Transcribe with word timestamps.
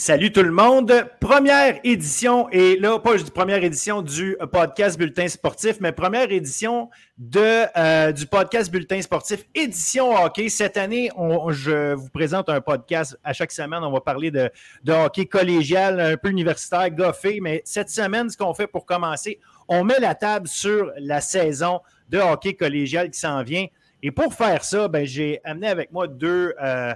Salut 0.00 0.32
tout 0.32 0.42
le 0.42 0.50
monde. 0.50 1.10
Première 1.20 1.78
édition, 1.84 2.48
et 2.48 2.78
là, 2.78 2.98
pas 2.98 3.18
juste 3.18 3.32
première 3.32 3.62
édition 3.62 4.00
du 4.00 4.34
podcast 4.50 4.98
Bulletin 4.98 5.28
Sportif, 5.28 5.76
mais 5.78 5.92
première 5.92 6.32
édition 6.32 6.88
de, 7.18 7.66
euh, 7.76 8.10
du 8.10 8.24
podcast 8.24 8.72
Bulletin 8.72 9.02
Sportif, 9.02 9.44
édition 9.54 10.14
hockey. 10.14 10.48
Cette 10.48 10.78
année, 10.78 11.10
je 11.50 11.92
vous 11.92 12.08
présente 12.08 12.48
un 12.48 12.62
podcast 12.62 13.18
à 13.22 13.34
chaque 13.34 13.52
semaine. 13.52 13.80
On 13.84 13.92
va 13.92 14.00
parler 14.00 14.30
de, 14.30 14.50
hockey 14.88 15.26
collégial, 15.26 16.00
un 16.00 16.16
peu 16.16 16.30
universitaire, 16.30 16.90
goffé, 16.90 17.40
mais 17.42 17.60
cette 17.66 17.90
semaine, 17.90 18.30
ce 18.30 18.38
qu'on 18.38 18.54
fait 18.54 18.68
pour 18.68 18.86
commencer, 18.86 19.38
on 19.68 19.84
met 19.84 20.00
la 20.00 20.14
table 20.14 20.48
sur 20.48 20.90
la 20.96 21.20
saison 21.20 21.82
de 22.08 22.16
hockey 22.16 22.54
collégial 22.54 23.10
qui 23.10 23.20
s'en 23.20 23.42
vient. 23.42 23.66
Et 24.02 24.12
pour 24.12 24.32
faire 24.32 24.64
ça, 24.64 24.88
ben, 24.88 25.04
j'ai 25.04 25.42
amené 25.44 25.68
avec 25.68 25.92
moi 25.92 26.08
deux. 26.08 26.54
Euh, 26.58 26.94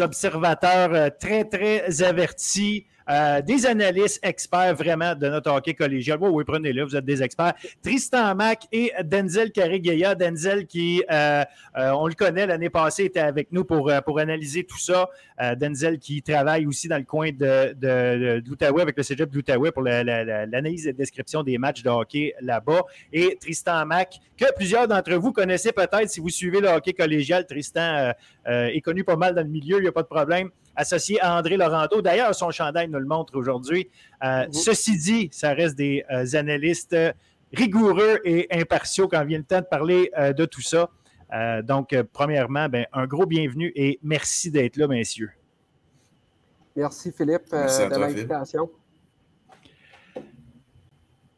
observateurs 0.00 0.92
euh, 0.92 1.08
très, 1.10 1.44
très 1.44 2.02
avertis, 2.02 2.86
euh, 3.10 3.42
des 3.42 3.66
analystes 3.66 4.18
experts 4.22 4.74
vraiment 4.74 5.14
de 5.14 5.28
notre 5.28 5.50
hockey 5.50 5.74
collégial. 5.74 6.18
Oui, 6.22 6.30
oui, 6.32 6.44
prenez-le, 6.46 6.84
vous 6.84 6.96
êtes 6.96 7.04
des 7.04 7.22
experts. 7.22 7.52
Tristan 7.82 8.34
Mack 8.34 8.66
et 8.72 8.92
Denzel 9.04 9.52
Carigueya. 9.52 10.14
Denzel 10.14 10.66
qui, 10.66 11.04
euh, 11.12 11.44
on 11.74 12.06
le 12.06 12.14
connaît, 12.14 12.46
l'année 12.46 12.70
passée 12.70 13.04
était 13.04 13.20
avec 13.20 13.52
nous 13.52 13.64
pour, 13.64 13.92
pour 14.06 14.18
analyser 14.20 14.64
tout 14.64 14.78
ça. 14.78 15.10
Denzel 15.56 15.98
qui 15.98 16.22
travaille 16.22 16.64
aussi 16.66 16.88
dans 16.88 16.96
le 16.96 17.04
coin 17.04 17.30
de, 17.30 17.74
de, 17.74 18.80
avec 18.80 18.96
le 18.96 19.02
cégep 19.02 19.28
de 19.30 19.70
pour 19.70 19.82
l'analyse 19.82 20.86
et 20.86 20.92
la 20.92 20.96
description 20.96 21.42
des 21.42 21.58
matchs 21.58 21.82
de 21.82 21.90
hockey 21.90 22.34
là-bas. 22.40 22.84
Et 23.12 23.36
Tristan 23.38 23.84
Mack, 23.84 24.18
que 24.38 24.46
plusieurs 24.56 24.88
d'entre 24.88 25.12
vous 25.16 25.32
connaissez 25.32 25.72
peut-être 25.72 26.08
si 26.08 26.20
vous 26.20 26.30
suivez 26.30 26.60
le 26.60 26.68
hockey 26.68 26.94
collégial. 26.94 27.44
Tristan 27.46 28.14
est 28.46 28.80
connu 28.80 29.04
pas 29.04 29.16
mal 29.16 29.34
dans 29.34 29.42
le 29.42 29.48
milieu 29.48 29.78
il 29.78 29.82
n'y 29.82 29.88
a 29.88 29.92
pas 29.92 30.02
de 30.02 30.08
problème. 30.08 30.50
Associé 30.76 31.20
à 31.20 31.36
André 31.36 31.56
Laurento. 31.56 32.02
D'ailleurs, 32.02 32.34
son 32.34 32.50
chandail 32.50 32.88
nous 32.88 32.98
le 32.98 33.06
montre 33.06 33.36
aujourd'hui. 33.36 33.88
Euh, 34.24 34.46
ceci 34.50 34.98
dit, 34.98 35.28
ça 35.32 35.52
reste 35.54 35.76
des 35.76 36.04
euh, 36.10 36.26
analystes 36.34 36.96
rigoureux 37.52 38.20
et 38.24 38.48
impartiaux 38.50 39.06
quand 39.06 39.24
vient 39.24 39.38
le 39.38 39.44
temps 39.44 39.60
de 39.60 39.66
parler 39.66 40.10
euh, 40.18 40.32
de 40.32 40.44
tout 40.44 40.62
ça. 40.62 40.88
donc, 41.62 41.96
premièrement, 42.12 42.68
ben, 42.68 42.86
un 42.92 43.06
gros 43.06 43.26
bienvenue 43.26 43.72
et 43.74 43.98
merci 44.02 44.50
d'être 44.50 44.76
là, 44.76 44.86
messieurs. 44.86 45.30
Merci, 46.76 47.12
Philippe, 47.12 47.50
de 47.50 47.98
l'invitation. 47.98 48.70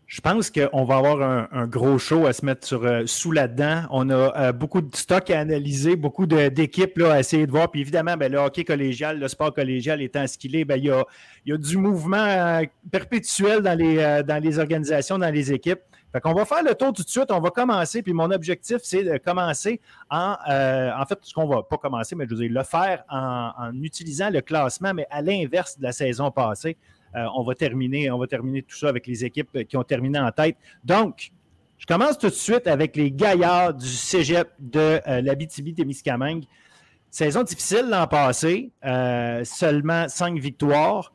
Je 0.07 0.21
pense 0.21 0.53
qu'on 0.53 0.85
va 0.85 0.99
avoir 0.99 1.49
un, 1.53 1.67
gros 1.67 1.99
show 1.99 2.27
à 2.27 2.33
se 2.33 2.45
mettre 2.45 2.65
sur, 2.65 2.85
euh, 2.85 3.03
sous 3.07 3.33
la 3.33 3.49
dent. 3.49 3.83
On 3.91 4.09
a 4.09 4.15
euh, 4.37 4.53
beaucoup 4.53 4.81
de 4.81 4.95
stocks 4.95 5.31
à 5.31 5.41
analyser, 5.41 5.97
beaucoup 5.97 6.27
d'équipes 6.27 7.01
à 7.03 7.19
essayer 7.19 7.45
de 7.45 7.51
voir. 7.51 7.73
Puis 7.73 7.81
évidemment, 7.81 8.17
ben, 8.17 8.31
le 8.31 8.39
hockey 8.39 8.63
collégial, 8.63 9.19
le 9.19 9.27
sport 9.27 9.53
collégial 9.53 10.01
étant 10.01 10.25
ce 10.29 10.39
qu'il 10.39 10.55
est, 10.55 10.65
ben, 10.65 10.77
il, 10.77 10.85
y 10.85 10.91
a, 10.93 11.05
il 11.45 11.51
y 11.51 11.53
a 11.55 11.59
du 11.59 11.77
mouvement 11.77 12.19
euh, 12.19 12.63
perpétuel 12.93 13.63
dans 13.63 13.77
les, 13.77 14.23
dans 14.25 14.41
les 14.41 14.61
organisations, 14.61 15.19
dans 15.19 15.33
les 15.33 15.53
équipes. 15.53 15.81
Fait 16.13 16.21
qu'on 16.21 16.35
va 16.35 16.45
faire 16.45 16.63
le 16.63 16.77
tour 16.77 16.93
tout 16.93 17.03
de 17.03 17.09
suite. 17.09 17.33
On 17.33 17.41
va 17.41 17.51
commencer. 17.51 18.01
Puis 18.01 18.13
mon 18.13 18.31
objectif, 18.31 18.79
c'est 18.85 19.03
de 19.03 19.19
commencer 19.19 19.81
en. 20.09 20.37
en 20.49 21.07
fait, 21.07 21.19
ce 21.23 21.35
qu'on 21.35 21.49
va 21.49 21.65
pas 21.65 21.79
commencer, 21.79 22.15
mais 22.15 22.27
je 22.27 22.35
veux 22.35 22.43
dire, 22.43 22.53
le 22.53 22.63
faire 22.63 23.03
en, 23.11 23.51
en 23.59 23.83
utilisant 23.83 24.31
le 24.31 24.41
classement, 24.41 24.95
mais 24.95 25.09
à 25.11 25.21
l'inverse 25.21 25.79
de 25.79 25.83
la 25.83 25.91
saison 25.91 26.31
passée. 26.31 26.77
Euh, 27.17 27.25
on, 27.35 27.43
va 27.43 27.55
terminer, 27.55 28.11
on 28.11 28.19
va 28.19 28.27
terminer 28.27 28.63
tout 28.63 28.77
ça 28.77 28.89
avec 28.89 29.07
les 29.07 29.25
équipes 29.25 29.67
qui 29.67 29.77
ont 29.77 29.85
terminé 29.85 30.19
en 30.19 30.31
tête. 30.31 30.57
Donc, 30.85 31.31
je 31.79 31.87
commence 31.87 32.19
tout 32.19 32.29
de 32.29 32.33
suite 32.33 32.67
avec 32.67 32.97
les 32.97 33.11
gaillards 33.11 33.75
du 33.75 33.87
cégep 33.87 34.49
de 34.59 35.01
euh, 35.07 35.21
l'Abitibi-Témiscamingue. 35.23 36.45
Saison 37.11 37.43
difficile 37.43 37.87
l'an 37.89 38.07
passé, 38.07 38.71
euh, 38.85 39.45
seulement 39.45 40.09
cinq 40.09 40.39
victoires 40.39 41.13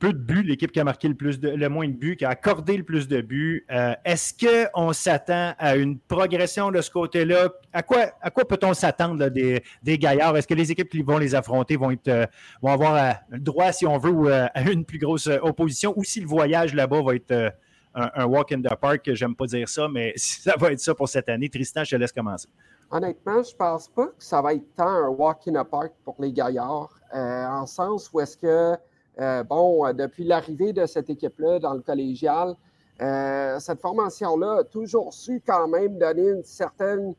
peu 0.00 0.14
de 0.14 0.18
buts, 0.18 0.42
l'équipe 0.42 0.72
qui 0.72 0.80
a 0.80 0.84
marqué 0.84 1.06
le, 1.08 1.14
plus 1.14 1.38
de, 1.38 1.50
le 1.50 1.68
moins 1.68 1.86
de 1.86 1.92
buts, 1.92 2.16
qui 2.16 2.24
a 2.24 2.30
accordé 2.30 2.76
le 2.76 2.82
plus 2.82 3.06
de 3.06 3.20
buts. 3.20 3.66
Euh, 3.70 3.94
est-ce 4.04 4.32
qu'on 4.34 4.92
s'attend 4.94 5.54
à 5.58 5.76
une 5.76 5.98
progression 5.98 6.70
de 6.72 6.80
ce 6.80 6.90
côté-là? 6.90 7.50
À 7.72 7.82
quoi, 7.82 8.06
à 8.22 8.30
quoi 8.30 8.48
peut-on 8.48 8.72
s'attendre 8.72 9.28
des, 9.28 9.62
des, 9.82 9.98
gaillards? 9.98 10.36
Est-ce 10.38 10.48
que 10.48 10.54
les 10.54 10.72
équipes 10.72 10.88
qui 10.88 11.02
vont 11.02 11.18
les 11.18 11.34
affronter 11.34 11.76
vont, 11.76 11.90
être, 11.90 12.08
euh, 12.08 12.26
vont 12.62 12.72
avoir 12.72 12.94
euh, 12.96 13.38
droit, 13.38 13.72
si 13.72 13.86
on 13.86 13.98
veut, 13.98 14.32
à 14.32 14.62
une 14.62 14.86
plus 14.86 14.98
grosse 14.98 15.28
opposition? 15.42 15.92
Ou 15.96 16.02
si 16.02 16.20
le 16.20 16.26
voyage 16.26 16.74
là-bas 16.74 17.02
va 17.02 17.14
être 17.14 17.52
un, 17.94 18.24
walk 18.24 18.52
in 18.52 18.62
the 18.62 18.74
park? 18.80 19.10
J'aime 19.12 19.36
pas 19.36 19.46
dire 19.46 19.68
ça, 19.68 19.86
mais 19.86 20.14
ça 20.16 20.54
va 20.58 20.72
être 20.72 20.80
ça 20.80 20.94
pour 20.94 21.10
cette 21.10 21.28
année. 21.28 21.50
Tristan, 21.50 21.84
je 21.84 21.90
te 21.90 21.96
laisse 21.96 22.12
commencer. 22.12 22.48
Honnêtement, 22.90 23.42
je 23.42 23.54
pense 23.54 23.86
pas 23.88 24.06
que 24.06 24.14
ça 24.24 24.40
va 24.40 24.54
être 24.54 24.74
tant 24.74 24.88
un 24.88 25.08
walk 25.08 25.46
in 25.46 25.62
the 25.62 25.68
park 25.68 25.92
pour 26.04 26.16
les 26.18 26.32
gaillards, 26.32 26.98
en 27.12 27.66
sens 27.66 28.10
où 28.12 28.20
est-ce 28.20 28.36
que 28.36 28.76
euh, 29.18 29.42
bon, 29.42 29.86
euh, 29.86 29.92
depuis 29.92 30.24
l'arrivée 30.24 30.72
de 30.72 30.86
cette 30.86 31.10
équipe-là 31.10 31.58
dans 31.58 31.74
le 31.74 31.80
collégial, 31.80 32.54
euh, 33.02 33.58
cette 33.58 33.80
formation-là 33.80 34.58
a 34.60 34.64
toujours 34.64 35.12
su 35.12 35.42
quand 35.44 35.68
même 35.68 35.98
donner 35.98 36.28
une 36.28 36.44
certaine 36.44 37.14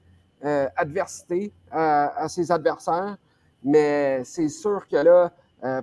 adversité 0.76 1.54
à, 1.70 2.28
ses 2.28 2.52
adversaires. 2.52 3.16
Mais 3.64 4.24
c'est 4.24 4.50
sûr 4.50 4.88
que 4.88 4.96
là, 4.96 5.32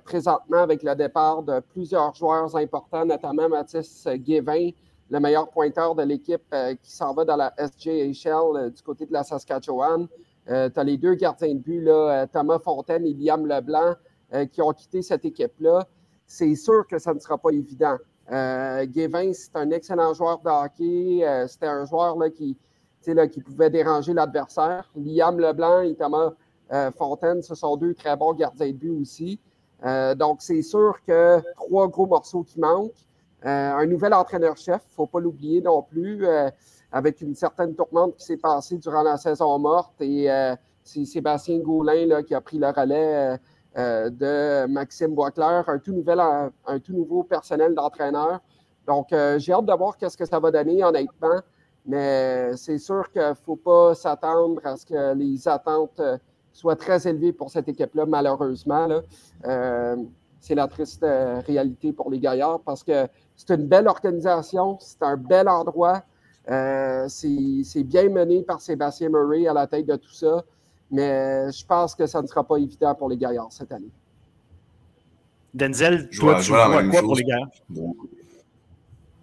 présentement, 0.01 0.57
avec 0.57 0.83
le 0.83 0.93
départ 0.95 1.43
de 1.43 1.61
plusieurs 1.61 2.13
joueurs 2.13 2.53
importants, 2.57 3.05
notamment 3.05 3.47
Mathis 3.47 4.05
Guévin, 4.05 4.71
le 5.09 5.19
meilleur 5.21 5.49
pointeur 5.49 5.95
de 5.95 6.03
l'équipe 6.03 6.43
qui 6.83 6.91
s'en 6.91 7.13
va 7.13 7.23
dans 7.23 7.37
la 7.37 7.53
SJHL 7.57 8.73
du 8.75 8.81
côté 8.83 9.05
de 9.05 9.13
la 9.13 9.23
Saskatchewan. 9.23 10.09
tu 10.45 10.51
as 10.53 10.83
les 10.83 10.97
deux 10.97 11.15
gardiens 11.15 11.53
de 11.53 11.59
but, 11.59 11.79
là, 11.79 12.27
Thomas 12.27 12.59
Fontaine 12.59 13.05
et 13.05 13.13
Liam 13.13 13.47
Leblanc, 13.47 13.93
qui 14.51 14.61
ont 14.61 14.73
quitté 14.73 15.01
cette 15.01 15.23
équipe-là 15.23 15.87
c'est 16.29 16.55
sûr 16.55 16.85
que 16.87 16.99
ça 16.99 17.13
ne 17.13 17.19
sera 17.19 17.37
pas 17.39 17.49
évident. 17.49 17.97
Euh, 18.31 18.85
c'est 19.33 19.55
un 19.55 19.71
excellent 19.71 20.13
joueur 20.13 20.39
de 20.39 20.49
hockey. 20.49 21.27
Euh, 21.27 21.47
c'était 21.47 21.65
un 21.65 21.85
joueur 21.85 22.15
là, 22.17 22.29
qui, 22.29 22.55
là, 23.07 23.27
qui 23.27 23.41
pouvait 23.41 23.71
déranger 23.71 24.13
l'adversaire. 24.13 24.87
Liam 24.95 25.39
Leblanc 25.39 25.81
et 25.81 25.95
Thomas 25.95 26.33
euh, 26.71 26.91
Fontaine, 26.91 27.41
ce 27.41 27.55
sont 27.55 27.75
deux 27.77 27.95
très 27.95 28.15
bons 28.15 28.33
gardiens 28.33 28.67
de 28.67 28.73
but 28.73 29.01
aussi. 29.01 29.39
Euh, 29.83 30.13
donc, 30.13 30.43
c'est 30.43 30.61
sûr 30.61 30.99
que 31.05 31.41
trois 31.55 31.87
gros 31.87 32.05
morceaux 32.05 32.43
qui 32.43 32.59
manquent. 32.59 33.07
un 33.41 33.85
nouvel 33.87 34.13
entraîneur-chef, 34.13 34.83
il 34.85 34.91
ne 34.91 34.95
faut 34.95 35.07
pas 35.07 35.19
l'oublier 35.19 35.61
non 35.61 35.81
plus, 35.81 36.27
avec 36.91 37.21
une 37.21 37.33
certaine 37.33 37.73
tourmente 37.73 38.15
qui 38.17 38.25
s'est 38.25 38.37
passée 38.37 38.77
durant 38.77 39.01
la 39.01 39.17
saison 39.17 39.57
morte. 39.57 39.99
Et 40.01 40.27
c'est 40.83 41.05
Sébastien 41.05 41.57
Gaulin 41.57 42.05
là, 42.05 42.21
qui 42.21 42.35
a 42.35 42.41
pris 42.41 42.59
le 42.59 42.67
relais 42.67 43.39
euh, 43.77 44.09
de 44.09 44.65
Maxime 44.65 45.13
Boisclair, 45.13 45.63
un 45.67 45.77
tout, 45.77 45.93
nouvel, 45.93 46.19
un, 46.19 46.79
tout 46.79 46.93
nouveau 46.93 47.23
personnel 47.23 47.75
d'entraîneur. 47.75 48.41
Donc, 48.87 49.13
euh, 49.13 49.37
j'ai 49.37 49.53
hâte 49.53 49.65
de 49.65 49.73
voir 49.73 49.95
qu'est-ce 49.95 50.17
que 50.17 50.25
ça 50.25 50.39
va 50.39 50.49
donner, 50.49 50.83
honnêtement. 50.83 51.39
Mais 51.85 52.55
c'est 52.57 52.79
sûr 52.79 53.11
qu'il 53.11 53.21
ne 53.21 53.33
faut 53.35 53.55
pas 53.55 53.93
s'attendre 53.93 54.59
à 54.63 54.75
ce 54.75 54.87
que 54.87 55.13
les 55.13 55.47
attentes 55.47 55.99
euh, 55.99 56.17
soient 56.51 56.75
très 56.75 57.07
élevées 57.07 57.31
pour 57.31 57.51
cette 57.51 57.69
équipe-là, 57.69 58.07
malheureusement. 58.07 58.87
c'est 60.41 60.55
la 60.55 60.67
triste 60.67 61.05
réalité 61.45 61.93
pour 61.93 62.09
les 62.09 62.19
Gaillards 62.19 62.61
parce 62.61 62.83
que 62.83 63.07
c'est 63.35 63.53
une 63.53 63.67
belle 63.67 63.87
organisation, 63.87 64.77
c'est 64.79 65.03
un 65.03 65.15
bel 65.15 65.47
endroit. 65.47 66.01
c'est 66.47 67.83
bien 67.83 68.09
mené 68.09 68.41
par 68.41 68.61
Sébastien 68.61 69.09
Murray 69.09 69.47
à 69.47 69.53
la 69.53 69.67
tête 69.67 69.85
de 69.85 69.95
tout 69.95 70.13
ça. 70.13 70.43
Mais 70.91 71.51
je 71.51 71.65
pense 71.65 71.95
que 71.95 72.05
ça 72.07 72.21
ne 72.21 72.27
sera 72.27 72.43
pas 72.43 72.57
évident 72.57 72.95
pour 72.95 73.09
les 73.09 73.17
Gaillards 73.17 73.51
cette 73.51 73.71
année. 73.71 73.91
Denzel, 75.53 76.09
toi, 76.09 76.39
tu 76.41 76.51
vois 76.51 76.83
quoi 76.89 77.01
pour 77.01 77.15
les 77.15 77.23
Gaillards? 77.23 77.49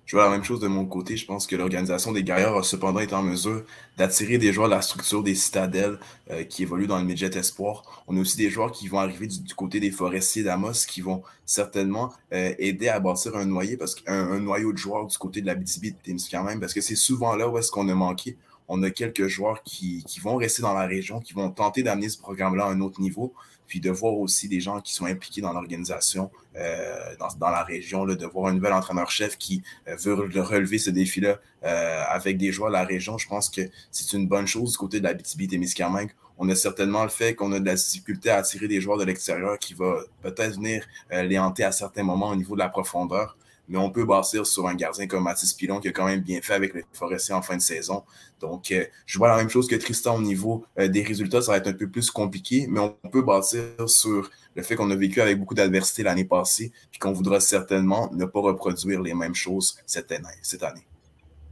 je 0.06 0.14
vois 0.14 0.24
la 0.24 0.30
même 0.30 0.44
chose 0.44 0.60
de 0.60 0.68
mon 0.68 0.86
côté. 0.86 1.16
Je 1.16 1.26
pense 1.26 1.48
que 1.48 1.56
l'organisation 1.56 2.12
des 2.12 2.22
Gaillards 2.22 2.56
a 2.56 2.62
cependant 2.62 3.00
été 3.00 3.14
en 3.14 3.24
mesure 3.24 3.64
d'attirer 3.98 4.38
des 4.38 4.52
joueurs 4.52 4.68
de 4.68 4.74
la 4.74 4.80
structure 4.80 5.22
des 5.22 5.34
citadelles 5.34 5.98
euh, 6.30 6.44
qui 6.44 6.62
évoluent 6.62 6.86
dans 6.86 6.98
le 6.98 7.04
midget 7.04 7.36
espoir. 7.36 8.04
On 8.06 8.16
a 8.16 8.20
aussi 8.20 8.36
des 8.36 8.48
joueurs 8.48 8.70
qui 8.70 8.86
vont 8.86 9.00
arriver 9.00 9.26
du, 9.26 9.54
côté 9.54 9.80
des 9.80 9.90
forestiers 9.90 10.44
d'Amos 10.44 10.86
qui 10.86 11.00
vont 11.00 11.22
certainement 11.44 12.12
euh, 12.32 12.54
aider 12.58 12.88
à 12.88 13.00
bâtir 13.00 13.36
un 13.36 13.46
noyau 13.46 13.76
parce 13.78 13.96
qu'un 13.96 14.30
un 14.30 14.38
noyau 14.38 14.72
de 14.72 14.78
joueurs 14.78 15.06
du 15.06 15.18
côté 15.18 15.40
de 15.40 15.46
la 15.46 15.56
BTB 15.56 15.96
de 16.06 16.30
quand 16.30 16.44
même 16.44 16.60
parce 16.60 16.72
que 16.72 16.80
c'est 16.80 16.96
souvent 16.96 17.34
là 17.34 17.48
où 17.48 17.58
est-ce 17.58 17.72
qu'on 17.72 17.88
a 17.88 17.94
manqué 17.94 18.36
on 18.68 18.82
a 18.82 18.90
quelques 18.90 19.26
joueurs 19.26 19.62
qui, 19.62 20.04
vont 20.22 20.36
rester 20.36 20.62
dans 20.62 20.74
la 20.74 20.86
région, 20.86 21.20
qui 21.20 21.32
vont 21.32 21.50
tenter 21.50 21.82
d'amener 21.82 22.08
ce 22.08 22.18
programme-là 22.18 22.64
à 22.64 22.68
un 22.68 22.80
autre 22.80 23.00
niveau, 23.00 23.32
puis 23.66 23.80
de 23.80 23.90
voir 23.90 24.14
aussi 24.14 24.48
des 24.48 24.60
gens 24.60 24.80
qui 24.80 24.94
sont 24.94 25.06
impliqués 25.06 25.40
dans 25.40 25.52
l'organisation, 25.52 26.30
euh, 26.56 27.14
dans, 27.18 27.50
la 27.50 27.62
région, 27.62 28.04
de 28.04 28.26
voir 28.26 28.46
un 28.46 28.54
nouvel 28.54 28.72
entraîneur-chef 28.72 29.36
qui 29.38 29.62
euh, 29.88 29.96
veut 29.96 30.14
relever 30.14 30.78
ce 30.78 30.90
défi-là 30.90 31.38
euh, 31.64 32.02
avec 32.08 32.38
des 32.38 32.52
joueurs 32.52 32.70
de 32.70 32.74
la 32.74 32.84
région. 32.84 33.18
Je 33.18 33.28
pense 33.28 33.50
que 33.50 33.62
c'est 33.90 34.16
une 34.16 34.26
bonne 34.26 34.46
chose 34.46 34.72
du 34.72 34.78
côté 34.78 35.00
de 35.00 35.04
la 35.04 35.14
BTB-Témiscamingue. 35.14 36.10
On 36.38 36.48
a 36.48 36.54
certainement 36.54 37.02
le 37.02 37.08
fait 37.08 37.34
qu'on 37.34 37.52
a 37.52 37.60
de 37.60 37.66
la 37.66 37.74
difficulté 37.74 38.30
à 38.30 38.36
attirer 38.36 38.68
des 38.68 38.80
joueurs 38.80 38.98
de 38.98 39.04
l'extérieur 39.04 39.58
qui 39.58 39.74
va 39.74 40.00
peut-être 40.22 40.56
venir 40.56 40.86
les 41.10 41.38
hanter 41.38 41.64
à 41.64 41.72
certains 41.72 42.02
moments 42.02 42.28
au 42.28 42.36
niveau 42.36 42.54
de 42.54 42.58
la 42.58 42.68
profondeur. 42.68 43.38
Mais 43.68 43.78
on 43.78 43.90
peut 43.90 44.04
bâtir 44.04 44.46
sur 44.46 44.68
un 44.68 44.74
gardien 44.74 45.06
comme 45.06 45.24
Mathis 45.24 45.52
Pilon 45.54 45.80
qui 45.80 45.88
a 45.88 45.92
quand 45.92 46.06
même 46.06 46.20
bien 46.20 46.40
fait 46.40 46.54
avec 46.54 46.74
les 46.74 46.84
Forestiers 46.92 47.34
en 47.34 47.42
fin 47.42 47.56
de 47.56 47.62
saison. 47.62 48.02
Donc, 48.40 48.70
euh, 48.70 48.84
je 49.06 49.18
vois 49.18 49.28
la 49.28 49.36
même 49.36 49.48
chose 49.48 49.66
que 49.66 49.76
Tristan 49.76 50.16
au 50.16 50.20
niveau 50.20 50.64
euh, 50.78 50.88
des 50.88 51.02
résultats. 51.02 51.42
Ça 51.42 51.52
va 51.52 51.58
être 51.58 51.68
un 51.68 51.72
peu 51.72 51.88
plus 51.88 52.10
compliqué, 52.10 52.66
mais 52.68 52.80
on 52.80 52.90
peut 53.10 53.22
bâtir 53.22 53.62
sur 53.86 54.30
le 54.54 54.62
fait 54.62 54.76
qu'on 54.76 54.90
a 54.90 54.96
vécu 54.96 55.20
avec 55.20 55.38
beaucoup 55.38 55.54
d'adversité 55.54 56.02
l'année 56.02 56.24
passée, 56.24 56.72
puis 56.90 56.98
qu'on 56.98 57.12
voudra 57.12 57.40
certainement 57.40 58.10
ne 58.12 58.24
pas 58.24 58.40
reproduire 58.40 59.00
les 59.02 59.14
mêmes 59.14 59.34
choses 59.34 59.78
cette 59.86 60.12
année. 60.12 60.28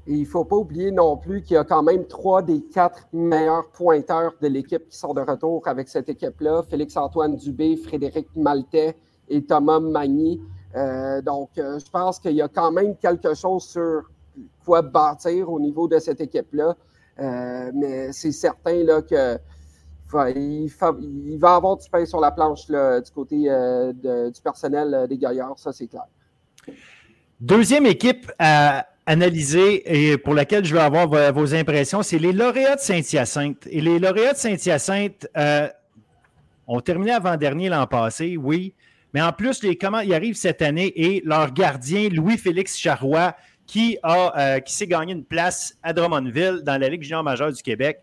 Et 0.07 0.13
il 0.13 0.21
ne 0.21 0.27
faut 0.27 0.45
pas 0.45 0.57
oublier 0.57 0.91
non 0.91 1.17
plus 1.17 1.43
qu'il 1.43 1.55
y 1.55 1.57
a 1.57 1.65
quand 1.65 1.83
même 1.83 2.07
trois 2.07 2.43
des 2.43 2.61
quatre 2.61 3.07
meilleurs 3.13 3.69
pointeurs 3.71 4.35
de 4.41 4.49
l'équipe 4.49 4.87
qui 4.91 4.99
sont 4.99 5.15
de 5.15 5.23
retour 5.23 5.67
avec 5.67 5.89
cette 5.89 6.11
équipe-là. 6.11 6.63
Félix-Antoine 6.69 7.37
Dubé, 7.37 7.77
Frédéric 7.77 8.29
Maltais 8.37 8.97
et 9.31 9.43
Thomas 9.43 9.81
Magny. 9.81 10.43
Euh, 10.75 11.23
donc, 11.23 11.51
euh, 11.59 11.79
je 11.79 11.91
pense 11.91 12.19
qu'il 12.19 12.33
y 12.33 12.43
a 12.43 12.49
quand 12.49 12.73
même 12.73 12.97
quelque 12.97 13.35
chose 13.35 13.65
sur 13.65 14.03
quoi 14.65 14.83
bâtir 14.83 15.51
au 15.51 15.61
niveau 15.61 15.87
de 15.87 15.99
cette 15.99 16.21
équipe-là. 16.21 16.77
Euh, 17.21 17.71
mais 17.75 18.13
c'est 18.13 18.33
certain 18.33 18.83
là, 18.85 19.03
que 19.03 19.39
il, 20.37 21.39
va 21.39 21.55
avoir 21.57 21.77
du 21.77 21.89
pain 21.91 22.05
sur 22.05 22.21
la 22.21 22.31
planche 22.31 22.67
du 22.67 23.11
côté 23.13 23.37
du 23.95 24.41
personnel 24.43 25.07
des 25.09 25.19
Gaillards, 25.19 25.59
ça 25.59 25.73
c'est 25.73 25.89
clair. 25.89 26.05
Deuxième 27.41 27.85
équipe 27.87 28.31
à 28.39 28.87
analyser 29.07 30.11
et 30.13 30.17
pour 30.17 30.35
laquelle 30.35 30.65
je 30.65 30.73
veux 30.73 30.81
avoir 30.81 31.09
vos, 31.09 31.55
impressions, 31.55 32.03
c'est 32.03 32.19
les 32.19 32.33
lauréats 32.33 32.77
de 32.77 32.81
Saint-Hyacinthe. 32.81 33.67
Et 33.69 33.81
les 33.81 33.99
lauréats 33.99 34.35
de 34.35 34.39
Saint-Hyacinthe 34.39 35.27
ont 36.69 36.81
terminé 36.81 37.11
avant-dernier 37.11 37.69
l'an 37.69 37.89
passé, 37.89 38.37
oui, 38.37 38.73
mais 39.15 39.23
en 39.23 39.33
plus, 39.33 39.63
les, 39.63 39.79
comment 39.79 40.01
ils 40.01 40.13
arrivent 40.13 40.37
cette 40.37 40.61
année 40.61 40.93
et 40.97 41.23
leur 41.25 41.53
gardien, 41.53 42.09
Louis-Félix 42.09 42.77
Charrois, 42.77 43.37
qui, 43.65 43.97
euh, 44.05 44.59
qui 44.59 44.75
s'est 44.75 44.89
gagné 44.89 45.13
une 45.13 45.25
place 45.25 45.79
à 45.85 45.93
Drummondville 45.93 46.63
dans 46.65 46.79
la 46.79 46.89
Ligue 46.89 47.03
junior 47.03 47.23
majeure 47.23 47.53
du 47.53 47.63
Québec. 47.63 48.01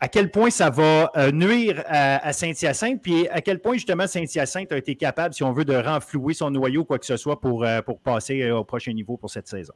À 0.00 0.08
quel 0.08 0.30
point 0.30 0.50
ça 0.50 0.68
va 0.68 1.10
euh, 1.16 1.30
nuire 1.30 1.82
à, 1.86 2.32
Saint-Hyacinthe, 2.32 3.00
puis 3.00 3.28
à 3.28 3.40
quel 3.40 3.60
point 3.60 3.74
justement 3.74 4.06
Saint-Hyacinthe 4.06 4.70
a 4.72 4.76
été 4.76 4.96
capable, 4.96 5.32
si 5.32 5.44
on 5.44 5.52
veut, 5.52 5.64
de 5.64 5.74
renflouer 5.74 6.34
son 6.34 6.50
noyau, 6.50 6.84
quoi 6.84 6.98
que 6.98 7.06
ce 7.06 7.16
soit, 7.16 7.40
pour, 7.40 7.64
euh, 7.64 7.80
pour 7.80 8.00
passer 8.00 8.50
au 8.50 8.64
prochain 8.64 8.92
niveau 8.92 9.16
pour 9.16 9.30
cette 9.30 9.46
saison? 9.48 9.74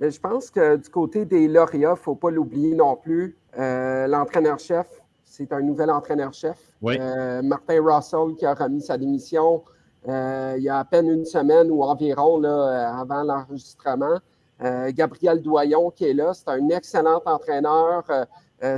Je 0.00 0.18
pense 0.18 0.50
que 0.50 0.76
du 0.76 0.88
côté 0.88 1.24
des 1.24 1.46
lauréats, 1.46 1.90
il 1.90 1.90
ne 1.90 1.94
faut 1.94 2.16
pas 2.16 2.30
l'oublier 2.30 2.74
non 2.74 2.96
plus. 2.96 3.36
L'entraîneur-chef, 3.56 4.86
c'est 5.36 5.52
un 5.52 5.60
nouvel 5.60 5.90
entraîneur-chef. 5.90 6.58
Euh, 6.84 7.42
Martin 7.42 7.82
Russell 7.82 8.36
qui 8.38 8.46
a 8.46 8.54
remis 8.54 8.82
sa 8.82 8.96
démission 8.96 9.64
euh, 10.06 10.54
il 10.58 10.62
y 10.64 10.68
a 10.68 10.78
à 10.78 10.84
peine 10.84 11.08
une 11.08 11.24
semaine 11.24 11.70
ou 11.70 11.82
environ 11.82 12.38
là, 12.38 12.48
euh, 12.48 13.00
avant 13.00 13.22
l'enregistrement. 13.22 14.18
Gabriel 14.60 15.42
Doyon 15.42 15.90
qui 15.90 16.04
est 16.04 16.14
là, 16.14 16.32
c'est 16.32 16.48
un 16.48 16.68
excellent 16.68 17.20
entraîneur. 17.26 18.04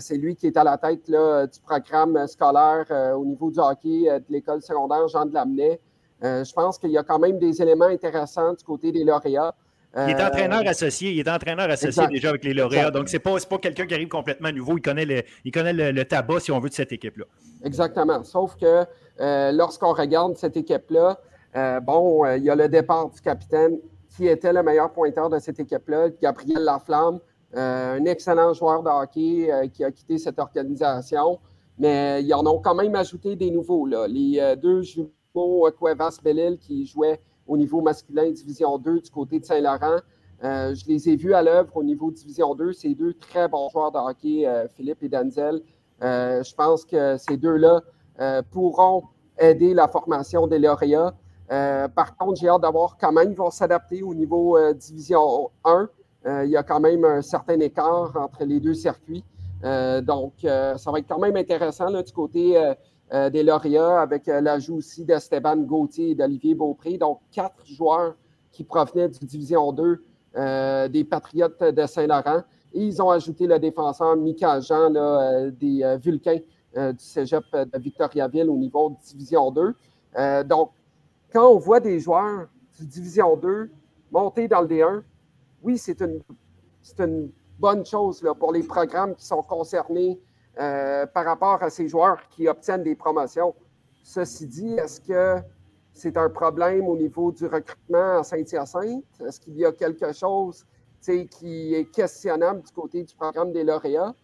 c'est 0.00 0.16
lui 0.16 0.34
qui 0.34 0.46
est 0.46 0.56
à 0.56 0.64
la 0.64 0.78
tête 0.78 1.04
du 1.06 1.60
programme 1.60 2.26
scolaire 2.26 2.86
au 3.16 3.24
niveau 3.24 3.50
du 3.50 3.60
hockey 3.60 4.04
de 4.08 4.24
l'école 4.30 4.62
secondaire 4.62 5.06
Jean 5.06 5.26
de 5.26 5.34
Lamennais. 5.34 5.78
je 6.22 6.52
pense 6.54 6.78
qu'il 6.78 6.90
y 6.90 6.98
a 6.98 7.04
quand 7.04 7.18
même 7.18 7.38
des 7.38 7.60
éléments 7.60 7.84
intéressants 7.84 8.54
du 8.54 8.64
côté 8.64 8.90
des 8.90 9.04
lauréats. 9.04 9.54
Il 9.96 10.10
est 10.10 10.22
entraîneur 10.22 10.60
euh, 10.60 10.70
associé. 10.70 11.12
Il 11.12 11.20
est 11.20 11.28
entraîneur 11.28 11.70
associé 11.70 12.06
déjà 12.08 12.28
avec 12.28 12.44
les 12.44 12.52
lauréats. 12.52 12.90
Donc, 12.90 13.08
ce 13.08 13.14
n'est 13.14 13.20
pas, 13.20 13.36
pas 13.48 13.58
quelqu'un 13.58 13.86
qui 13.86 13.94
arrive 13.94 14.08
complètement 14.08 14.52
nouveau. 14.52 14.76
Il 14.76 14.82
connaît 14.82 15.06
le, 15.06 15.22
il 15.44 15.50
connaît 15.50 15.72
le, 15.72 16.04
tabac, 16.04 16.40
si 16.40 16.52
on 16.52 16.60
veut, 16.60 16.68
de 16.68 16.74
cette 16.74 16.92
équipe-là. 16.92 17.24
Exactement. 17.64 18.22
Sauf 18.22 18.56
que 18.56 18.84
euh, 19.20 19.52
lorsqu'on 19.52 19.94
regarde 19.94 20.36
cette 20.36 20.56
équipe-là, 20.56 21.18
euh, 21.56 21.80
bon, 21.80 22.26
il 22.26 22.44
y 22.44 22.50
a 22.50 22.54
le 22.54 22.68
départ 22.68 23.08
du 23.08 23.20
capitaine 23.20 23.78
qui 24.14 24.26
était 24.26 24.52
le 24.52 24.62
meilleur 24.62 24.92
pointeur 24.92 25.30
de 25.30 25.38
cette 25.38 25.60
équipe-là, 25.60 26.10
Gabriel 26.20 26.62
Laflamme, 26.62 27.18
un 27.54 28.04
excellent 28.04 28.52
joueur 28.52 28.82
de 28.82 28.90
hockey 28.90 29.70
qui 29.72 29.82
a 29.82 29.90
quitté 29.90 30.18
cette 30.18 30.38
organisation. 30.38 31.38
Mais 31.78 32.22
ils 32.22 32.34
en 32.34 32.46
ont 32.46 32.58
quand 32.58 32.74
même 32.74 32.94
ajouté 32.94 33.36
des 33.36 33.50
nouveaux. 33.50 33.86
Là. 33.86 34.06
Les 34.08 34.56
deux 34.60 34.82
jumeaux 34.82 35.70
Cuevas 35.78 36.18
Bellil 36.22 36.58
qui 36.58 36.86
jouaient 36.86 37.20
au 37.46 37.56
niveau 37.56 37.80
masculin 37.80 38.30
Division 38.30 38.78
2 38.78 39.00
du 39.00 39.10
côté 39.10 39.40
de 39.40 39.44
Saint-Laurent. 39.44 40.00
Euh, 40.44 40.74
je 40.74 40.86
les 40.86 41.08
ai 41.08 41.16
vus 41.16 41.34
à 41.34 41.42
l'œuvre 41.42 41.76
au 41.76 41.82
niveau 41.82 42.10
Division 42.10 42.54
2. 42.54 42.72
C'est 42.72 42.94
deux 42.94 43.14
très 43.14 43.48
bons 43.48 43.68
joueurs 43.70 43.92
de 43.92 43.98
hockey, 43.98 44.46
euh, 44.46 44.68
Philippe 44.68 45.02
et 45.02 45.08
Denzel. 45.08 45.62
Euh, 46.02 46.42
je 46.42 46.54
pense 46.54 46.84
que 46.84 47.16
ces 47.16 47.36
deux-là 47.36 47.80
pourront 48.50 49.04
aider 49.38 49.74
la 49.74 49.88
formation 49.88 50.46
des 50.46 50.58
lauréats. 50.58 51.12
par 51.48 52.16
contre, 52.16 52.40
j'ai 52.40 52.48
hâte 52.48 52.62
d'avoir 52.62 52.96
comment 52.96 53.20
ils 53.20 53.36
vont 53.36 53.50
s'adapter 53.50 54.02
au 54.02 54.14
niveau 54.14 54.58
Division 54.72 55.50
1. 55.64 55.88
il 56.44 56.48
y 56.48 56.56
a 56.56 56.62
quand 56.62 56.80
même 56.80 57.04
un 57.04 57.20
certain 57.20 57.60
écart 57.60 58.16
entre 58.16 58.44
les 58.44 58.58
deux 58.58 58.72
circuits. 58.72 59.22
donc, 59.62 60.32
ça 60.40 60.90
va 60.90 60.98
être 60.98 61.06
quand 61.06 61.18
même 61.18 61.36
intéressant 61.36 61.90
du 61.90 62.12
côté 62.12 62.56
euh, 63.12 63.30
des 63.30 63.44
lauréats 63.44 64.00
avec 64.00 64.26
euh, 64.26 64.40
l'ajout 64.40 64.78
aussi 64.78 65.04
d'Esteban 65.04 65.58
Gauthier 65.58 66.10
et 66.10 66.14
d'Olivier 66.16 66.56
Beaupré. 66.56 66.98
Donc, 66.98 67.20
quatre 67.30 67.64
joueurs 67.64 68.16
qui 68.50 68.64
provenaient 68.64 69.08
du 69.08 69.24
Division 69.24 69.72
2 69.72 70.04
euh, 70.34 70.88
des 70.88 71.04
Patriotes 71.04 71.62
de 71.62 71.86
Saint-Laurent. 71.86 72.42
Et 72.74 72.82
ils 72.82 73.00
ont 73.00 73.10
ajouté 73.10 73.46
le 73.46 73.60
défenseur 73.60 74.16
Mika 74.16 74.58
Jean 74.58 74.90
des 75.52 75.96
Vulcains 76.02 76.40
du 76.74 76.98
cégep 76.98 77.44
de 77.52 77.78
Victoriaville 77.78 78.50
au 78.50 78.56
niveau 78.56 78.90
de 78.90 78.96
Division 79.06 79.50
2. 79.52 80.42
donc, 80.44 80.72
quand 81.32 81.48
on 81.48 81.58
voit 81.58 81.80
des 81.80 82.00
joueurs 82.00 82.48
du 82.76 82.86
Division 82.86 83.36
2 83.36 83.70
monter 84.10 84.48
dans 84.48 84.60
le 84.60 84.66
D1, 84.66 85.02
oui, 85.62 85.78
c'est 85.78 86.00
une, 86.02 86.20
une 86.98 87.30
bonne 87.58 87.86
chose 87.86 88.22
pour 88.38 88.52
les 88.52 88.62
programmes 88.64 89.14
qui 89.14 89.24
sont 89.24 89.42
concernés 89.42 90.20
euh, 90.58 91.04
par 91.06 91.24
rapport 91.24 91.62
à 91.62 91.68
ces 91.70 91.86
joueurs 91.88 92.18
qui 92.30 92.48
obtiennent 92.48 92.82
des 92.82 92.94
promotions. 92.94 93.54
Ceci 94.02 94.46
dit, 94.46 94.74
est-ce 94.74 95.00
que 95.00 95.42
c'est 95.92 96.16
un 96.16 96.30
problème 96.30 96.86
au 96.88 96.96
niveau 96.96 97.30
du 97.30 97.46
recrutement 97.46 98.20
à 98.20 98.22
Saint-Hyacinthe? 98.22 99.04
Est-ce 99.26 99.40
qu'il 99.40 99.56
y 99.56 99.64
a 99.64 99.72
quelque 99.72 100.12
chose 100.12 100.64
qui 101.02 101.74
est 101.74 101.90
questionnable 101.92 102.62
du 102.62 102.72
côté 102.72 103.04
du 103.04 103.14
programme 103.14 103.52
des 103.52 103.64
lauréats? 103.64 104.14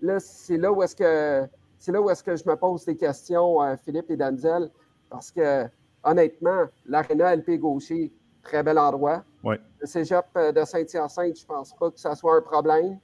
Là, 0.00 0.20
c'est 0.20 0.56
là 0.56 0.72
où 0.72 0.82
est-ce 0.82 0.96
que 0.96 1.48
c'est 1.78 1.90
là 1.90 2.00
où 2.00 2.08
est-ce 2.10 2.22
que 2.22 2.36
je 2.36 2.48
me 2.48 2.54
pose 2.54 2.84
des 2.84 2.96
questions, 2.96 3.60
euh, 3.60 3.74
Philippe 3.76 4.08
et 4.10 4.16
Denzel, 4.16 4.70
parce 5.10 5.32
que 5.32 5.66
honnêtement, 6.04 6.66
l'aréna 6.86 7.34
LP 7.34 7.58
Gaucher, 7.58 8.12
très 8.42 8.62
bel 8.62 8.78
endroit. 8.78 9.24
Le 9.80 9.86
cégep 9.86 10.26
de 10.36 10.64
Saint-Hyacinthe, 10.64 11.38
je 11.38 11.42
ne 11.42 11.48
pense 11.48 11.74
pas 11.74 11.90
que 11.90 11.98
ça 11.98 12.14
soit 12.14 12.36
un 12.36 12.40
problème. 12.40 12.98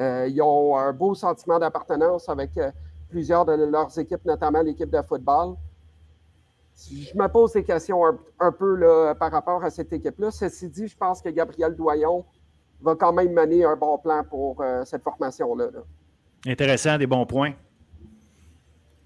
Euh, 0.00 0.26
ils 0.28 0.40
ont 0.40 0.76
un 0.76 0.92
beau 0.92 1.14
sentiment 1.14 1.58
d'appartenance 1.58 2.28
avec 2.28 2.56
euh, 2.56 2.70
plusieurs 3.08 3.44
de 3.44 3.52
leurs 3.52 3.96
équipes, 3.98 4.24
notamment 4.24 4.62
l'équipe 4.62 4.90
de 4.90 5.02
football. 5.02 5.56
Je 6.90 7.16
me 7.16 7.26
pose 7.28 7.52
des 7.52 7.62
questions 7.62 8.02
un, 8.40 8.52
peu 8.52 8.74
là, 8.76 9.14
par 9.14 9.30
rapport 9.30 9.62
à 9.62 9.70
cette 9.70 9.92
équipe-là. 9.92 10.30
Ceci 10.30 10.68
dit, 10.68 10.88
je 10.88 10.96
pense 10.96 11.20
que 11.20 11.28
Gabriel 11.28 11.76
Doyon 11.76 12.24
va 12.80 12.96
quand 12.96 13.12
même 13.12 13.32
mener 13.32 13.64
un 13.64 13.76
bon 13.76 13.98
plan 13.98 14.24
pour 14.24 14.60
euh, 14.60 14.82
cette 14.84 15.02
formation-là. 15.02 15.66
Intéressant, 16.46 16.98
des 16.98 17.06
bons 17.06 17.26
points. 17.26 17.52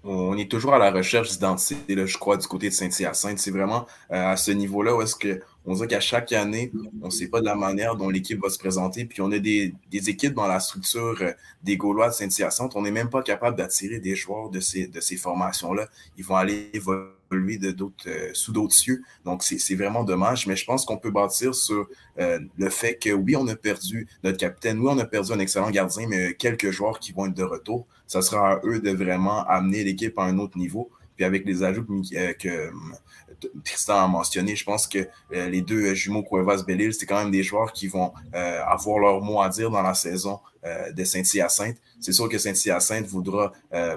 On 0.09 0.37
est 0.37 0.49
toujours 0.49 0.73
à 0.73 0.79
la 0.79 0.89
recherche 0.89 1.31
d'identité, 1.31 2.07
je 2.07 2.17
crois, 2.17 2.37
du 2.37 2.47
côté 2.47 2.69
de 2.69 2.73
Saint-Hyacinthe. 2.73 3.39
C'est 3.39 3.51
vraiment 3.51 3.85
à 4.09 4.37
ce 4.37 4.51
niveau-là 4.51 4.95
où 4.95 5.01
est-ce 5.01 5.15
que 5.15 5.41
on 5.69 5.73
dirait 5.73 5.87
qu'à 5.87 5.99
chaque 5.99 6.31
année, 6.31 6.71
on 7.01 7.07
ne 7.07 7.11
sait 7.11 7.27
pas 7.27 7.41
de 7.41 7.45
la 7.45 7.55
manière 7.55 7.97
dont 7.97 8.09
l'équipe 8.09 8.41
va 8.41 8.49
se 8.49 8.57
présenter. 8.57 9.03
Puis 9.03 9.21
on 9.21 9.29
a 9.33 9.37
des, 9.37 9.73
équipes 9.91 10.33
dans 10.33 10.47
la 10.47 10.61
structure 10.61 11.17
euh, 11.19 11.33
des 11.61 11.75
Gaulois 11.75 12.07
de 12.07 12.13
Saint-Hyacinthe. 12.13 12.71
On 12.75 12.83
n'est 12.83 12.91
même 12.91 13.09
pas 13.09 13.21
capable 13.21 13.57
d'attirer 13.57 13.99
des 13.99 14.15
joueurs 14.15 14.49
de 14.49 14.61
ces, 14.61 15.17
formations-là. 15.17 15.89
Ils 16.17 16.23
vont 16.23 16.37
aller 16.37 16.71
évoluer 16.73 17.59
euh, 17.61 18.29
sous 18.31 18.53
d'autres 18.53 18.75
cieux. 18.75 19.03
Donc, 19.25 19.43
c'est, 19.43 19.75
vraiment 19.75 20.05
dommage. 20.05 20.47
Mais 20.47 20.55
je 20.55 20.63
pense 20.63 20.85
qu'on 20.85 20.97
peut 20.97 21.11
bâtir 21.11 21.53
sur 21.53 21.85
euh, 22.17 22.39
le 22.57 22.69
fait 22.69 22.95
que 22.95 23.09
oui, 23.09 23.35
on 23.35 23.45
a 23.49 23.55
perdu 23.57 24.07
notre 24.23 24.37
capitaine. 24.37 24.79
Oui, 24.79 24.87
on 24.89 24.99
a 24.99 25.05
perdu 25.05 25.33
un 25.33 25.39
excellent 25.39 25.69
gardien, 25.69 26.07
mais 26.07 26.33
quelques 26.35 26.71
joueurs 26.71 26.99
qui 27.01 27.11
vont 27.11 27.25
être 27.25 27.33
de 27.33 27.43
retour. 27.43 27.85
Ça 28.07 28.21
sera 28.21 28.53
à 28.53 28.61
eux 28.63 28.79
de 28.79 28.91
vraiment 28.91 29.45
amener 29.45 29.83
l'équipe 29.83 30.17
à 30.17 30.23
un 30.23 30.37
autre 30.39 30.57
niveau. 30.57 30.89
Puis 31.15 31.25
avec 31.25 31.45
les 31.45 31.63
ajouts 31.63 31.85
que 32.39 32.71
Tristan 33.63 34.03
a 34.03 34.07
mentionné, 34.07 34.55
je 34.55 34.63
pense 34.63 34.87
que 34.87 35.07
euh, 35.33 35.49
les 35.49 35.61
deux 35.61 35.93
jumeaux 35.93 36.23
Cuevas-Bellil, 36.23 36.93
c'est 36.93 37.05
quand 37.05 37.19
même 37.19 37.31
des 37.31 37.43
joueurs 37.43 37.73
qui 37.73 37.87
vont 37.87 38.13
euh, 38.33 38.63
avoir 38.65 38.99
leur 38.99 39.21
mot 39.21 39.41
à 39.41 39.49
dire 39.49 39.69
dans 39.69 39.81
la 39.81 39.93
saison 39.93 40.39
euh, 40.67 40.91
de 40.91 41.03
Saint-Hyacinthe. 41.03 41.77
C'est 41.99 42.11
sûr 42.11 42.29
que 42.29 42.37
Saint-Hyacinthe 42.37 43.05
voudra 43.07 43.51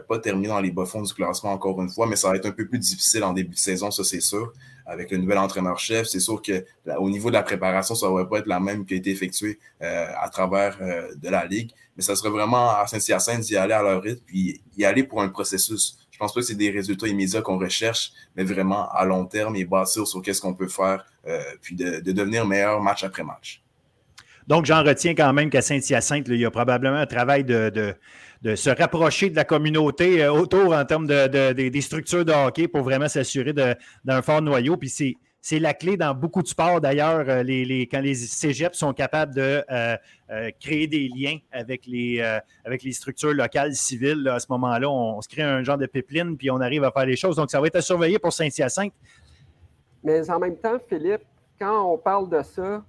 pas 0.09 0.19
terminer 0.19 0.49
dans 0.49 0.61
les 0.61 0.71
bas-fonds 0.71 1.03
du 1.03 1.13
classement 1.13 1.53
encore 1.53 1.81
une 1.83 1.91
fois, 1.91 2.07
mais 2.07 2.17
ça 2.17 2.29
va 2.29 2.37
être 2.37 2.47
un 2.47 2.53
peu 2.53 2.67
plus 2.67 2.79
difficile 2.79 3.25
en 3.25 3.33
début 3.33 3.55
de 3.55 3.59
saison, 3.59 3.91
ça 3.91 4.05
c'est 4.05 4.21
sûr. 4.21 4.53
Avec 4.87 5.11
le 5.11 5.19
nouvel 5.19 5.39
entraîneur-chef, 5.39 6.07
c'est 6.07 6.21
sûr 6.21 6.41
que 6.41 6.65
au 6.99 7.11
niveau 7.11 7.29
de 7.29 7.35
la 7.35 7.43
préparation, 7.43 7.95
ça 7.95 8.09
ne 8.09 8.15
va 8.15 8.25
pas 8.25 8.39
être 8.39 8.47
la 8.47 8.59
même 8.59 8.85
qui 8.87 8.95
a 8.95 8.97
été 8.97 9.11
effectuée 9.11 9.59
à 9.81 10.29
travers 10.31 10.79
de 10.79 11.29
la 11.29 11.45
Ligue. 11.45 11.73
Mais 11.97 12.03
ça 12.03 12.17
serait 12.17 12.31
vraiment 12.31 12.71
à 12.71 12.87
Saint-Hyacinthe 12.87 13.43
d'y 13.43 13.57
aller 13.57 13.75
à 13.75 13.83
leur 13.83 14.03
rythme, 14.03 14.23
puis 14.27 14.63
y 14.77 14.85
aller 14.85 15.05
pour 15.05 15.21
un 15.21 15.29
processus 15.29 16.01
pense 16.21 16.35
pas 16.35 16.41
que 16.41 16.47
c'est 16.47 16.55
des 16.55 16.71
résultats 16.71 17.09
immédiats 17.09 17.41
qu'on 17.41 17.59
recherche, 17.59 18.13
mais 18.37 18.45
vraiment 18.45 18.89
à 18.91 19.05
long 19.05 19.25
terme 19.25 19.57
et 19.57 19.65
bâtir 19.65 20.07
sur 20.07 20.23
qu'est-ce 20.23 20.41
qu'on 20.41 20.55
peut 20.55 20.69
faire, 20.69 21.05
puis 21.63 21.75
de, 21.75 22.13
devenir 22.13 22.47
meilleur 22.47 22.81
match 22.81 23.03
après 23.03 23.25
match. 23.25 23.65
Donc, 24.51 24.67
j'en 24.67 24.83
retiens 24.83 25.15
quand 25.15 25.33
même 25.33 25.49
qu'à 25.49 25.63
Saint-Hyacinthe, 25.63 26.27
il 26.27 26.41
y 26.41 26.45
a 26.45 26.51
probablement 26.51 26.97
un 26.97 27.07
travail 27.07 27.45
de, 27.45 27.95
se 28.57 28.69
rapprocher 28.71 29.31
de 29.31 29.37
la 29.37 29.45
communauté 29.45 30.27
autour 30.27 30.75
en 30.75 30.85
termes 30.85 31.07
de, 31.07 31.53
des 31.53 31.81
structures 31.81 32.25
de 32.25 32.33
hockey 32.33 32.67
pour 32.67 32.83
vraiment 32.83 33.07
s'assurer 33.07 33.53
d'un 33.53 34.23
fort 34.23 34.43
noyau. 34.43 34.77
Puis 34.77 34.89
c'est 34.89 35.15
c'est 35.41 35.59
la 35.59 35.73
clé 35.73 35.97
dans 35.97 36.15
beaucoup 36.15 36.43
de 36.43 36.49
sports. 36.49 36.81
D'ailleurs, 36.81 37.25
euh, 37.29 37.43
les, 37.43 37.89
quand 37.91 38.01
les 38.01 38.15
cégeps 38.15 38.77
sont 38.77 38.93
capables 38.93 39.35
de 39.35 39.65
euh, 39.71 39.97
euh, 40.31 40.51
créer 40.61 40.87
des 40.87 41.09
liens 41.09 41.39
avec 41.51 41.87
les, 41.87 42.21
avec 42.65 42.83
les 42.83 42.93
structures 42.93 43.33
locales 43.33 43.75
civiles, 43.75 44.29
à 44.29 44.39
ce 44.39 44.47
moment-là, 44.51 44.91
on, 44.91 45.21
se 45.23 45.29
crée 45.29 45.43
un 45.43 45.63
genre 45.63 45.79
de 45.79 45.87
pipeline, 45.87 46.37
puis 46.37 46.51
on 46.51 46.61
arrive 46.61 46.85
à 46.85 46.91
faire 46.91 47.07
les 47.07 47.17
choses. 47.17 47.37
Donc, 47.37 47.51
ça 47.51 47.61
va 47.61 47.69
être 47.69 47.77
à 47.77 47.81
surveiller 47.81 48.19
pour 48.19 48.33
Saint-Hyacinthe. 48.33 48.93
Mais 50.03 50.29
en 50.31 50.39
même 50.39 50.57
temps, 50.57 50.79
Philippe, 50.89 51.23
quand 51.59 51.93
on 51.93 51.99
parle 51.99 52.29
de 52.29 52.43
ça, 52.43 52.83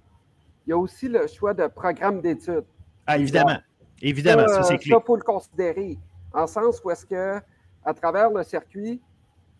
il 0.66 0.70
y 0.70 0.72
a 0.72 0.78
aussi 0.78 1.08
le 1.08 1.26
choix 1.26 1.54
de 1.54 1.66
programme 1.66 2.20
d'études. 2.20 2.64
Ah, 3.06 3.18
évidemment. 3.18 3.58
évidemment, 4.00 4.48
ça, 4.48 4.62
c'est 4.62 4.78
clé. 4.78 4.92
Ça, 4.92 4.98
il 5.00 5.06
faut 5.06 5.16
le 5.16 5.22
considérer. 5.22 5.98
En 6.32 6.46
sens 6.46 6.80
où 6.84 6.90
est-ce 6.90 7.04
que, 7.04 7.40
à 7.84 7.94
travers 7.94 8.30
le 8.30 8.42
circuit, 8.42 9.00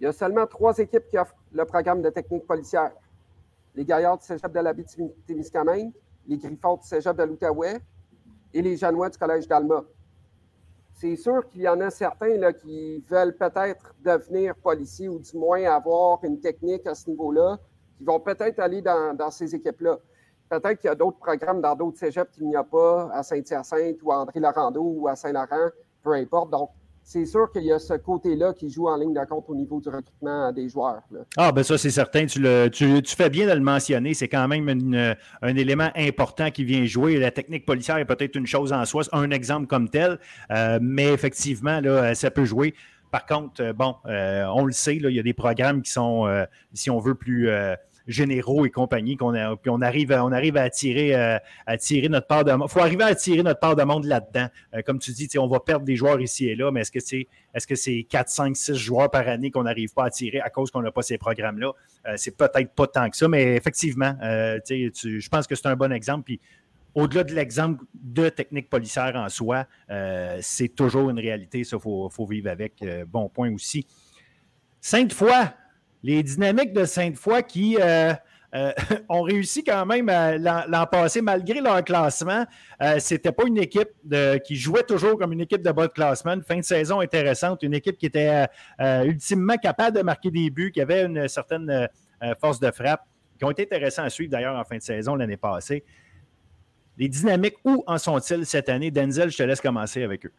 il 0.01 0.05
y 0.05 0.07
a 0.07 0.13
seulement 0.13 0.47
trois 0.47 0.79
équipes 0.79 1.09
qui 1.09 1.19
offrent 1.19 1.37
le 1.53 1.65
programme 1.65 2.03
de 2.03 2.11
technique 2.11 2.47
policière. 2.47 2.93
Les 3.75 3.85
Gaillards 3.85 4.19
du 4.19 4.25
Cégep 4.25 4.53
de 4.53 4.61
la 4.61 4.75
témiscamingue 5.27 5.93
les 6.27 6.39
Griffons 6.39 6.77
du 6.77 6.87
Cégep 6.87 7.17
de 7.17 7.25
l'Outaouais 7.25 7.81
et 8.55 8.63
les 8.63 8.77
Janois 8.77 9.11
du 9.11 9.19
Collège 9.19 9.49
d'Alma. 9.49 9.85
C'est 10.95 11.17
sûr 11.17 11.47
qu'il 11.49 11.63
y 11.63 11.69
en 11.69 11.81
a 11.81 11.91
certains 11.91 12.37
là, 12.37 12.53
qui 12.53 13.03
veulent 13.09 13.37
peut-être 13.37 13.95
devenir 14.05 14.55
policiers 14.57 15.09
ou 15.09 15.19
du 15.19 15.37
moins 15.37 15.63
avoir 15.65 16.23
une 16.23 16.39
technique 16.39 16.87
à 16.87 16.95
ce 16.95 17.09
niveau-là, 17.11 17.59
qui 17.97 18.05
vont 18.05 18.21
peut-être 18.21 18.61
aller 18.61 18.83
dans, 18.83 19.17
dans 19.17 19.31
ces 19.31 19.55
équipes-là. 19.55 19.99
Peut-être 20.53 20.81
qu'il 20.81 20.89
y 20.89 20.91
a 20.91 20.95
d'autres 20.95 21.17
programmes 21.17 21.63
dans 21.63 21.75
d'autres 21.75 21.97
cégeps 21.97 22.31
qu'il 22.31 22.47
n'y 22.47 22.57
a 22.57 22.63
pas 22.63 23.09
à 23.15 23.23
Saint-Hyacinthe 23.23 23.97
ou 24.03 24.13
à 24.13 24.19
André-Laurando 24.19 24.83
ou 24.83 25.09
à 25.09 25.17
Saint-Laurent, 25.17 25.71
peu 26.03 26.13
importe. 26.13 26.51
Donc, 26.51 26.69
c'est 27.03 27.25
sûr 27.25 27.51
qu'il 27.51 27.65
y 27.65 27.73
a 27.73 27.79
ce 27.79 27.95
côté-là 27.95 28.53
qui 28.53 28.69
joue 28.69 28.87
en 28.87 28.97
ligne 28.97 29.15
de 29.15 29.25
compte 29.25 29.47
au 29.49 29.55
niveau 29.55 29.81
du 29.81 29.89
recrutement 29.89 30.53
des 30.53 30.69
joueurs. 30.69 31.01
Ah, 31.39 31.53
ben 31.53 31.63
ça, 31.63 31.79
c'est 31.79 31.91
certain. 31.91 32.27
Tu, 32.27 32.39
le, 32.39 32.69
tu, 32.69 33.17
fais 33.17 33.31
bien 33.31 33.47
de 33.47 33.53
le 33.53 33.61
mentionner. 33.61 34.13
C'est 34.13 34.29
quand 34.29 34.47
même 34.47 34.69
un 35.41 35.57
élément 35.57 35.89
important 35.97 36.51
qui 36.51 36.65
vient 36.65 36.85
jouer. 36.85 37.17
La 37.17 37.31
technique 37.31 37.65
policière 37.65 37.97
est 37.97 38.05
peut-être 38.05 38.37
une 38.37 38.47
chose 38.47 38.75
en 38.75 38.85
soi, 38.85 39.05
un 39.13 39.31
exemple 39.31 39.67
comme 39.67 39.89
tel, 39.89 40.19
euh, 40.51 40.79
mais 40.83 41.09
effectivement, 41.15 41.81
là, 41.81 42.15
ça 42.15 42.31
peut 42.31 42.45
jouer. 42.45 42.75
Par 43.11 43.25
contre, 43.25 43.63
euh, 43.63 43.73
bon, 43.73 43.97
euh, 44.05 44.45
on 44.55 44.67
le 44.67 44.73
sait, 44.73 44.99
là, 44.99 45.09
il 45.09 45.17
y 45.17 45.21
a 45.21 45.23
des 45.23 45.35
programmes 45.35 45.81
qui 45.81 45.91
sont, 45.91 46.27
si 46.75 46.91
on 46.91 46.99
veut, 46.99 47.15
plus 47.15 47.49
généraux 48.07 48.67
et 48.67 48.71
compagnie, 48.71 49.17
qu'on 49.17 49.33
puis 49.61 49.71
on 49.71 49.81
arrive, 49.81 50.13
à, 50.13 50.63
attirer, 50.63 51.15
euh, 51.15 51.39
notre 52.09 52.27
part 52.27 52.45
de 52.45 52.53
monde. 52.53 52.69
Faut 52.69 52.81
arriver 52.81 53.05
à 53.05 53.09
attirer 53.09 53.43
notre 53.43 53.61
part 53.61 53.77
de 53.77 53.83
monde 53.83 54.05
là-dedans. 54.05 54.49
Euh, 54.75 54.83
comme 54.85 54.99
tu 54.99 55.13
dis, 55.13 55.29
on 55.39 55.47
va 55.47 55.61
perdre 55.61 55.85
des 55.85 55.97
joueurs 55.97 56.21
ici 56.21 56.49
et 56.49 56.55
là, 56.55 56.71
mais 56.71 56.81
est-ce 56.81 56.93
que 56.93 57.01
c'est 57.01 57.27
est-ce 57.55 57.67
que 57.67 57.75
c'est 57.75 58.07
4, 58.09 58.31
5, 58.31 58.57
6 58.57 58.75
joueurs 58.77 59.11
par 59.11 59.29
année 59.29 59.51
qu'on 59.51 59.65
n'arrive 59.65 59.93
pas 59.93 60.05
à 60.05 60.07
attirer 60.07 60.41
à 60.41 60.49
cause 60.49 60.71
qu'on 60.71 60.81
n'a 60.81 60.91
pas 60.91 61.03
ces 61.03 61.19
programmes-là? 61.19 61.73
Euh, 62.07 62.15
c'est 62.17 62.37
peut-être 62.37 62.73
pas 62.73 62.87
tant 62.87 63.11
que 63.11 63.17
ça, 63.17 63.29
mais 63.29 63.57
effectivement, 63.57 64.17
je 64.23 65.29
pense 65.29 65.47
que 65.47 65.55
c'est 65.55 65.67
un 65.67 65.77
bon 65.77 65.93
exemple. 65.93 66.33
Au-delà 66.95 67.25
de 67.25 67.35
l'exemple 67.35 67.85
de 67.95 68.29
technique 68.29 68.69
policière 68.69 69.13
en 69.17 69.29
soi, 69.29 69.67
c'est 70.41 70.75
toujours 70.75 71.11
une 71.11 71.19
réalité. 71.19 71.65
Ça, 71.65 71.77
il 71.77 71.83
faut, 71.83 72.09
faut, 72.09 72.27
vivre 72.27 72.51
avec. 72.51 72.83
bon 73.07 73.29
point 73.29 73.53
aussi. 73.53 73.87
Sainte-Foy, 74.81 75.31
les 76.03 76.23
dynamiques 76.23 76.73
de 76.73 76.85
Sainte-Foy 76.85 77.43
qui 77.45 77.77
euh, 77.81 78.13
euh, 78.55 78.73
ont 79.09 79.23
réussi 79.23 79.63
quand 79.65 79.87
même 79.87 80.07
l'an 80.09 80.87
passé, 80.87 81.23
malgré 81.23 81.61
leur 81.61 81.83
classement. 81.85 82.45
Euh, 82.83 82.99
Ce 82.99 83.15
n'était 83.15 83.33
pas 83.33 83.45
une 83.47 83.59
équipe 83.59 83.91
qui 84.45 84.57
jouait 84.57 84.83
toujours 84.83 85.19
comme 85.19 85.33
une 85.33 85.41
équipe 85.41 85.63
de 85.63 85.71
bas 85.71 85.87
de 85.87 85.93
classement. 85.93 86.37
Fin 86.47 86.59
de 86.59 86.63
saison 86.63 87.01
intéressante, 87.01 87.63
une 87.63 87.75
équipe 87.75 87.97
qui 87.97 88.07
était 88.07 88.47
ultimement 89.05 89.57
capable 89.57 89.97
de 89.99 90.03
marquer 90.03 90.31
des 90.31 90.51
buts, 90.51 90.73
qui 90.73 90.81
avait 90.81 91.05
une 91.05 91.29
certaine 91.29 91.89
force 92.41 92.61
de 92.61 92.71
frappe, 92.71 93.03
qui 93.39 93.45
ont 93.45 93.51
été 93.51 93.63
intéressants 93.63 94.05
à 94.05 94.11
suivre 94.11 94.31
d'ailleurs 94.31 94.57
en 94.57 94.65
fin 94.65 94.77
de 94.77 94.83
saison 94.83 95.15
l'année 95.15 95.37
passée. 95.37 95.85
Les 96.99 97.09
dynamiques, 97.09 97.57
où 97.65 97.83
en 97.87 97.97
sont-ils 97.97 98.45
cette 98.45 98.69
année? 98.69 98.91
Denzel, 98.91 99.31
je 99.31 99.37
te 99.39 99.43
laisse 99.43 99.61
commencer 99.61 100.03
avec 100.03 100.27
eux. 100.27 100.33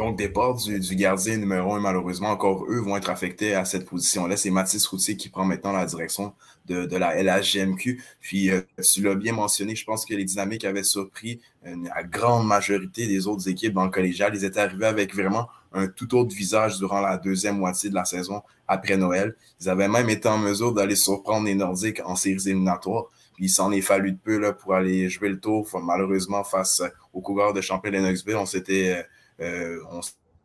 Donc, 0.00 0.16
départ 0.16 0.54
du, 0.54 0.96
gardien 0.96 1.36
numéro 1.36 1.74
un, 1.74 1.80
malheureusement, 1.80 2.30
encore 2.30 2.64
eux 2.70 2.80
vont 2.80 2.96
être 2.96 3.10
affectés 3.10 3.54
à 3.54 3.66
cette 3.66 3.84
position-là. 3.84 4.38
C'est 4.38 4.48
Mathis 4.48 4.86
Routier 4.86 5.14
qui 5.14 5.28
prend 5.28 5.44
maintenant 5.44 5.72
la 5.72 5.84
direction 5.84 6.32
de, 6.64 6.96
la 6.96 7.22
LHGMQ. 7.22 8.02
Puis, 8.18 8.50
euh, 8.50 8.62
tu 8.82 9.02
l'as 9.02 9.14
bien 9.14 9.34
mentionné, 9.34 9.76
je 9.76 9.84
pense 9.84 10.06
que 10.06 10.14
les 10.14 10.24
dynamiques 10.24 10.64
avaient 10.64 10.84
surpris 10.84 11.42
la 11.62 12.02
grande 12.02 12.46
majorité 12.46 13.06
des 13.08 13.26
autres 13.26 13.46
équipes 13.50 13.74
dans 13.74 13.84
le 13.84 13.90
collégial. 13.90 14.34
Ils 14.34 14.42
étaient 14.42 14.60
arrivés 14.60 14.86
avec 14.86 15.14
vraiment 15.14 15.50
un 15.74 15.86
tout 15.86 16.16
autre 16.16 16.34
visage 16.34 16.78
durant 16.78 17.02
la 17.02 17.18
deuxième 17.18 17.58
moitié 17.58 17.90
de 17.90 17.94
la 17.94 18.06
saison 18.06 18.40
après 18.68 18.96
Noël. 18.96 19.36
Ils 19.60 19.68
avaient 19.68 19.86
même 19.86 20.08
été 20.08 20.30
en 20.30 20.38
mesure 20.38 20.72
d'aller 20.72 20.96
surprendre 20.96 21.44
les 21.44 21.54
Nordiques 21.54 22.00
en 22.06 22.16
séries 22.16 22.40
éliminatoires. 22.46 23.04
Puis, 23.34 23.44
il 23.44 23.50
s'en 23.50 23.70
est 23.70 23.82
fallu 23.82 24.12
de 24.12 24.18
peu 24.18 24.38
là, 24.38 24.54
pour 24.54 24.72
aller 24.72 25.10
jouer 25.10 25.28
le 25.28 25.38
tour. 25.38 25.68
Malheureusement, 25.82 26.42
face 26.42 26.82
aux 27.12 27.20
Cougars 27.20 27.52
de 27.52 27.60
champion 27.60 27.90
Lennoxville, 27.90 28.36
on 28.36 28.46
s'était 28.46 28.96
euh, 28.96 29.02
on 29.40 30.00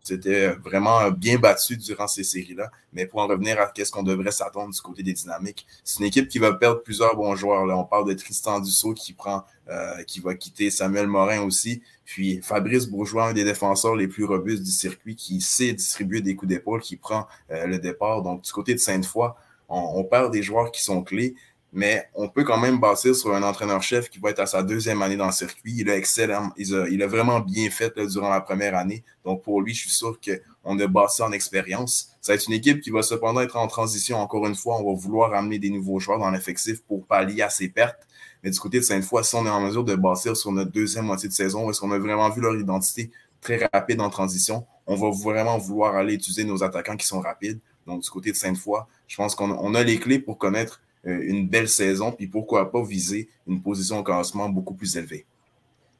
s'était 0.05 0.49
vraiment 0.49 1.09
bien 1.11 1.37
battu 1.37 1.77
durant 1.77 2.07
ces 2.07 2.23
séries-là. 2.23 2.69
Mais 2.93 3.05
pour 3.05 3.21
en 3.21 3.27
revenir 3.27 3.59
à 3.59 3.71
ce 3.75 3.91
qu'on 3.91 4.03
devrait 4.03 4.31
s'attendre 4.31 4.73
du 4.73 4.81
côté 4.81 5.03
des 5.03 5.13
dynamiques, 5.13 5.65
c'est 5.83 5.99
une 5.99 6.05
équipe 6.05 6.27
qui 6.27 6.39
va 6.39 6.53
perdre 6.53 6.81
plusieurs 6.81 7.15
bons 7.15 7.35
joueurs. 7.35 7.65
Là. 7.65 7.77
On 7.77 7.85
parle 7.85 8.07
de 8.07 8.13
Tristan 8.13 8.59
Dussault 8.59 8.93
qui 8.93 9.13
prend, 9.13 9.43
euh, 9.69 10.03
qui 10.03 10.19
va 10.19 10.35
quitter 10.35 10.69
Samuel 10.69 11.07
Morin 11.07 11.41
aussi. 11.41 11.81
Puis 12.05 12.39
Fabrice 12.41 12.85
Bourgeois, 12.87 13.29
un 13.29 13.33
des 13.33 13.43
défenseurs 13.43 13.95
les 13.95 14.07
plus 14.07 14.25
robustes 14.25 14.63
du 14.63 14.71
circuit, 14.71 15.15
qui 15.15 15.41
sait 15.41 15.73
distribuer 15.73 16.21
des 16.21 16.35
coups 16.35 16.49
d'épaule, 16.49 16.81
qui 16.81 16.97
prend 16.97 17.27
euh, 17.51 17.65
le 17.65 17.79
départ. 17.79 18.21
Donc, 18.21 18.43
du 18.43 18.51
côté 18.51 18.73
de 18.73 18.79
Sainte-Foy, 18.79 19.31
on, 19.67 20.03
perd 20.03 20.31
des 20.31 20.43
joueurs 20.43 20.71
qui 20.71 20.83
sont 20.83 21.03
clés 21.03 21.35
mais 21.75 22.07
on 22.13 22.29
peut 22.29 22.45
quand 22.45 22.57
même 22.57 22.79
bâtir 22.79 23.13
sur 23.13 23.35
un 23.35 23.43
entraîneur-chef 23.43 24.09
qui 24.09 24.17
va 24.19 24.29
être 24.29 24.39
à 24.39 24.45
sa 24.45 24.63
deuxième 24.63 25.01
année 25.01 25.17
dans 25.17 25.25
le 25.25 25.33
circuit. 25.33 25.75
Il 25.77 25.89
a 25.89 25.97
excellent, 25.97 26.53
il 26.57 27.03
a, 27.03 27.07
vraiment 27.07 27.41
bien 27.41 27.69
fait 27.69 27.99
durant 28.07 28.29
la 28.29 28.39
première 28.39 28.77
année. 28.77 29.03
Donc 29.25 29.43
pour 29.43 29.61
lui, 29.61 29.73
je 29.73 29.81
suis 29.81 29.89
sûr 29.89 30.17
qu'on 30.21 30.79
a 30.79 30.87
bâti 30.87 31.21
en 31.21 31.33
expérience. 31.33 32.11
Ça 32.21 32.31
va 32.31 32.37
être 32.37 32.47
une 32.47 32.53
équipe 32.53 32.79
qui 32.79 32.91
va 32.91 33.01
cependant 33.01 33.41
être 33.41 33.57
en 33.57 33.67
transition. 33.67 34.19
Encore 34.19 34.47
une 34.47 34.55
fois, 34.55 34.77
on 34.79 34.89
va 34.89 34.97
vouloir 34.97 35.33
amener 35.33 35.59
des 35.59 35.69
nouveaux 35.69 35.99
joueurs 35.99 36.17
dans 36.17 36.31
l'effectif 36.31 36.81
pour 36.83 37.05
pallier 37.05 37.41
à 37.41 37.49
ses 37.49 37.67
pertes. 37.67 38.07
Mais 38.41 38.51
du 38.51 38.59
côté 38.59 38.79
de 38.79 38.85
Sainte-Foy, 38.85 39.25
si 39.25 39.35
on 39.35 39.45
est 39.45 39.49
en 39.49 39.59
mesure 39.59 39.83
de 39.83 39.95
bâtir 39.95 40.37
sur 40.37 40.53
notre 40.53 40.71
deuxième 40.71 41.05
moitié 41.05 41.27
de 41.27 41.33
saison, 41.33 41.69
est-ce 41.69 41.81
qu'on 41.81 41.91
a 41.91 41.99
vraiment 41.99 42.29
vu 42.29 42.39
leur 42.39 42.55
identité 42.55 43.11
très 43.41 43.67
rapide 43.73 43.99
en 43.99 44.09
transition, 44.09 44.65
on 44.87 44.95
va 44.95 45.09
vraiment 45.11 45.57
vouloir 45.57 45.95
aller 45.95 46.13
utiliser 46.13 46.45
nos 46.45 46.63
attaquants 46.63 46.95
qui 46.95 47.05
sont 47.05 47.19
rapides. 47.19 47.59
Donc, 47.85 48.01
du 48.01 48.09
côté 48.09 48.31
de 48.31 48.37
Sainte-Foy, 48.37 48.79
je 49.07 49.17
pense 49.17 49.35
qu'on 49.35 49.75
a 49.75 49.83
les 49.83 49.99
clés 49.99 50.19
pour 50.19 50.37
connaître 50.37 50.81
une 51.05 51.47
belle 51.47 51.69
saison, 51.69 52.11
puis 52.11 52.27
pourquoi 52.27 52.71
pas 52.71 52.83
viser 52.83 53.29
une 53.47 53.61
position 53.61 53.99
au 53.99 54.03
classement 54.03 54.49
beaucoup 54.49 54.73
plus 54.73 54.97
élevée. 54.97 55.25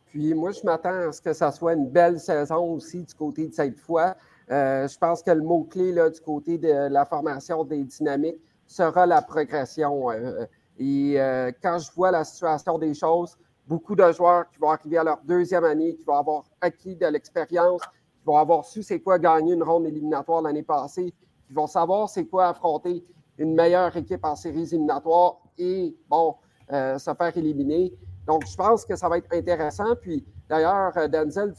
Puis 0.08 0.34
moi, 0.34 0.52
je 0.52 0.62
m'attends 0.64 1.10
à 1.10 1.12
ce 1.12 1.22
que 1.22 1.34
ça 1.34 1.52
soit 1.52 1.74
une 1.74 1.90
belle 1.90 2.20
saison 2.20 2.74
aussi 2.74 3.04
du 3.04 3.14
côté 3.14 3.48
de 3.48 3.54
cette 3.54 3.80
fois. 3.80 4.16
Euh, 4.50 4.88
je 4.88 4.98
pense 4.98 5.22
que 5.22 5.32
le 5.32 5.42
mot-clé 5.42 5.94
du 5.94 6.22
côté 6.22 6.58
de 6.58 6.88
la 6.90 7.06
formation 7.06 7.64
des 7.64 7.84
dynamiques 7.84 8.40
sera 8.66 9.06
la 9.06 9.22
progression. 9.22 10.12
Euh, 10.12 10.46
et 10.80 11.18
quand 11.62 11.80
je 11.80 11.92
vois 11.94 12.12
la 12.12 12.24
situation 12.24 12.78
des 12.78 12.94
choses, 12.94 13.38
beaucoup 13.68 13.96
de 13.96 14.12
joueurs 14.12 14.50
qui 14.50 14.60
vont 14.60 14.70
arriver 14.70 14.98
à 14.98 15.04
leur 15.04 15.22
deuxième 15.24 15.64
année, 15.64 15.96
qui 15.96 16.04
vont 16.04 16.16
avoir 16.16 16.44
acquis 16.62 16.96
de 16.96 17.06
l'expérience, 17.08 17.82
qui 17.82 18.26
vont 18.26 18.38
avoir 18.38 18.66
su 18.66 18.84
c'est 18.84 19.00
quoi 19.00 19.20
gagner 19.20 19.54
une 19.54 19.64
ronde 19.64 19.88
éliminatoire 19.88 20.42
l'année 20.42 20.64
passée, 20.64 21.14
qui 21.48 21.54
vont 21.54 21.68
savoir 21.68 22.10
c'est 22.10 22.26
quoi 22.26 22.50
affronter 22.50 23.04
une 23.38 23.54
meilleure 23.54 23.96
équipe 23.98 24.24
en 24.24 24.36
séries 24.36 24.64
éliminatoires 24.64 25.38
et, 25.58 25.96
bon, 26.10 26.36
euh, 26.72 26.98
se 26.98 27.14
faire 27.14 27.38
éliminer. 27.38 27.94
Donc, 28.26 28.46
je 28.48 28.56
pense 28.56 28.86
que 28.86 28.96
ça 28.96 29.10
va 29.10 29.18
être 29.18 29.32
intéressant. 29.34 29.96
Puis, 30.02 30.26
d'ailleurs, 30.50 30.98
euh, 30.98 31.08
Denzel, 31.08 31.54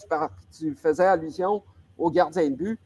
tu, 0.56 0.75
faisais 0.75 1.06
allusion 1.06 1.62
aux 1.99 2.11
gardiens 2.11 2.50
de 2.50 2.56
but. 2.56 2.80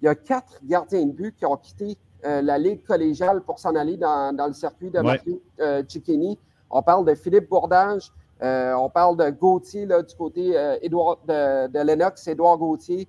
Il 0.00 0.06
y 0.06 0.08
a 0.08 0.14
quatre 0.14 0.60
gardiens 0.64 1.06
de 1.06 1.12
but 1.12 1.36
qui 1.36 1.46
ont 1.46 1.56
quitté 1.56 1.96
euh, 2.24 2.42
la 2.42 2.58
Ligue 2.58 2.84
collégiale 2.84 3.40
pour 3.42 3.58
s'en 3.58 3.74
aller 3.74 3.96
dans, 3.96 4.34
le 4.46 4.52
circuit 4.52 4.90
de 4.90 5.00
Mathieu 5.00 5.40
Cicchini. 5.88 6.38
On 6.70 6.82
parle 6.82 7.06
de 7.06 7.14
Philippe 7.14 7.48
Bourdage, 7.48 8.10
on 8.40 8.90
parle 8.92 9.16
de 9.16 9.30
Gauthier 9.30 9.86
du 9.86 10.14
côté 10.16 10.52
de, 10.52 11.66
de 11.68 11.78
Lennox, 11.80 12.26
Édouard 12.26 12.58
Gauthier, 12.58 13.08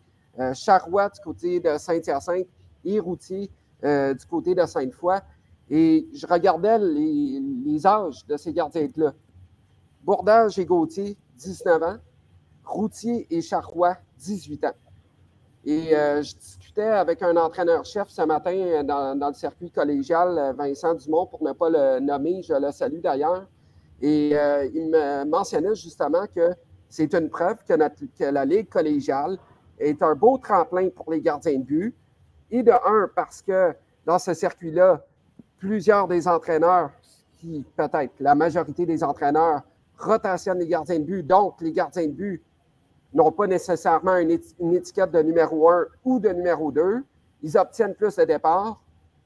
Charrois 0.54 1.10
du 1.10 1.20
côté 1.22 1.60
de 1.60 1.78
Saint-Hyacinthe 1.78 2.48
et 2.86 3.00
Routier 3.00 3.50
euh, 3.84 4.14
du 4.14 4.26
côté 4.26 4.56
de 4.56 4.66
Sainte-Foy. 4.66 5.20
Et 5.70 6.08
je 6.14 6.28
regardais 6.28 6.78
les, 6.80 7.86
âges 7.86 8.26
de 8.28 8.38
ces 8.38 8.54
gardiens-là. 8.54 9.14
Bourdage 10.04 10.60
et 10.60 10.66
Gauthier, 10.66 11.18
19 11.38 11.84
ans. 11.84 11.98
Routier 12.66 13.28
et 13.30 13.42
Charrois, 13.42 13.98
18 14.20 14.66
ans. 14.66 14.72
Et 15.66 15.96
euh, 15.96 16.22
je 16.22 16.36
discutais 16.36 16.82
avec 16.84 17.22
un 17.22 17.36
entraîneur-chef 17.36 18.10
ce 18.10 18.22
matin 18.22 18.84
dans, 18.84 19.28
le 19.28 19.34
circuit 19.34 19.72
collégial, 19.72 20.56
Vincent 20.58 20.94
Dumont, 20.96 21.26
pour 21.26 21.44
ne 21.44 21.54
pas 21.54 21.70
le 21.70 22.00
nommer, 22.00 22.42
je 22.42 22.54
le 22.54 22.72
salue 22.72 23.00
d'ailleurs. 23.00 23.48
Et 24.02 24.30
il 24.30 24.90
me 24.90 25.26
mentionnait 25.26 25.76
justement 25.76 26.26
que 26.34 26.54
c'est 26.90 27.14
une 27.14 27.30
preuve 27.30 27.58
que, 27.68 27.74
que, 27.74 28.26
la 28.26 28.46
Ligue 28.46 28.70
collégiale 28.70 29.38
est 29.80 30.02
un 30.04 30.16
beau 30.16 30.38
tremplin 30.38 30.90
pour 30.90 31.12
les 31.12 31.22
gardiens 31.22 31.58
de 31.58 31.64
but. 31.64 31.96
Et 32.54 32.62
de 32.62 32.72
un, 32.72 33.10
parce 33.16 33.42
que 33.42 33.74
dans 34.06 34.20
ce 34.20 34.36
circuit-là, 34.36 35.04
plusieurs 35.58 36.08
des 36.08 36.28
entraîneurs, 36.28 36.92
qui 37.40 37.66
peut-être 37.76 38.14
la 38.20 38.36
majorité 38.36 38.86
des 38.86 39.04
entraîneurs, 39.04 39.64
rotationnent 39.98 40.60
les 40.60 40.68
gardiens 40.68 41.00
de 41.00 41.04
but. 41.04 41.24
Donc, 41.24 41.60
les 41.62 41.72
gardiens 41.72 42.06
de 42.06 42.12
but 42.12 42.44
n'ont 43.12 43.32
pas 43.32 43.48
nécessairement 43.48 44.18
une, 44.18 44.30
étiquette 44.76 45.10
de 45.10 45.24
numéro 45.24 45.68
1 45.68 45.86
ou 46.06 46.20
de 46.20 46.30
numéro 46.30 46.72
2. 46.72 47.04
Ils 47.42 47.58
obtiennent 47.58 47.96
plus 47.96 48.16
de 48.18 48.24
départs, 48.24 48.80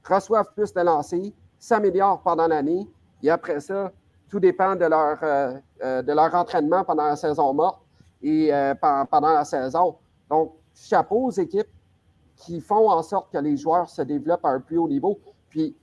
reçoivent 0.08 0.54
plus 0.56 0.74
de 0.74 0.80
lancers, 0.80 1.34
s'améliorent 1.60 2.22
pendant 2.22 2.48
l'année. 2.48 2.88
Et 3.22 3.30
après 3.30 3.60
ça, 3.60 3.92
tout 4.30 4.40
dépend 4.40 4.78
de 4.78 4.86
leur, 4.86 5.18
euh, 5.22 5.54
euh, 5.84 6.02
de 6.02 6.14
leur 6.14 6.34
entraînement 6.34 6.86
pendant 6.86 7.08
la 7.08 7.18
saison 7.18 7.54
morte 7.54 7.82
et 8.22 8.54
euh, 8.54 8.74
pendant 8.74 9.34
la 9.34 9.44
saison. 9.44 9.98
Donc, 10.30 10.54
chapeau 10.74 11.26
aux 11.26 11.32
équipes 11.32 11.68
qui 12.38 12.62
font 12.62 12.90
en 12.90 13.02
sorte 13.04 13.32
que 13.32 13.38
les 13.38 13.58
joueurs 13.58 13.90
se 13.90 14.02
développent 14.02 14.46
à 14.46 14.50
un 14.50 14.60
plus 14.60 14.78
haut 14.78 14.88
niveau. 14.88 15.20
Puis, 15.50 15.76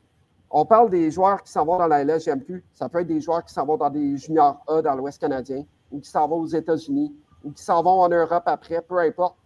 on 0.50 0.64
parle 0.64 0.88
des 0.90 1.10
joueurs 1.10 1.42
qui 1.42 1.50
s'en 1.50 1.64
vont 1.64 1.78
dans 1.78 1.88
la 1.88 2.04
LSGMQ. 2.04 2.64
Ça 2.74 2.88
peut 2.88 3.00
être 3.00 3.08
des 3.08 3.20
joueurs 3.20 3.44
qui 3.44 3.52
s'en 3.52 3.66
vont 3.66 3.76
dans 3.76 3.90
des 3.90 4.16
juniors 4.16 4.62
A 4.68 4.80
dans 4.80 4.94
l'Ouest 4.94 5.20
canadien, 5.20 5.64
ou 5.90 6.00
qui 6.00 6.08
s'en 6.08 6.28
vont 6.28 6.36
aux 6.36 6.46
États-Unis, 6.46 7.12
ou 7.42 7.50
qui 7.50 7.62
s'en 7.62 7.82
vont 7.82 8.00
en 8.00 8.08
Europe 8.08 8.44
après, 8.46 8.80
peu 8.80 8.98
importe. 8.98 9.36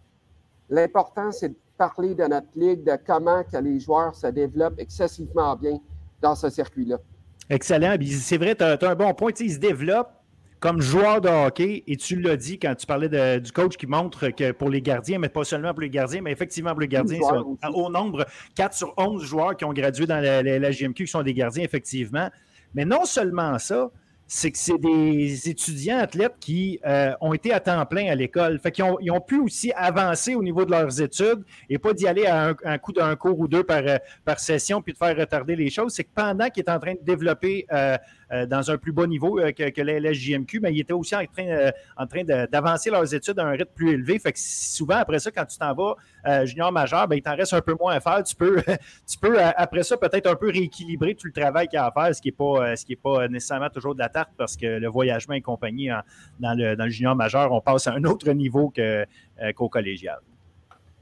L'important, 0.69 1.31
c'est 1.31 1.49
de 1.49 1.55
parler 1.77 2.13
de 2.13 2.25
notre 2.25 2.47
ligue, 2.55 2.83
de 2.83 2.97
comment 3.07 3.41
les 3.59 3.79
joueurs 3.79 4.13
se 4.13 4.27
développent 4.27 4.79
excessivement 4.79 5.55
bien 5.55 5.79
dans 6.21 6.35
ce 6.35 6.49
circuit-là. 6.49 6.97
Excellent. 7.49 7.95
C'est 8.19 8.37
vrai, 8.37 8.53
tu 8.53 8.63
as, 8.63 8.77
un 8.81 8.95
bon 8.95 9.13
point. 9.15 9.31
ils 9.39 9.53
se 9.53 9.57
développent 9.57 10.13
comme 10.59 10.81
joueur 10.81 11.21
de 11.21 11.29
hockey, 11.29 11.83
et 11.87 11.95
tu 11.95 12.19
l'as 12.19 12.35
dit 12.35 12.59
quand 12.59 12.75
tu 12.75 12.85
parlais 12.85 13.39
du 13.39 13.51
coach 13.51 13.77
qui 13.77 13.87
montre 13.87 14.29
que 14.29 14.51
pour 14.51 14.69
les 14.69 14.81
gardiens, 14.81 15.19
mais 15.19 15.29
pas 15.29 15.43
seulement 15.43 15.73
pour 15.73 15.81
les 15.81 15.89
gardiens, 15.89 16.21
mais 16.21 16.31
effectivement 16.31 16.71
pour 16.71 16.81
les 16.81 16.87
gardiens, 16.87 17.19
au 17.73 17.89
nombre 17.89 18.25
4 18.55 18.73
sur 18.73 18.93
11 18.97 19.23
joueurs 19.23 19.55
qui 19.55 19.65
ont 19.65 19.73
gradué 19.73 20.05
dans 20.05 20.19
la, 20.19 20.43
la, 20.43 20.71
GMQ 20.71 21.05
qui 21.05 21.07
sont 21.07 21.23
des 21.23 21.33
gardiens, 21.33 21.63
effectivement. 21.63 22.29
Mais 22.73 22.85
non 22.85 23.05
seulement 23.05 23.57
ça, 23.57 23.89
c'est 24.31 24.51
que 24.51 24.59
c'est 24.59 24.77
des 24.77 25.49
étudiants 25.49 25.97
athlètes 25.97 26.35
qui 26.39 26.79
euh, 26.85 27.13
ont 27.19 27.33
été 27.33 27.51
à 27.51 27.59
temps 27.59 27.83
plein 27.87 28.11
à 28.11 28.15
l'école. 28.15 28.59
Fait 28.59 28.71
qu'ils 28.71 28.83
ont, 28.83 28.99
ils 29.01 29.09
ont, 29.09 29.19
pu 29.19 29.39
aussi 29.39 29.71
avancer 29.75 30.35
au 30.35 30.43
niveau 30.43 30.65
de 30.65 30.71
leurs 30.71 31.01
études 31.01 31.43
et 31.67 31.79
pas 31.79 31.93
d'y 31.93 32.07
aller 32.07 32.27
à 32.27 32.53
un, 32.63 32.77
coup 32.77 32.93
d'un 32.93 33.15
cours 33.15 33.39
ou 33.39 33.47
deux 33.47 33.63
par, 33.63 33.81
euh, 33.83 33.97
par 34.23 34.39
session 34.39 34.83
puis 34.83 34.93
de 34.93 34.99
faire 34.99 35.17
retarder 35.17 35.55
les 35.55 35.71
choses. 35.71 35.93
C'est 35.95 36.03
que 36.03 36.13
pendant 36.13 36.47
qu'ils 36.49 36.63
est 36.63 36.69
en 36.69 36.79
train 36.79 36.93
de 36.93 36.99
développer 37.01 37.65
euh, 37.73 37.97
dans 38.45 38.69
un 38.69 38.77
plus 38.77 38.91
bas 38.91 39.07
niveau 39.07 39.37
que, 39.57 39.71
que 39.71 39.81
la 39.81 39.99
LSJMQ, 39.99 40.59
mais 40.59 40.71
ils 40.71 40.81
étaient 40.81 40.93
aussi 40.93 41.15
en 41.15 41.25
train, 41.25 41.71
train 42.07 42.45
d'avancer 42.45 42.91
leurs 42.91 43.11
études 43.11 43.39
à 43.39 43.45
un 43.47 43.51
rythme 43.53 43.71
plus 43.73 43.93
élevé. 43.93 44.19
Fait 44.19 44.31
que 44.31 44.37
souvent, 44.39 44.97
après 44.97 45.17
ça, 45.17 45.31
quand 45.31 45.45
tu 45.45 45.57
t'en 45.57 45.73
vas 45.73 46.45
junior 46.45 46.71
majeur, 46.71 47.07
ben, 47.07 47.15
il 47.15 47.23
t'en 47.23 47.35
reste 47.35 47.53
un 47.53 47.61
peu 47.61 47.75
moins 47.79 47.95
à 47.95 47.99
faire. 47.99 48.21
Tu 48.21 48.35
peux, 48.35 48.61
tu 49.07 49.17
peux 49.19 49.39
après 49.41 49.81
ça, 49.81 49.97
peut-être 49.97 50.27
un 50.27 50.35
peu 50.35 50.51
rééquilibrer 50.51 51.15
tout 51.15 51.25
le 51.25 51.33
travail 51.33 51.67
qu'il 51.67 51.77
y 51.77 51.79
a 51.79 51.87
à 51.87 51.91
faire, 51.91 52.15
ce 52.15 52.21
qui 52.21 52.27
n'est 52.27 52.33
pas, 52.33 52.75
ce 52.75 52.85
qui 52.85 52.95
pas 52.95 53.27
nécessairement 53.27 53.71
toujours 53.71 53.95
de 53.95 53.99
la 53.99 54.09
parce 54.37 54.57
que 54.57 54.65
le 54.65 54.87
voyagement 54.87 55.35
et 55.35 55.41
compagnie 55.41 55.89
dans, 56.39 56.57
le, 56.57 56.75
dans 56.75 56.89
junior 56.89 57.15
majeur, 57.15 57.51
on 57.51 57.61
passe 57.61 57.87
à 57.87 57.93
un 57.93 58.03
autre 58.03 58.31
niveau 58.31 58.71
qu'au 59.55 59.69
collégial. 59.69 60.19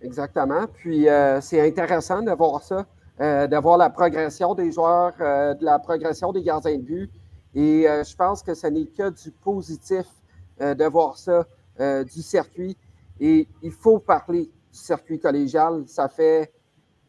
Exactement. 0.01 0.67
Puis 0.67 1.07
c'est 1.41 1.65
intéressant 1.65 2.21
de 2.21 2.31
voir 2.31 2.61
ça. 2.61 2.85
Euh, 3.19 3.47
de 3.47 3.57
voir 3.57 3.79
la 3.79 3.89
progression 3.89 4.53
des 4.53 4.71
joueurs, 4.71 5.13
euh, 5.21 5.55
de 5.55 5.65
la 5.65 5.79
progression 5.79 6.31
des 6.31 6.43
gardiens 6.43 6.77
de 6.77 6.83
but. 6.83 7.11
Et 7.55 7.89
euh, 7.89 8.03
je 8.03 8.15
pense 8.15 8.43
que 8.43 8.53
ce 8.53 8.67
n'est 8.67 8.85
que 8.85 9.09
du 9.09 9.31
positif 9.31 10.05
de 10.59 10.85
voir 10.85 11.17
ça 11.17 11.45
du 12.05 12.23
circuit. 12.23 12.75
Et 13.19 13.47
il 13.61 13.71
faut 13.71 13.99
parler 13.99 14.45
du 14.45 14.79
circuit 14.79 15.19
collégial. 15.19 15.83
Ça 15.85 16.09
fait 16.09 16.51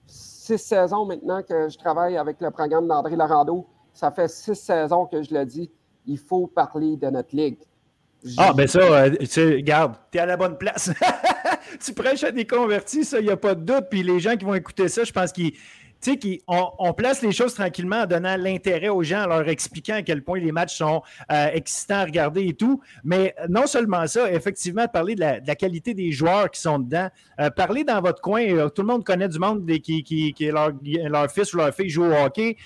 six 0.07 0.59
saisons 0.59 1.07
maintenant 1.07 1.43
que 1.43 1.71
je 1.71 1.79
travaille 1.79 2.19
avec 2.19 2.43
le 2.43 2.51
programme 2.51 2.87
d'André 2.87 3.17
Larando. 3.17 3.67
Ça 3.95 4.11
fait 4.11 4.29
six 4.29 4.55
saisons 4.55 5.07
que 5.07 5.23
je 5.23 5.33
le 5.33 5.47
dis. 5.47 5.71
Il 6.09 6.19
faut 6.19 6.49
parler 6.49 6.97
de 6.97 7.09
notre 7.09 7.37
ligue. 7.37 7.59
Ah, 8.37 8.53
ben 8.53 8.67
ça, 8.67 9.11
tu 9.11 9.55
regarde, 9.57 9.95
tu 10.11 10.19
es 10.19 10.21
à 10.21 10.27
la 10.27 10.37
bonne 10.37 10.59
place. 10.59 10.91
tu 11.85 11.93
prêches 11.95 12.25
à 12.25 12.33
des 12.33 12.47
convertis, 12.47 13.05
ça, 13.05 13.21
il 13.21 13.27
n'y 13.27 13.31
a 13.31 13.37
pas 13.37 13.55
de 13.55 13.63
doute. 13.63 13.87
Puis 13.91 14.03
les 14.03 14.19
gens 14.19 14.37
qui 14.37 14.45
vont 14.45 14.55
écouter 14.55 14.89
ça, 14.89 15.05
je 15.05 15.13
pense 15.13 15.31
qu'ils 15.31 15.53
tu 16.01 16.13
sais, 16.13 16.41
on, 16.47 16.93
place 16.93 17.23
les 17.23 17.33
choses 17.33 17.55
tranquillement 17.55 18.03
en 18.03 18.07
donnant 18.07 18.37
l'intérêt 18.37 18.89
aux 18.89 19.03
gens, 19.03 19.25
en 19.25 19.27
leur 19.27 19.49
expliquant 19.49 19.95
à 19.95 20.03
quel 20.03 20.23
point 20.23 20.39
les 20.39 20.53
matchs 20.53 20.77
sont 20.77 21.03
euh, 21.33 21.49
excitants 21.53 21.97
à 21.97 22.05
regarder 22.05 22.47
et 22.47 22.55
tout. 22.55 22.81
Mais 23.03 23.35
non 23.49 23.67
seulement 23.67 24.07
ça, 24.07 24.31
effectivement, 24.31 24.87
parler 24.87 25.17
de 25.17 25.21
la, 25.21 25.55
qualité 25.57 25.95
des 25.95 26.13
joueurs 26.13 26.51
qui 26.51 26.61
sont 26.61 26.79
dedans. 26.79 27.09
Euh, 27.41 27.51
parler 27.51 27.83
dans 27.83 28.01
votre 28.01 28.21
coin, 28.21 28.43
euh, 28.43 28.69
tout 28.69 28.83
le 28.83 28.89
monde 28.89 29.05
connaît 29.05 29.29
du 29.29 29.41
monde 29.41 29.67
qui, 29.67 30.05
qui, 30.05 30.33
qui 30.33 30.47
leur, 30.47 30.71
leur, 30.83 31.31
fils 31.33 31.53
ou 31.53 31.57
leur 31.57 31.75
fille 31.75 31.91
joue 31.91 32.05
au 32.05 32.13
hockey, 32.13 32.57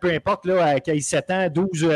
peu 0.00 0.10
importe, 0.10 0.46
là, 0.46 0.80
qu'ils 0.80 1.02
7 1.02 1.30
ans, 1.30 1.48
12, 1.50 1.88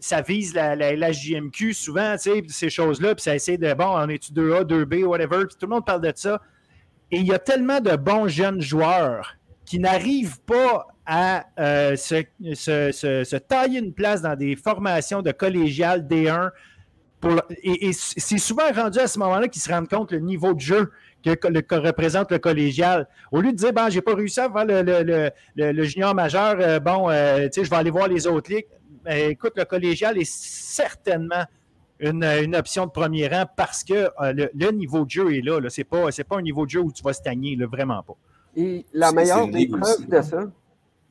ça 0.00 0.22
vise 0.22 0.54
la, 0.54 0.76
la, 0.76 1.12
JMQ 1.12 1.72
souvent, 1.72 2.16
tu 2.16 2.48
ces 2.48 2.70
choses-là, 2.70 3.14
puis 3.14 3.22
ça 3.22 3.34
essaie 3.34 3.58
de, 3.58 3.72
bon, 3.74 3.88
on 3.88 4.08
est 4.08 4.32
2A, 4.32 4.64
2B, 4.64 5.04
whatever, 5.04 5.46
puis 5.46 5.56
tout 5.58 5.66
le 5.66 5.74
monde 5.74 5.86
parle 5.86 6.02
de 6.02 6.12
ça. 6.14 6.40
Et 7.10 7.18
il 7.18 7.26
y 7.26 7.32
a 7.32 7.38
tellement 7.38 7.80
de 7.80 7.96
bons 7.96 8.28
jeunes 8.28 8.60
joueurs 8.60 9.36
qui 9.64 9.78
n'arrivent 9.78 10.40
pas 10.42 10.86
à 11.04 11.46
euh, 11.58 11.96
se, 11.96 13.36
tailler 13.36 13.78
une 13.80 13.94
place 13.94 14.22
dans 14.22 14.36
des 14.36 14.56
formations 14.56 15.22
de 15.22 15.32
collégial 15.32 16.06
D1. 16.06 16.50
et, 17.62 17.92
c'est 17.92 18.38
souvent 18.38 18.70
rendu 18.72 18.98
à 18.98 19.06
ce 19.06 19.18
moment-là 19.18 19.48
qu'ils 19.48 19.62
se 19.62 19.70
rendent 19.70 19.88
compte 19.88 20.12
le 20.12 20.20
niveau 20.20 20.52
de 20.52 20.60
jeu 20.60 20.90
que, 21.24 21.76
représente 21.76 22.30
le 22.30 22.38
collégial. 22.38 23.08
Au 23.32 23.40
lieu 23.40 23.52
de 23.52 23.56
dire, 23.56 23.72
ben, 23.72 23.88
j'ai 23.90 24.02
pas 24.02 24.14
réussi 24.14 24.40
à 24.40 24.50
faire 24.50 24.64
le, 24.66 25.84
junior 25.84 26.14
majeur, 26.14 26.56
euh, 26.60 26.78
bon, 26.78 27.10
euh, 27.10 27.48
sais, 27.50 27.64
je 27.64 27.70
vais 27.70 27.76
aller 27.76 27.90
voir 27.90 28.08
les 28.08 28.26
autres 28.26 28.52
ligues. 28.52 28.66
Ben, 29.04 29.30
écoute, 29.30 29.52
le 29.56 29.64
collégial 29.64 30.18
est 30.18 30.30
certainement 30.30 31.44
une, 32.00 32.54
option 32.54 32.86
de 32.86 32.90
premier 32.90 33.28
rang 33.28 33.46
parce 33.56 33.82
que 33.84 34.10
le, 34.20 34.70
niveau 34.70 35.04
de 35.04 35.10
jeu 35.10 35.34
est 35.34 35.40
là. 35.40 35.60
Ce 35.68 35.80
n'est 35.80 35.84
pas, 35.84 36.08
pas 36.28 36.36
un 36.36 36.42
niveau 36.42 36.64
de 36.64 36.70
jeu 36.70 36.80
où 36.80 36.92
tu 36.92 37.02
vas 37.02 37.12
stagner, 37.12 37.56
là, 37.56 37.66
vraiment 37.66 38.02
pas. 38.02 38.16
Et 38.56 38.84
la 38.92 39.12
meilleure 39.12 39.48
des 39.48 39.68
preuves 39.68 40.06
de 40.08 40.22
ça. 40.22 40.44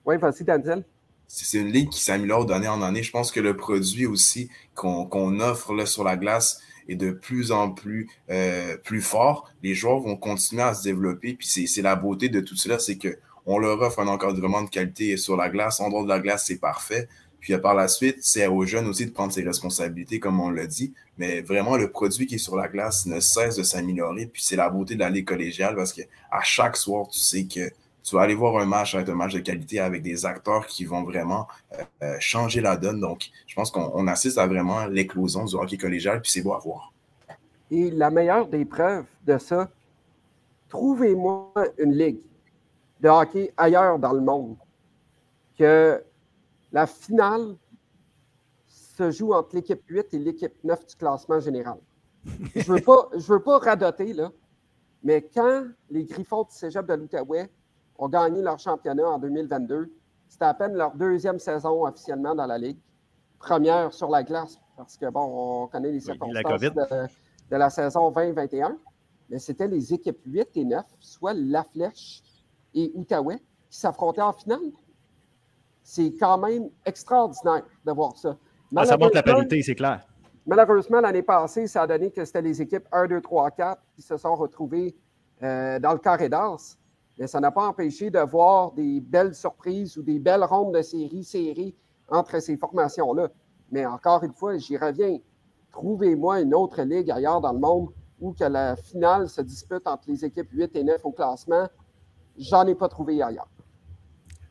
Oui, 0.05 0.17
vas-y, 0.17 0.43
Daniel. 0.43 0.83
C'est 1.27 1.59
une 1.59 1.67
ligue 1.67 1.89
qui 1.89 2.01
s'améliore 2.01 2.45
d'année 2.45 2.69
en 2.69 2.81
année. 2.81 3.03
Je 3.03 3.11
pense 3.11 3.31
que 3.31 3.41
le 3.41 3.57
produit 3.57 4.05
aussi 4.05 4.49
qu'on 4.75 5.39
offre 5.41 5.73
là, 5.73 5.85
sur 5.85 6.03
la 6.05 6.15
glace 6.15 6.61
est 6.87 6.95
de 6.95 7.11
plus 7.11 7.51
en 7.51 7.71
plus, 7.71 8.09
euh, 8.29 8.77
plus 8.77 9.01
fort. 9.01 9.51
Les 9.61 9.75
joueurs 9.75 9.99
vont 9.99 10.15
continuer 10.15 10.63
à 10.63 10.73
se 10.73 10.83
développer. 10.83 11.33
Puis 11.33 11.67
c'est 11.67 11.81
la 11.81 11.97
beauté 11.97 12.29
de 12.29 12.39
tout 12.39 12.55
cela, 12.55 12.79
c'est 12.79 12.97
qu'on 12.97 13.59
leur 13.59 13.81
offre 13.81 13.99
un 13.99 14.07
encadrement 14.07 14.61
de 14.61 14.69
qualité 14.69 15.17
sur 15.17 15.35
la 15.35 15.49
glace. 15.49 15.81
En 15.81 15.89
dehors 15.89 16.03
de 16.03 16.09
la 16.09 16.19
glace, 16.19 16.45
c'est 16.47 16.59
parfait. 16.59 17.09
Puis 17.47 17.57
par 17.59 17.75
la 17.75 17.87
suite, 17.87 18.17
c'est 18.19 18.45
aux 18.45 18.65
jeunes 18.65 18.87
aussi 18.87 19.05
de 19.05 19.11
prendre 19.11 19.31
ses 19.31 19.41
responsabilités, 19.41 20.19
comme 20.19 20.41
on 20.41 20.49
l'a 20.49 20.67
dit. 20.67 20.93
Mais 21.17 21.39
vraiment, 21.39 21.77
le 21.77 21.89
produit 21.89 22.27
qui 22.27 22.35
est 22.35 22.39
sur 22.39 22.57
la 22.57 22.67
glace 22.67 23.05
ne 23.05 23.21
cesse 23.21 23.55
de 23.55 23.63
s'améliorer. 23.63 24.25
Puis 24.25 24.43
c'est 24.43 24.57
la 24.57 24.69
beauté 24.69 24.95
de 24.95 24.99
la 24.99 25.21
collégiale 25.21 25.73
parce 25.73 25.93
qu'à 25.93 26.41
chaque 26.43 26.75
soir, 26.75 27.07
tu 27.07 27.19
sais 27.19 27.45
que 27.45 27.71
tu 28.03 28.15
vas 28.15 28.23
aller 28.23 28.35
voir 28.35 28.57
un 28.57 28.65
match 28.65 28.95
un 28.95 29.15
match 29.15 29.33
de 29.33 29.39
qualité 29.39 29.79
avec 29.79 30.01
des 30.01 30.25
acteurs 30.25 30.67
qui 30.67 30.83
vont 30.83 31.03
vraiment 31.03 31.47
euh, 31.71 31.83
euh, 32.03 32.17
changer 32.19 32.59
la 32.59 32.75
donne. 32.75 32.99
Donc, 32.99 33.29
je 33.45 33.55
pense 33.55 33.71
qu'on 33.71 34.07
assiste 34.07 34.37
à 34.37 34.45
vraiment 34.45 34.85
l'éclosion 34.87 35.45
du 35.45 35.55
hockey 35.55 35.77
collégial, 35.77 36.21
puis 36.21 36.29
c'est 36.29 36.41
beau 36.41 36.51
à 36.51 36.59
voir. 36.59 36.91
Et 37.71 37.91
la 37.91 38.09
meilleure 38.09 38.49
des 38.49 38.65
preuves 38.65 39.05
de 39.25 39.37
ça, 39.37 39.69
trouvez-moi 40.67 41.53
une 41.77 41.93
ligue 41.93 42.19
de 42.99 43.07
hockey 43.07 43.53
ailleurs 43.55 43.99
dans 43.99 44.11
le 44.11 44.19
monde 44.19 44.57
que 45.57 46.03
la 46.71 46.87
finale 46.87 47.55
se 48.65 49.11
joue 49.11 49.33
entre 49.33 49.55
l'équipe 49.55 49.81
8 49.87 50.13
et 50.13 50.19
l'équipe 50.19 50.63
9 50.63 50.87
du 50.87 50.95
classement 50.95 51.39
général. 51.39 51.77
Je 52.55 52.71
ne 52.71 52.77
veux, 52.77 52.81
pas, 52.81 53.09
veux 53.13 53.41
pas 53.41 53.57
radoter, 53.59 54.13
là, 54.13 54.31
mais 55.03 55.21
quand 55.33 55.65
les 55.89 56.03
Griffons 56.03 56.43
du 56.43 56.55
cégep 56.55 56.85
de 56.85 56.93
l'Outaouais 56.93 57.49
ont 57.97 58.09
gagné 58.09 58.41
leur 58.41 58.59
championnat 58.59 59.07
en 59.07 59.19
2022, 59.19 59.91
c'était 60.27 60.45
à 60.45 60.53
peine 60.53 60.73
leur 60.73 60.95
deuxième 60.95 61.39
saison 61.39 61.85
officiellement 61.85 62.35
dans 62.35 62.45
la 62.45 62.57
Ligue. 62.57 62.79
Première 63.39 63.93
sur 63.93 64.09
la 64.09 64.23
glace, 64.23 64.59
parce 64.75 64.97
que, 64.97 65.09
bon, 65.09 65.63
on 65.63 65.67
connaît 65.67 65.91
les 65.91 65.99
circonstances 65.99 66.59
de, 66.59 66.69
de, 67.51 67.55
la 67.55 67.69
saison 67.69 68.11
2021, 68.11 68.77
mais 69.29 69.37
c'était 69.37 69.67
les 69.67 69.93
équipes 69.93 70.19
8 70.25 70.49
et 70.55 70.65
9, 70.65 70.85
soit 70.99 71.33
La 71.35 71.63
Flèche 71.63 72.23
et 72.73 72.91
Outaouais, 72.95 73.39
qui 73.69 73.77
s'affrontaient 73.79 74.21
en 74.21 74.33
finale 74.33 74.71
c'est 75.87 76.11
quand 76.19 76.37
même 76.37 76.69
extraordinaire 76.85 77.63
de 77.85 77.91
voir 77.93 78.13
ça. 78.17 78.35
Ah, 78.75 78.85
ça 78.85 78.97
montre 78.97 79.15
la 79.15 79.23
parité, 79.23 79.61
c'est 79.61 79.73
clair. 79.73 80.05
Malheureusement, 80.45 80.99
l'année 80.99 81.21
passée, 81.21 81.65
ça 81.65 81.83
a 81.83 81.87
donné 81.87 82.11
que 82.11 82.25
c'était 82.25 82.41
les 82.41 82.61
équipes 82.61 82.83
1, 82.91 83.07
2, 83.07 83.21
3, 83.21 83.51
4 83.51 83.81
qui 83.95 84.01
se 84.01 84.17
sont 84.17 84.35
retrouvées 84.35 84.93
dans 85.41 85.93
le 85.93 85.97
carré 85.99 86.27
d'as. 86.27 86.75
Mais 87.17 87.25
ça 87.25 87.39
n'a 87.39 87.51
pas 87.51 87.65
empêché 87.65 88.09
de 88.09 88.19
voir 88.19 88.73
des 88.73 88.99
belles 88.99 89.33
surprises 89.33 89.97
ou 89.97 90.03
des 90.03 90.19
belles 90.19 90.43
rondes 90.43 90.75
de 90.75 90.81
série 90.81 91.23
série 91.23 91.73
entre 92.09 92.41
ces 92.41 92.57
formations-là. 92.57 93.29
Mais 93.71 93.85
encore 93.85 94.25
une 94.25 94.33
fois, 94.33 94.57
j'y 94.57 94.75
reviens. 94.75 95.19
Trouvez-moi 95.71 96.41
une 96.41 96.53
autre 96.53 96.81
ligue 96.81 97.09
ailleurs 97.11 97.39
dans 97.39 97.53
le 97.53 97.59
monde 97.59 97.91
où 98.19 98.33
que 98.33 98.43
la 98.43 98.75
finale 98.75 99.29
se 99.29 99.39
dispute 99.39 99.87
entre 99.87 100.03
les 100.09 100.25
équipes 100.25 100.49
8 100.51 100.75
et 100.75 100.83
9 100.83 101.05
au 101.05 101.11
classement. 101.11 101.65
J'en 102.37 102.67
ai 102.67 102.75
pas 102.75 102.89
trouvé 102.89 103.21
ailleurs. 103.21 103.47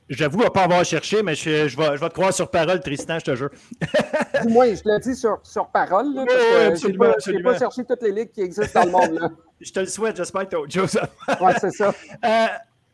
J'avoue 0.09 0.45
ne 0.45 0.49
pas 0.49 0.65
avoir 0.65 0.85
cherché, 0.85 1.21
mais 1.23 1.35
je, 1.35 1.51
vais, 1.51 1.69
je, 1.69 1.77
vais, 1.77 2.09
te 2.09 2.15
croire 2.15 2.33
sur 2.33 2.49
parole, 2.49 2.81
Tristan, 2.81 3.19
je 3.19 3.25
te 3.25 3.35
jure. 3.35 3.51
du 4.43 4.53
moins, 4.53 4.67
je 4.67 4.83
le 4.85 5.01
dis 5.01 5.17
sur, 5.17 5.41
sur 5.43 5.67
parole, 5.69 6.15
là, 6.15 6.25
parce 6.25 6.81
que 6.81 6.91
je 7.27 7.33
n'ai 7.33 7.43
pas, 7.43 7.59
cherché 7.59 7.85
toutes 7.85 8.03
les 8.03 8.13
ligues 8.13 8.31
qui 8.31 8.43
existent 8.43 8.85
dans 8.85 8.87
le 8.87 8.93
monde. 8.93 9.21
Là. 9.21 9.31
je 9.61 9.73
te 9.73 9.81
le 9.81 9.87
souhaite, 9.87 10.17
j'espère 10.17 10.43
que 10.43 10.51
tu 10.51 10.57
as 10.57 10.61
autre 10.61 10.73
chose. 10.73 11.01
oui, 11.41 11.53
c'est 11.61 11.73
ça. 11.73 11.93
Euh, 12.25 12.47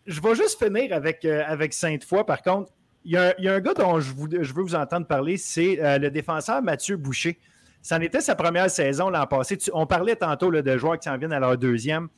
je 0.06 0.20
vais 0.22 0.34
juste 0.34 0.58
finir 0.62 0.94
avec, 0.94 1.22
euh, 1.26 1.42
avec 1.46 1.74
Sainte-Foy. 1.74 2.24
Par 2.24 2.42
contre, 2.42 2.72
il 3.04 3.12
y, 3.12 3.16
a, 3.18 3.34
un 3.38 3.60
gars 3.60 3.74
dont 3.74 4.00
je, 4.00 4.12
je, 4.40 4.54
veux 4.54 4.62
vous 4.62 4.74
entendre 4.74 5.06
parler, 5.06 5.36
c'est 5.36 5.82
euh, 5.82 5.98
le 5.98 6.10
défenseur 6.10 6.62
Mathieu 6.62 6.96
Boucher. 6.96 7.38
C'en 7.82 8.00
était 8.00 8.20
sa 8.20 8.36
première 8.36 8.70
saison 8.70 9.10
l'an 9.10 9.26
passé. 9.26 9.58
on 9.74 9.86
parlait 9.86 10.16
tantôt 10.16 10.50
de 10.50 10.78
joueurs 10.78 10.98
qui 10.98 11.10
s'en 11.10 11.18
viennent 11.18 11.32
à 11.32 11.40
leur 11.40 11.58
deuxième. 11.58 12.08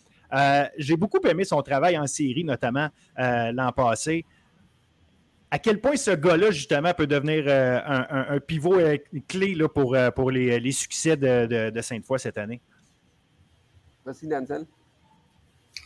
J'ai 0.77 0.97
beaucoup 0.97 1.21
aimé 1.27 1.45
son 1.45 1.63
travail 1.63 1.97
en 1.97 2.07
série, 2.07 2.45
notamment 2.45 2.91
l'an 3.17 3.73
passé 3.73 4.27
à 5.55 5.61
quel 5.61 5.81
point 5.81 5.95
ce 5.95 6.11
gars-là, 6.11 6.51
justement, 6.51 6.93
peut 6.95 7.07
devenir 7.07 7.45
euh, 7.47 7.79
un, 7.87 8.41
pivot 8.41 8.75
euh, 8.75 8.97
clé 9.29 9.55
là, 9.55 9.69
pour, 9.69 9.95
euh, 9.95 10.11
pour 10.11 10.33
les, 10.33 10.73
succès 10.73 11.17
de, 11.17 11.81
Sainte-Foy 11.81 12.19
cette 12.19 12.39
année? 12.39 12.61
Merci, 14.05 14.27
Denzel. 14.27 14.67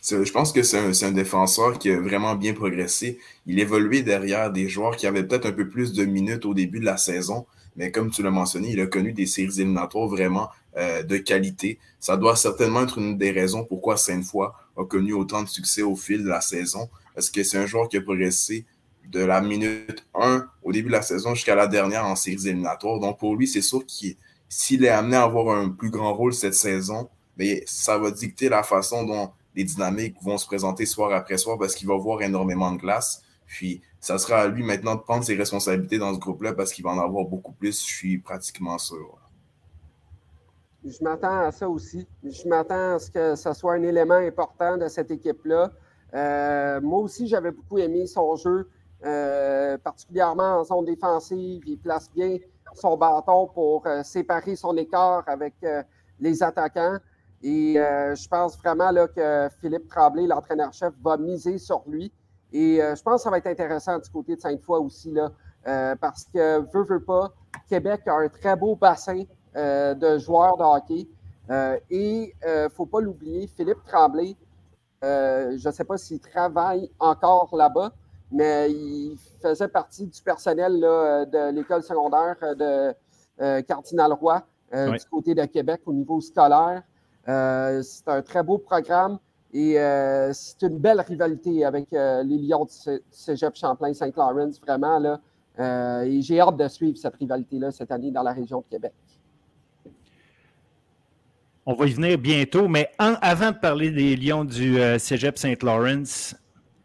Je 0.03 0.33
pense 0.33 0.53
que 0.53 0.63
c'est 0.63 1.05
un, 1.05 1.13
défenseur 1.13 1.79
qui 1.79 1.91
a 1.91 2.01
vraiment 2.01 2.35
bien 2.35 2.55
progressé. 2.55 3.19
Il 3.45 3.59
évoluait 3.59 4.01
derrière 4.01 4.51
des 4.51 4.71
joueurs 4.71 4.97
qui 4.97 5.07
avaient 5.07 5.23
peut-être 5.23 5.45
un 5.45 5.53
peu 5.53 5.69
plus 5.69 5.93
de 5.93 6.07
minutes 6.07 6.47
au 6.47 6.55
début 6.55 6.81
de 6.81 6.87
la 6.87 6.97
saison, 6.97 7.45
mais 7.77 7.93
comme 7.93 8.11
tu 8.11 8.23
l'as 8.23 8.31
mentionné, 8.31 8.71
il 8.71 8.81
a 8.81 8.87
connu 8.87 9.13
des 9.13 9.27
séries 9.27 9.61
éliminatoires 9.61 10.09
vraiment 10.09 10.49
de 10.77 11.17
qualité. 11.19 11.79
Ça 12.01 12.17
doit 12.17 12.37
certainement 12.37 12.85
être 12.85 12.97
une 12.97 13.19
des 13.19 13.33
raisons 13.33 13.67
pourquoi 13.67 13.99
Sainte-Foy 13.99 14.49
a 14.79 14.85
connu 14.87 15.13
autant 15.13 15.43
de 15.43 15.49
succès 15.49 15.83
au 15.83 15.95
fil 15.95 16.23
de 16.23 16.29
la 16.29 16.41
saison, 16.41 16.89
parce 17.15 17.29
que 17.29 17.43
c'est 17.43 17.59
un 17.59 17.67
joueur 17.67 17.87
qui 17.91 17.99
a 17.99 18.01
progressé? 18.01 18.65
De 19.09 19.25
la 19.25 19.41
minute 19.41 20.07
1 20.15 20.47
au 20.63 20.73
début 20.73 20.89
de 20.89 20.93
la 20.93 21.03
saison 21.03 21.35
jusqu'à 21.35 21.55
la 21.55 21.67
dernière 21.67 22.05
en 22.05 22.15
séries 22.15 22.47
éliminatoires. 22.47 23.01
Donc 23.01 23.19
pour 23.19 23.37
lui, 23.37 23.47
c'est 23.47 23.63
sûr 23.63 23.85
qu'il 23.87 24.17
s'il 24.49 24.85
est 24.85 24.89
amené 24.89 25.17
à 25.17 25.25
avoir 25.25 25.57
un 25.57 25.71
plus 25.71 25.91
grand 25.91 26.15
rôle 26.15 26.33
cette 26.33 26.55
saison, 26.55 27.09
mais 27.37 27.63
ça 27.67 27.99
va 27.99 28.11
dicter 28.11 28.49
la 28.49 28.63
façon 28.63 29.05
dont 29.05 29.31
les 29.55 29.65
dynamiques 29.65 30.17
vont 30.23 30.39
se 30.39 30.47
présenter 30.47 30.87
soir 30.87 31.13
après 31.13 31.39
soir 31.39 31.59
parce 31.59 31.75
qu'il 31.75 31.89
va 31.89 31.97
voir 31.97 32.23
énormément 32.23 32.73
de 32.73 32.79
glace. 32.79 33.23
Puis 33.47 33.83
ça 34.01 34.19
sera 34.19 34.43
à 34.43 34.49
lui 34.49 34.63
maintenant 34.63 34.95
de 34.95 35.01
prendre 35.01 35.25
ses 35.25 35.35
responsabilités 35.35 35.99
dans 35.99 36.15
ce 36.15 36.19
groupe-là 36.19 36.53
parce 36.53 36.73
qu'il 36.73 36.85
va 36.85 36.91
en 36.91 36.99
avoir 36.99 37.25
beaucoup 37.25 37.53
plus, 37.53 37.81
je 37.81 37.87
suis 37.87 38.19
pratiquement 38.19 38.79
sûr. 38.79 39.19
Je 40.85 41.03
m'attends 41.03 41.41
à 41.41 41.51
ça 41.51 41.69
aussi. 41.69 42.07
Je 42.23 42.49
m'attends 42.49 42.95
à 42.95 42.99
ce 42.99 43.11
que 43.11 43.35
ce 43.35 43.53
soit 43.53 43.75
un 43.75 43.83
élément 43.83 44.15
important 44.15 44.77
de 44.77 44.89
cette 44.89 45.11
équipe-là. 45.11 45.73
Euh, 46.15 46.81
moi 46.81 47.01
aussi, 47.01 47.27
j'avais 47.27 47.51
beaucoup 47.51 47.79
aimé 47.79 48.07
son 48.07 48.37
jeu. 48.37 48.69
Euh, 49.05 49.79
particulièrement 49.79 50.59
en 50.59 50.65
zone 50.65 50.85
défensive. 50.85 51.63
Il 51.67 51.79
place 51.79 52.11
bien 52.11 52.37
son 52.75 52.97
bâton 52.97 53.47
pour 53.47 53.87
euh, 53.87 54.03
séparer 54.03 54.57
son 54.57 54.77
écart 54.77 55.23
avec 55.29 55.55
euh, 55.63 55.85
les 56.19 56.43
attaquants. 56.43 56.97
Et 57.41 57.75
je 57.75 58.29
pense 58.29 58.59
vraiment 58.59 58.91
là, 58.91 59.07
que 59.07 59.49
Philippe 59.61 59.87
Tremblay, 59.87 60.27
l'entraîneur-chef, 60.27 60.93
va 61.05 61.17
miser 61.17 61.59
sur 61.59 61.85
lui. 61.87 62.13
Et 62.53 62.81
je 62.81 63.01
pense 63.01 63.21
que 63.21 63.23
ça 63.23 63.31
va 63.31 63.39
être 63.39 63.47
intéressant 63.47 63.97
du 63.97 64.11
côté 64.11 64.35
de 64.35 64.41
Sainte-Foy 64.41 64.81
aussi, 64.81 65.13
là, 65.13 65.31
parce 66.01 66.25
que, 66.25 66.59
veut, 66.73 66.83
veut 66.83 67.05
pas, 67.05 67.33
Québec 67.69 68.01
a 68.09 68.15
un 68.15 68.29
très 68.29 68.57
beau 68.57 68.75
bassin 68.75 69.23
de 69.55 70.19
joueurs 70.19 70.57
de 70.57 70.65
hockey. 70.65 71.09
et 71.89 72.35
il 72.35 72.35
ne 72.45 72.69
faut 72.71 72.87
pas 72.87 73.01
l'oublier, 73.01 73.47
Philippe 73.47 73.85
Tremblay, 73.85 74.35
je 75.01 75.65
ne 75.65 75.73
sais 75.73 75.85
pas 75.85 75.97
s'il 75.97 76.19
travaille 76.19 76.91
encore 76.99 77.55
là-bas, 77.55 77.93
mais 78.31 78.71
il 78.71 79.17
faisait 79.41 79.69
partie 79.69 80.07
du 80.07 80.23
personnel 80.23 80.81
de 80.81 81.51
l'école 81.53 81.83
secondaire 81.83 82.37
de 82.57 82.95
euh, 83.41 83.63
Cardinal 83.63 84.13
Roy 84.13 84.45
euh, 84.75 84.91
du 84.93 85.05
côté 85.05 85.35
de 85.35 85.45
Québec 85.45 85.83
au 85.87 85.93
niveau 85.93 86.21
scolaire. 86.21 86.83
Euh, 87.29 87.83
c'est 87.83 88.09
un 88.09 88.21
très 88.21 88.43
beau 88.43 88.59
programme 88.59 89.19
et 89.53 89.77
c'est 90.33 90.63
une 90.63 90.79
belle 90.79 91.01
rivalité 91.01 91.65
avec 91.65 91.89
les 91.91 92.39
Lions 92.39 92.67
du 92.67 93.01
Cégep 93.11 93.57
Champlain-Saint-Laurent, 93.57 94.51
vraiment. 94.63 94.99
Là, 94.99 96.05
et 96.05 96.21
j'ai 96.21 96.39
hâte 96.39 96.59
de 96.59 96.69
suivre 96.69 96.99
cette 96.99 97.17
rivalité-là 97.17 97.71
cette 97.71 97.91
année 97.91 98.11
dans 98.11 98.23
la 98.23 98.33
région 98.33 98.59
de 98.59 98.65
Québec. 98.71 98.93
On 101.65 101.75
va 101.75 101.87
y 101.87 101.93
venir 101.93 102.19
bientôt, 102.19 102.69
mais 102.69 102.91
avant 102.99 103.53
de 103.53 103.57
parler 103.57 103.91
des 103.91 104.17
Lions 104.17 104.45
du 104.45 104.77
Cégep 104.99 105.39
Saint-Laurent, 105.39 106.35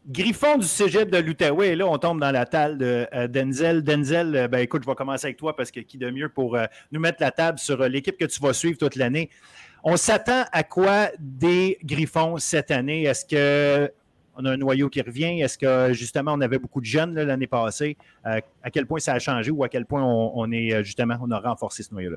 Griffon 0.06 0.58
du 0.58 0.68
cégep 0.68 1.10
de 1.10 1.18
l'Outaouais, 1.18 1.78
là, 1.78 1.88
on 1.88 1.98
tombe 1.98 2.20
dans 2.20 2.32
la 2.32 2.46
table 2.46 2.78
de 2.78 3.08
euh, 3.14 3.28
Denzel. 3.28 3.84
Denzel, 3.84 4.36
euh, 4.36 4.48
ben, 4.50 4.60
écoute, 4.60 4.84
je 4.84 4.90
vais 4.90 4.96
commencer 4.96 5.28
avec 5.28 5.38
toi 5.38 5.56
parce 5.56 5.72
que 5.72 5.80
qui 5.80 5.98
de 5.98 6.10
mieux 6.10 6.28
pour 6.28 6.58
euh, 6.58 6.66
nous 6.92 7.00
mettre 7.00 7.22
la 7.22 7.32
table 7.32 7.58
sur 7.58 7.78
l'équipe 7.88 8.18
que 8.18 8.26
tu 8.26 8.42
vas 8.42 8.52
suivre 8.52 8.78
toute 8.78 8.98
l'année. 8.98 9.30
On 9.82 9.96
s'attend 9.96 10.44
à 10.52 10.64
quoi 10.64 11.08
des 11.20 11.78
Griffons 11.86 12.38
cette 12.38 12.70
année? 12.70 13.04
Est-ce 13.04 13.26
qu'on 13.26 14.46
a 14.46 14.52
un 14.52 14.58
noyau 14.58 14.90
qui 14.90 15.02
revient? 15.02 15.42
Est-ce 15.42 15.58
que 15.58 15.94
justement 15.94 16.34
on 16.34 16.42
avait 16.42 16.60
beaucoup 16.60 16.82
de 16.82 16.86
jeunes 16.86 17.16
l'année 17.16 17.48
passée? 17.48 17.98
à 18.24 18.72
quel 18.72 18.86
point 18.86 19.00
ça 19.00 19.14
a 19.14 19.20
changé 19.20 19.52
ou 19.52 19.64
à 19.64 19.70
quel 19.70 19.86
point 19.86 20.02
on, 20.04 20.52
est 20.54 20.84
justement, 20.86 21.18
on 21.22 21.30
a 21.32 21.40
renforcé 21.40 21.84
ce 21.84 21.94
noyau-là? 21.94 22.16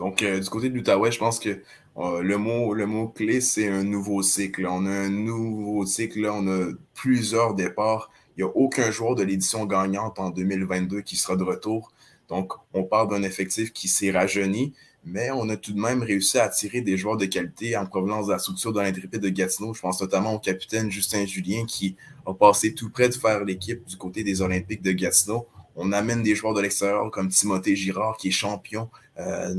Donc, 0.00 0.24
du 0.24 0.48
côté 0.48 0.70
de 0.70 0.74
l'Outaouais, 0.74 1.12
je 1.12 1.18
pense 1.18 1.38
que 1.38 1.60
euh, 1.98 2.22
le 2.22 2.38
mot, 2.38 2.72
le 2.72 2.86
mot 2.86 3.08
clé, 3.08 3.42
c'est 3.42 3.68
un 3.68 3.84
nouveau 3.84 4.22
cycle. 4.22 4.66
On 4.66 4.86
a 4.86 4.90
un 4.90 5.10
nouveau 5.10 5.84
cycle, 5.84 6.26
on 6.26 6.48
a 6.48 6.72
plusieurs 6.94 7.54
départs. 7.54 8.10
Il 8.34 8.42
n'y 8.42 8.50
a 8.50 8.56
aucun 8.56 8.90
joueur 8.90 9.14
de 9.14 9.22
l'édition 9.22 9.66
gagnante 9.66 10.18
en 10.18 10.30
2022 10.30 11.02
qui 11.02 11.16
sera 11.16 11.36
de 11.36 11.44
retour. 11.44 11.92
Donc, 12.30 12.54
on 12.72 12.84
parle 12.84 13.10
d'un 13.10 13.22
effectif 13.22 13.74
qui 13.74 13.88
s'est 13.88 14.10
rajeuni, 14.10 14.72
mais 15.04 15.30
on 15.32 15.50
a 15.50 15.58
tout 15.58 15.74
de 15.74 15.80
même 15.80 16.02
réussi 16.02 16.38
à 16.38 16.44
attirer 16.44 16.80
des 16.80 16.96
joueurs 16.96 17.18
de 17.18 17.26
qualité 17.26 17.76
en 17.76 17.84
provenance 17.84 18.28
de 18.28 18.32
la 18.32 18.38
structure 18.38 18.72
de 18.72 18.80
l'intrépide 18.80 19.20
de 19.20 19.28
Gatineau. 19.28 19.74
Je 19.74 19.82
pense 19.82 20.00
notamment 20.00 20.32
au 20.32 20.38
capitaine 20.38 20.90
Justin 20.90 21.26
Julien 21.26 21.66
qui 21.66 21.96
a 22.24 22.32
passé 22.32 22.74
tout 22.74 22.88
près 22.88 23.10
de 23.10 23.14
faire 23.14 23.44
l'équipe 23.44 23.84
du 23.84 23.98
côté 23.98 24.24
des 24.24 24.40
Olympiques 24.40 24.80
de 24.80 24.92
Gatineau. 24.92 25.46
On 25.76 25.92
amène 25.92 26.22
des 26.22 26.34
joueurs 26.34 26.54
de 26.54 26.62
l'extérieur 26.62 27.10
comme 27.10 27.28
Timothée 27.28 27.76
Girard 27.76 28.16
qui 28.16 28.28
est 28.28 28.32
champion. 28.32 28.88
Euh, 29.18 29.54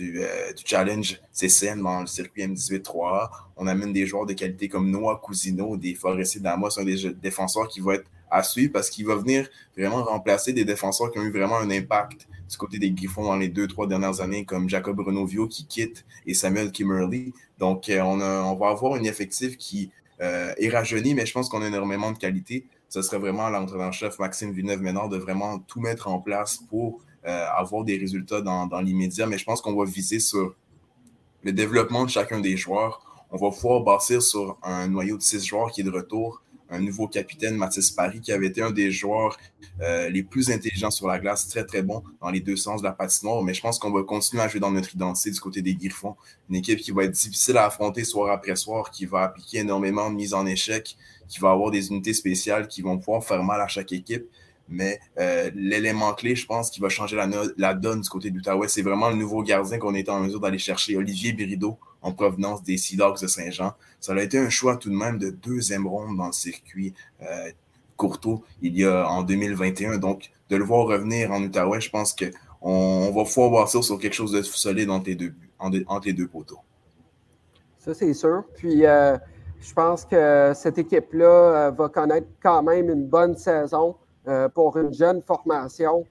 euh, 0.00 0.52
du, 0.52 0.62
challenge 0.64 1.20
CCN 1.32 1.82
dans 1.82 2.00
le 2.00 2.06
circuit 2.06 2.42
M18-3A. 2.42 3.30
On 3.56 3.66
amène 3.66 3.92
des 3.92 4.06
joueurs 4.06 4.26
de 4.26 4.32
qualité 4.32 4.68
comme 4.68 4.90
Noah 4.90 5.20
Cousino, 5.22 5.76
des 5.76 5.94
Forestiers 5.94 6.40
d'Amos, 6.40 6.78
un 6.78 6.84
des 6.84 7.12
défenseurs 7.14 7.68
qui 7.68 7.80
va 7.80 7.94
être 7.94 8.10
à 8.30 8.42
suivre 8.42 8.72
parce 8.72 8.90
qu'il 8.90 9.06
va 9.06 9.16
venir 9.16 9.48
vraiment 9.76 10.04
remplacer 10.04 10.52
des 10.52 10.64
défenseurs 10.64 11.10
qui 11.10 11.18
ont 11.18 11.22
eu 11.22 11.32
vraiment 11.32 11.58
un 11.58 11.70
impact 11.70 12.28
du 12.50 12.56
côté 12.56 12.78
des 12.78 12.90
Griffons 12.90 13.24
dans 13.24 13.36
les 13.36 13.48
deux, 13.48 13.66
trois 13.66 13.86
dernières 13.86 14.20
années, 14.20 14.44
comme 14.44 14.68
Jacob 14.68 14.98
Renovio 15.00 15.46
qui 15.48 15.66
quitte 15.66 16.04
et 16.26 16.34
Samuel 16.34 16.72
Kimmerly. 16.72 17.34
Donc, 17.58 17.88
euh, 17.88 18.00
on, 18.00 18.54
va 18.54 18.68
avoir 18.68 18.94
un 18.94 19.02
effectif 19.02 19.56
qui 19.58 19.90
euh, 20.20 20.52
est 20.56 20.68
rajeuni, 20.68 21.14
mais 21.14 21.26
je 21.26 21.32
pense 21.32 21.48
qu'on 21.48 21.62
a 21.62 21.66
énormément 21.66 22.10
de 22.10 22.18
qualité. 22.18 22.66
Ce 22.88 23.02
serait 23.02 23.18
vraiment 23.18 23.50
l'entraîneur-chef 23.50 24.18
Maxime 24.18 24.52
Villeneuve-Ménard 24.52 25.10
de 25.10 25.18
vraiment 25.18 25.58
tout 25.58 25.80
mettre 25.80 26.08
en 26.08 26.20
place 26.20 26.58
pour 26.70 27.00
avoir 27.28 27.84
des 27.84 27.98
résultats 27.98 28.40
dans, 28.40 28.80
l'immédiat, 28.80 29.26
mais 29.26 29.38
je 29.38 29.44
pense 29.44 29.60
qu'on 29.60 29.74
va 29.74 29.84
viser 29.84 30.20
sur 30.20 30.54
le 31.42 31.52
développement 31.52 32.04
de 32.04 32.10
chacun 32.10 32.40
des 32.40 32.56
joueurs. 32.56 33.02
On 33.30 33.36
va 33.36 33.50
pouvoir 33.50 33.82
bâtir 33.82 34.22
sur 34.22 34.58
un 34.62 34.88
noyau 34.88 35.16
de 35.16 35.22
six 35.22 35.44
joueurs 35.44 35.70
qui 35.70 35.82
est 35.82 35.84
de 35.84 35.90
retour. 35.90 36.42
Un 36.70 36.80
nouveau 36.80 37.08
capitaine, 37.08 37.56
Mathis 37.56 37.90
Paris, 37.90 38.20
qui 38.20 38.30
avait 38.30 38.46
été 38.46 38.60
un 38.60 38.70
des 38.70 38.90
joueurs 38.90 39.38
euh, 39.80 40.10
les 40.10 40.22
plus 40.22 40.50
intelligents 40.50 40.90
sur 40.90 41.06
la 41.06 41.18
glace, 41.18 41.48
très 41.48 41.64
très 41.64 41.82
bon 41.82 42.02
dans 42.20 42.30
les 42.30 42.40
deux 42.40 42.56
sens 42.56 42.82
de 42.82 42.86
la 42.86 42.92
patinoire. 42.92 43.42
Mais 43.42 43.54
je 43.54 43.62
pense 43.62 43.78
qu'on 43.78 43.90
va 43.90 44.02
continuer 44.02 44.42
à 44.42 44.48
jouer 44.48 44.60
dans 44.60 44.70
notre 44.70 44.94
identité 44.94 45.30
du 45.30 45.40
côté 45.40 45.62
des 45.62 45.74
Griffons. 45.74 46.16
Une 46.50 46.56
équipe 46.56 46.78
qui 46.80 46.90
va 46.90 47.04
être 47.04 47.12
difficile 47.12 47.56
à 47.56 47.66
affronter 47.66 48.04
soir 48.04 48.30
après 48.30 48.56
soir, 48.56 48.90
qui 48.90 49.06
va 49.06 49.22
appliquer 49.22 49.58
énormément 49.58 50.10
de 50.10 50.16
mise 50.16 50.34
en 50.34 50.44
échec, 50.44 50.96
qui 51.26 51.38
va 51.40 51.50
avoir 51.50 51.70
des 51.70 51.88
unités 51.88 52.12
spéciales 52.12 52.68
qui 52.68 52.82
vont 52.82 52.98
pouvoir 52.98 53.24
faire 53.24 53.42
mal 53.42 53.60
à 53.60 53.68
chaque 53.68 53.92
équipe. 53.92 54.26
Mais 54.68 55.00
euh, 55.18 55.50
l'élément 55.54 56.12
clé, 56.12 56.36
je 56.36 56.46
pense, 56.46 56.70
qui 56.70 56.80
va 56.80 56.88
changer 56.88 57.16
la, 57.56 57.74
donne 57.74 58.02
du 58.02 58.08
côté 58.08 58.30
d'Outaouais, 58.30 58.68
c'est 58.68 58.82
vraiment 58.82 59.08
le 59.08 59.16
nouveau 59.16 59.42
gardien 59.42 59.78
qu'on 59.78 59.94
est 59.94 60.08
en 60.08 60.20
mesure 60.20 60.40
d'aller 60.40 60.58
chercher, 60.58 60.96
Olivier 60.96 61.32
Birido, 61.32 61.78
en 62.02 62.12
provenance 62.12 62.62
des 62.62 62.76
Sea 62.76 62.96
Dogs 62.96 63.20
de 63.20 63.26
Saint-Jean. 63.26 63.72
Ça 63.98 64.12
a 64.12 64.22
été 64.22 64.38
un 64.38 64.50
choix 64.50 64.76
tout 64.76 64.90
de 64.90 64.94
même 64.94 65.18
de 65.18 65.30
deuxième 65.30 65.86
ronde 65.86 66.16
dans 66.16 66.26
le 66.26 66.32
circuit 66.32 66.94
euh, 67.22 67.50
Courtois 67.96 68.40
il 68.62 68.78
y 68.78 68.84
a 68.84 69.08
en 69.08 69.22
2021. 69.22 69.98
Donc, 69.98 70.30
de 70.50 70.56
le 70.56 70.64
voir 70.64 70.86
revenir 70.86 71.32
en 71.32 71.42
Outaouais, 71.42 71.80
je 71.80 71.90
pense 71.90 72.14
qu'on 72.14 72.30
on 72.60 73.10
va 73.10 73.24
pouvoir 73.24 73.50
voir 73.50 73.68
ça 73.68 73.80
sur 73.80 73.98
quelque 73.98 74.14
chose 74.14 74.32
de 74.32 74.42
solide 74.42 74.90
entre 74.90 75.08
les 75.08 75.14
deux, 75.14 75.34
deux 76.12 76.28
poteaux. 76.28 76.60
Ça, 77.78 77.94
c'est 77.94 78.12
sûr. 78.12 78.44
Puis, 78.54 78.84
euh, 78.84 79.16
Je 79.60 79.72
pense 79.72 80.04
que 80.04 80.52
cette 80.54 80.78
équipe-là 80.78 81.70
va 81.70 81.88
connaître 81.88 82.28
quand 82.40 82.62
même 82.62 82.90
une 82.90 83.06
bonne 83.06 83.36
saison 83.36 83.96
pour 84.54 84.76
une 84.76 84.92
jeune 84.92 85.22
formation. 85.22 86.04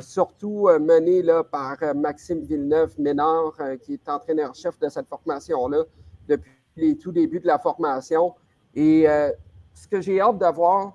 surtout 0.00 0.68
menée 0.80 1.22
là, 1.22 1.44
par 1.44 1.76
Maxime 1.94 2.42
Villeneuve-Ménard, 2.42 3.58
qui 3.82 3.94
est 3.94 4.08
entraîneur-chef 4.08 4.78
de 4.78 4.88
cette 4.88 5.08
formation-là 5.08 5.84
depuis 6.28 6.50
les 6.76 6.96
tout 6.96 7.12
débuts 7.12 7.40
de 7.40 7.46
la 7.46 7.58
formation. 7.58 8.34
Et 8.74 9.06
ce 9.74 9.86
que 9.88 10.00
j'ai 10.00 10.20
hâte 10.20 10.38
d'avoir, 10.38 10.94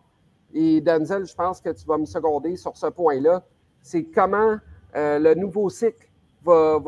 et 0.53 0.81
Denzel, 0.81 1.25
je 1.25 1.35
pense 1.35 1.61
que 1.61 1.69
tu 1.69 1.85
vas 1.85 1.97
me 1.97 2.05
seconder 2.05 2.55
sur 2.55 2.75
ce 2.75 2.87
point-là, 2.87 3.43
c'est 3.81 4.03
comment 4.03 4.57
euh, 4.95 5.19
le 5.19 5.33
nouveau 5.35 5.69
cycle 5.69 6.07
va, 6.43 6.79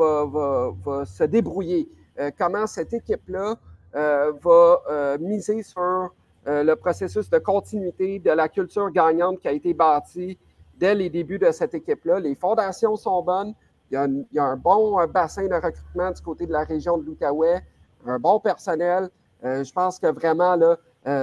se 1.06 1.24
débrouiller, 1.24 1.88
euh, 2.18 2.30
comment 2.36 2.66
cette 2.66 2.92
équipe-là 2.92 3.56
euh, 3.94 4.32
va 4.42 5.16
miser 5.18 5.62
sur 5.62 6.12
le 6.46 6.74
processus 6.74 7.30
de 7.30 7.38
continuité 7.38 8.18
de 8.18 8.30
la 8.30 8.48
culture 8.48 8.90
gagnante 8.90 9.40
qui 9.40 9.48
a 9.48 9.52
été 9.52 9.72
bâtie 9.72 10.38
dès 10.76 10.94
les 10.94 11.08
débuts 11.08 11.38
de 11.38 11.50
cette 11.52 11.74
équipe-là. 11.74 12.20
Les 12.20 12.34
fondations 12.34 12.96
sont 12.96 13.22
bonnes. 13.22 13.54
Il 13.90 14.24
y, 14.32 14.38
a 14.38 14.44
un, 14.44 14.56
bon 14.56 15.02
bassin 15.06 15.46
de 15.46 15.54
recrutement 15.54 16.10
du 16.10 16.20
côté 16.20 16.46
de 16.46 16.52
la 16.52 16.64
région 16.64 16.98
de 16.98 17.04
l'Outaouais, 17.04 17.62
un 18.06 18.18
bon 18.18 18.40
personnel. 18.40 19.08
je 19.42 19.72
pense 19.72 19.98
que 19.98 20.08
vraiment, 20.08 20.56
là, 20.56 20.76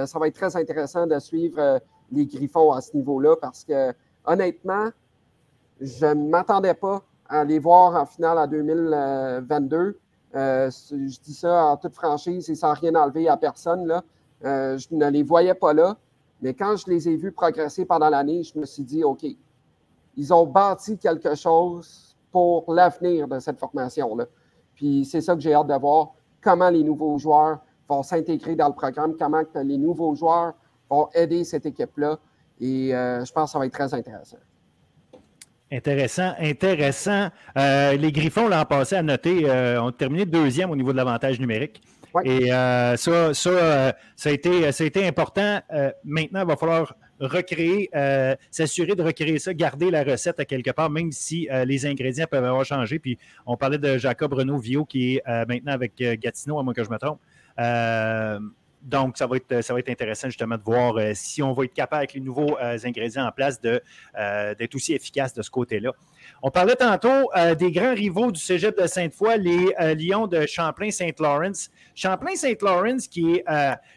ça 0.06 0.18
va 0.18 0.28
être 0.28 0.34
très 0.34 0.56
intéressant 0.56 1.06
de 1.06 1.18
suivre 1.18 1.80
les 2.12 2.26
Griffons 2.26 2.72
à 2.72 2.80
ce 2.80 2.96
niveau-là 2.96 3.36
parce 3.40 3.64
que, 3.64 3.92
honnêtement, 4.24 4.90
je 5.80 6.06
ne 6.06 6.28
m'attendais 6.28 6.74
pas 6.74 7.02
à 7.28 7.44
les 7.44 7.58
voir 7.58 7.94
en 8.00 8.06
finale 8.06 8.38
en 8.38 8.46
2022. 8.46 9.98
Euh, 10.34 10.70
je 10.70 11.20
dis 11.20 11.34
ça 11.34 11.64
en 11.66 11.76
toute 11.76 11.94
franchise 11.94 12.48
et 12.48 12.54
sans 12.54 12.74
rien 12.74 12.94
enlever 12.94 13.28
à 13.28 13.36
personne. 13.36 13.86
Là. 13.86 14.02
Euh, 14.44 14.78
je 14.78 14.88
ne 14.90 15.08
les 15.10 15.22
voyais 15.22 15.54
pas 15.54 15.72
là. 15.72 15.96
Mais 16.40 16.54
quand 16.54 16.76
je 16.76 16.90
les 16.90 17.08
ai 17.08 17.16
vus 17.16 17.32
progresser 17.32 17.84
pendant 17.84 18.10
l'année, 18.10 18.42
je 18.42 18.58
me 18.58 18.66
suis 18.66 18.82
dit, 18.82 19.04
OK, 19.04 19.24
ils 20.16 20.34
ont 20.34 20.46
bâti 20.46 20.98
quelque 20.98 21.34
chose 21.34 22.16
pour 22.32 22.72
l'avenir 22.72 23.28
de 23.28 23.38
cette 23.38 23.58
formation-là. 23.58 24.26
Puis 24.74 25.04
c'est 25.04 25.20
ça 25.20 25.34
que 25.34 25.40
j'ai 25.40 25.54
hâte 25.54 25.68
de 25.68 25.74
voir, 25.74 26.14
comment 26.40 26.70
les 26.70 26.82
nouveaux 26.82 27.18
joueurs 27.18 27.58
vont 27.88 28.02
s'intégrer 28.02 28.56
dans 28.56 28.68
le 28.68 28.74
programme, 28.74 29.14
comment 29.16 29.42
les 29.54 29.78
nouveaux 29.78 30.14
joueurs 30.14 30.54
vont 30.90 31.08
aider 31.14 31.44
cette 31.44 31.66
équipe-là. 31.66 32.18
Et 32.60 32.94
euh, 32.94 33.24
je 33.24 33.32
pense 33.32 33.50
que 33.50 33.52
ça 33.52 33.58
va 33.58 33.66
être 33.66 33.72
très 33.72 33.94
intéressant. 33.94 34.38
Intéressant, 35.70 36.32
intéressant. 36.38 37.28
Euh, 37.56 37.96
les 37.96 38.12
Griffons, 38.12 38.48
l'an 38.48 38.64
passé, 38.64 38.96
à 38.96 39.02
noter, 39.02 39.48
ont 39.80 39.92
terminé 39.92 40.26
deuxième 40.26 40.70
au 40.70 40.76
niveau 40.76 40.92
de 40.92 40.96
l'avantage 40.96 41.38
numérique. 41.38 41.82
Et 42.24 42.48
ça, 42.48 42.96
ça, 42.96 43.34
ça, 43.34 44.28
a 44.28 44.32
été, 44.32 44.72
ça 44.72 44.84
a 44.84 44.86
été 44.86 45.06
important. 45.06 45.60
maintenant, 46.04 46.40
il 46.40 46.46
va 46.46 46.56
falloir 46.56 46.94
recréer, 47.20 47.90
s'assurer 48.50 48.94
de 48.94 49.02
recréer 49.02 49.38
ça, 49.38 49.54
garder 49.54 49.90
la 49.90 50.02
recette 50.04 50.40
à 50.40 50.44
quelque 50.44 50.70
part, 50.70 50.90
même 50.90 51.12
si 51.12 51.48
les 51.66 51.86
ingrédients 51.86 52.26
peuvent 52.30 52.44
avoir 52.44 52.64
changé. 52.64 52.98
Puis 52.98 53.18
on 53.46 53.56
parlait 53.56 53.78
de 53.78 53.98
Jacob 53.98 54.32
Renaud 54.32 54.58
Vio 54.58 54.84
qui 54.84 55.16
est 55.16 55.22
maintenant 55.46 55.72
avec 55.72 55.94
Gatineau, 55.96 56.58
à 56.58 56.62
moins 56.62 56.74
que 56.74 56.84
je 56.84 56.90
me 56.90 56.98
trompe. 56.98 57.20
Donc, 58.82 59.16
ça 59.16 59.28
va, 59.28 59.36
être, 59.36 59.62
ça 59.62 59.72
va 59.72 59.78
être 59.78 59.90
intéressant 59.90 60.28
justement 60.28 60.56
de 60.56 60.62
voir 60.62 60.96
euh, 60.96 61.12
si 61.14 61.40
on 61.40 61.52
va 61.52 61.64
être 61.64 61.72
capable 61.72 61.98
avec 61.98 62.14
les 62.14 62.20
nouveaux 62.20 62.58
euh, 62.58 62.76
ingrédients 62.82 63.24
en 63.24 63.30
place 63.30 63.60
euh, 63.64 64.54
d'être 64.56 64.74
aussi 64.74 64.92
efficace 64.92 65.32
de 65.34 65.42
ce 65.42 65.50
côté-là. 65.50 65.92
On 66.42 66.50
parlait 66.50 66.74
tantôt 66.74 67.30
des 67.58 67.70
grands 67.70 67.94
rivaux 67.94 68.32
du 68.32 68.40
cégep 68.40 68.80
de 68.80 68.86
Sainte-Foy, 68.86 69.38
les 69.38 69.94
Lions 69.94 70.26
de 70.26 70.46
Champlain-Saint-Lawrence. 70.46 71.70
Champlain-Saint-Lawrence, 71.94 73.06
qui 73.06 73.34
est 73.34 73.44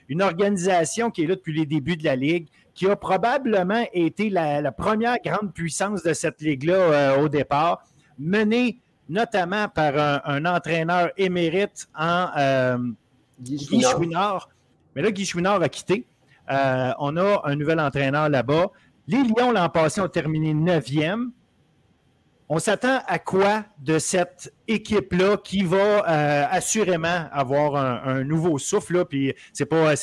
une 0.09 0.21
organisation 0.21 1.11
qui 1.11 1.23
est 1.23 1.27
là 1.27 1.35
depuis 1.35 1.53
les 1.53 1.65
débuts 1.65 1.97
de 1.97 2.03
la 2.03 2.15
Ligue, 2.15 2.47
qui 2.73 2.87
a 2.87 2.95
probablement 2.95 3.85
été 3.93 4.29
la, 4.29 4.71
première 4.71 5.17
grande 5.23 5.53
puissance 5.53 6.03
de 6.03 6.13
cette 6.13 6.41
Ligue-là 6.41 7.19
au 7.19 7.29
départ, 7.29 7.83
menée 8.17 8.79
notamment 9.07 9.67
par 9.67 10.23
un, 10.25 10.45
entraîneur 10.45 11.11
émérite 11.17 11.87
en 11.95 12.77
Guy 13.39 13.81
Chouinard 13.81 14.49
mais 14.95 15.01
là, 15.01 15.11
Guy 15.11 15.25
Chouinard 15.25 15.61
a 15.61 15.69
quitté. 15.69 16.05
Euh, 16.49 16.91
on 16.99 17.17
a 17.17 17.41
un 17.43 17.55
nouvel 17.55 17.79
entraîneur 17.79 18.29
là-bas. 18.29 18.67
Les 19.07 19.23
Lions, 19.23 19.51
l'an 19.51 19.69
passé, 19.69 20.01
ont 20.01 20.07
terminé 20.07 20.53
9e. 20.53 21.31
On 22.47 22.59
s'attend 22.59 22.99
à 23.07 23.17
quoi 23.17 23.65
de 23.79 23.97
cette 23.97 24.53
équipe-là 24.67 25.37
qui 25.37 25.63
va 25.63 26.07
euh, 26.07 26.45
assurément 26.51 27.25
avoir 27.31 27.75
un, 27.75 28.23
nouveau 28.23 28.59
souffle? 28.59 29.03
Puis 29.05 29.33
c'est 29.51 29.65
pas, 29.65 29.93
euh, 29.93 29.95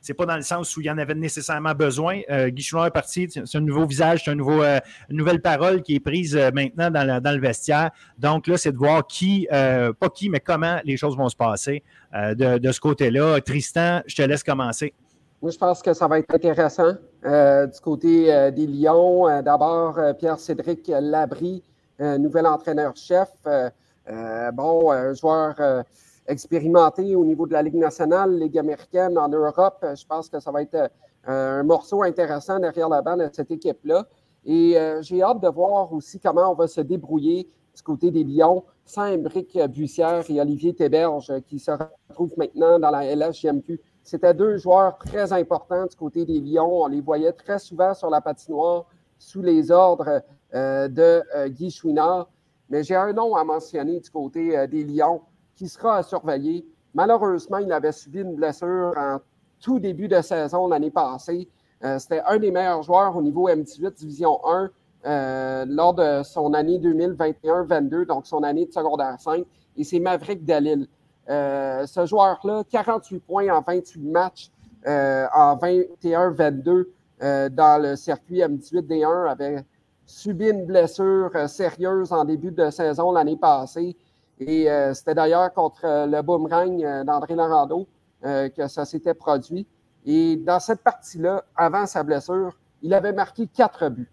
c'est, 0.00 0.14
pas 0.14 0.26
dans 0.26 0.36
le 0.36 0.42
sens 0.42 0.76
où 0.76 0.80
il 0.80 0.86
y 0.86 0.90
en 0.90 0.98
avait 0.98 1.14
nécessairement 1.14 1.74
besoin. 1.74 2.20
Chouinard 2.56 2.86
est 2.86 2.90
parti, 2.92 3.28
c'est 3.28 3.58
un 3.58 3.60
nouveau 3.60 3.84
visage, 3.84 4.22
c'est 4.24 4.30
un 4.30 4.36
nouveau, 4.36 4.62
une 4.62 5.16
nouvelle 5.16 5.42
parole 5.42 5.82
qui 5.82 5.96
est 5.96 6.00
prise 6.00 6.36
maintenant 6.54 6.90
dans, 6.90 7.20
dans, 7.20 7.32
le 7.32 7.40
vestiaire. 7.40 7.90
Donc 8.16 8.46
là, 8.46 8.56
c'est 8.56 8.72
de 8.72 8.78
voir 8.78 9.04
qui, 9.06 9.48
pas 9.50 10.08
qui, 10.14 10.28
mais 10.28 10.40
comment 10.40 10.78
les 10.84 10.96
choses 10.96 11.16
vont 11.16 11.28
se 11.28 11.36
passer. 11.36 11.82
Euh, 12.14 12.34
de, 12.34 12.72
ce 12.72 12.80
côté-là. 12.80 13.40
Tristan, 13.40 14.00
je 14.06 14.16
te 14.16 14.22
laisse 14.22 14.42
commencer. 14.42 14.92
Moi, 15.40 15.50
je 15.50 15.56
pense 15.56 15.80
que 15.80 15.94
ça 15.94 16.06
va 16.06 16.18
être 16.18 16.34
intéressant. 16.34 16.92
Euh, 17.24 17.66
du 17.66 17.80
côté 17.80 18.32
euh, 18.32 18.50
des 18.50 18.66
Lions, 18.66 19.40
d'abord, 19.42 19.98
Pierre-Cédric 20.18 20.88
Labry, 20.88 21.62
nouvel 21.98 22.46
entraîneur-chef. 22.46 23.30
bon, 24.52 24.90
un 24.90 25.12
joueur 25.12 25.84
expérimenté 26.26 27.14
au 27.16 27.24
niveau 27.24 27.46
de 27.46 27.52
la 27.52 27.62
Ligue 27.62 27.76
nationale, 27.76 28.38
Ligue 28.38 28.58
américaine, 28.58 29.18
en 29.18 29.28
Europe. 29.28 29.84
Je 29.94 30.06
pense 30.06 30.28
que 30.28 30.40
ça 30.40 30.50
va 30.50 30.62
être 30.62 30.90
un 31.24 31.62
morceau 31.62 32.02
intéressant 32.02 32.58
derrière 32.58 32.88
la 32.88 33.02
bande 33.02 33.20
de 33.20 33.30
cette 33.32 33.50
équipe-là. 33.50 34.06
Et 34.44 34.76
j'ai 35.00 35.22
hâte 35.22 35.40
de 35.40 35.48
voir 35.48 35.92
aussi 35.92 36.18
comment 36.18 36.50
on 36.50 36.54
va 36.54 36.66
se 36.66 36.80
débrouiller 36.80 37.48
du 37.74 37.82
côté 37.82 38.10
des 38.10 38.24
Lions 38.24 38.64
sans 38.84 39.12
Embrick 39.12 39.58
Bussière 39.68 40.24
et 40.28 40.40
Olivier 40.40 40.74
Théberge 40.74 41.32
qui 41.46 41.58
se 41.58 41.70
retrouvent 41.70 42.34
maintenant 42.36 42.78
dans 42.78 42.90
la 42.90 43.14
LHJMQ. 43.14 43.80
C'était 44.02 44.34
deux 44.34 44.56
joueurs 44.56 44.98
très 44.98 45.32
importants 45.32 45.86
du 45.86 45.96
côté 45.96 46.24
des 46.24 46.40
Lions. 46.40 46.82
On 46.82 46.86
les 46.88 47.00
voyait 47.00 47.32
très 47.32 47.58
souvent 47.58 47.94
sur 47.94 48.10
la 48.10 48.20
patinoire 48.20 48.86
sous 49.18 49.42
les 49.42 49.70
ordres 49.70 50.08
euh, 50.08 50.20
de 50.52 51.22
euh, 51.34 51.48
Guy 51.48 51.70
Chouinard. 51.70 52.28
Mais 52.70 52.82
j'ai 52.82 52.96
un 52.96 53.12
nom 53.12 53.34
à 53.34 53.44
mentionner 53.44 54.00
du 54.00 54.10
côté 54.10 54.56
euh, 54.56 54.66
des 54.66 54.84
Lions 54.84 55.22
qui 55.56 55.68
sera 55.68 55.98
à 55.98 56.02
surveiller. 56.02 56.66
Malheureusement, 56.94 57.58
il 57.58 57.72
avait 57.72 57.92
subi 57.92 58.20
une 58.20 58.34
blessure 58.34 58.92
en 58.96 59.18
tout 59.60 59.78
début 59.78 60.08
de 60.08 60.20
saison 60.20 60.68
l'année 60.68 60.90
passée. 60.90 61.48
C'était 61.98 62.20
un 62.26 62.38
des 62.38 62.52
meilleurs 62.52 62.82
joueurs 62.82 63.16
au 63.16 63.22
niveau 63.22 63.48
M18 63.48 63.94
Division 63.94 64.38
1. 64.46 64.70
Euh, 65.04 65.64
lors 65.68 65.94
de 65.94 66.22
son 66.22 66.54
année 66.54 66.78
2021-22, 66.78 68.06
donc 68.06 68.24
son 68.24 68.44
année 68.44 68.66
de 68.66 68.72
secondaire 68.72 69.16
5, 69.18 69.44
et 69.76 69.82
c'est 69.82 69.98
Maverick 69.98 70.44
Dalil. 70.44 70.86
Euh, 71.28 71.86
ce 71.86 72.06
joueur-là, 72.06 72.62
48 72.70 73.18
points 73.20 73.48
en 73.48 73.62
28 73.62 74.00
matchs 74.00 74.50
euh, 74.86 75.26
en 75.34 75.56
21-22 75.56 76.86
dans 77.50 77.82
le 77.82 77.94
circuit 77.96 78.40
M18D1, 78.40 79.30
avait 79.30 79.64
subi 80.12 80.50
une 80.50 80.66
blessure 80.66 81.30
sérieuse 81.48 82.12
en 82.12 82.24
début 82.24 82.50
de 82.50 82.70
saison 82.70 83.12
l'année 83.12 83.36
passée. 83.36 83.96
Et 84.38 84.68
c'était 84.92 85.14
d'ailleurs 85.14 85.52
contre 85.52 85.82
le 85.84 86.20
boomerang 86.22 87.04
d'André 87.04 87.34
Larando 87.34 87.86
que 88.22 88.66
ça 88.68 88.84
s'était 88.84 89.14
produit. 89.14 89.66
Et 90.04 90.36
dans 90.36 90.60
cette 90.60 90.82
partie-là, 90.82 91.44
avant 91.56 91.86
sa 91.86 92.02
blessure, 92.02 92.58
il 92.82 92.92
avait 92.92 93.12
marqué 93.12 93.46
quatre 93.46 93.88
buts. 93.88 94.10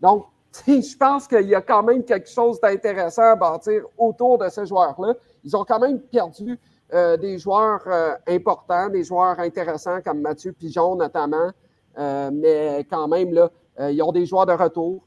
Donc, 0.00 0.26
je 0.66 0.96
pense 0.96 1.28
qu'il 1.28 1.48
y 1.48 1.54
a 1.54 1.60
quand 1.60 1.82
même 1.82 2.04
quelque 2.04 2.28
chose 2.28 2.60
d'intéressant 2.60 3.22
à 3.22 3.36
bâtir 3.36 3.84
autour 3.96 4.38
de 4.38 4.48
ces 4.48 4.66
joueurs-là. 4.66 5.14
Ils 5.44 5.56
ont 5.56 5.64
quand 5.64 5.78
même 5.78 6.00
perdu 6.00 6.58
euh, 6.92 7.16
des 7.16 7.38
joueurs 7.38 7.82
euh, 7.86 8.14
importants, 8.26 8.88
des 8.88 9.04
joueurs 9.04 9.38
intéressants 9.38 10.00
comme 10.02 10.20
Mathieu 10.20 10.52
Pigeon 10.52 10.96
notamment, 10.96 11.50
euh, 11.98 12.30
mais 12.32 12.86
quand 12.90 13.06
même, 13.08 13.32
là, 13.32 13.50
ils 13.78 14.02
ont 14.02 14.12
des 14.12 14.26
joueurs 14.26 14.46
de 14.46 14.52
retour. 14.52 15.02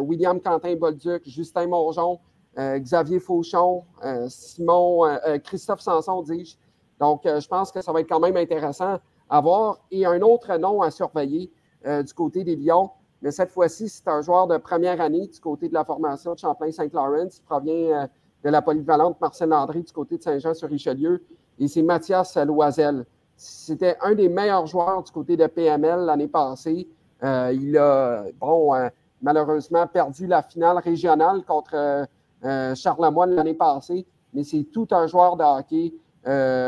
William 0.00 0.40
Quentin 0.40 0.74
Bolduc, 0.76 1.22
Justin 1.26 1.66
Mongeon, 1.68 2.18
Xavier 2.56 3.20
Fauchon, 3.20 3.84
Simon, 4.28 5.18
Christophe 5.44 5.80
Sanson, 5.80 6.22
dis-je. 6.22 6.56
Donc, 6.98 7.22
je 7.24 7.46
pense 7.46 7.70
que 7.70 7.80
ça 7.80 7.92
va 7.92 8.00
être 8.00 8.08
quand 8.08 8.20
même 8.20 8.36
intéressant 8.36 8.98
à 9.28 9.40
voir. 9.40 9.78
Et 9.90 10.06
un 10.06 10.20
autre 10.22 10.56
nom 10.56 10.80
à 10.82 10.90
surveiller 10.90 11.52
du 11.84 12.14
côté 12.14 12.42
des 12.42 12.56
Lions, 12.56 12.90
mais 13.22 13.30
cette 13.30 13.50
fois-ci, 13.50 13.88
c'est 13.88 14.08
un 14.08 14.22
joueur 14.22 14.46
de 14.46 14.56
première 14.56 15.00
année 15.00 15.26
du 15.26 15.40
côté 15.40 15.68
de 15.68 15.74
la 15.74 15.84
formation 15.84 16.34
de 16.34 16.38
Champlain-Saint-Laurent. 16.38 17.28
Il 17.36 17.42
provient 17.44 18.02
euh, 18.02 18.06
de 18.44 18.48
la 18.48 18.62
polyvalente 18.62 19.20
Marcel 19.20 19.50
Landry 19.50 19.82
du 19.82 19.92
côté 19.92 20.16
de 20.16 20.22
Saint-Jean-sur-Richelieu. 20.22 21.22
Et 21.58 21.68
c'est 21.68 21.82
Mathias 21.82 22.36
Loisel. 22.38 23.04
C'était 23.36 23.96
un 24.00 24.14
des 24.14 24.28
meilleurs 24.28 24.66
joueurs 24.66 25.02
du 25.02 25.12
côté 25.12 25.36
de 25.36 25.46
PML 25.46 26.00
l'année 26.00 26.28
passée. 26.28 26.88
Euh, 27.22 27.52
il 27.54 27.76
a, 27.76 28.24
bon, 28.38 28.74
euh, 28.74 28.88
malheureusement 29.22 29.86
perdu 29.86 30.26
la 30.26 30.42
finale 30.42 30.78
régionale 30.78 31.42
contre 31.44 32.06
Charlemagne 32.42 33.34
l'année 33.34 33.54
passée, 33.54 34.06
mais 34.32 34.44
c'est 34.44 34.64
tout 34.72 34.88
un 34.92 35.06
joueur 35.06 35.36
de 35.36 35.44
hockey 35.44 35.92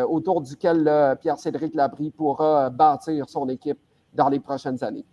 autour 0.06 0.42
duquel 0.42 1.16
Pierre-Cédric 1.20 1.74
Labrie 1.74 2.10
pourra 2.10 2.68
bâtir 2.68 3.28
son 3.28 3.48
équipe 3.48 3.78
dans 4.12 4.28
les 4.28 4.40
prochaines 4.40 4.82
années. 4.84 5.06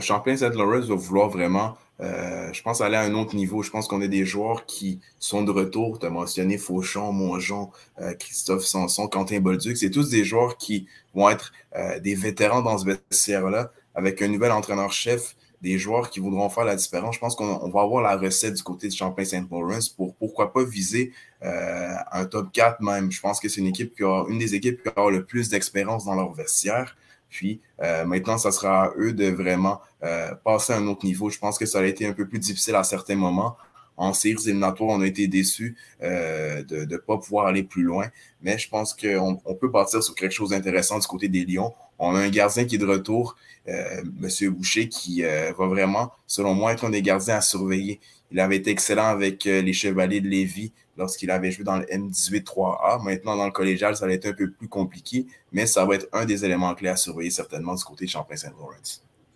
Champlain 0.00 0.36
Saint 0.36 0.50
Lawrence 0.50 0.84
va 0.84 0.94
vouloir 0.94 1.30
vraiment, 1.30 1.76
euh, 2.00 2.52
je 2.52 2.62
pense, 2.62 2.80
aller 2.80 2.96
à 2.96 3.00
un 3.02 3.14
autre 3.14 3.34
niveau. 3.34 3.62
Je 3.62 3.70
pense 3.70 3.88
qu'on 3.88 4.02
a 4.02 4.06
des 4.06 4.24
joueurs 4.26 4.66
qui 4.66 5.00
sont 5.18 5.42
de 5.42 5.50
retour. 5.50 5.98
Tu 5.98 6.06
as 6.06 6.10
mentionné 6.10 6.58
Fauchon, 6.58 7.12
Mongeon, 7.12 7.70
euh, 8.00 8.12
Christophe 8.14 8.64
Sanson, 8.64 9.08
Quentin 9.08 9.40
Bolduc. 9.40 9.76
C'est 9.76 9.90
tous 9.90 10.10
des 10.10 10.24
joueurs 10.24 10.58
qui 10.58 10.86
vont 11.14 11.30
être 11.30 11.52
euh, 11.74 11.98
des 12.00 12.14
vétérans 12.14 12.60
dans 12.60 12.76
ce 12.76 12.84
vestiaire-là, 12.84 13.72
avec 13.98 14.22
un 14.22 14.28
nouvel 14.28 14.52
entraîneur-chef, 14.52 15.36
des 15.60 15.76
joueurs 15.76 16.10
qui 16.10 16.20
voudront 16.20 16.48
faire 16.48 16.64
la 16.64 16.76
différence. 16.76 17.16
Je 17.16 17.20
pense 17.20 17.34
qu'on 17.34 17.68
va 17.68 17.80
avoir 17.82 18.00
la 18.00 18.16
recette 18.16 18.54
du 18.54 18.62
côté 18.62 18.86
de 18.86 18.92
Champlain 18.92 19.24
Saint 19.24 19.46
Lawrence 19.50 19.88
pour 19.88 20.14
pourquoi 20.14 20.52
pas 20.52 20.62
viser 20.64 21.12
un 21.42 22.24
top 22.26 22.52
4 22.52 22.80
même. 22.80 23.10
Je 23.10 23.20
pense 23.20 23.40
que 23.40 23.48
c'est 23.48 23.60
une 23.60 23.66
équipe 23.66 23.96
qui 23.96 24.04
a 24.04 24.24
une 24.28 24.38
des 24.38 24.54
équipes 24.54 24.80
qui 24.84 24.88
aura 24.96 25.10
le 25.10 25.24
plus 25.24 25.48
d'expérience 25.48 26.04
dans 26.04 26.14
leur 26.14 26.32
vestiaire. 26.32 26.94
Puis 27.28 27.60
euh, 27.82 28.04
maintenant, 28.04 28.38
ça 28.38 28.50
sera 28.52 28.84
à 28.84 28.92
eux 28.96 29.12
de 29.12 29.26
vraiment 29.26 29.80
euh, 30.02 30.34
passer 30.44 30.72
à 30.72 30.76
un 30.76 30.86
autre 30.86 31.04
niveau. 31.04 31.30
Je 31.30 31.38
pense 31.38 31.58
que 31.58 31.66
ça 31.66 31.80
a 31.80 31.84
été 31.84 32.06
un 32.06 32.12
peu 32.12 32.26
plus 32.26 32.38
difficile 32.38 32.74
à 32.74 32.84
certains 32.84 33.16
moments. 33.16 33.56
En 33.96 34.12
séries 34.12 34.42
éliminatoires, 34.44 34.90
on 34.90 35.00
a 35.00 35.06
été 35.06 35.26
déçus 35.26 35.76
euh, 36.02 36.62
de 36.62 36.84
ne 36.84 36.96
pas 36.98 37.18
pouvoir 37.18 37.46
aller 37.46 37.64
plus 37.64 37.82
loin. 37.82 38.06
Mais 38.42 38.56
je 38.56 38.68
pense 38.68 38.94
qu'on 38.94 39.40
on 39.44 39.54
peut 39.54 39.70
partir 39.70 40.02
sur 40.02 40.14
quelque 40.14 40.32
chose 40.32 40.50
d'intéressant 40.50 40.98
du 40.98 41.06
côté 41.06 41.28
des 41.28 41.44
Lions. 41.44 41.74
On 41.98 42.14
a 42.14 42.20
un 42.20 42.28
gardien 42.28 42.64
qui 42.64 42.76
est 42.76 42.78
de 42.78 42.86
retour, 42.86 43.36
M. 43.66 44.28
Boucher, 44.50 44.88
qui 44.88 45.22
va 45.22 45.66
vraiment, 45.66 46.12
selon 46.26 46.54
moi, 46.54 46.72
être 46.72 46.84
un 46.84 46.90
des 46.90 47.02
gardiens 47.02 47.36
à 47.36 47.40
surveiller. 47.40 48.00
Il 48.30 48.40
avait 48.40 48.56
été 48.56 48.70
excellent 48.70 49.06
avec 49.06 49.44
les 49.44 49.72
Chevaliers 49.72 50.20
de 50.20 50.28
Lévis 50.28 50.72
lorsqu'il 50.98 51.30
avait 51.30 51.50
joué 51.50 51.64
dans 51.64 51.78
le 51.78 51.84
M18-3A. 51.84 53.02
Maintenant, 53.02 53.36
dans 53.36 53.46
le 53.46 53.52
collégial, 53.52 53.96
ça 53.96 54.06
va 54.06 54.12
être 54.12 54.26
un 54.26 54.32
peu 54.32 54.50
plus 54.50 54.68
compliqué, 54.68 55.26
mais 55.52 55.64
ça 55.66 55.84
va 55.84 55.94
être 55.94 56.08
un 56.12 56.26
des 56.26 56.44
éléments 56.44 56.74
clés 56.74 56.90
à 56.90 56.96
surveiller 56.96 57.30
certainement 57.30 57.74
du 57.74 57.84
côté 57.84 58.04
de 58.04 58.10
Champlain-Saint-Laurent. 58.10 58.72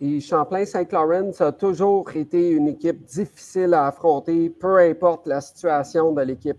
Et 0.01 0.19
Champlain-Saint-Laurent 0.19 1.31
a 1.39 1.51
toujours 1.53 2.11
été 2.15 2.49
une 2.49 2.67
équipe 2.67 3.05
difficile 3.05 3.73
à 3.73 3.87
affronter, 3.87 4.49
peu 4.49 4.77
importe 4.77 5.27
la 5.27 5.39
situation 5.39 6.11
de 6.11 6.21
l'équipe. 6.21 6.57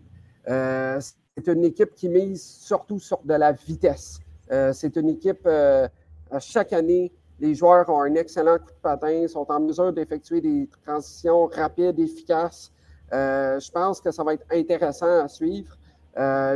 Euh, 0.48 0.98
c'est 1.36 1.52
une 1.52 1.64
équipe 1.64 1.94
qui 1.94 2.08
mise 2.08 2.42
surtout 2.42 2.98
sur 2.98 3.20
de 3.22 3.34
la 3.34 3.52
vitesse. 3.52 4.20
Euh, 4.54 4.72
c'est 4.72 4.96
une 4.96 5.08
équipe, 5.08 5.46
euh, 5.46 5.88
à 6.30 6.38
chaque 6.38 6.72
année, 6.72 7.12
les 7.40 7.54
joueurs 7.54 7.88
ont 7.88 8.02
un 8.02 8.14
excellent 8.14 8.58
coup 8.58 8.70
de 8.70 8.80
patin, 8.82 9.26
sont 9.26 9.46
en 9.48 9.60
mesure 9.60 9.92
d'effectuer 9.92 10.40
des 10.40 10.68
transitions 10.86 11.46
rapides, 11.46 11.98
efficaces. 11.98 12.70
Euh, 13.12 13.58
je 13.58 13.70
pense 13.70 14.00
que 14.00 14.12
ça 14.12 14.22
va 14.22 14.34
être 14.34 14.46
intéressant 14.52 15.24
à 15.24 15.28
suivre. 15.28 15.76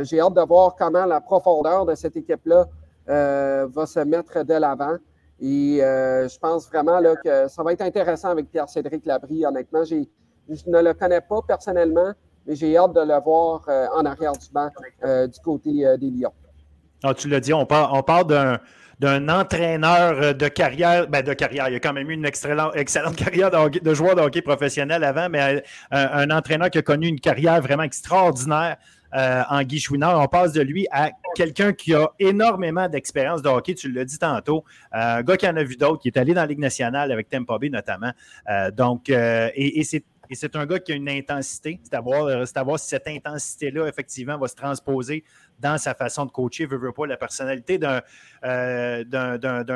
J'ai 0.03 0.21
hâte 0.21 0.35
de 0.35 0.45
voir 0.47 0.75
comment 0.77 1.05
la 1.05 1.19
profondeur 1.19 1.85
de 1.85 1.93
cette 1.95 2.15
équipe-là 2.15 2.65
va 3.05 3.85
se 3.85 3.99
mettre 3.99 4.43
de 4.43 4.53
l'avant. 4.53 4.95
Et 5.41 5.79
je 5.81 6.39
pense 6.39 6.69
vraiment 6.69 7.01
que 7.21 7.49
ça 7.49 7.61
va 7.61 7.73
être 7.73 7.81
intéressant 7.81 8.29
avec 8.29 8.49
Pierre-Cédric 8.49 9.05
Labrie. 9.05 9.45
Honnêtement, 9.45 9.83
je 9.83 9.95
ne 10.65 10.81
le 10.81 10.93
connais 10.93 11.21
pas 11.21 11.41
personnellement, 11.45 12.13
mais 12.47 12.55
j'ai 12.55 12.77
hâte 12.77 12.93
de 12.93 13.01
le 13.01 13.21
voir 13.21 13.67
en 13.93 14.05
arrière 14.05 14.31
du 14.31 14.49
banc 14.49 14.69
du 15.03 15.39
côté 15.43 15.97
des 15.97 16.09
Lions. 16.09 16.33
Ah, 17.03 17.13
tu 17.13 17.29
l'as 17.29 17.39
dit, 17.39 17.53
on 17.53 17.65
parle 17.65 18.59
d'un 18.99 19.29
entraîneur 19.29 20.21
euh, 20.21 20.33
de 20.33 20.49
carrière, 20.49 21.07
ben 21.07 21.23
de 21.23 21.33
carrière, 21.33 21.69
il 21.69 21.75
a 21.75 21.79
quand 21.79 21.93
même 21.93 22.09
eu 22.09 22.13
une 22.13 22.25
excellente, 22.25 22.73
carrière 23.15 23.49
de, 23.49 23.93
joueur 23.93 24.15
de 24.15 24.21
hockey 24.21 24.41
professionnel 24.41 25.03
avant, 25.05 25.29
mais 25.29 25.41
euh, 25.41 25.61
un, 25.91 26.29
entraîneur 26.29 26.69
qui 26.69 26.79
a 26.79 26.81
connu 26.81 27.07
une 27.07 27.19
carrière 27.19 27.61
vraiment 27.61 27.83
extraordinaire 27.83 28.75
euh, 29.15 29.43
en 29.49 29.63
Guy. 29.63 29.81
On 29.89 30.27
passe 30.27 30.51
de 30.51 30.61
lui 30.61 30.87
à 30.91 31.11
quelqu'un 31.35 31.71
qui 31.71 31.93
a 31.93 32.09
énormément 32.19 32.89
d'expérience 32.89 33.41
de 33.41 33.47
hockey, 33.47 33.75
tu 33.75 33.89
l'as 33.89 34.03
dit 34.03 34.19
tantôt, 34.19 34.65
un 34.91 35.23
gars 35.23 35.37
qui 35.37 35.47
en 35.47 35.55
a 35.55 35.63
vu 35.63 35.77
d'autres, 35.77 36.01
qui 36.01 36.09
est 36.09 36.17
allé 36.17 36.33
dans 36.33 36.41
la 36.41 36.47
Ligue 36.47 36.59
nationale 36.59 37.13
avec 37.13 37.29
Tampa 37.29 37.57
Bay 37.57 37.69
notamment. 37.69 38.11
donc, 38.73 39.07
et 39.09 39.83
c'est 39.85 40.03
et 40.29 40.35
c'est 40.35 40.55
un 40.55 40.65
gars 40.65 40.79
qui 40.79 40.91
a 40.91 40.95
une 40.95 41.09
intensité. 41.09 41.79
C'est 41.83 41.95
à 41.95 42.01
voir, 42.01 42.79
si 42.79 42.87
cette 42.87 43.07
intensité-là, 43.07 43.87
effectivement, 43.87 44.37
va 44.37 44.47
se 44.47 44.55
transposer 44.55 45.23
dans 45.59 45.77
sa 45.79 45.95
façon 45.95 46.25
de 46.25 46.31
coacher, 46.31 46.67
veut, 46.67 46.77
veut 46.77 46.91
pas, 46.91 47.07
la 47.07 47.17
personnalité 47.17 47.79
d'un 47.79 48.01
euh, 48.43 49.03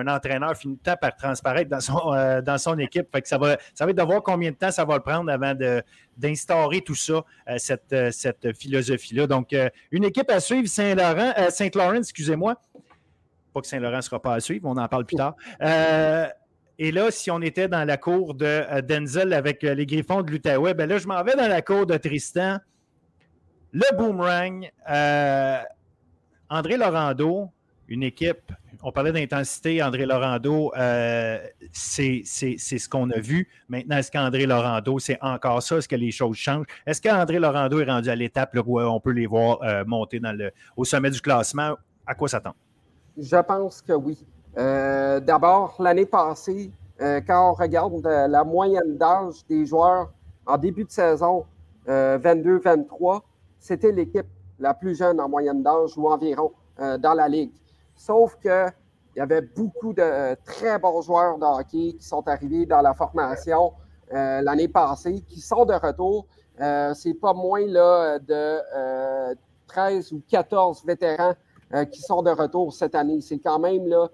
entraîneur 0.07 0.55
finit 0.55 0.77
par 1.01 1.15
transparaître 1.15 1.69
dans 1.69 1.79
son, 1.79 2.13
euh, 2.13 2.41
dans 2.41 2.59
son 2.59 2.77
équipe. 2.77 3.07
Ça, 3.23 3.37
va, 3.37 3.57
ça 3.73 3.85
va 3.85 3.91
être 3.91 3.97
de 3.97 4.03
voir 4.03 4.21
combien 4.21 4.51
de 4.51 4.55
temps 4.55 4.71
ça 4.71 4.85
va 4.85 4.95
le 4.95 5.01
prendre 5.01 5.31
avant 5.31 5.53
d'instaurer 6.15 6.81
tout 6.81 6.95
ça, 6.95 7.23
euh, 7.49 7.55
cette, 7.57 7.95
cette 8.11 8.55
philosophie-là. 8.55 9.25
Donc, 9.25 9.55
une 9.91 10.03
équipe 10.03 10.29
à 10.29 10.39
suivre, 10.39 10.67
Saint-Laurent, 10.67 11.33
Saint-Laurent, 11.49 11.95
excusez-moi. 11.95 12.55
Pas 13.53 13.61
que 13.61 13.67
Saint-Laurent 13.67 13.97
ne 13.97 14.01
sera 14.01 14.21
pas 14.21 14.35
à 14.35 14.39
suivre, 14.39 14.67
on 14.67 14.77
en 14.77 14.87
parle 14.87 15.05
plus 15.05 15.17
tard. 15.17 15.35
Et 16.79 16.91
là, 16.91 17.12
si 17.12 17.29
on 17.29 17.41
était 17.41 17.67
dans 17.67 17.86
la 17.86 17.97
cour 17.97 18.33
de 18.33 18.81
Denzel 18.81 19.33
avec 19.33 19.62
les 19.62 19.86
Griffons 19.86 20.21
de 20.23 20.31
l'Outaouais, 20.31 20.73
ben 20.73 20.89
là, 20.89 20.97
je 20.97 21.07
m'en 21.07 21.23
vais 21.23 21.36
dans 21.36 21.47
la 21.47 21.62
cour 21.62 21.86
de 21.86 21.95
Tristan. 21.97 22.57
Le 23.71 23.95
boomerang, 23.95 24.69
euh, 24.89 25.59
André 26.49 26.77
Laurando, 26.77 27.49
une 27.88 28.03
équipe, 28.03 28.51
on 28.81 28.91
parlait 28.91 29.12
d'intensité, 29.12 29.81
André 29.81 30.05
Laurando, 30.05 30.71
euh, 30.75 31.39
c'est 31.71 32.23
ce 32.25 32.89
qu'on 32.89 33.09
a 33.12 33.19
vu. 33.19 33.47
Maintenant, 33.69 33.97
est-ce 33.97 34.12
qu'André 34.12 34.45
Laurando, 34.45 34.99
c'est 34.99 35.17
encore 35.21 35.63
ça? 35.63 35.77
Est-ce 35.77 35.88
que 35.88 35.95
les 35.95 36.12
choses 36.12 36.38
changent? 36.38 36.65
Est-ce 36.86 37.01
qu'André 37.01 37.39
Laurando 37.39 37.79
est 37.79 37.89
rendu 37.89 38.09
à 38.09 38.15
l'étape 38.15 38.55
où 38.65 38.79
on 38.79 38.99
peut 38.99 39.12
les 39.12 39.25
voir 39.25 39.62
euh, 39.63 39.86
monter 39.86 40.19
au 40.75 40.86
sommet 40.86 41.12
du 41.12 41.21
classement? 41.21 41.75
À 42.05 42.13
quoi 42.15 42.27
s'attend? 42.27 42.55
Je 43.17 43.41
pense 43.41 43.81
que 43.81 43.93
oui. 43.93 44.17
D'abord, 44.55 45.75
l'année 45.79 46.05
passée, 46.05 46.71
quand 46.99 47.51
on 47.51 47.53
regarde 47.53 48.05
la 48.05 48.43
moyenne 48.43 48.97
d'âge 48.97 49.45
des 49.47 49.65
joueurs 49.65 50.11
en 50.45 50.57
début 50.57 50.83
de 50.83 50.91
saison 50.91 51.45
22-23, 51.87 53.21
c'était 53.59 53.91
l'équipe 53.91 54.27
la 54.59 54.73
plus 54.73 54.95
jeune 54.95 55.19
en 55.19 55.29
moyenne 55.29 55.63
d'âge 55.63 55.97
ou 55.97 56.07
environ 56.07 56.51
euh, 56.79 56.97
dans 56.97 57.13
la 57.13 57.27
ligue. 57.27 57.51
Sauf 57.95 58.35
que 58.41 58.67
il 59.15 59.19
y 59.19 59.21
avait 59.21 59.41
beaucoup 59.41 59.93
de 59.93 60.01
euh, 60.01 60.35
très 60.43 60.79
bons 60.79 61.01
joueurs 61.01 61.37
de 61.37 61.45
hockey 61.45 61.93
qui 61.93 62.03
sont 62.03 62.27
arrivés 62.27 62.65
dans 62.65 62.81
la 62.81 62.95
formation 62.95 63.73
euh, 64.11 64.41
l'année 64.41 64.67
passée, 64.67 65.21
qui 65.21 65.39
sont 65.39 65.65
de 65.65 65.73
retour. 65.73 66.25
c'est 66.95 67.13
pas 67.13 67.33
moins 67.33 67.65
là, 67.67 68.19
de 68.19 69.35
13 69.67 70.11
ou 70.13 70.21
14 70.27 70.85
vétérans 70.85 71.33
qui 71.91 72.01
sont 72.01 72.21
de 72.21 72.29
retour 72.29 72.73
cette 72.73 72.95
année. 72.95 73.21
C'est 73.21 73.39
quand 73.39 73.59
même 73.59 73.87
là, 73.87 74.07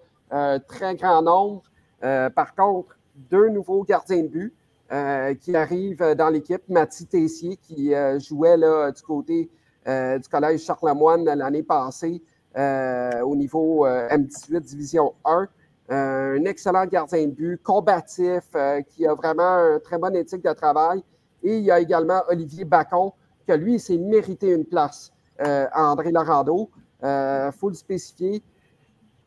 très 0.67 0.95
grand 0.95 1.21
nombre. 1.21 1.63
par 2.01 2.55
contre, 2.55 2.97
deux 3.15 3.49
nouveaux 3.49 3.83
gardiens 3.83 4.23
de 4.23 4.27
but. 4.27 4.53
Euh, 4.91 5.35
qui 5.35 5.55
arrive 5.55 5.99
dans 6.17 6.29
l'équipe. 6.29 6.63
Mathis 6.67 7.07
Tessier, 7.07 7.57
qui 7.57 7.93
euh, 7.93 8.17
jouait 8.17 8.57
du 8.57 9.01
côté 9.03 9.47
euh, 9.87 10.17
du 10.17 10.27
Collège 10.27 10.61
Charlemagne 10.61 11.25
l'année 11.25 11.61
passée 11.61 12.23
au 12.55 13.35
niveau 13.35 13.85
M18 13.85 14.61
Division 14.61 15.13
1. 15.23 15.47
un 15.89 16.45
excellent 16.45 16.87
gardien 16.87 17.27
de 17.27 17.31
but, 17.31 17.61
combatif, 17.61 18.49
qui 18.87 19.05
a 19.05 19.13
vraiment 19.13 19.75
une 19.75 19.79
très 19.79 19.99
bonne 19.99 20.15
éthique 20.15 20.43
de 20.43 20.53
travail. 20.53 21.03
Et 21.43 21.57
il 21.57 21.63
y 21.63 21.71
a 21.71 21.79
également 21.79 22.23
Olivier 22.27 22.65
Bacon, 22.65 23.11
que 23.47 23.53
lui, 23.53 23.79
s'est 23.79 23.99
mérité 23.99 24.51
une 24.51 24.65
place 24.65 25.13
à 25.37 25.91
André 25.91 26.11
Laurando. 26.11 26.71
Il 27.03 27.51
faut 27.53 27.69
le 27.69 27.75
spécifier. 27.75 28.41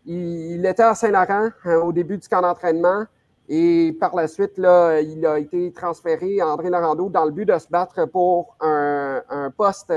Il, 0.05 0.67
était 0.67 0.83
à 0.83 0.95
Saint-Laurent 0.95 1.51
au 1.83 1.93
début 1.93 2.19
du 2.19 2.29
camp 2.29 2.43
d'entraînement. 2.43 3.05
Et 3.49 3.97
par 4.01 4.15
la 4.15 4.29
suite, 4.29 4.57
là, 4.59 5.01
il 5.01 5.25
a 5.27 5.39
été 5.39 5.73
transféré 5.73 6.41
à 6.41 6.49
André 6.49 6.71
Larando 6.71 7.09
dans 7.09 7.25
le 7.25 7.31
but 7.31 7.45
de 7.45 7.59
se 7.59 7.69
battre 7.69 8.07
pour 8.07 8.57
un, 8.61 9.23
poste 9.57 9.93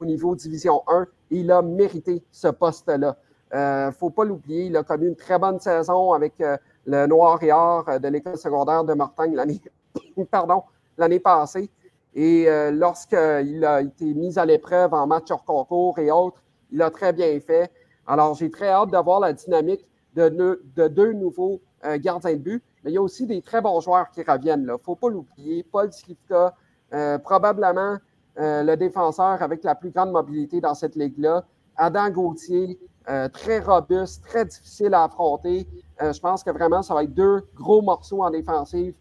au 0.00 0.04
niveau 0.04 0.34
Division 0.36 0.82
1. 0.86 1.02
Et 1.30 1.38
il 1.38 1.50
a 1.50 1.62
mérité 1.62 2.22
ce 2.30 2.48
poste-là. 2.48 3.16
Il 3.52 3.56
euh, 3.56 3.86
ne 3.86 3.92
faut 3.92 4.10
pas 4.10 4.24
l'oublier, 4.24 4.64
il 4.64 4.76
a 4.76 4.82
connu 4.82 5.08
une 5.08 5.16
très 5.16 5.38
bonne 5.38 5.60
saison 5.60 6.12
avec 6.12 6.40
euh, 6.40 6.56
le 6.86 7.06
Noir 7.06 7.40
et 7.42 7.52
Or 7.52 7.84
de 8.00 8.08
l'école 8.08 8.36
secondaire 8.36 8.82
de 8.82 8.94
Mortagne 8.94 9.34
l'année 9.34 9.60
pardon, 10.30 10.64
l'année 10.98 11.20
passée. 11.20 11.70
Et 12.14 12.48
euh, 12.48 12.70
lorsqu'il 12.70 13.64
a 13.64 13.80
été 13.80 14.14
mis 14.14 14.38
à 14.38 14.44
l'épreuve 14.44 14.94
en 14.94 15.06
match 15.06 15.30
hors 15.30 15.44
concours 15.44 15.98
et 15.98 16.10
autres, 16.10 16.42
il 16.70 16.82
a 16.82 16.90
très 16.90 17.12
bien 17.12 17.38
fait. 17.40 17.70
Alors, 18.06 18.34
j'ai 18.34 18.50
très 18.50 18.68
hâte 18.68 18.90
de 18.90 18.98
voir 18.98 19.20
la 19.20 19.32
dynamique 19.32 19.86
de, 20.14 20.28
de 20.76 20.88
deux 20.88 21.12
nouveaux 21.12 21.60
gardiens 21.98 22.34
de 22.34 22.38
but 22.38 22.62
mais 22.84 22.90
il 22.90 22.94
y 22.94 22.98
a 22.98 23.02
aussi 23.02 23.26
des 23.26 23.40
très 23.40 23.62
bons 23.62 23.80
joueurs 23.80 24.10
qui 24.10 24.22
reviennent. 24.22 24.62
Il 24.62 24.72
ne 24.72 24.76
faut 24.76 24.94
pas 24.94 25.08
l'oublier. 25.08 25.62
Paul 25.64 25.90
Slivka, 25.90 26.54
euh, 26.92 27.18
probablement 27.18 27.96
euh, 28.38 28.62
le 28.62 28.76
défenseur 28.76 29.42
avec 29.42 29.64
la 29.64 29.74
plus 29.74 29.90
grande 29.90 30.12
mobilité 30.12 30.60
dans 30.60 30.74
cette 30.74 30.94
ligue-là. 30.94 31.44
Adam 31.76 32.10
Gauthier, 32.10 32.78
euh, 33.08 33.28
très 33.28 33.58
robuste, 33.58 34.22
très 34.24 34.44
difficile 34.44 34.92
à 34.94 35.04
affronter. 35.04 35.66
je 36.00 36.20
pense 36.20 36.44
que 36.44 36.50
vraiment, 36.50 36.82
ça 36.82 36.94
va 36.94 37.04
être 37.04 37.14
deux 37.14 37.42
gros 37.54 37.80
morceaux 37.80 38.22
en 38.22 38.30
défensive 38.30 38.94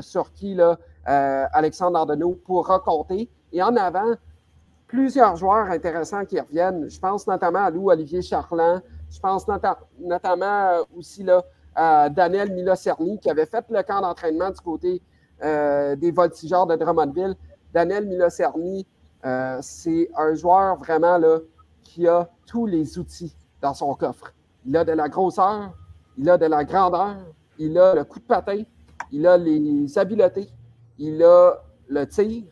sur 0.00 0.32
qui 0.32 0.54
là, 0.54 0.78
Alexandre 1.04 1.98
Ardenneau 1.98 2.40
pourra 2.46 2.78
compter. 2.80 3.28
Et 3.52 3.62
en 3.62 3.76
avant, 3.76 4.14
plusieurs 4.90 5.36
joueurs 5.36 5.70
intéressants 5.70 6.24
qui 6.24 6.40
reviennent. 6.40 6.90
Je 6.90 6.98
pense 6.98 7.24
notamment 7.28 7.60
à 7.60 7.70
Lou 7.70 7.90
Olivier 7.90 8.22
Charland. 8.22 8.82
Je 9.08 9.20
pense 9.20 9.46
notamment 10.00 10.78
aussi 10.96 11.22
là, 11.22 11.44
à 11.76 12.08
Daniel 12.08 12.52
Milocerni, 12.52 13.20
qui 13.20 13.30
avait 13.30 13.46
fait 13.46 13.64
le 13.70 13.82
camp 13.84 14.00
d'entraînement 14.00 14.50
du 14.50 14.60
côté 14.60 15.00
des 15.40 16.10
voltigeurs 16.10 16.66
de 16.66 16.74
Drummondville. 16.74 17.36
Daniel 17.72 18.04
Milocerni, 18.06 18.84
c'est 19.60 20.10
un 20.16 20.34
joueur 20.34 20.76
vraiment 20.76 21.18
là, 21.18 21.38
qui 21.84 22.08
a 22.08 22.28
tous 22.44 22.66
les 22.66 22.98
outils 22.98 23.36
dans 23.62 23.74
son 23.74 23.94
coffre. 23.94 24.32
Il 24.66 24.76
a 24.76 24.84
de 24.84 24.92
la 24.92 25.08
grosseur, 25.08 25.70
il 26.18 26.28
a 26.28 26.36
de 26.36 26.46
la 26.46 26.64
grandeur, 26.64 27.16
il 27.58 27.78
a 27.78 27.94
le 27.94 28.02
coup 28.02 28.18
de 28.18 28.24
patin, 28.24 28.64
il 29.12 29.24
a 29.24 29.38
les 29.38 29.96
habiletés, 29.96 30.48
il 30.98 31.22
a 31.22 31.62
le 31.88 32.06
tir, 32.06 32.42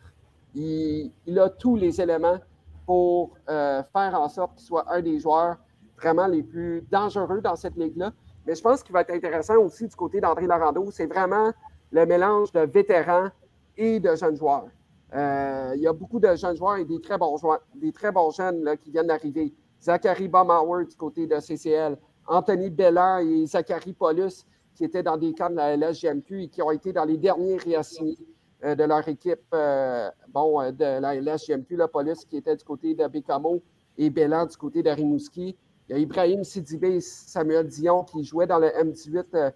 il, 0.59 1.39
a 1.39 1.49
tous 1.49 1.75
les 1.75 2.01
éléments 2.01 2.37
pour 2.85 3.31
euh, 3.49 3.83
faire 3.93 4.19
en 4.19 4.27
sorte 4.27 4.55
qu'il 4.55 4.65
soit 4.65 4.85
un 4.91 5.01
des 5.01 5.19
joueurs 5.19 5.57
vraiment 5.97 6.27
les 6.27 6.43
plus 6.43 6.83
dangereux 6.91 7.41
dans 7.41 7.55
cette 7.55 7.75
ligue-là. 7.75 8.11
Mais 8.45 8.55
je 8.55 8.61
pense 8.61 8.83
qu'il 8.83 8.93
va 8.93 9.01
être 9.01 9.11
intéressant 9.11 9.57
aussi 9.57 9.87
du 9.87 9.95
côté 9.95 10.19
d'André 10.19 10.47
Larando, 10.47 10.89
c'est 10.91 11.05
vraiment 11.05 11.51
le 11.91 12.05
mélange 12.05 12.51
de 12.51 12.61
vétérans 12.61 13.29
et 13.77 13.99
de 13.99 14.15
jeunes 14.15 14.37
joueurs. 14.37 14.67
Euh, 15.13 15.73
il 15.75 15.81
y 15.81 15.87
a 15.87 15.93
beaucoup 15.93 16.19
de 16.19 16.35
jeunes 16.35 16.55
joueurs 16.55 16.77
et 16.77 16.85
des 16.85 17.01
très 17.01 17.17
bons 17.17 18.31
jeunes 18.31 18.77
qui 18.77 18.91
viennent 18.91 19.07
d'arriver. 19.07 19.53
Zachary 19.81 20.27
Baumauer 20.27 20.85
du 20.85 20.95
côté 20.95 21.25
de 21.25 21.39
CCL, 21.39 21.97
Anthony 22.27 22.69
Bellan 22.69 23.19
et 23.19 23.45
Zachary 23.45 23.93
Paulus 23.93 24.45
qui 24.75 24.83
étaient 24.83 25.03
dans 25.03 25.17
des 25.17 25.33
camps 25.33 25.49
de 25.49 25.55
la 25.55 25.75
LSGMQ 25.75 26.43
et 26.43 26.47
qui 26.47 26.61
ont 26.61 26.71
été 26.71 26.93
dans 26.93 27.05
les 27.05 27.17
derniers 27.17 27.57
réassignés 27.57 28.17
de 28.63 28.83
leur 28.83 29.07
équipe 29.07 29.39
euh, 29.53 30.09
bon, 30.29 30.61
euh, 30.61 30.71
de 30.71 30.99
la 30.99 31.15
LSGMQ, 31.15 31.75
la 31.77 31.87
police 31.87 32.25
qui 32.25 32.37
était 32.37 32.55
du 32.55 32.63
côté 32.63 32.93
de 32.93 33.07
Bécamo 33.07 33.61
et 33.97 34.09
Bellan 34.09 34.45
du 34.45 34.57
côté 34.57 34.83
de 34.83 34.89
Rimouski. 34.89 35.55
Il 35.87 35.91
y 35.91 35.95
a 35.95 35.97
Ibrahim 35.99 36.43
Sidibé 36.43 36.95
et 36.95 37.01
Samuel 37.01 37.67
Dion 37.67 38.03
qui 38.03 38.23
jouaient 38.23 38.47
dans 38.47 38.59
le 38.59 38.67
M18 38.67 39.53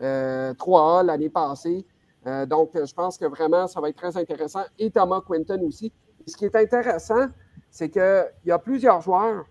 3A 0.00 1.06
l'année 1.06 1.28
passée. 1.28 1.86
donc, 2.48 2.70
je 2.74 2.92
pense 2.92 3.16
que 3.16 3.26
vraiment, 3.26 3.68
ça 3.68 3.80
va 3.80 3.88
être 3.90 3.96
très 3.96 4.16
intéressant. 4.16 4.62
Et 4.76 4.90
Thomas 4.90 5.20
Quinton 5.20 5.60
aussi. 5.64 5.92
ce 6.26 6.36
qui 6.36 6.46
est 6.46 6.56
intéressant, 6.56 7.28
c'est 7.70 7.88
qu'il 7.88 8.32
y 8.44 8.50
a 8.50 8.58
plusieurs 8.58 9.00
joueurs 9.00 9.44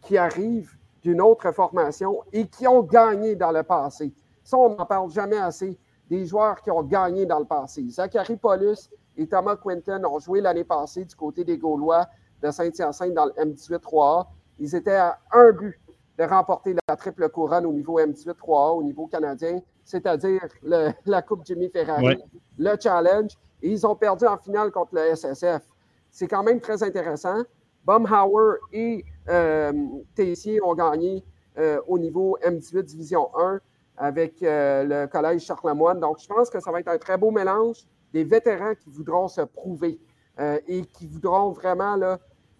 qui 0.00 0.18
arrivent 0.18 0.76
d'une 1.02 1.20
autre 1.20 1.52
formation 1.52 2.22
et 2.32 2.46
qui 2.46 2.66
ont 2.66 2.82
gagné 2.82 3.36
dans 3.36 3.52
le 3.52 3.62
passé. 3.62 4.12
Ça, 4.42 4.56
on 4.56 4.74
n'en 4.74 4.86
parle 4.86 5.10
jamais 5.10 5.38
assez 5.38 5.78
des 6.12 6.26
joueurs 6.26 6.60
qui 6.60 6.70
ont 6.70 6.82
gagné 6.82 7.24
dans 7.24 7.38
le 7.38 7.46
passé. 7.46 7.82
Zachary 7.88 8.36
Paulus 8.36 8.90
et 9.16 9.26
Thomas 9.26 9.56
Quinton 9.56 10.04
ont 10.04 10.18
joué 10.18 10.42
l'année 10.42 10.62
passée 10.62 11.06
du 11.06 11.16
côté 11.16 11.42
des 11.42 11.56
Gaulois 11.56 12.06
de 12.42 12.50
Saint-Hyacinthe 12.50 13.14
dans 13.14 13.24
le 13.24 13.32
M18-3A. 13.32 14.26
Ils 14.58 14.74
étaient 14.74 14.96
à 14.96 15.18
un 15.32 15.52
but 15.52 15.80
de 16.18 16.24
remporter 16.24 16.76
la 16.86 16.96
triple 16.96 17.30
couronne 17.30 17.64
au 17.64 17.72
niveau 17.72 17.98
M18-3A, 17.98 18.76
au 18.76 18.82
niveau 18.82 19.06
canadien, 19.06 19.62
c'est-à-dire 19.86 20.42
la 20.62 21.22
Coupe 21.22 21.46
Jimmy 21.46 21.70
Ferrari, 21.70 22.22
le 22.58 22.76
challenge, 22.78 23.30
et 23.62 23.70
ils 23.70 23.86
ont 23.86 23.96
perdu 23.96 24.26
en 24.26 24.36
finale 24.36 24.70
contre 24.70 24.94
le 24.96 25.16
SSF. 25.16 25.62
C'est 26.10 26.28
quand 26.28 26.42
même 26.42 26.60
très 26.60 26.82
intéressant. 26.82 27.38
Baumhauer 27.86 28.58
et 28.70 29.02
euh, 29.30 29.72
Tessier 30.14 30.60
ont 30.62 30.74
gagné 30.74 31.24
euh, 31.56 31.80
au 31.88 31.98
niveau 31.98 32.36
M18 32.44 32.82
Division 32.82 33.30
1 33.34 33.60
avec 34.02 34.42
euh, 34.42 34.82
le 34.82 35.06
Collège 35.06 35.42
Charlemagne. 35.42 36.00
Donc, 36.00 36.18
je 36.18 36.26
pense 36.26 36.50
que 36.50 36.58
ça 36.58 36.72
va 36.72 36.80
être 36.80 36.88
un 36.88 36.98
très 36.98 37.16
beau 37.16 37.30
mélange 37.30 37.86
des 38.12 38.24
vétérans 38.24 38.74
qui 38.74 38.90
voudront 38.90 39.28
se 39.28 39.42
prouver 39.42 40.00
euh, 40.40 40.58
et 40.66 40.84
qui 40.86 41.06
voudront 41.06 41.52
vraiment 41.52 41.96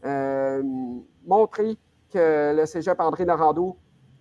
euh, 0.05 0.63
montrer 1.27 1.77
que 2.11 2.55
le 2.57 2.65
cégep 2.65 3.01
André 3.01 3.25
Narando 3.25 3.77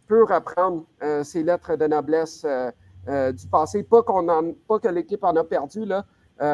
peut 0.07 0.23
reprendre 0.23 0.85
ses 1.23 1.43
lettres 1.43 1.75
de 1.75 1.87
noblesse 1.87 2.45
du 3.05 3.47
passé. 3.47 3.83
Pas, 3.83 4.01
qu'on 4.01 4.53
pas 4.67 4.79
que 4.79 4.87
l'équipe 4.87 5.23
en 5.23 5.35
a 5.35 5.43
perdu, 5.43 5.85
là, 5.85 6.05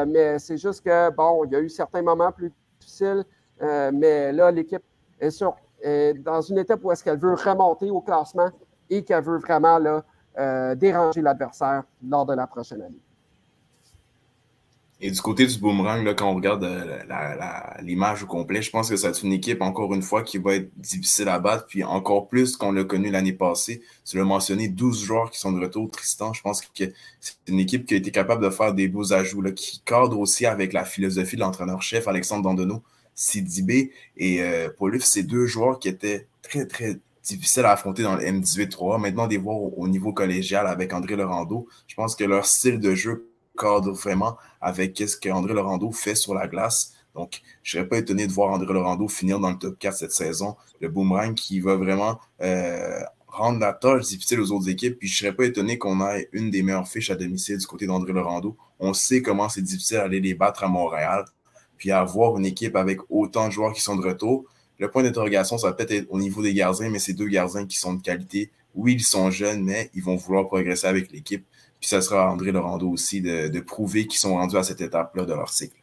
mais 0.06 0.38
c'est 0.38 0.58
juste 0.58 0.84
que, 0.84 1.10
bon, 1.10 1.44
il 1.44 1.52
y 1.52 1.56
a 1.56 1.60
eu 1.60 1.68
certains 1.68 2.02
moments 2.02 2.30
plus 2.30 2.52
difficiles, 2.78 3.24
mais 3.60 4.32
là, 4.32 4.52
l'équipe 4.52 4.82
est, 5.18 5.30
sur, 5.30 5.56
est 5.80 6.14
dans 6.14 6.40
une 6.40 6.58
étape 6.58 6.84
où 6.84 6.92
est-ce 6.92 7.02
qu'elle 7.02 7.18
veut 7.18 7.34
remonter 7.34 7.90
au 7.90 8.00
classement 8.00 8.50
et 8.90 9.02
qu'elle 9.02 9.24
veut 9.24 9.38
vraiment 9.38 9.78
là, 9.78 10.04
euh, 10.38 10.74
déranger 10.74 11.22
l'adversaire 11.22 11.84
lors 12.06 12.26
de 12.26 12.34
la 12.34 12.46
prochaine 12.46 12.82
année. 12.82 13.00
Et 15.00 15.12
du 15.12 15.20
côté 15.20 15.46
du 15.46 15.58
boomerang, 15.58 16.04
là, 16.04 16.12
quand 16.12 16.28
on 16.28 16.34
regarde 16.34 16.64
euh, 16.64 16.98
l'image 17.82 18.24
au 18.24 18.26
complet, 18.26 18.62
je 18.62 18.70
pense 18.70 18.90
que 18.90 18.96
c'est 18.96 19.22
une 19.22 19.32
équipe, 19.32 19.62
encore 19.62 19.94
une 19.94 20.02
fois, 20.02 20.24
qui 20.24 20.38
va 20.38 20.56
être 20.56 20.70
difficile 20.76 21.28
à 21.28 21.38
battre, 21.38 21.66
puis 21.68 21.84
encore 21.84 22.26
plus 22.26 22.56
qu'on 22.56 22.72
l'a 22.72 22.82
connu 22.82 23.08
l'année 23.08 23.32
passée. 23.32 23.80
Tu 24.04 24.16
l'as 24.16 24.24
mentionné, 24.24 24.66
12 24.66 25.04
joueurs 25.04 25.30
qui 25.30 25.38
sont 25.38 25.52
de 25.52 25.60
retour. 25.60 25.88
Tristan, 25.92 26.32
je 26.32 26.42
pense 26.42 26.62
que 26.62 26.66
c'est 27.20 27.36
une 27.46 27.60
équipe 27.60 27.86
qui 27.86 27.94
a 27.94 27.96
été 27.96 28.10
capable 28.10 28.42
de 28.42 28.50
faire 28.50 28.74
des 28.74 28.88
beaux 28.88 29.12
ajouts, 29.12 29.40
là, 29.40 29.52
qui 29.52 29.80
cadre 29.84 30.18
aussi 30.18 30.46
avec 30.46 30.72
la 30.72 30.84
philosophie 30.84 31.36
de 31.36 31.42
l'entraîneur-chef 31.42 32.08
Alexandre 32.08 32.42
Dandonneau, 32.42 32.82
Sidibé 33.14 33.92
et 34.16 34.42
euh, 34.42 34.68
Paulus. 34.76 35.02
C'est 35.02 35.22
deux 35.22 35.46
joueurs 35.46 35.78
qui 35.78 35.88
étaient 35.88 36.26
très, 36.42 36.66
très 36.66 36.98
difficile 37.36 37.64
à 37.64 37.72
affronter 37.72 38.02
dans 38.02 38.16
le 38.16 38.22
M18-3. 38.22 39.00
Maintenant, 39.00 39.26
des 39.26 39.38
voir 39.38 39.56
au, 39.56 39.88
niveau 39.88 40.12
collégial 40.12 40.66
avec 40.66 40.92
André 40.92 41.16
Laurando, 41.16 41.66
je 41.86 41.94
pense 41.94 42.14
que 42.16 42.24
leur 42.24 42.46
style 42.46 42.78
de 42.78 42.94
jeu 42.94 43.28
cadre 43.58 43.92
vraiment 43.92 44.36
avec 44.60 44.96
ce 44.98 45.16
qu'André 45.16 45.52
Laurando 45.52 45.90
fait 45.90 46.14
sur 46.14 46.34
la 46.34 46.46
glace. 46.46 46.94
Donc, 47.14 47.40
je 47.62 47.76
ne 47.76 47.80
serais 47.82 47.88
pas 47.88 47.98
étonné 47.98 48.26
de 48.26 48.32
voir 48.32 48.52
André 48.52 48.72
Laurando 48.72 49.08
finir 49.08 49.40
dans 49.40 49.50
le 49.50 49.58
top 49.58 49.78
4 49.78 49.96
cette 49.96 50.12
saison. 50.12 50.56
Le 50.80 50.88
boomerang 50.88 51.34
qui 51.34 51.58
va 51.60 51.74
vraiment 51.74 52.20
euh, 52.40 53.00
rendre 53.26 53.58
la 53.58 53.72
tâche 53.72 54.06
difficile 54.06 54.40
aux 54.40 54.52
autres 54.52 54.68
équipes. 54.68 54.98
Puis 54.98 55.08
je 55.08 55.14
ne 55.14 55.18
serais 55.18 55.36
pas 55.36 55.44
étonné 55.44 55.78
qu'on 55.78 56.00
ait 56.08 56.28
une 56.32 56.50
des 56.50 56.62
meilleures 56.62 56.88
fiches 56.88 57.10
à 57.10 57.16
domicile 57.16 57.58
du 57.58 57.66
côté 57.66 57.86
d'André 57.86 58.12
Laurando. 58.12 58.56
On 58.78 58.94
sait 58.94 59.22
comment 59.22 59.48
c'est 59.48 59.62
difficile 59.62 59.98
d'aller 59.98 60.20
les 60.20 60.34
battre 60.34 60.64
à 60.64 60.68
Montréal. 60.68 61.24
Puis 61.76 61.90
avoir 61.90 62.36
une 62.36 62.46
équipe 62.46 62.76
avec 62.76 63.00
autant 63.08 63.48
de 63.48 63.52
joueurs 63.52 63.72
qui 63.72 63.80
sont 63.80 63.96
de 63.96 64.06
retour, 64.06 64.44
le 64.78 64.90
point 64.90 65.02
d'interrogation, 65.02 65.58
ça 65.58 65.68
va 65.68 65.72
peut-être 65.72 65.90
être 65.90 66.06
au 66.10 66.18
niveau 66.18 66.42
des 66.42 66.54
gardiens, 66.54 66.88
mais 66.90 66.98
c'est 66.98 67.12
deux 67.12 67.28
gardiens 67.28 67.66
qui 67.66 67.78
sont 67.78 67.94
de 67.94 68.02
qualité. 68.02 68.50
Oui, 68.74 68.94
ils 68.94 69.04
sont 69.04 69.30
jeunes, 69.30 69.64
mais 69.64 69.90
ils 69.94 70.02
vont 70.02 70.16
vouloir 70.16 70.46
progresser 70.46 70.86
avec 70.86 71.10
l'équipe. 71.10 71.44
Puis 71.80 71.88
ça 71.88 72.00
sera 72.00 72.30
André 72.30 72.52
Laurando 72.52 72.88
aussi 72.88 73.20
de, 73.20 73.60
prouver 73.60 74.06
qu'ils 74.06 74.18
sont 74.18 74.34
rendus 74.34 74.56
à 74.56 74.62
cette 74.62 74.80
étape-là 74.80 75.24
de 75.24 75.32
leur 75.32 75.48
cycle. 75.48 75.76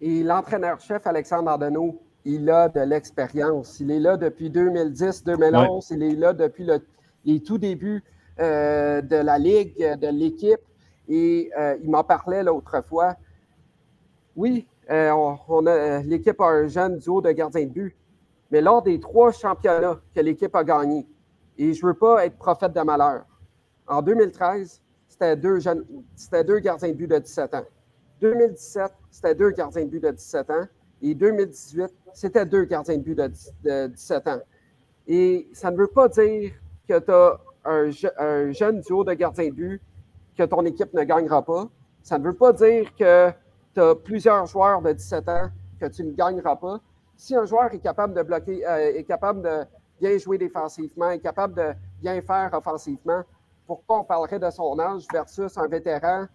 Et 0.00 0.22
l'entraîneur-chef 0.22 1.06
Alexandre 1.06 1.50
Ardenneau, 1.50 2.00
il 2.24 2.48
a 2.50 2.68
de 2.68 2.80
l'expérience. 2.80 3.78
Il 3.80 3.90
est 3.90 4.00
là 4.00 4.16
depuis 4.16 4.50
2010-2011. 4.50 5.86
Il 5.92 6.02
est 6.02 6.16
là 6.16 6.32
depuis 6.32 6.64
le, 6.64 6.80
les 7.24 7.40
tout 7.40 7.58
débuts 7.58 8.02
euh, 8.40 9.00
de 9.00 9.16
la 9.16 9.38
Ligue, 9.38 9.76
de 9.78 10.08
l'équipe. 10.08 10.60
Et 11.08 11.50
euh, 11.56 11.76
il 11.82 11.90
m'en 11.90 12.04
parlait 12.04 12.42
l'autre 12.42 12.84
fois. 12.84 13.16
Oui, 14.34 14.66
euh, 14.90 15.10
on, 15.48 15.66
a 15.66 16.02
l'équipe 16.02 16.40
a 16.40 16.46
un 16.46 16.68
jeune 16.68 16.98
duo 16.98 17.20
de 17.20 17.32
gardiens 17.32 17.64
de 17.64 17.70
but, 17.70 17.96
mais 18.50 18.60
lors 18.60 18.82
des 18.82 19.00
trois 19.00 19.32
championnats 19.32 20.00
que 20.14 20.20
l'équipe 20.20 20.54
a 20.54 20.64
gagnés, 20.64 21.06
et 21.58 21.72
je 21.72 21.84
ne 21.84 21.90
veux 21.90 21.98
pas 21.98 22.24
être 22.26 22.36
prophète 22.36 22.72
de 22.72 22.80
malheur, 22.80 23.24
en 23.86 24.02
2013, 24.02 24.82
c'était 25.08 25.36
deux, 25.36 25.60
jeunes, 25.60 25.84
c'était 26.14 26.44
deux 26.44 26.58
gardiens 26.58 26.88
de 26.88 26.94
but 26.94 27.06
de 27.06 27.18
17 27.18 27.54
ans. 27.54 27.64
2017, 28.20 28.92
c'était 29.10 29.34
deux 29.34 29.50
gardiens 29.50 29.84
de 29.84 29.88
but 29.88 30.02
de 30.02 30.10
17 30.10 30.50
ans. 30.50 30.64
Et 31.02 31.14
2018, 31.14 31.94
c'était 32.12 32.46
deux 32.46 32.64
gardiens 32.64 32.96
de 32.96 33.02
but 33.02 33.14
de, 33.14 33.86
17 33.88 34.28
ans. 34.28 34.40
Et 35.06 35.48
ça 35.52 35.70
ne 35.70 35.76
veut 35.76 35.86
pas 35.86 36.08
dire 36.08 36.52
que 36.88 36.98
tu 36.98 37.10
as 37.10 37.40
un, 37.64 37.90
un, 38.18 38.52
jeune 38.52 38.80
duo 38.80 39.04
de 39.04 39.12
gardiens 39.12 39.48
de 39.48 39.54
but 39.54 39.82
que 40.36 40.42
ton 40.44 40.64
équipe 40.64 40.92
ne 40.94 41.04
gagnera 41.04 41.42
pas. 41.44 41.68
Ça 42.02 42.18
ne 42.18 42.24
veut 42.24 42.34
pas 42.34 42.52
dire 42.52 42.94
que 42.96 43.30
tu 43.74 43.80
as 43.80 43.94
plusieurs 43.94 44.46
joueurs 44.46 44.82
de 44.82 44.92
17 44.92 45.28
ans 45.28 45.50
que 45.80 45.86
tu 45.86 46.04
ne 46.04 46.12
gagneras 46.12 46.56
pas 46.56 46.80
si 47.16 47.34
un 47.34 47.44
joueur 47.44 47.72
est 47.72 47.78
capable 47.78 48.14
de 48.14 48.22
bloquer, 48.22 48.66
euh, 48.66 48.94
est 48.94 49.04
capable 49.04 49.42
de 49.42 49.64
bien 50.00 50.16
jouer 50.18 50.38
défensivement, 50.38 51.10
est 51.10 51.20
capable 51.20 51.54
de 51.54 51.72
bien 52.00 52.20
faire 52.20 52.50
offensivement, 52.52 53.22
pourquoi 53.66 54.00
on 54.00 54.04
parlerait 54.04 54.38
de 54.38 54.50
son 54.50 54.78
âge 54.78 55.04
versus 55.12 55.56
un 55.56 55.66
vétéran 55.66 56.26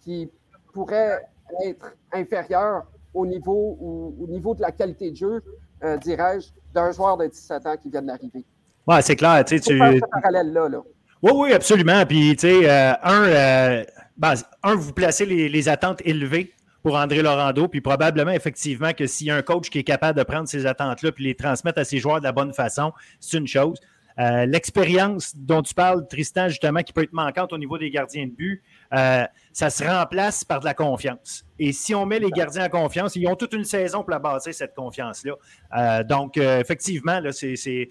qui 0.00 0.30
pourrait 0.72 1.26
être 1.64 1.94
inférieur 2.12 2.84
au 3.14 3.24
niveau, 3.24 3.76
ou, 3.80 4.16
au 4.20 4.26
niveau 4.26 4.54
de 4.54 4.60
la 4.60 4.72
qualité 4.72 5.10
de 5.10 5.16
jeu, 5.16 5.42
euh, 5.84 5.96
dirais-je, 5.98 6.48
d'un 6.74 6.90
joueur 6.90 7.16
de 7.16 7.26
17 7.26 7.66
ans 7.66 7.76
qui 7.80 7.88
vient 7.88 8.02
d'arriver? 8.02 8.44
Oui, 8.86 8.96
c'est 9.00 9.16
clair. 9.16 9.44
Tu 9.44 9.58
ce 9.58 10.00
parallèle-là. 10.10 10.68
Là. 10.68 10.82
Oui, 11.22 11.32
oui, 11.34 11.52
absolument. 11.52 12.04
Puis, 12.04 12.36
tu 12.36 12.48
sais, 12.48 12.68
euh, 12.68 12.92
un, 13.02 13.84
ben, 14.16 14.34
un, 14.62 14.74
vous 14.74 14.92
placez 14.92 15.24
les 15.24 15.68
attentes 15.68 16.02
élevées 16.04 16.52
pour 16.84 16.96
André 16.96 17.22
Laurando. 17.22 17.66
Puis 17.66 17.80
probablement, 17.80 18.30
effectivement, 18.30 18.92
que 18.92 19.06
s'il 19.08 19.26
y 19.26 19.30
a 19.30 19.36
un 19.36 19.42
coach 19.42 19.70
qui 19.70 19.80
est 19.80 19.84
capable 19.84 20.16
de 20.16 20.22
prendre 20.22 20.46
ces 20.46 20.66
attentes-là 20.66 21.10
puis 21.10 21.24
les 21.24 21.34
transmettre 21.34 21.80
à 21.80 21.84
ses 21.84 21.98
joueurs 21.98 22.20
de 22.20 22.24
la 22.24 22.32
bonne 22.32 22.52
façon, 22.52 22.92
c'est 23.18 23.38
une 23.38 23.48
chose. 23.48 23.80
l'expérience 24.16 25.34
dont 25.36 25.62
tu 25.62 25.74
parles, 25.74 26.06
Tristan, 26.06 26.48
justement, 26.48 26.80
qui 26.82 26.92
peut 26.92 27.02
être 27.02 27.12
manquante 27.12 27.52
au 27.52 27.58
niveau 27.58 27.78
des 27.78 27.90
gardiens 27.90 28.26
de 28.26 28.32
but, 28.32 28.62
ça 28.90 29.70
se 29.70 29.84
remplace 29.84 30.44
par 30.44 30.60
de 30.60 30.64
la 30.64 30.74
confiance. 30.74 31.44
Et 31.58 31.72
si 31.72 31.94
on 31.94 32.06
met 32.06 32.18
les 32.18 32.30
gardiens 32.30 32.66
en 32.66 32.68
confiance, 32.68 33.16
ils 33.16 33.26
ont 33.26 33.36
toute 33.36 33.52
une 33.52 33.64
saison 33.64 34.02
pour 34.02 34.10
la 34.10 34.18
bâtir, 34.18 34.54
cette 34.54 34.74
confiance-là. 34.74 36.04
donc, 36.04 36.36
effectivement, 36.36 37.20
là, 37.20 37.32
c'est 37.32 37.88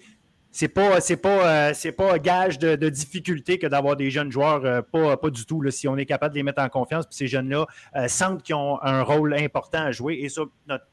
c'est 0.54 0.68
pas 0.68 1.00
c'est 1.00 1.16
pas 1.16 1.70
euh, 1.70 1.72
c'est 1.74 1.90
pas 1.90 2.16
gage 2.20 2.60
de, 2.60 2.88
difficulté 2.88 3.58
que 3.58 3.66
d'avoir 3.66 3.96
des 3.96 4.08
jeunes 4.12 4.30
joueurs 4.30 4.64
euh, 4.64 4.82
pas, 4.82 5.16
pas 5.16 5.30
du 5.30 5.44
tout 5.44 5.68
si 5.70 5.88
on 5.88 5.96
est 5.96 6.06
capable 6.06 6.32
de 6.32 6.38
les 6.38 6.44
mettre 6.44 6.62
en 6.62 6.68
confiance 6.68 7.06
puis 7.06 7.16
ces 7.16 7.26
jeunes 7.26 7.48
là 7.48 7.66
euh, 7.96 8.06
sentent 8.06 8.40
qu'ils 8.44 8.54
ont 8.54 8.80
un 8.80 9.02
rôle 9.02 9.34
important 9.34 9.80
à 9.80 9.90
jouer 9.90 10.20
et 10.22 10.28
ça 10.28 10.42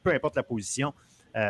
peu 0.02 0.12
importe 0.12 0.36
la 0.36 0.42
position 0.44 0.94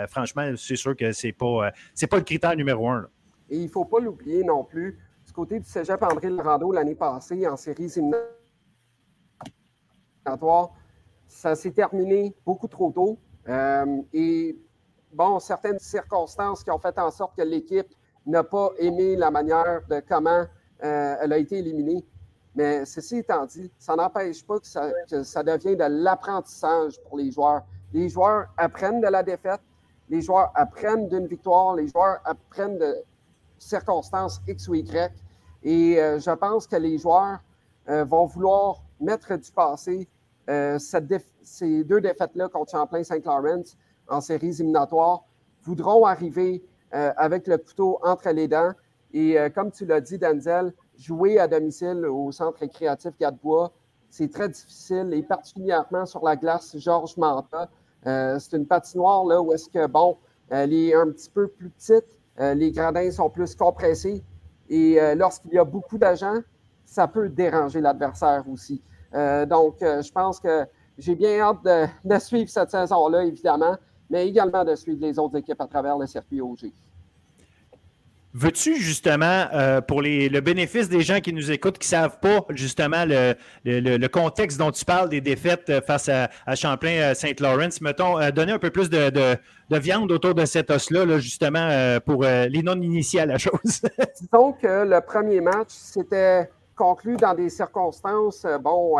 franchement 0.10 0.52
c'est 0.58 0.76
sûr 0.76 0.96
que 0.96 1.14
c'est 1.14 1.32
pas 1.32 1.72
c'est 1.96 2.08
pas 2.08 2.18
le 2.18 2.24
critère 2.24 2.56
numéro 2.56 2.90
un 2.90 3.08
et 3.50 3.58
il 3.58 3.70
faut 3.70 3.86
pas 3.86 4.00
l'oublier 4.00 4.44
non 4.44 4.66
plus 4.66 5.00
du 5.26 5.32
côté 5.32 5.60
du 5.60 5.66
Cégep 5.66 6.04
André 6.04 6.30
Lerando 6.30 6.72
l'année 6.72 6.96
passée 6.96 7.48
en 7.48 7.56
séries 7.56 7.94
éliminatoires 10.26 10.72
ça 11.28 11.56
s'est 11.56 11.72
terminé 11.72 12.36
beaucoup 12.46 12.68
trop 12.68 12.92
tôt 12.92 13.18
et 14.14 14.58
bon 15.14 15.40
certaines 15.40 15.80
circonstances 15.80 16.64
qui 16.64 16.72
ont 16.72 16.80
fait 16.80 17.00
en 17.00 17.10
sorte 17.10 17.38
que 17.38 17.44
l'équipe 17.44 17.88
n'a 18.26 18.44
pas 18.44 18.70
aimé 18.78 19.16
la 19.16 19.32
manière 19.32 19.82
de 19.90 20.02
comment 20.08 20.46
euh, 20.84 21.16
elle 21.22 21.34
a 21.34 21.38
été 21.38 21.60
éliminée. 21.60 22.06
Mais 22.56 22.86
ceci 22.86 23.18
étant 23.18 23.46
dit, 23.46 23.72
ça 23.80 23.96
n'empêche 23.96 24.46
pas 24.46 24.60
que 24.60 24.68
ça, 24.68 25.44
devient 25.44 25.76
de 25.76 25.86
l'apprentissage 26.04 27.02
pour 27.04 27.18
les 27.18 27.32
joueurs. 27.32 27.64
Les 27.94 28.10
joueurs 28.10 28.48
apprennent 28.58 29.02
de 29.02 29.08
la 29.08 29.24
défaite, 29.24 29.62
les 30.10 30.22
joueurs 30.22 30.52
apprennent 30.56 31.08
d'une 31.08 31.28
victoire, 31.28 31.76
les 31.76 31.88
joueurs 31.88 32.20
apprennent 32.26 32.78
de 32.78 32.96
circonstances 33.58 34.42
X 34.48 34.68
ou 34.68 34.76
Y. 34.76 35.12
Et 35.64 36.00
euh, 36.00 36.20
je 36.20 36.32
pense 36.32 36.68
que 36.68 36.76
les 36.76 36.98
joueurs 36.98 37.40
euh, 37.90 38.04
vont 38.04 38.26
vouloir 38.26 38.82
mettre 39.00 39.36
du 39.36 39.52
passé 39.52 40.08
ces 41.44 41.84
deux 41.86 42.02
défaites-là 42.02 42.50
contre 42.50 42.72
Champlain-Saint-Laurent 42.72 43.64
en 44.10 44.20
séries 44.20 44.50
éliminatoires 44.50 45.24
voudront 45.64 46.06
arriver 46.06 46.64
euh, 46.94 47.14
avec 47.16 47.48
le 47.48 47.58
couteau 47.58 48.00
entre 48.04 48.30
les 48.32 48.48
dents. 48.48 48.72
Et 49.14 49.40
euh, 49.40 49.50
comme 49.50 49.72
tu 49.72 49.86
l'as 49.86 50.02
dit, 50.02 50.18
Denzel, 50.18 50.74
jouer 50.98 51.40
à 51.40 51.48
domicile 51.48 52.06
au 52.06 52.32
centre 52.32 52.60
récréatif 52.60 53.12
Gadebois, 53.18 53.72
c'est 54.10 54.30
très 54.30 54.50
difficile 54.50 55.10
et 55.14 55.24
particulièrement 55.24 56.06
sur 56.06 56.24
la 56.24 56.36
glace 56.36 56.76
Georges 56.78 57.16
Manta. 57.18 57.70
Euh, 58.08 58.38
c'est 58.40 58.58
une 58.58 58.66
patinoire 58.66 59.26
là, 59.26 59.42
où 59.42 59.54
est-ce 59.54 59.70
que, 59.70 59.88
bon, 59.88 60.18
elle 60.50 60.74
est 60.74 60.94
un 60.94 61.08
petit 61.12 61.30
peu 61.30 61.48
plus 61.48 61.70
petite, 61.70 62.20
les 62.38 62.72
gradins 62.72 63.12
sont 63.12 63.30
plus 63.30 63.56
compressés 63.56 64.24
et 64.68 64.98
lorsqu'il 65.16 65.54
y 65.54 65.60
a 65.60 65.64
beaucoup 65.64 65.98
d'agents, 65.98 66.40
ça 66.86 67.08
peut 67.08 67.30
déranger 67.30 67.80
l'adversaire 67.80 68.44
aussi. 68.52 68.82
donc, 69.14 69.76
je 69.80 70.12
pense 70.12 70.40
que 70.40 70.66
j'ai 70.98 71.16
bien 71.16 71.40
hâte 71.40 71.64
de, 71.64 71.86
de 72.04 72.20
suivre 72.20 72.50
cette 72.50 72.72
saison-là, 72.72 73.24
évidemment 73.24 73.78
mais 74.12 74.28
également 74.28 74.64
de 74.64 74.76
suivre 74.76 75.00
les 75.02 75.18
autres 75.18 75.38
équipes 75.38 75.62
à 75.62 75.68
travers 75.68 75.98
le 75.98 76.06
circuit 76.06 76.42
OG. 76.42 76.72
Veux-tu 78.34 78.78
justement, 78.78 79.48
euh, 79.54 79.82
pour 79.82 80.02
le 80.02 80.40
bénéfice 80.40 80.88
des 80.88 81.02
gens 81.02 81.20
qui 81.20 81.34
nous 81.34 81.52
écoutent, 81.52 81.78
qui 81.78 81.88
ne 81.88 82.00
savent 82.00 82.20
pas 82.20 82.46
justement 82.52 83.04
le, 83.06 84.08
contexte 84.08 84.58
dont 84.58 84.72
tu 84.72 84.86
parles 84.86 85.10
des 85.10 85.20
défaites 85.20 85.70
euh, 85.70 85.82
face 85.82 86.08
à, 86.08 86.30
Champlain-Saint-Laurent, 86.56 87.60
euh, 87.60 87.82
mettons, 87.82 88.30
donner 88.32 88.54
un 88.54 88.60
peu 88.60 88.70
plus 88.70 88.90
de, 88.90 89.38
viande 89.70 90.14
autour 90.14 90.34
de 90.34 90.46
cet 90.46 90.72
os-là, 90.72 91.20
justement, 91.20 91.98
pour 92.06 92.24
les 92.24 92.62
non-initiés 92.64 93.22
à 93.22 93.26
la 93.26 93.38
chose? 93.38 93.60
Disons 94.22 94.54
que 94.54 94.86
le 94.86 95.02
premier 95.02 95.42
match, 95.42 95.70
c'était 95.70 96.50
conclu 96.76 97.18
dans 97.18 97.34
des 97.34 97.50
circonstances, 97.50 98.46
bon, 98.62 98.96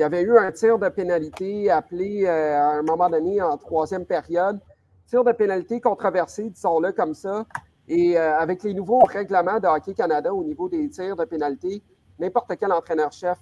il 0.00 0.04
y 0.04 0.06
avait 0.06 0.22
eu 0.22 0.38
un 0.38 0.50
tir 0.50 0.78
de 0.78 0.88
pénalité 0.88 1.70
appelé 1.70 2.24
euh, 2.24 2.56
à 2.56 2.78
un 2.78 2.82
moment 2.82 3.10
donné 3.10 3.42
en 3.42 3.58
troisième 3.58 4.06
période. 4.06 4.58
Tir 5.06 5.22
de 5.24 5.32
pénalité 5.32 5.78
controversé, 5.78 6.48
disons-le 6.48 6.92
comme 6.92 7.12
ça. 7.12 7.44
Et 7.86 8.16
euh, 8.16 8.38
avec 8.38 8.62
les 8.62 8.72
nouveaux 8.72 9.04
règlements 9.04 9.60
de 9.60 9.66
Hockey 9.66 9.92
Canada 9.92 10.32
au 10.32 10.42
niveau 10.42 10.70
des 10.70 10.88
tirs 10.88 11.16
de 11.16 11.26
pénalité, 11.26 11.82
n'importe 12.18 12.50
quel 12.58 12.72
entraîneur-chef 12.72 13.36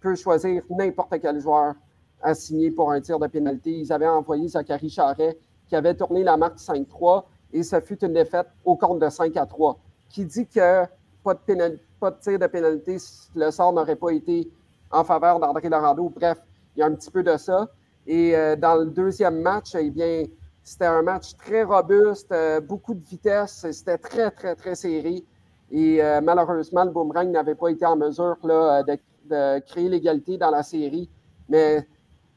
peut 0.00 0.16
choisir 0.16 0.64
n'importe 0.68 1.14
quel 1.22 1.38
joueur 1.38 1.74
à 2.20 2.34
signer 2.34 2.72
pour 2.72 2.90
un 2.90 3.00
tir 3.00 3.20
de 3.20 3.28
pénalité. 3.28 3.70
Ils 3.70 3.92
avaient 3.92 4.08
envoyé 4.08 4.48
Zachary 4.48 4.90
Charret 4.90 5.38
qui 5.68 5.76
avait 5.76 5.94
tourné 5.94 6.24
la 6.24 6.36
marque 6.36 6.58
5-3 6.58 7.22
et 7.52 7.62
ce 7.62 7.78
fut 7.78 8.04
une 8.04 8.14
défaite 8.14 8.48
au 8.64 8.74
compte 8.74 8.98
de 8.98 9.08
5 9.08 9.36
à 9.36 9.46
3. 9.46 9.78
Qui 10.10 10.24
dit 10.24 10.48
que 10.48 10.86
pas 11.22 11.34
de, 11.34 11.78
pas 12.00 12.10
de 12.10 12.18
tir 12.18 12.36
de 12.40 12.46
pénalité, 12.48 12.96
le 13.36 13.50
sort 13.52 13.72
n'aurait 13.72 13.94
pas 13.94 14.10
été 14.10 14.50
en 14.90 15.04
faveur 15.04 15.40
d'André 15.40 15.68
Lorando. 15.68 16.08
Bref, 16.08 16.38
il 16.76 16.80
y 16.80 16.82
a 16.82 16.86
un 16.86 16.94
petit 16.94 17.10
peu 17.10 17.22
de 17.22 17.36
ça. 17.36 17.68
Et 18.06 18.36
euh, 18.36 18.56
dans 18.56 18.76
le 18.76 18.86
deuxième 18.86 19.40
match, 19.40 19.74
eh 19.74 19.90
bien, 19.90 20.24
c'était 20.62 20.86
un 20.86 21.02
match 21.02 21.36
très 21.36 21.62
robuste, 21.62 22.30
euh, 22.32 22.60
beaucoup 22.60 22.94
de 22.94 23.04
vitesse, 23.04 23.66
c'était 23.70 23.98
très, 23.98 24.30
très, 24.30 24.54
très 24.54 24.74
serré. 24.74 25.24
Et 25.70 26.02
euh, 26.02 26.20
malheureusement, 26.22 26.84
le 26.84 26.90
Boomerang 26.90 27.30
n'avait 27.30 27.54
pas 27.54 27.68
été 27.68 27.86
en 27.86 27.96
mesure 27.96 28.36
là, 28.42 28.82
de, 28.82 28.98
de, 29.24 29.58
créer 29.60 29.88
l'égalité 29.88 30.36
dans 30.36 30.50
la 30.50 30.62
série. 30.62 31.08
Mais, 31.48 31.82
tu 31.82 31.88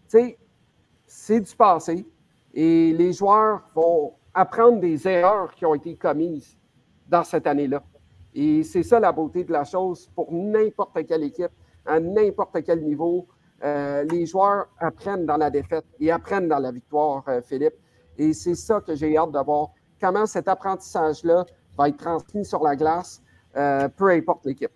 sais, 0.08 0.38
c'est 1.06 1.41
du 1.41 1.56
passé. 1.56 2.06
Et 2.54 2.93
les 2.93 3.14
joueurs 3.14 3.62
vont 3.76 4.14
apprendre 4.34 4.80
des 4.80 5.08
erreurs 5.08 5.54
qui 5.54 5.66
ont 5.66 5.76
été 5.76 5.95
commises 5.95 6.58
dans 7.08 7.24
cette 7.24 7.48
année-là. 7.48 7.84
Et 8.34 8.64
c'est 8.64 8.84
ça 8.84 9.00
la 9.00 9.12
beauté 9.12 9.43
de 9.43 9.52
la 9.52 9.64
chose 9.64 10.10
pour 10.16 10.32
n'importe 10.32 11.06
quelle 11.08 11.24
équipe 11.24 11.52
à 11.88 12.00
n'importe 12.00 12.58
quel 12.66 12.84
niveau. 12.84 13.28
Euh, 13.64 14.04
les 14.12 14.26
joueurs 14.26 14.68
apprennent 14.80 15.26
dans 15.26 15.38
la 15.38 15.50
défaite 15.50 15.86
et 16.00 16.12
apprennent 16.12 16.48
dans 16.48 16.60
la 16.60 16.72
victoire, 16.72 17.24
euh, 17.28 17.42
Philippe. 17.42 17.74
Et 18.18 18.34
c'est 18.34 18.56
ça 18.56 18.82
que 18.82 18.96
j'ai 18.96 19.18
hâte 19.18 19.32
de 19.32 19.40
voir. 19.40 19.70
Comment 20.00 20.26
cet 20.26 20.48
apprentissage-là 20.48 21.46
va 21.78 21.90
être 21.90 21.98
transmis 21.98 22.46
sur 22.46 22.64
la 22.64 22.76
glace, 22.76 23.22
euh, 23.56 23.88
peu 23.90 24.12
importe 24.12 24.46
l'équipe. 24.46 24.72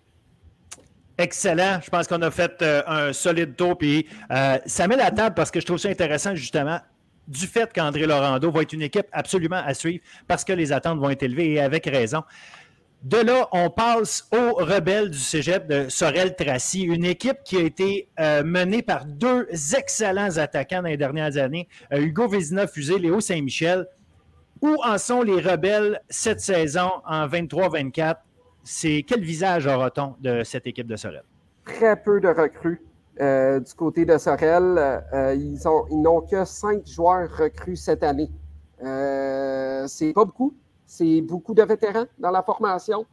Excellent. 1.18 1.78
Je 1.80 1.90
pense 1.90 2.08
qu'on 2.08 2.22
a 2.22 2.30
fait 2.30 2.64
un 2.86 3.12
solide 3.12 3.54
tour. 3.54 3.76
Puis 3.76 4.08
ça 4.66 4.88
met 4.88 4.96
la 4.96 5.10
table 5.10 5.34
parce 5.34 5.50
que 5.50 5.60
je 5.60 5.66
trouve 5.66 5.78
ça 5.78 5.88
intéressant, 5.88 6.34
justement, 6.34 6.78
du 7.28 7.46
fait 7.46 7.72
qu'André 7.72 8.06
Laurando 8.06 8.50
va 8.50 8.62
être 8.62 8.72
une 8.72 8.82
équipe 8.82 9.06
absolument 9.12 9.62
à 9.64 9.74
suivre 9.74 10.02
parce 10.26 10.44
que 10.44 10.52
les 10.52 10.72
attentes 10.72 10.98
vont 10.98 11.10
être 11.10 11.22
élevées 11.22 11.52
et 11.52 11.60
avec 11.60 11.86
raison. 11.86 12.22
De 13.02 13.16
là, 13.16 13.48
on 13.50 13.68
passe 13.68 14.28
aux 14.32 14.54
rebelles 14.54 15.10
du 15.10 15.18
cégep 15.18 15.66
de 15.66 15.88
Sorel-Tracy, 15.88 16.82
une 16.82 17.04
équipe 17.04 17.38
qui 17.44 17.56
a 17.56 17.62
été 17.62 18.08
euh, 18.20 18.44
menée 18.44 18.82
par 18.82 19.06
deux 19.06 19.48
excellents 19.76 20.38
attaquants 20.38 20.82
dans 20.82 20.88
les 20.88 20.96
dernières 20.96 21.36
années, 21.36 21.66
euh, 21.92 21.98
Hugo 21.98 22.28
Vézina-Fusé, 22.28 23.00
Léo 23.00 23.20
Saint-Michel. 23.20 23.88
Où 24.60 24.76
en 24.84 24.98
sont 24.98 25.22
les 25.22 25.40
rebelles 25.40 26.00
cette 26.08 26.40
saison 26.40 26.90
en 27.04 27.26
23-24? 27.26 28.18
C'est 28.62 29.04
quel 29.04 29.24
visage 29.24 29.66
aura-t-on 29.66 30.14
de 30.20 30.44
cette 30.44 30.68
équipe 30.68 30.86
de 30.86 30.94
Sorel? 30.94 31.24
Très 31.64 32.00
peu 32.00 32.20
de 32.20 32.28
recrues 32.28 32.82
euh, 33.20 33.58
du 33.58 33.74
côté 33.74 34.04
de 34.04 34.16
Sorel. 34.16 35.02
ils, 35.34 35.58
ils 35.90 36.02
n'ont 36.02 36.20
que 36.20 36.44
cinq 36.44 36.86
joueurs 36.86 37.28
recrues 37.36 37.74
cette 37.74 38.04
année. 38.04 38.30
c'est 39.88 40.12
pas 40.12 40.24
beaucoup 40.24 40.54
c'est 40.92 41.22
beaucoup 41.22 41.54
de 41.54 41.62
vétérans 41.62 42.04
dans 42.18 42.30
la 42.30 42.42
formation. 42.42 43.06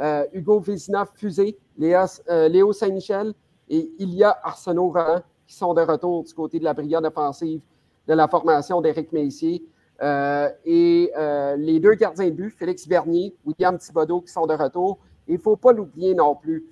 Euh, 0.00 0.24
Hugo 0.32 0.58
Vézina 0.58 1.04
Fusé, 1.04 1.58
euh, 1.82 2.48
Léo 2.48 2.72
Saint-Michel 2.72 3.34
et 3.68 3.90
Ilia 3.98 4.38
Arsenault 4.42 4.88
Roland 4.88 5.20
qui 5.46 5.54
sont 5.54 5.74
de 5.74 5.82
retour 5.82 6.24
du 6.24 6.32
côté 6.32 6.58
de 6.58 6.64
la 6.64 6.72
brigade 6.72 7.04
offensive 7.04 7.60
de 8.08 8.14
la 8.14 8.26
formation 8.26 8.80
d'Éric 8.80 9.12
Messier. 9.12 9.62
Euh, 10.02 10.48
et 10.64 11.12
les 11.58 11.78
deux 11.78 11.94
gardiens 11.94 12.30
de 12.30 12.34
but, 12.34 12.50
Félix 12.50 12.88
Bernier, 12.88 13.36
William 13.44 13.76
Thibodeau, 13.76 14.22
qui 14.22 14.32
sont 14.32 14.46
de 14.46 14.54
retour. 14.54 14.98
Il 15.28 15.34
ne 15.34 15.40
faut 15.40 15.56
pas 15.56 15.72
l'oublier 15.72 16.14
non 16.14 16.36
plus. 16.36 16.64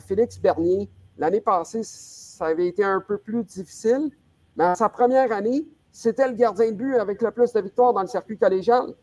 Félix 0.00 0.40
Bernier, 0.40 0.88
l'année 1.18 1.42
passée, 1.42 1.82
ça 1.84 2.46
avait 2.46 2.68
été 2.68 2.82
un 2.82 3.00
peu 3.06 3.18
plus 3.18 3.44
difficile, 3.44 4.10
mais 4.56 4.64
en 4.64 4.74
sa 4.74 4.88
première 4.88 5.30
année, 5.30 5.66
c'était 5.92 6.26
le 6.26 6.34
gardien 6.34 6.70
de 6.72 6.76
but 6.76 6.94
avec 6.94 7.20
le 7.20 7.30
plus 7.30 7.52
de 7.52 7.60
victoires 7.60 7.92
dans 7.92 8.00
le 8.02 8.08
circuit 8.08 8.38
collégial. 8.38 8.94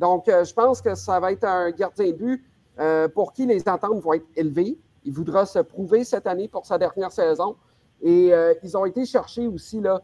Donc, 0.00 0.28
euh, 0.28 0.44
je 0.44 0.54
pense 0.54 0.80
que 0.80 0.94
ça 0.94 1.20
va 1.20 1.30
être 1.30 1.44
un 1.44 1.70
gardien 1.72 2.06
de 2.06 2.12
but 2.12 2.44
euh, 2.78 3.06
pour 3.06 3.34
qui 3.34 3.44
les 3.44 3.68
attentes 3.68 4.00
vont 4.02 4.14
être 4.14 4.26
élevées. 4.34 4.78
Il 5.04 5.12
voudra 5.12 5.44
se 5.44 5.58
prouver 5.58 6.04
cette 6.04 6.26
année 6.26 6.48
pour 6.48 6.64
sa 6.64 6.78
dernière 6.78 7.12
saison. 7.12 7.56
Et 8.00 8.32
euh, 8.32 8.54
ils 8.62 8.76
ont 8.78 8.86
été 8.86 9.04
chercher 9.04 9.46
aussi 9.46 9.80
là, 9.80 10.00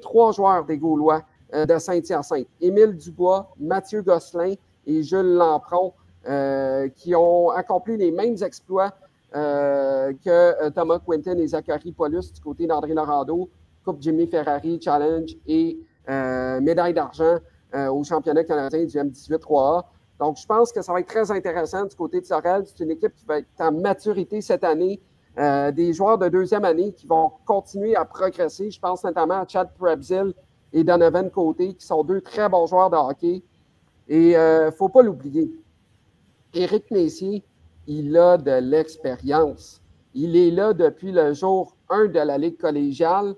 trois 0.00 0.32
joueurs 0.32 0.64
des 0.66 0.76
Gaulois 0.76 1.22
de 1.52 1.78
Saint-Hyacinthe. 1.78 2.48
Émile 2.60 2.94
Dubois, 2.96 3.50
Mathieu 3.58 4.02
Gosselin 4.02 4.54
et 4.86 5.02
Jules 5.02 5.34
Lampron, 5.34 5.94
qui 6.94 7.14
ont 7.14 7.50
accompli 7.50 7.96
les 7.96 8.10
mêmes 8.10 8.36
exploits 8.42 8.90
que 9.32 10.68
Thomas 10.70 10.98
Quinton 10.98 11.38
et 11.38 11.46
Zachary 11.46 11.92
Paulus 11.92 12.32
du 12.34 12.40
côté 12.40 12.66
d'André 12.66 12.92
Lorando, 12.92 13.48
Coupe 13.84 14.02
Jimmy 14.02 14.26
Ferrari 14.26 14.80
Challenge 14.82 15.30
et 15.46 15.78
médaille 16.08 16.94
d'argent 16.94 17.38
euh, 17.74 17.88
au 17.90 18.04
championnat 18.04 18.44
canadien 18.44 18.84
du 18.84 18.96
M18 18.96 19.38
3A. 19.38 19.84
Donc, 20.18 20.36
je 20.36 20.46
pense 20.46 20.72
que 20.72 20.82
ça 20.82 20.92
va 20.92 21.00
être 21.00 21.08
très 21.08 21.30
intéressant 21.30 21.84
du 21.84 21.94
côté 21.94 22.20
de 22.20 22.26
Sorel. 22.26 22.64
C'est 22.66 22.82
une 22.82 22.90
équipe 22.90 23.14
qui 23.14 23.24
va 23.24 23.38
être 23.38 23.48
en 23.60 23.72
maturité 23.72 24.40
cette 24.40 24.64
année. 24.64 25.00
Euh, 25.38 25.70
des 25.70 25.92
joueurs 25.92 26.18
de 26.18 26.28
deuxième 26.28 26.64
année 26.64 26.92
qui 26.92 27.06
vont 27.06 27.30
continuer 27.46 27.94
à 27.94 28.04
progresser. 28.04 28.72
Je 28.72 28.80
pense 28.80 29.04
notamment 29.04 29.42
à 29.42 29.46
Chad 29.46 29.68
Prebzil 29.78 30.34
et 30.72 30.82
Donovan 30.82 31.30
Côté, 31.30 31.74
qui 31.74 31.86
sont 31.86 32.02
deux 32.02 32.20
très 32.20 32.48
bons 32.48 32.66
joueurs 32.66 32.90
de 32.90 32.96
hockey. 32.96 33.42
Et 34.08 34.30
il 34.30 34.34
euh, 34.34 34.66
ne 34.66 34.70
faut 34.72 34.88
pas 34.88 35.02
l'oublier. 35.02 35.48
Éric 36.54 36.90
Messier, 36.90 37.44
il 37.86 38.16
a 38.16 38.36
de 38.36 38.50
l'expérience. 38.50 39.80
Il 40.12 40.34
est 40.34 40.50
là 40.50 40.72
depuis 40.72 41.12
le 41.12 41.32
jour 41.34 41.76
1 41.88 42.06
de 42.06 42.18
la 42.18 42.36
Ligue 42.36 42.58
collégiale 42.58 43.36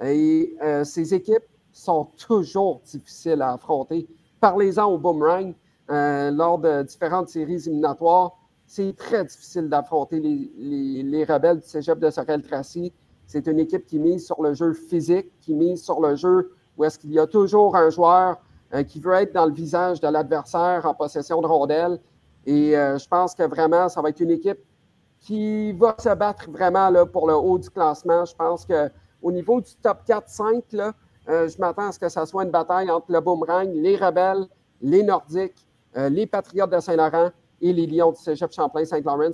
et 0.00 0.54
euh, 0.62 0.84
ses 0.84 1.14
équipes 1.14 1.42
sont 1.72 2.06
toujours 2.16 2.80
difficiles 2.84 3.42
à 3.42 3.52
affronter. 3.52 4.06
Parlez-en 4.40 4.86
au 4.86 4.98
Boomerang 4.98 5.54
euh, 5.90 6.30
lors 6.30 6.58
de 6.58 6.82
différentes 6.82 7.28
séries 7.28 7.66
éliminatoires. 7.66 8.32
C'est 8.66 8.96
très 8.96 9.24
difficile 9.24 9.68
d'affronter 9.68 10.20
les, 10.20 11.24
rebelles 11.24 11.58
du 11.58 11.66
cégep 11.66 11.98
de 11.98 12.10
Sorel-Tracy. 12.10 12.92
C'est 13.26 13.46
une 13.46 13.58
équipe 13.58 13.86
qui 13.86 13.98
mise 13.98 14.24
sur 14.26 14.40
le 14.42 14.54
jeu 14.54 14.72
physique, 14.72 15.30
qui 15.40 15.54
mise 15.54 15.82
sur 15.82 16.00
le 16.00 16.14
jeu 16.14 16.52
où 16.76 16.84
est-ce 16.84 16.98
qu'il 16.98 17.12
y 17.12 17.18
a 17.18 17.26
toujours 17.26 17.76
un 17.76 17.90
joueur 17.90 18.40
euh, 18.72 18.84
qui 18.84 19.00
veut 19.00 19.14
être 19.14 19.32
dans 19.34 19.46
le 19.46 19.52
visage 19.52 20.00
de 20.00 20.08
l'adversaire 20.08 20.86
en 20.86 20.94
possession 20.94 21.40
de 21.40 21.46
rondelles. 21.46 21.98
Et 22.46 22.76
euh, 22.76 22.96
je 22.96 23.08
pense 23.08 23.34
que 23.34 23.42
vraiment, 23.42 23.88
ça 23.88 24.00
va 24.00 24.10
être 24.10 24.20
une 24.20 24.30
équipe 24.30 24.60
qui 25.18 25.72
va 25.72 25.94
se 25.98 26.14
battre 26.14 26.50
vraiment 26.50 26.88
là, 26.88 27.04
pour 27.04 27.26
le 27.26 27.34
haut 27.34 27.58
du 27.58 27.68
classement. 27.68 28.24
Je 28.24 28.34
pense 28.34 28.64
qu'au 28.64 29.32
niveau 29.32 29.60
du 29.60 29.74
top 29.82 29.98
4-5, 30.06 30.92
je 31.26 31.58
m'attends 31.58 31.88
à 31.88 31.92
ce 31.92 31.98
que 31.98 32.08
ça 32.08 32.26
soit 32.26 32.44
une 32.44 32.50
bataille 32.50 32.90
entre 32.90 33.12
le 33.12 33.20
Boomerang, 33.20 33.70
les 33.72 33.96
Rebelles, 33.96 34.46
les 34.80 35.02
Nordiques 35.02 35.66
euh, 35.96 36.08
les 36.08 36.26
Patriotes 36.26 36.70
de 36.70 36.78
Saint-Laurent 36.78 37.30
et 37.60 37.72
les 37.72 37.86
Lions 37.86 38.12
du 38.12 38.20
Cégep 38.20 38.52
Champlain-Saint-Laurent. 38.52 39.32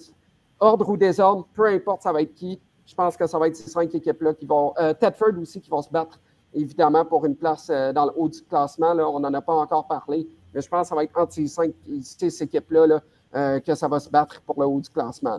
Ordre 0.58 0.88
ou 0.88 0.96
désordre, 0.96 1.46
peu 1.52 1.66
importe 1.66 2.02
ça 2.02 2.12
va 2.12 2.22
être 2.22 2.34
qui, 2.34 2.58
je 2.86 2.94
pense 2.94 3.14
que 3.14 3.26
ça 3.26 3.38
va 3.38 3.48
être 3.48 3.56
ces 3.56 3.68
cinq 3.68 3.94
équipes-là 3.94 4.32
qui 4.32 4.46
vont. 4.46 4.72
Euh, 4.78 4.94
Tedford 4.94 5.38
aussi 5.38 5.60
qui 5.60 5.68
vont 5.68 5.82
se 5.82 5.90
battre, 5.90 6.18
évidemment, 6.54 7.04
pour 7.04 7.26
une 7.26 7.36
place 7.36 7.68
euh, 7.68 7.92
dans 7.92 8.06
le 8.06 8.12
haut 8.16 8.28
du 8.28 8.40
classement. 8.42 8.92
On 8.92 9.20
n'en 9.20 9.34
a 9.34 9.42
pas 9.42 9.52
encore 9.52 9.86
parlé, 9.86 10.26
mais 10.54 10.62
je 10.62 10.68
pense 10.68 10.82
que 10.82 10.88
ça 10.88 10.94
va 10.94 11.04
être 11.04 11.18
entre 11.18 11.34
ces 11.34 11.46
cinq 11.46 11.74
équipes-là 12.22 12.86
là, 12.86 13.60
que 13.60 13.74
ça 13.74 13.86
va 13.86 14.00
se 14.00 14.08
battre 14.08 14.40
pour 14.40 14.58
le 14.58 14.66
haut 14.66 14.80
du 14.80 14.88
classement. 14.88 15.38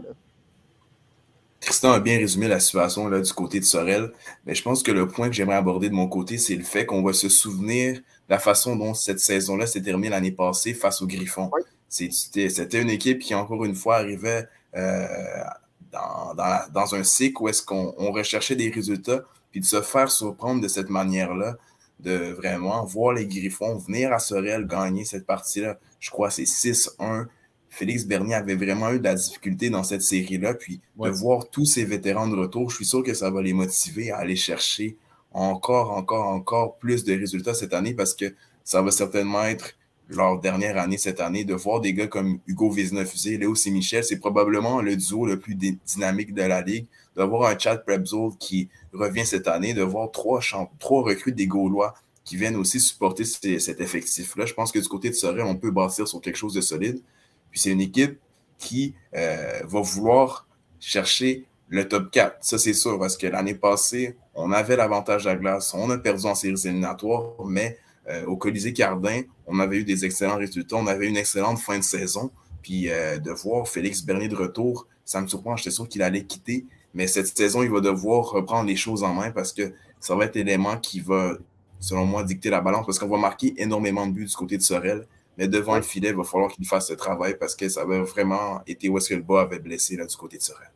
Tristan 1.59 1.91
a 1.91 1.99
bien 1.99 2.17
résumé 2.17 2.47
la 2.47 2.59
situation 2.59 3.07
là, 3.07 3.19
du 3.19 3.33
côté 3.33 3.59
de 3.59 3.65
Sorel, 3.65 4.11
mais 4.45 4.53
je 4.53 4.61
pense 4.61 4.83
que 4.83 4.91
le 4.91 5.07
point 5.07 5.27
que 5.27 5.33
j'aimerais 5.33 5.55
aborder 5.55 5.89
de 5.89 5.95
mon 5.95 6.07
côté, 6.07 6.37
c'est 6.37 6.55
le 6.55 6.63
fait 6.63 6.85
qu'on 6.85 7.01
va 7.01 7.13
se 7.13 7.29
souvenir 7.29 7.95
de 7.95 8.01
la 8.29 8.39
façon 8.39 8.75
dont 8.75 8.93
cette 8.93 9.19
saison-là 9.19 9.65
s'est 9.65 9.81
terminée 9.81 10.09
l'année 10.09 10.31
passée 10.31 10.73
face 10.73 11.01
aux 11.01 11.07
Griffons. 11.07 11.49
C'était 11.89 12.81
une 12.81 12.89
équipe 12.89 13.19
qui, 13.19 13.33
encore 13.33 13.65
une 13.65 13.75
fois, 13.75 13.97
arrivait 13.97 14.47
euh, 14.75 15.07
dans, 15.91 16.35
dans, 16.71 16.95
un 16.95 17.03
cycle 17.03 17.41
où 17.41 17.49
est-ce 17.49 17.63
qu'on 17.63 18.11
recherchait 18.11 18.55
des 18.55 18.69
résultats, 18.69 19.23
puis 19.51 19.61
de 19.61 19.65
se 19.65 19.81
faire 19.81 20.11
surprendre 20.11 20.61
de 20.61 20.67
cette 20.67 20.89
manière-là, 20.89 21.55
de 21.99 22.33
vraiment 22.33 22.85
voir 22.85 23.13
les 23.13 23.25
Griffons 23.25 23.77
venir 23.77 24.13
à 24.13 24.19
Sorel 24.19 24.67
gagner 24.67 25.05
cette 25.05 25.25
partie-là. 25.25 25.79
Je 25.99 26.11
crois 26.11 26.29
que 26.29 26.35
c'est 26.35 26.43
6-1 26.43 27.25
Félix 27.69 28.05
Bernier 28.05 28.35
avait 28.35 28.55
vraiment 28.55 28.91
eu 28.91 28.99
de 28.99 29.03
la 29.03 29.15
difficulté 29.15 29.69
dans 29.69 29.83
cette 29.83 30.01
série-là. 30.01 30.53
Puis 30.53 30.81
de 30.97 31.09
voir 31.09 31.49
tous 31.49 31.65
ces 31.65 31.85
vétérans 31.85 32.27
de 32.27 32.35
retour, 32.35 32.69
je 32.69 32.77
suis 32.77 32.85
sûr 32.85 33.03
que 33.03 33.13
ça 33.13 33.29
va 33.29 33.41
les 33.41 33.53
motiver 33.53 34.11
à 34.11 34.17
aller 34.17 34.35
chercher 34.35 34.97
encore, 35.31 35.91
encore, 35.91 36.27
encore 36.27 36.77
plus 36.77 37.03
de 37.03 37.13
résultats 37.13 37.53
cette 37.53 37.73
année 37.73 37.93
parce 37.93 38.13
que 38.13 38.33
ça 38.63 38.81
va 38.81 38.91
certainement 38.91 39.43
être 39.43 39.75
leur 40.09 40.39
dernière 40.39 40.77
année 40.77 40.97
cette 40.97 41.19
année. 41.19 41.43
De 41.43 41.53
voir 41.53 41.81
des 41.81 41.93
gars 41.93 42.07
comme 42.07 42.39
Hugo 42.47 42.71
Vézinofusé, 42.71 43.37
Léo 43.37 43.53
Michel, 43.67 44.03
c'est 44.03 44.19
probablement 44.19 44.81
le 44.81 44.95
duo 44.95 45.25
le 45.25 45.39
plus 45.39 45.55
dynamique 45.55 46.33
de 46.33 46.43
la 46.43 46.61
ligue. 46.61 46.87
De 47.15 47.23
voir 47.23 47.49
un 47.49 47.57
Chad 47.57 47.83
Prebzol 47.85 48.31
qui 48.39 48.69
revient 48.93 49.25
cette 49.25 49.47
année, 49.47 49.73
de 49.73 49.81
voir 49.81 50.11
trois, 50.11 50.39
trois 50.79 51.03
recrues 51.03 51.31
des 51.31 51.47
Gaulois 51.47 51.95
qui 52.23 52.35
viennent 52.35 52.57
aussi 52.57 52.79
supporter 52.79 53.23
cet 53.23 53.79
effectif-là. 53.79 54.45
Je 54.45 54.53
pense 54.53 54.71
que 54.71 54.79
du 54.79 54.87
côté 54.87 55.09
de 55.09 55.15
Sorel, 55.15 55.43
on 55.43 55.55
peut 55.55 55.71
bâtir 55.71 56.07
sur 56.07 56.19
quelque 56.21 56.35
chose 56.35 56.53
de 56.53 56.61
solide 56.61 57.01
c'est 57.53 57.71
une 57.71 57.81
équipe 57.81 58.19
qui 58.57 58.95
euh, 59.15 59.61
va 59.65 59.81
vouloir 59.81 60.47
chercher 60.79 61.45
le 61.69 61.87
top 61.87 62.11
4. 62.11 62.37
Ça, 62.41 62.57
c'est 62.57 62.73
sûr, 62.73 62.97
parce 62.99 63.17
que 63.17 63.27
l'année 63.27 63.55
passée, 63.55 64.17
on 64.35 64.51
avait 64.51 64.75
l'avantage 64.75 65.27
à 65.27 65.33
la 65.33 65.39
glace, 65.39 65.73
on 65.73 65.89
a 65.89 65.97
perdu 65.97 66.25
en 66.25 66.35
séries 66.35 66.61
éliminatoires, 66.65 67.33
mais 67.45 67.77
euh, 68.09 68.25
au 68.25 68.37
Colisée 68.37 68.73
Cardin, 68.73 69.21
on 69.47 69.59
avait 69.59 69.77
eu 69.77 69.83
des 69.83 70.05
excellents 70.05 70.37
résultats, 70.37 70.77
on 70.77 70.87
avait 70.87 71.07
une 71.07 71.17
excellente 71.17 71.59
fin 71.59 71.77
de 71.77 71.83
saison. 71.83 72.31
Puis 72.61 72.89
euh, 72.89 73.17
de 73.17 73.31
voir 73.31 73.67
Félix 73.67 74.03
Bernier 74.03 74.27
de 74.27 74.35
retour, 74.35 74.87
ça 75.05 75.21
me 75.21 75.27
surprend, 75.27 75.55
j'étais 75.55 75.71
sûr 75.71 75.87
qu'il 75.87 76.01
allait 76.01 76.23
quitter. 76.23 76.65
Mais 76.93 77.07
cette 77.07 77.27
saison, 77.27 77.63
il 77.63 77.69
va 77.69 77.81
devoir 77.81 78.29
reprendre 78.31 78.67
les 78.67 78.75
choses 78.75 79.03
en 79.03 79.13
main 79.13 79.31
parce 79.31 79.53
que 79.53 79.73
ça 79.99 80.15
va 80.15 80.25
être 80.25 80.35
l'élément 80.35 80.77
qui 80.77 80.99
va, 80.99 81.37
selon 81.79 82.05
moi, 82.05 82.23
dicter 82.23 82.49
la 82.49 82.61
balance 82.61 82.85
parce 82.85 82.99
qu'on 82.99 83.07
va 83.07 83.17
marquer 83.17 83.53
énormément 83.57 84.07
de 84.07 84.13
buts 84.13 84.25
du 84.25 84.35
côté 84.35 84.57
de 84.57 84.63
Sorel. 84.63 85.05
Mais 85.37 85.47
devant 85.47 85.75
le 85.75 85.83
filet, 85.83 86.09
il 86.09 86.15
va 86.15 86.23
falloir 86.23 86.51
qu'il 86.51 86.65
fasse 86.65 86.87
ce 86.87 86.93
travail 86.93 87.37
parce 87.37 87.55
que 87.55 87.69
ça 87.69 87.81
avait 87.81 88.01
vraiment 88.01 88.61
été 88.65 88.89
où 88.89 88.97
est-ce 88.97 89.09
que 89.09 89.15
le 89.15 89.21
bas 89.21 89.41
avait 89.41 89.59
blessé 89.59 89.95
là, 89.95 90.05
du 90.05 90.15
côté 90.15 90.37
de 90.37 90.41
Sorel. 90.41 90.69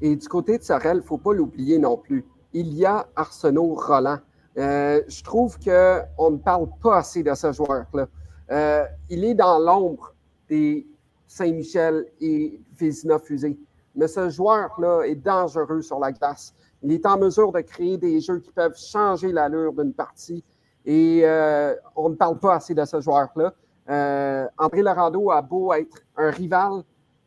Et 0.00 0.14
du 0.14 0.28
côté 0.28 0.58
de 0.58 0.62
Sorel, 0.62 0.98
il 0.98 1.00
ne 1.00 1.06
faut 1.06 1.18
pas 1.18 1.32
l'oublier 1.32 1.78
non 1.78 1.96
plus. 1.96 2.24
Il 2.52 2.72
y 2.74 2.84
a 2.84 3.08
Arsenault 3.16 3.74
Roland. 3.74 4.18
Euh, 4.58 5.02
je 5.08 5.22
trouve 5.22 5.58
qu'on 5.58 6.30
ne 6.30 6.38
parle 6.38 6.68
pas 6.82 6.98
assez 6.98 7.22
de 7.22 7.34
ce 7.34 7.52
joueur-là. 7.52 8.06
Euh, 8.50 8.84
il 9.10 9.24
est 9.24 9.34
dans 9.34 9.58
l'ombre 9.58 10.14
des 10.48 10.86
Saint-Michel 11.26 12.06
et 12.20 12.60
Vézina 12.78 13.18
Fusée. 13.18 13.58
Mais 13.94 14.08
ce 14.08 14.30
joueur-là 14.30 15.02
est 15.02 15.16
dangereux 15.16 15.82
sur 15.82 15.98
la 15.98 16.12
glace. 16.12 16.54
Il 16.82 16.92
est 16.92 17.04
en 17.06 17.18
mesure 17.18 17.52
de 17.52 17.60
créer 17.60 17.96
des 17.96 18.20
jeux 18.20 18.38
qui 18.38 18.52
peuvent 18.52 18.76
changer 18.76 19.32
l'allure 19.32 19.72
d'une 19.72 19.92
partie. 19.92 20.44
Et 20.84 21.22
euh, 21.24 21.74
on 21.96 22.10
ne 22.10 22.14
parle 22.14 22.38
pas 22.38 22.54
assez 22.54 22.74
de 22.74 22.84
ce 22.84 23.00
joueur-là. 23.00 23.52
Euh, 23.88 24.46
André 24.58 24.82
Larando 24.82 25.30
a 25.30 25.40
beau 25.42 25.72
être 25.72 26.02
un 26.16 26.30
rival 26.30 26.82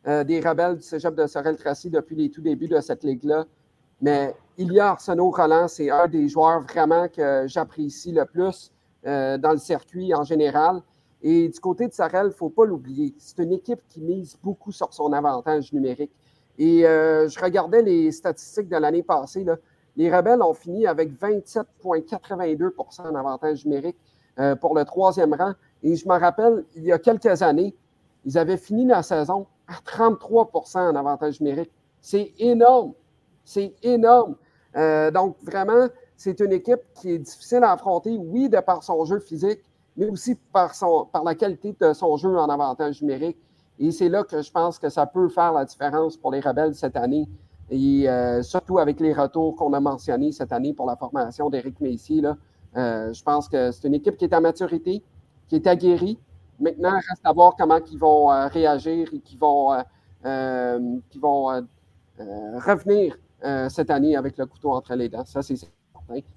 euh, 0.06 0.24
des 0.24 0.40
rebelles 0.40 0.76
du 0.76 0.82
cégep 0.82 1.14
de 1.14 1.26
Sorel-Tracy 1.26 1.88
depuis 1.90 2.16
les 2.16 2.30
tout 2.30 2.42
débuts 2.42 2.68
de 2.68 2.80
cette 2.80 3.02
ligue-là, 3.02 3.46
mais 4.00 4.34
il 4.58 4.72
y 4.72 4.80
a 4.80 4.88
Arsenault 4.90 5.30
Roland, 5.30 5.68
c'est 5.68 5.90
un 5.90 6.06
des 6.06 6.28
joueurs 6.28 6.60
vraiment 6.60 7.08
que 7.08 7.44
j'apprécie 7.46 8.12
le 8.12 8.26
plus 8.26 8.72
euh, 9.06 9.38
dans 9.38 9.52
le 9.52 9.58
circuit 9.58 10.14
en 10.14 10.24
général. 10.24 10.82
Et 11.22 11.48
du 11.48 11.60
côté 11.60 11.86
de 11.86 11.92
Sorel, 11.92 12.26
il 12.26 12.28
ne 12.28 12.34
faut 12.34 12.50
pas 12.50 12.64
l'oublier, 12.64 13.14
c'est 13.18 13.42
une 13.42 13.52
équipe 13.52 13.80
qui 13.88 14.00
mise 14.00 14.38
beaucoup 14.42 14.72
sur 14.72 14.92
son 14.92 15.12
avantage 15.12 15.72
numérique. 15.72 16.12
Et 16.58 16.82
je 16.82 17.42
regardais 17.42 17.80
les 17.82 18.12
statistiques 18.12 18.68
de 18.68 18.76
l'année 18.76 19.02
passée. 19.02 19.46
Les 19.96 20.14
rebelles 20.14 20.42
ont 20.42 20.52
fini 20.52 20.86
avec 20.86 21.10
27,82% 21.18 23.12
d'avantage 23.12 23.64
numérique 23.64 23.96
pour 24.60 24.74
le 24.74 24.84
troisième 24.84 25.34
rang. 25.34 25.52
Et 25.82 25.96
je 25.96 26.08
me 26.08 26.18
rappelle, 26.18 26.64
il 26.76 26.84
y 26.84 26.92
a 26.92 26.98
quelques 26.98 27.42
années, 27.42 27.74
ils 28.24 28.38
avaient 28.38 28.56
fini 28.56 28.86
la 28.86 29.02
saison 29.02 29.46
à 29.66 29.74
33% 29.74 30.78
en 30.78 30.96
avantage 30.96 31.40
numérique. 31.40 31.70
C'est 32.00 32.32
énorme. 32.38 32.92
C'est 33.44 33.74
énorme. 33.82 34.36
Euh, 34.76 35.10
donc, 35.10 35.36
vraiment, 35.42 35.88
c'est 36.16 36.40
une 36.40 36.52
équipe 36.52 36.80
qui 36.94 37.12
est 37.12 37.18
difficile 37.18 37.64
à 37.64 37.72
affronter, 37.72 38.16
oui, 38.16 38.48
de 38.48 38.60
par 38.60 38.82
son 38.82 39.04
jeu 39.04 39.18
physique, 39.18 39.60
mais 39.96 40.08
aussi 40.08 40.36
par 40.52 40.72
la 41.24 41.34
qualité 41.34 41.74
de 41.80 41.92
son 41.92 42.16
jeu 42.16 42.36
en 42.36 42.48
avantage 42.48 43.02
numérique. 43.02 43.38
Et 43.78 43.90
c'est 43.90 44.08
là 44.08 44.24
que 44.24 44.42
je 44.42 44.50
pense 44.52 44.78
que 44.78 44.88
ça 44.88 45.06
peut 45.06 45.28
faire 45.28 45.52
la 45.52 45.64
différence 45.64 46.16
pour 46.16 46.30
les 46.30 46.40
Rebelles 46.40 46.74
cette 46.74 46.96
année. 46.96 47.26
Et 47.70 48.08
euh, 48.08 48.42
surtout 48.42 48.78
avec 48.78 49.00
les 49.00 49.12
retours 49.12 49.56
qu'on 49.56 49.72
a 49.72 49.80
mentionnés 49.80 50.32
cette 50.32 50.52
année 50.52 50.74
pour 50.74 50.86
la 50.86 50.96
formation 50.96 51.48
d'Éric 51.48 51.80
Messier. 51.80 52.20
Là, 52.20 52.36
euh, 52.76 53.12
je 53.12 53.22
pense 53.22 53.48
que 53.48 53.70
c'est 53.72 53.88
une 53.88 53.94
équipe 53.94 54.16
qui 54.16 54.24
est 54.24 54.32
à 54.34 54.40
maturité, 54.40 55.02
qui 55.48 55.56
est 55.56 55.66
aguerri. 55.66 56.18
Maintenant, 56.58 56.90
il 56.90 57.08
reste 57.08 57.24
à 57.24 57.32
voir 57.32 57.54
comment 57.56 57.78
ils 57.90 57.98
vont 57.98 58.30
euh, 58.30 58.46
réagir 58.48 59.08
et 59.12 59.18
qu'ils 59.20 59.38
vont, 59.38 59.72
euh, 60.24 60.98
vont 61.20 61.66
revenir 62.18 63.16
cette 63.70 63.88
année 63.88 64.16
avec 64.16 64.36
le 64.36 64.44
couteau 64.44 64.72
entre 64.72 64.94
les 64.94 65.08
dents. 65.08 65.24
Ça, 65.24 65.40
c'est 65.40 65.56
certain. 65.56 65.74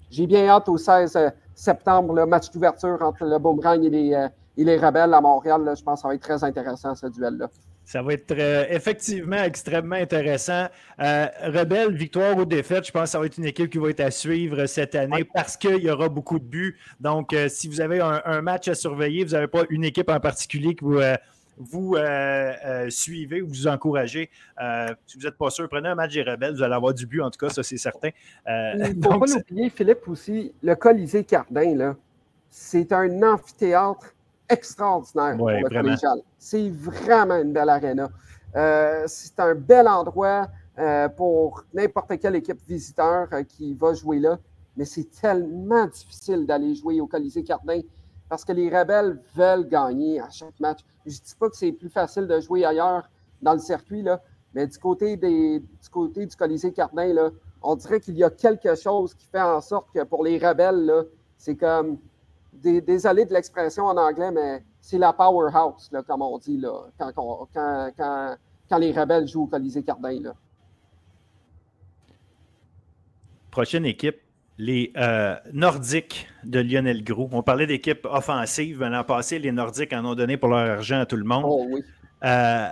J'ai 0.08 0.26
bien 0.26 0.48
hâte 0.48 0.68
au 0.68 0.78
16 0.78 1.18
septembre, 1.54 2.14
le 2.14 2.24
match 2.24 2.50
d'ouverture 2.50 2.96
entre 3.02 3.24
le 3.26 3.38
Boomerang 3.38 3.84
et 3.84 3.90
les, 3.90 4.28
et 4.56 4.64
les 4.64 4.76
Rebelles 4.78 5.12
à 5.12 5.20
Montréal. 5.20 5.74
je 5.76 5.82
pense 5.82 5.98
que 5.98 6.02
ça 6.02 6.08
va 6.08 6.14
être 6.14 6.22
très 6.22 6.42
intéressant, 6.42 6.94
ce 6.94 7.06
duel-là. 7.08 7.50
Ça 7.84 8.02
va 8.02 8.14
être 8.14 8.32
euh, 8.32 8.64
effectivement 8.70 9.42
extrêmement 9.42 9.96
intéressant. 9.96 10.68
Euh, 11.00 11.26
Rebelle, 11.42 11.94
victoire 11.94 12.36
ou 12.36 12.44
défaite, 12.44 12.86
je 12.86 12.92
pense 12.92 13.04
que 13.04 13.08
ça 13.10 13.18
va 13.18 13.26
être 13.26 13.36
une 13.36 13.44
équipe 13.44 13.70
qui 13.70 13.78
va 13.78 13.90
être 13.90 14.00
à 14.00 14.10
suivre 14.10 14.64
cette 14.66 14.94
année 14.94 15.24
parce 15.24 15.56
qu'il 15.56 15.82
y 15.82 15.90
aura 15.90 16.08
beaucoup 16.08 16.38
de 16.38 16.44
buts. 16.44 16.78
Donc, 17.00 17.32
euh, 17.32 17.48
si 17.48 17.68
vous 17.68 17.80
avez 17.80 18.00
un, 18.00 18.40
match 18.40 18.68
à 18.68 18.74
surveiller, 18.74 19.24
vous 19.24 19.32
n'avez 19.32 19.46
pas 19.46 19.64
une 19.68 19.84
équipe 19.84 20.10
en 20.10 20.18
particulier 20.18 20.74
que 20.74 20.84
vous, 20.84 21.00
vous 21.58 21.96
suivez 22.88 23.42
ou 23.42 23.48
vous 23.48 23.68
encouragez. 23.68 24.30
si 25.06 25.18
vous 25.18 25.24
n'êtes 25.24 25.36
pas 25.36 25.50
sûr, 25.50 25.68
prenez 25.68 25.88
un 25.88 25.94
match 25.94 26.14
des 26.14 26.22
Rebelles, 26.22 26.54
vous 26.54 26.62
allez 26.62 26.74
avoir 26.74 26.94
du 26.94 27.06
but, 27.06 27.20
en 27.20 27.30
tout 27.30 27.38
cas, 27.38 27.52
ça 27.52 27.62
c'est 27.62 27.76
certain. 27.76 28.10
Il 28.46 28.96
ne 28.96 29.02
faut 29.02 29.18
pas 29.18 29.26
l'oublier, 29.26 29.70
Philippe, 29.70 30.08
aussi, 30.08 30.52
le 30.62 30.74
Colisée 30.74 31.24
Cardin, 31.24 31.96
c'est 32.50 32.92
un 32.92 33.22
amphithéâtre 33.22 34.13
extraordinaire 34.48 35.36
pour 35.36 35.50
le 35.50 35.68
collégial. 35.68 36.20
C'est 36.38 36.68
vraiment 36.70 37.36
une 37.36 37.52
belle 37.52 37.68
arena. 37.68 38.08
Euh, 38.56 39.04
c'est 39.06 39.38
un 39.40 39.54
bel 39.54 39.88
endroit 39.88 40.48
euh, 40.78 41.08
pour 41.08 41.64
n'importe 41.72 42.18
quelle 42.18 42.36
équipe 42.36 42.60
visiteur 42.68 43.28
euh, 43.32 43.42
qui 43.42 43.74
va 43.74 43.94
jouer 43.94 44.18
là, 44.18 44.38
mais 44.76 44.84
c'est 44.84 45.10
tellement 45.20 45.86
difficile 45.86 46.46
d'aller 46.46 46.74
jouer 46.74 47.00
au 47.00 47.06
Colisée 47.06 47.42
Cardin 47.42 47.80
parce 48.28 48.44
que 48.44 48.52
les 48.52 48.68
rebelles 48.68 49.20
veulent 49.34 49.68
gagner 49.68 50.20
à 50.20 50.30
chaque 50.30 50.58
match. 50.60 50.80
Je 51.04 51.10
ne 51.10 51.24
dis 51.24 51.34
pas 51.38 51.48
que 51.48 51.56
c'est 51.56 51.72
plus 51.72 51.88
facile 51.88 52.26
de 52.26 52.40
jouer 52.40 52.64
ailleurs 52.64 53.08
dans 53.42 53.52
le 53.52 53.58
circuit, 53.58 54.02
là, 54.02 54.20
mais 54.54 54.66
du 54.66 54.78
côté, 54.78 55.16
des, 55.16 55.60
du, 55.60 55.88
côté 55.90 56.26
du 56.26 56.34
Colisée 56.34 56.72
Cardin, 56.72 57.12
là, 57.12 57.30
on 57.62 57.76
dirait 57.76 58.00
qu'il 58.00 58.16
y 58.16 58.24
a 58.24 58.30
quelque 58.30 58.74
chose 58.74 59.14
qui 59.14 59.26
fait 59.26 59.40
en 59.40 59.60
sorte 59.60 59.88
que 59.92 60.02
pour 60.04 60.24
les 60.24 60.38
rebelles, 60.38 61.06
c'est 61.36 61.56
comme, 61.56 61.98
désolé 62.62 63.24
de 63.24 63.32
l'expression 63.32 63.84
en 63.84 63.96
anglais, 63.96 64.30
mais 64.30 64.62
c'est 64.80 64.98
la 64.98 65.12
powerhouse, 65.12 65.88
là, 65.92 66.02
comme 66.02 66.22
on 66.22 66.38
dit, 66.38 66.58
là, 66.58 66.72
quand, 66.98 67.12
quand, 67.14 68.36
quand, 68.68 68.78
les 68.78 68.92
rebelles 68.92 69.26
jouent 69.26 69.44
au 69.44 69.46
Colisée 69.46 69.82
Cardin. 69.82 70.20
Là. 70.20 70.34
Prochaine 73.50 73.86
équipe, 73.86 74.16
les 74.58 74.92
euh, 74.96 75.36
Nordiques 75.52 76.28
de 76.44 76.60
Lionel 76.60 77.04
Gros. 77.04 77.28
On 77.32 77.42
parlait 77.42 77.66
d'équipe 77.66 78.04
offensive. 78.04 78.82
L'an 78.82 79.04
passé, 79.04 79.38
les 79.38 79.52
Nordiques 79.52 79.92
en 79.92 80.04
ont 80.04 80.14
donné 80.14 80.36
pour 80.36 80.48
leur 80.48 80.78
argent 80.78 81.00
à 81.00 81.06
tout 81.06 81.16
le 81.16 81.24
monde. 81.24 81.44
Oh, 81.46 81.66
oui. 81.68 81.82
Euh, 82.24 82.68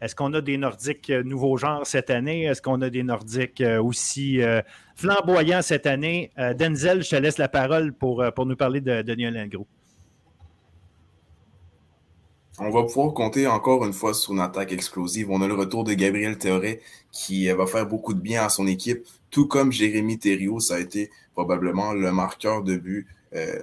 est-ce 0.00 0.14
qu'on 0.14 0.32
a 0.34 0.40
des 0.40 0.56
Nordiques 0.56 1.10
euh, 1.10 1.22
nouveaux 1.22 1.56
genres 1.56 1.86
cette 1.86 2.10
année? 2.10 2.44
Est-ce 2.44 2.62
qu'on 2.62 2.80
a 2.82 2.90
des 2.90 3.02
Nordiques 3.02 3.60
euh, 3.60 3.82
aussi 3.82 4.42
euh, 4.42 4.62
flamboyants 4.96 5.62
cette 5.62 5.86
année? 5.86 6.30
Denzel, 6.36 7.02
je 7.02 7.10
te 7.10 7.16
laisse 7.16 7.38
la 7.38 7.48
parole 7.48 7.92
pour, 7.92 8.24
nous 8.44 8.56
parler 8.56 8.80
de, 8.80 9.12
Lionel 9.12 9.48
Gros. 9.48 9.66
On 12.58 12.70
va 12.70 12.82
pouvoir 12.82 13.14
compter 13.14 13.46
encore 13.46 13.86
une 13.86 13.94
fois 13.94 14.12
sur 14.12 14.32
une 14.32 14.40
attaque 14.40 14.72
explosive. 14.72 15.30
On 15.30 15.40
a 15.40 15.48
le 15.48 15.54
retour 15.54 15.84
de 15.84 15.94
Gabriel 15.94 16.36
Théoret 16.36 16.80
qui 17.10 17.48
va 17.48 17.66
faire 17.66 17.86
beaucoup 17.86 18.12
de 18.12 18.20
bien 18.20 18.44
à 18.44 18.48
son 18.50 18.66
équipe, 18.66 19.06
tout 19.30 19.46
comme 19.46 19.72
Jérémy 19.72 20.18
Thériault, 20.18 20.60
ça 20.60 20.74
a 20.74 20.78
été 20.78 21.10
probablement 21.34 21.92
le 21.92 22.12
marqueur 22.12 22.62
de 22.62 22.76
but 22.76 23.06
euh, 23.34 23.60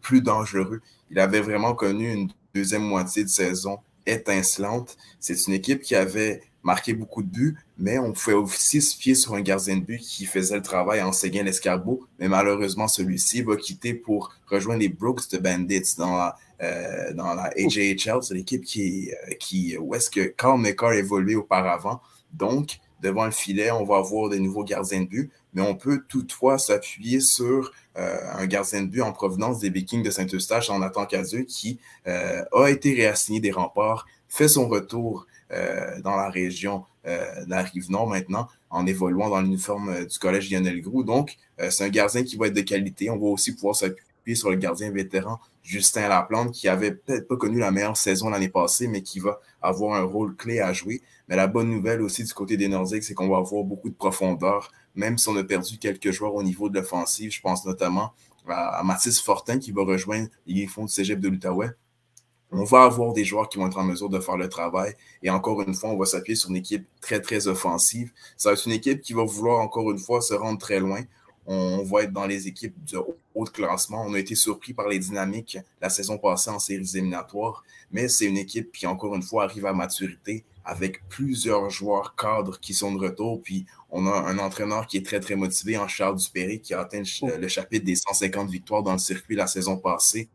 plus 0.00 0.22
dangereux. 0.22 0.80
Il 1.10 1.18
avait 1.18 1.40
vraiment 1.40 1.74
connu 1.74 2.12
une 2.12 2.30
deuxième 2.54 2.82
moitié 2.82 3.24
de 3.24 3.28
saison 3.28 3.78
étincelante. 4.06 4.96
C'est 5.18 5.46
une 5.46 5.54
équipe 5.54 5.82
qui 5.82 5.94
avait 5.94 6.42
marqué 6.62 6.92
beaucoup 6.92 7.22
de 7.22 7.28
buts, 7.28 7.56
mais 7.78 7.98
on 7.98 8.12
pouvait 8.12 8.34
aussi 8.34 8.82
se 8.82 8.96
fier 8.96 9.14
sur 9.14 9.34
un 9.34 9.40
gardien 9.40 9.76
de 9.76 9.82
but 9.82 9.98
qui 9.98 10.26
faisait 10.26 10.56
le 10.56 10.62
travail 10.62 11.00
en 11.02 11.12
séguin 11.12 11.42
l'escarbeau. 11.42 12.06
Mais 12.18 12.28
malheureusement, 12.28 12.88
celui-ci 12.88 13.42
va 13.42 13.56
quitter 13.56 13.94
pour 13.94 14.32
rejoindre 14.46 14.80
les 14.80 14.88
Brooks 14.88 15.30
de 15.30 15.38
Bandits 15.38 15.96
dans 15.96 16.16
la, 16.16 16.36
euh, 16.62 17.12
dans 17.14 17.34
la 17.34 17.50
AJHL. 17.56 18.22
C'est 18.22 18.34
l'équipe 18.34 18.64
qui, 18.64 19.10
euh, 19.10 19.34
qui, 19.38 19.76
où 19.78 19.94
est-ce 19.94 20.10
que 20.10 20.20
Carl 20.20 20.60
McCarr 20.60 20.92
évoluait 20.92 21.36
auparavant. 21.36 22.00
Donc, 22.32 22.78
devant 23.02 23.24
le 23.24 23.30
filet, 23.30 23.70
on 23.70 23.84
va 23.84 23.96
avoir 23.96 24.28
des 24.28 24.40
nouveaux 24.40 24.64
gardiens 24.64 25.00
de 25.00 25.06
but, 25.06 25.30
mais 25.54 25.62
on 25.62 25.74
peut 25.74 26.02
toutefois 26.08 26.58
s'appuyer 26.58 27.20
sur 27.20 27.72
un 27.96 28.46
gardien 28.46 28.82
de 28.82 28.86
but 28.86 29.02
en 29.02 29.12
provenance 29.12 29.58
des 29.58 29.70
Vikings 29.70 30.02
de 30.02 30.10
Saint-Eustache 30.10 30.70
en 30.70 30.78
Nathan 30.78 31.06
Cazeux 31.06 31.42
qui 31.42 31.80
euh, 32.06 32.44
a 32.52 32.68
été 32.68 32.94
réassigné 32.94 33.40
des 33.40 33.50
remparts, 33.50 34.06
fait 34.28 34.48
son 34.48 34.68
retour 34.68 35.26
euh, 35.50 36.00
dans 36.02 36.16
la 36.16 36.28
région 36.28 36.84
de 37.04 37.48
la 37.48 37.62
Rive-Nord 37.62 38.08
maintenant 38.08 38.46
en 38.68 38.86
évoluant 38.86 39.30
dans 39.30 39.40
l'uniforme 39.40 40.04
du 40.04 40.18
Collège 40.18 40.50
Lionel 40.50 40.82
Groux. 40.82 41.02
Donc, 41.02 41.38
c'est 41.70 41.82
un 41.82 41.88
gardien 41.88 42.22
qui 42.24 42.36
va 42.36 42.48
être 42.48 42.54
de 42.54 42.60
qualité. 42.60 43.08
On 43.08 43.16
va 43.16 43.28
aussi 43.28 43.54
pouvoir 43.54 43.74
s'appuyer 43.74 44.34
sur 44.34 44.50
le 44.50 44.56
gardien 44.56 44.90
vétéran 44.90 45.40
Justin 45.62 46.08
Laplante, 46.08 46.52
qui 46.52 46.68
avait 46.68 46.92
peut-être 46.92 47.28
pas 47.28 47.36
connu 47.36 47.58
la 47.58 47.70
meilleure 47.70 47.96
saison 47.96 48.28
l'année 48.28 48.48
passée, 48.48 48.88
mais 48.88 49.02
qui 49.02 49.20
va 49.20 49.40
avoir 49.62 49.94
un 49.94 50.04
rôle 50.04 50.34
clé 50.36 50.60
à 50.60 50.72
jouer. 50.72 51.00
Mais 51.30 51.36
la 51.36 51.46
bonne 51.46 51.70
nouvelle 51.70 52.02
aussi 52.02 52.24
du 52.24 52.34
côté 52.34 52.58
des 52.58 52.68
Nordiques, 52.68 53.04
c'est 53.04 53.14
qu'on 53.14 53.28
va 53.28 53.38
avoir 53.38 53.64
beaucoup 53.64 53.88
de 53.88 53.94
profondeur 53.94 54.70
même 54.94 55.18
si 55.18 55.28
on 55.28 55.36
a 55.36 55.44
perdu 55.44 55.78
quelques 55.78 56.10
joueurs 56.10 56.34
au 56.34 56.42
niveau 56.42 56.68
de 56.68 56.78
l'offensive. 56.78 57.30
Je 57.30 57.40
pense 57.40 57.64
notamment 57.64 58.12
à, 58.48 58.82
Mathis 58.84 59.20
Fortin 59.20 59.58
qui 59.58 59.72
va 59.72 59.82
rejoindre 59.82 60.28
les 60.46 60.66
fonds 60.66 60.84
du 60.84 60.92
cégep 60.92 61.20
de 61.20 61.28
l'Outaouais. 61.28 61.70
On 62.52 62.64
va 62.64 62.82
avoir 62.82 63.12
des 63.12 63.24
joueurs 63.24 63.48
qui 63.48 63.58
vont 63.58 63.68
être 63.68 63.78
en 63.78 63.84
mesure 63.84 64.08
de 64.08 64.18
faire 64.18 64.36
le 64.36 64.48
travail. 64.48 64.94
Et 65.22 65.30
encore 65.30 65.62
une 65.62 65.74
fois, 65.74 65.90
on 65.90 65.96
va 65.96 66.04
s'appuyer 66.04 66.34
sur 66.34 66.50
une 66.50 66.56
équipe 66.56 66.84
très, 67.00 67.20
très 67.20 67.46
offensive. 67.46 68.12
Ça 68.36 68.48
va 68.48 68.54
être 68.54 68.66
une 68.66 68.72
équipe 68.72 69.00
qui 69.02 69.12
va 69.12 69.22
vouloir, 69.22 69.60
encore 69.60 69.88
une 69.92 69.98
fois, 69.98 70.20
se 70.20 70.34
rendre 70.34 70.58
très 70.58 70.80
loin. 70.80 71.00
On 71.46 71.84
va 71.84 72.02
être 72.02 72.12
dans 72.12 72.26
les 72.26 72.48
équipes 72.48 72.74
de 72.90 72.98
haut 73.34 73.44
classement. 73.44 74.04
On 74.04 74.14
a 74.14 74.18
été 74.18 74.34
surpris 74.34 74.74
par 74.74 74.88
les 74.88 74.98
dynamiques 74.98 75.58
la 75.80 75.90
saison 75.90 76.18
passée 76.18 76.50
en 76.50 76.58
séries 76.58 76.88
éliminatoires, 76.94 77.62
mais 77.92 78.08
c'est 78.08 78.26
une 78.26 78.36
équipe 78.36 78.72
qui, 78.72 78.86
encore 78.86 79.14
une 79.14 79.22
fois, 79.22 79.44
arrive 79.44 79.66
à 79.66 79.72
maturité 79.72 80.44
avec 80.70 81.08
plusieurs 81.08 81.68
joueurs 81.68 82.14
cadres 82.14 82.60
qui 82.60 82.74
sont 82.74 82.94
de 82.94 83.00
retour. 83.00 83.42
Puis 83.42 83.66
on 83.90 84.06
a 84.06 84.12
un 84.12 84.38
entraîneur 84.38 84.86
qui 84.86 84.98
est 84.98 85.04
très, 85.04 85.18
très 85.18 85.34
motivé 85.34 85.76
en 85.76 85.88
Charles 85.88 86.16
Dupéré 86.16 86.60
qui 86.60 86.74
a 86.74 86.80
atteint 86.80 87.02
le 87.22 87.48
chapitre 87.48 87.84
des 87.84 87.96
150 87.96 88.48
victoires 88.48 88.84
dans 88.84 88.92
le 88.92 88.98
circuit 88.98 89.34
la 89.34 89.48
saison 89.48 89.78
passée. 89.78 90.28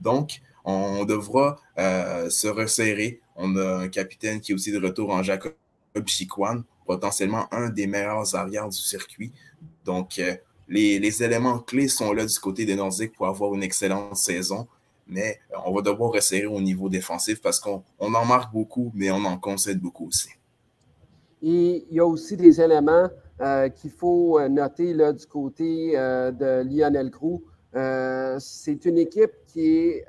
Donc, 0.00 0.40
on 0.64 1.04
devra 1.04 1.60
euh, 1.78 2.28
se 2.28 2.48
resserrer. 2.48 3.20
On 3.36 3.56
a 3.56 3.76
un 3.84 3.88
capitaine 3.88 4.40
qui 4.40 4.50
est 4.50 4.54
aussi 4.56 4.72
de 4.72 4.84
retour 4.84 5.10
en 5.10 5.22
Jacob 5.22 5.54
Chiquan, 6.06 6.64
potentiellement 6.84 7.46
un 7.54 7.68
des 7.68 7.86
meilleurs 7.86 8.34
arrières 8.34 8.68
du 8.68 8.76
circuit. 8.76 9.32
Donc, 9.84 10.18
euh, 10.18 10.34
les, 10.66 10.98
les, 10.98 11.22
éléments 11.22 11.60
clés 11.60 11.86
sont 11.86 12.12
là 12.12 12.26
du 12.26 12.38
côté 12.40 12.64
des 12.64 12.74
Nordiques 12.74 13.14
pour 13.14 13.28
avoir 13.28 13.54
une 13.54 13.62
excellente 13.62 14.16
saison 14.16 14.66
mais 15.08 15.38
euh, 15.52 15.56
on 15.64 15.74
va 15.74 15.82
devoir 15.82 16.12
resserrer 16.12 16.46
au 16.46 16.60
niveau 16.60 16.88
défensif 16.88 17.40
parce 17.40 17.58
qu'on 17.58 17.82
en 17.98 18.24
marque 18.24 18.52
beaucoup, 18.52 18.92
mais 18.94 19.10
on 19.10 19.24
en 19.24 19.38
concède 19.38 19.80
beaucoup 19.80 20.06
aussi. 20.08 20.28
Et 21.42 21.86
il 21.90 21.96
y 21.96 22.00
a 22.00 22.06
aussi 22.06 22.36
des 22.36 22.60
éléments 22.60 23.08
euh, 23.40 23.68
qu'il 23.68 23.90
faut 23.90 24.38
euh, 24.38 24.48
noter 24.48 24.92
là, 24.92 25.12
du 25.12 25.26
côté 25.26 25.92
de 25.92 26.62
Lionel 26.62 27.10
Groux. 27.10 27.42
c'est 28.38 28.84
une 28.84 28.98
équipe 28.98 29.32
qui 29.46 29.66
est 29.66 30.04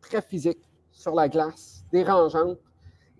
très 0.00 0.22
physique 0.22 0.58
sur 0.92 1.14
la 1.14 1.28
glace, 1.28 1.84
dérangeante. 1.92 2.58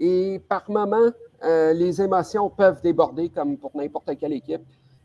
Et 0.01 0.41
par 0.49 0.71
moments, 0.71 1.11
les 1.43 2.01
émotions 2.01 2.51
peuvent 2.51 2.81
déborder 2.83 3.29
comme 3.29 3.57
pour 3.57 3.77
n'importe 3.77 4.17
quelle 4.19 4.33
équipe. 4.33 4.63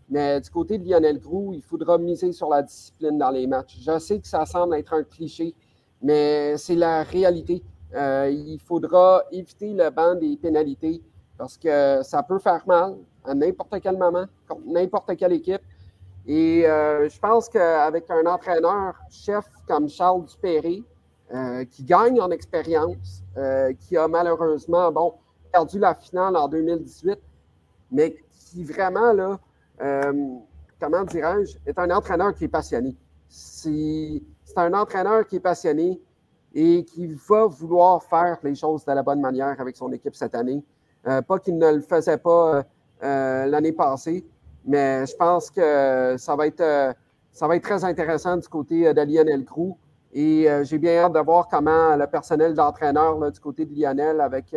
Mais 0.09 0.41
du 0.41 0.49
côté 0.49 0.77
de 0.77 0.87
Lionel 0.87 1.19
Groux, 1.19 1.53
il 1.53 1.61
faudra 1.61 1.97
miser 1.97 2.31
sur 2.33 2.49
la 2.49 2.61
discipline 2.61 3.17
dans 3.17 3.31
les 3.31 3.47
matchs. 3.47 3.77
Je 3.81 3.97
sais 3.99 4.19
que 4.19 4.27
ça 4.27 4.45
semble 4.45 4.75
être 4.75 4.93
un 4.93 5.03
cliché, 5.03 5.55
mais 6.01 6.57
c'est 6.57 6.75
la 6.75 7.03
réalité. 7.03 7.63
Euh, 7.95 8.29
il 8.29 8.59
faudra 8.59 9.23
éviter 9.31 9.71
le 9.73 9.89
banc 9.89 10.15
des 10.15 10.35
pénalités 10.37 11.01
parce 11.37 11.57
que 11.57 12.01
ça 12.03 12.23
peut 12.23 12.39
faire 12.39 12.63
mal 12.67 12.95
à 13.23 13.33
n'importe 13.33 13.79
quel 13.81 13.97
moment, 13.97 14.25
contre 14.47 14.61
n'importe 14.65 15.15
quelle 15.15 15.33
équipe. 15.33 15.61
Et 16.25 16.65
euh, 16.67 17.07
je 17.09 17.19
pense 17.19 17.49
qu'avec 17.49 18.09
un 18.09 18.25
entraîneur 18.25 18.95
chef 19.09 19.45
comme 19.67 19.89
Charles 19.89 20.25
Dupéré, 20.25 20.83
euh, 21.33 21.65
qui 21.65 21.83
gagne 21.83 22.19
en 22.21 22.29
expérience, 22.31 23.23
qui 23.79 23.97
a 23.97 24.07
malheureusement 24.07 24.91
bon, 24.91 25.13
perdu 25.51 25.79
la 25.79 25.95
finale 25.95 26.35
en 26.35 26.47
2018, 26.47 27.19
mais 27.91 28.15
qui 28.31 28.63
vraiment 28.63 29.13
là, 29.13 29.39
euh, 29.81 30.37
comment 30.79 31.03
dirais-je, 31.03 31.57
est 31.65 31.77
un 31.77 31.89
entraîneur 31.91 32.33
qui 32.33 32.45
est 32.45 32.49
passionné. 32.49 32.95
C'est 33.27 34.21
un 34.55 34.73
entraîneur 34.73 35.25
qui 35.25 35.37
est 35.37 35.41
passionné 35.41 35.99
et 36.53 36.85
qui 36.85 37.07
va 37.29 37.47
vouloir 37.47 38.03
faire 38.03 38.37
les 38.43 38.55
choses 38.55 38.85
de 38.85 38.91
la 38.91 39.01
bonne 39.01 39.21
manière 39.21 39.59
avec 39.59 39.75
son 39.75 39.91
équipe 39.91 40.15
cette 40.15 40.35
année. 40.35 40.63
Euh, 41.07 41.21
pas 41.21 41.39
qu'il 41.39 41.57
ne 41.57 41.73
le 41.73 41.81
faisait 41.81 42.17
pas 42.17 42.63
euh, 43.03 43.45
l'année 43.45 43.71
passée, 43.71 44.23
mais 44.65 45.05
je 45.05 45.15
pense 45.15 45.49
que 45.49 46.15
ça 46.17 46.35
va 46.35 46.47
être, 46.47 46.95
ça 47.31 47.47
va 47.47 47.55
être 47.55 47.63
très 47.63 47.83
intéressant 47.83 48.37
du 48.37 48.47
côté 48.47 48.93
de 48.93 49.01
Lionel 49.01 49.43
Crew. 49.45 49.75
Et 50.15 50.47
j'ai 50.61 50.77
bien 50.77 51.05
hâte 51.05 51.13
de 51.13 51.19
voir 51.19 51.47
comment 51.47 51.95
le 51.95 52.05
personnel 52.05 52.53
d'entraîneur 52.53 53.31
du 53.31 53.39
côté 53.39 53.65
de 53.65 53.73
Lionel 53.73 54.21
avec 54.21 54.55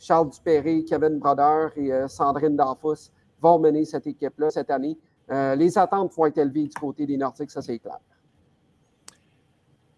Charles 0.00 0.30
Dupéré, 0.30 0.84
Kevin 0.84 1.20
Broder 1.20 1.68
et 1.76 1.92
Sandrine 2.08 2.56
Danfus 2.56 3.12
vont 3.40 3.58
mener 3.58 3.84
cette 3.84 4.06
équipe-là 4.06 4.50
cette 4.50 4.70
année. 4.70 4.96
Euh, 5.30 5.54
les 5.56 5.76
attentes 5.76 6.12
vont 6.14 6.26
être 6.26 6.38
élevées 6.38 6.64
du 6.64 6.74
côté 6.74 7.06
des 7.06 7.16
Nordiques, 7.16 7.50
ça 7.50 7.62
c'est 7.62 7.78
clair. 7.78 7.98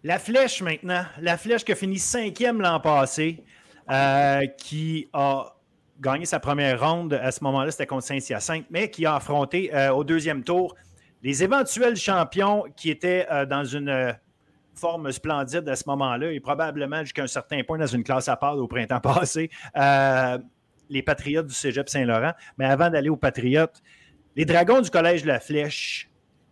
La 0.04 0.18
flèche 0.18 0.62
maintenant, 0.62 1.02
la 1.20 1.36
flèche 1.36 1.64
qui 1.64 1.72
a 1.72 1.74
fini 1.74 1.98
cinquième 1.98 2.60
l'an 2.60 2.80
passé, 2.80 3.44
euh, 3.90 4.46
qui 4.56 5.08
a 5.12 5.54
gagné 6.00 6.24
sa 6.24 6.38
première 6.38 6.80
ronde 6.80 7.14
à 7.14 7.30
ce 7.32 7.42
moment-là, 7.44 7.70
c'était 7.72 7.86
contre 7.86 8.04
Saint-Hyacinthe, 8.04 8.66
mais 8.70 8.90
qui 8.90 9.04
a 9.04 9.16
affronté 9.16 9.74
euh, 9.74 9.92
au 9.92 10.04
deuxième 10.04 10.44
tour 10.44 10.74
les 11.22 11.42
éventuels 11.42 11.96
champions 11.96 12.64
qui 12.76 12.90
étaient 12.90 13.26
dans 13.50 13.64
une 13.64 14.16
forme 14.76 15.10
splendide 15.10 15.68
à 15.68 15.74
ce 15.74 15.82
moment-là 15.88 16.30
et 16.30 16.38
probablement 16.38 17.00
jusqu'à 17.00 17.24
un 17.24 17.26
certain 17.26 17.64
point 17.64 17.76
dans 17.76 17.88
une 17.88 18.04
classe 18.04 18.28
à 18.28 18.36
part 18.36 18.56
au 18.56 18.68
printemps 18.68 19.00
passé 19.02 19.50
les 20.88 21.02
Patriotes 21.02 21.46
du 21.46 21.54
Cégep 21.54 21.88
Saint-Laurent. 21.88 22.32
Mais 22.58 22.66
avant 22.66 22.90
d'aller 22.90 23.08
aux 23.08 23.16
Patriotes, 23.16 23.82
les 24.36 24.44
Dragons 24.44 24.80
du 24.80 24.90
Collège 24.90 25.22
de 25.22 25.28
la 25.28 25.40
Flèche 25.40 26.08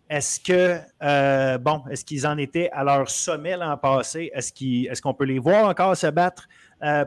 est-ce 0.08 0.38
que, 0.38 1.58
bon, 1.58 1.82
est-ce 1.90 2.04
qu'ils 2.04 2.26
en 2.26 2.38
étaient 2.38 2.70
à 2.70 2.84
leur 2.84 3.10
sommet 3.10 3.56
l'an 3.56 3.76
passé? 3.76 4.30
Est-ce 4.32 5.02
qu'on 5.02 5.14
peut 5.14 5.24
les 5.24 5.40
voir 5.40 5.68
encore 5.68 5.96
se 5.96 6.06
battre 6.06 6.48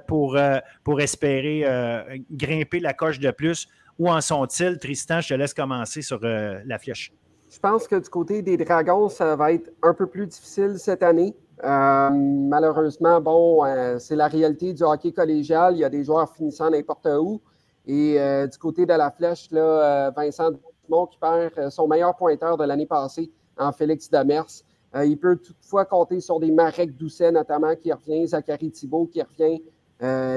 pour, 0.07 0.37
pour 0.83 0.99
espérer 0.99 1.65
grimper 2.29 2.79
la 2.79 2.93
coche 2.93 3.19
de 3.19 3.31
plus? 3.31 3.67
Où 3.97 4.09
en 4.09 4.21
sont-ils? 4.21 4.77
Tristan, 4.79 5.21
je 5.21 5.29
te 5.29 5.33
laisse 5.33 5.53
commencer 5.53 6.01
sur 6.01 6.19
la 6.21 6.77
flèche. 6.77 7.13
Je 7.49 7.59
pense 7.59 7.87
que 7.87 7.95
du 7.95 8.09
côté 8.09 8.41
des 8.41 8.57
Dragons, 8.57 9.09
ça 9.09 9.35
va 9.35 9.53
être 9.53 9.71
un 9.81 9.93
peu 9.93 10.05
plus 10.05 10.27
difficile 10.27 10.75
cette 10.77 11.01
année. 11.01 11.33
Euh, 11.63 12.09
malheureusement, 12.11 13.19
bon, 13.19 13.65
euh, 13.65 13.99
c'est 13.99 14.15
la 14.15 14.27
réalité 14.27 14.73
du 14.73 14.83
hockey 14.83 15.11
collégial. 15.11 15.75
Il 15.75 15.79
y 15.79 15.83
a 15.83 15.89
des 15.89 16.03
joueurs 16.03 16.31
finissant 16.33 16.69
n'importe 16.69 17.07
où. 17.19 17.41
Et 17.85 18.19
euh, 18.19 18.47
du 18.47 18.57
côté 18.57 18.85
de 18.85 18.93
la 18.93 19.11
flèche, 19.11 19.51
là, 19.51 20.11
Vincent 20.11 20.51
Dumont 20.85 21.07
qui 21.07 21.17
perd 21.17 21.69
son 21.69 21.87
meilleur 21.87 22.15
pointeur 22.15 22.55
de 22.57 22.63
l'année 22.63 22.85
passée 22.85 23.31
en 23.57 23.71
Félix 23.71 24.09
Demers. 24.09 24.63
il 24.95 25.17
peut 25.17 25.35
toutefois 25.35 25.85
compter 25.85 26.21
sur 26.21 26.39
des 26.39 26.51
Marek 26.51 26.95
Doucet, 26.95 27.31
notamment, 27.31 27.75
qui 27.75 27.91
revient, 27.91 28.27
Zachary 28.27 28.71
Thibault 28.71 29.07
qui 29.07 29.21
revient, 29.21 29.61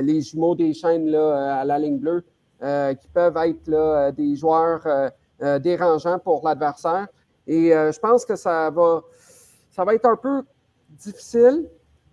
les 0.03 0.21
jumeaux 0.21 0.57
des 0.57 0.73
chaînes 0.73 1.15
à 1.15 1.65
la 1.65 1.79
ligne 1.79 1.99
bleue, 1.99 2.25
qui 2.61 3.09
peuvent 3.15 3.37
être 3.37 4.13
des 4.17 4.35
joueurs 4.35 4.83
euh, 5.41 5.59
dérangeant 5.59 6.19
pour 6.19 6.43
l'adversaire. 6.45 7.07
Et 7.47 7.71
je 7.71 7.99
pense 8.01 8.25
que 8.25 8.35
ça 8.35 8.71
va 8.71 9.95
être 9.95 10.07
un 10.07 10.17
peu 10.17 10.43
difficile, 10.99 11.69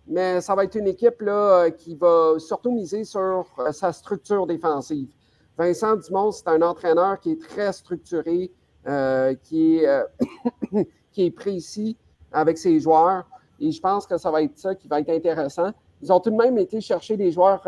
mais 0.08 0.42
ça 0.42 0.56
va 0.56 0.64
être 0.64 0.76
une 0.76 0.88
équipe 0.88 1.22
euh, 1.22 1.70
qui 1.70 1.96
va 1.96 2.36
surtout 2.38 2.72
miser 2.72 3.04
sur 3.04 3.46
sa 3.72 3.94
structure 3.94 4.48
défensive. 4.48 5.10
Vincent 5.58 5.96
Dumont, 5.98 6.32
c'est 6.32 6.48
un 6.48 6.62
entraîneur 6.62 7.20
qui 7.20 7.32
est 7.32 7.42
très 7.42 7.74
structuré, 7.74 8.52
qui, 9.44 9.78
est, 9.78 10.06
qui 11.12 11.26
est 11.26 11.32
précis 11.32 11.98
avec 12.32 12.58
ses 12.58 12.80
joueurs. 12.80 13.28
Et 13.60 13.72
je 13.72 13.82
pense 13.82 14.08
que 14.08 14.18
ça 14.18 14.32
va 14.32 14.42
être 14.42 14.58
ça 14.58 14.74
qui 14.74 14.88
va 14.88 15.02
être 15.02 15.10
intéressant. 15.10 15.72
Ils 16.02 16.14
ont 16.14 16.20
tout 16.22 16.30
de 16.30 16.38
même 16.38 16.58
été 16.58 16.80
chercher 16.80 17.18
des 17.18 17.32
joueurs 17.32 17.62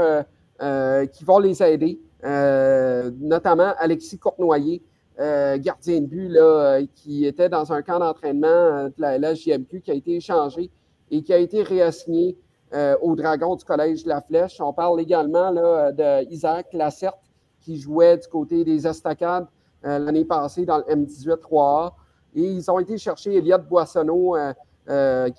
qui 1.12 1.26
vont 1.26 1.40
les 1.40 1.62
aider, 1.62 2.00
notamment 2.24 3.74
Alexis 3.78 4.18
Cournoyer, 4.18 4.82
euh, 5.22 5.58
gardien 5.58 6.02
de 6.02 6.06
but 6.08 6.36
euh, 6.36 6.84
qui 6.96 7.26
était 7.26 7.50
dans 7.50 7.72
un 7.72 7.82
camp 7.84 8.00
d'entraînement 8.00 8.48
euh, 8.48 8.88
de 8.88 8.94
la 8.98 9.20
LHJMQ 9.20 9.82
qui 9.82 9.92
a 9.92 9.94
été 9.94 10.16
échangé 10.16 10.72
et 11.12 11.22
qui 11.22 11.34
a 11.34 11.38
été 11.38 11.62
réassigné 11.62 12.38
au 13.02 13.16
Dragon 13.18 13.58
du 13.58 13.66
Collège 13.66 14.04
de 14.06 14.10
la 14.10 14.22
Flèche. 14.22 14.62
On 14.62 14.72
parle 14.72 15.02
également 15.02 15.52
d'Isaac 16.24 16.72
Lacerte 16.72 17.20
qui 17.60 17.78
jouait 17.78 18.18
du 18.18 18.28
côté 18.30 18.64
des 18.64 18.88
Estacades 18.88 19.46
l'année 19.84 20.24
passée 20.24 20.66
dans 20.66 20.78
le 20.78 20.84
M18 20.86 21.36
3A. 21.42 21.92
Et 22.34 22.44
ils 22.44 22.72
ont 22.72 22.80
été 22.80 22.98
chercher 22.98 23.36
Elliot 23.36 23.58
Boissonneau 23.58 24.38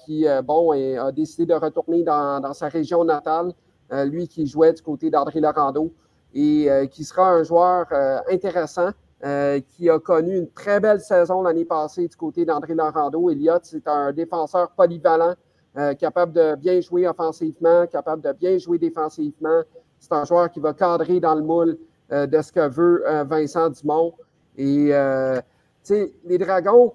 qui, 0.05 0.27
bon, 0.45 0.73
a 0.73 1.11
décidé 1.11 1.47
de 1.47 1.55
retourner 1.55 2.03
dans, 2.03 2.39
dans 2.39 2.53
sa 2.53 2.69
région 2.69 3.03
natale, 3.03 3.55
lui 3.91 4.29
qui 4.29 4.47
jouait 4.47 4.75
du 4.75 4.83
côté 4.83 5.09
d'André 5.09 5.41
Laurando 5.41 5.91
et 6.35 6.69
qui 6.91 7.03
sera 7.03 7.31
un 7.31 7.45
joueur 7.45 7.87
intéressant 8.31 8.91
euh, 9.25 9.61
qui 9.61 9.89
a 9.89 10.01
connu 10.01 10.37
une 10.37 10.51
très 10.51 10.81
belle 10.81 11.01
saison 11.01 11.43
l'année 11.43 11.65
passée 11.65 12.09
du 12.09 12.17
côté 12.17 12.45
d'André 12.45 12.75
Laurando. 12.75 13.31
Elliott, 13.31 13.61
c'est 13.63 13.87
un 13.87 14.13
défenseur 14.13 14.73
polyvalent, 14.73 15.35
euh, 15.77 15.95
capable 15.95 16.33
de 16.33 16.55
bien 16.57 16.81
jouer 16.81 17.07
offensivement, 17.07 17.87
capable 17.87 18.23
de 18.23 18.33
bien 18.33 18.59
jouer 18.59 18.79
défensivement. 18.79 19.63
C'est 19.99 20.13
un 20.13 20.25
joueur 20.25 20.51
qui 20.51 20.61
va 20.61 20.75
cadrer 20.75 21.21
dans 21.21 21.35
le 21.35 21.43
moule 21.43 21.79
euh, 22.13 22.27
de 22.27 22.43
ce 22.43 22.53
que 22.53 22.69
veut 22.69 23.05
Vincent 23.25 23.71
Dumont. 23.71 24.15
Et, 24.57 24.91
tu 24.91 25.95
sais, 25.95 26.15
les 26.25 26.39
Dragons, 26.39 26.93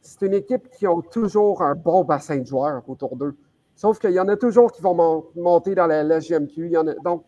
c'est 0.00 0.26
une 0.26 0.34
équipe 0.34 0.68
qui 0.70 0.86
ont 0.86 1.00
toujours 1.00 1.62
un 1.62 1.74
bon 1.74 2.04
bassin 2.04 2.38
de 2.38 2.46
joueurs 2.46 2.82
autour 2.88 3.16
d'eux. 3.16 3.36
Sauf 3.74 3.98
qu'il 3.98 4.12
y 4.12 4.20
en 4.20 4.28
a 4.28 4.36
toujours 4.36 4.70
qui 4.72 4.82
vont 4.82 5.24
monter 5.34 5.74
dans 5.74 5.86
la, 5.86 6.02
LGMQ. 6.02 6.66
Il 6.66 6.72
y 6.72 6.76
en 6.76 6.86
a, 6.86 6.94
donc, 6.94 7.24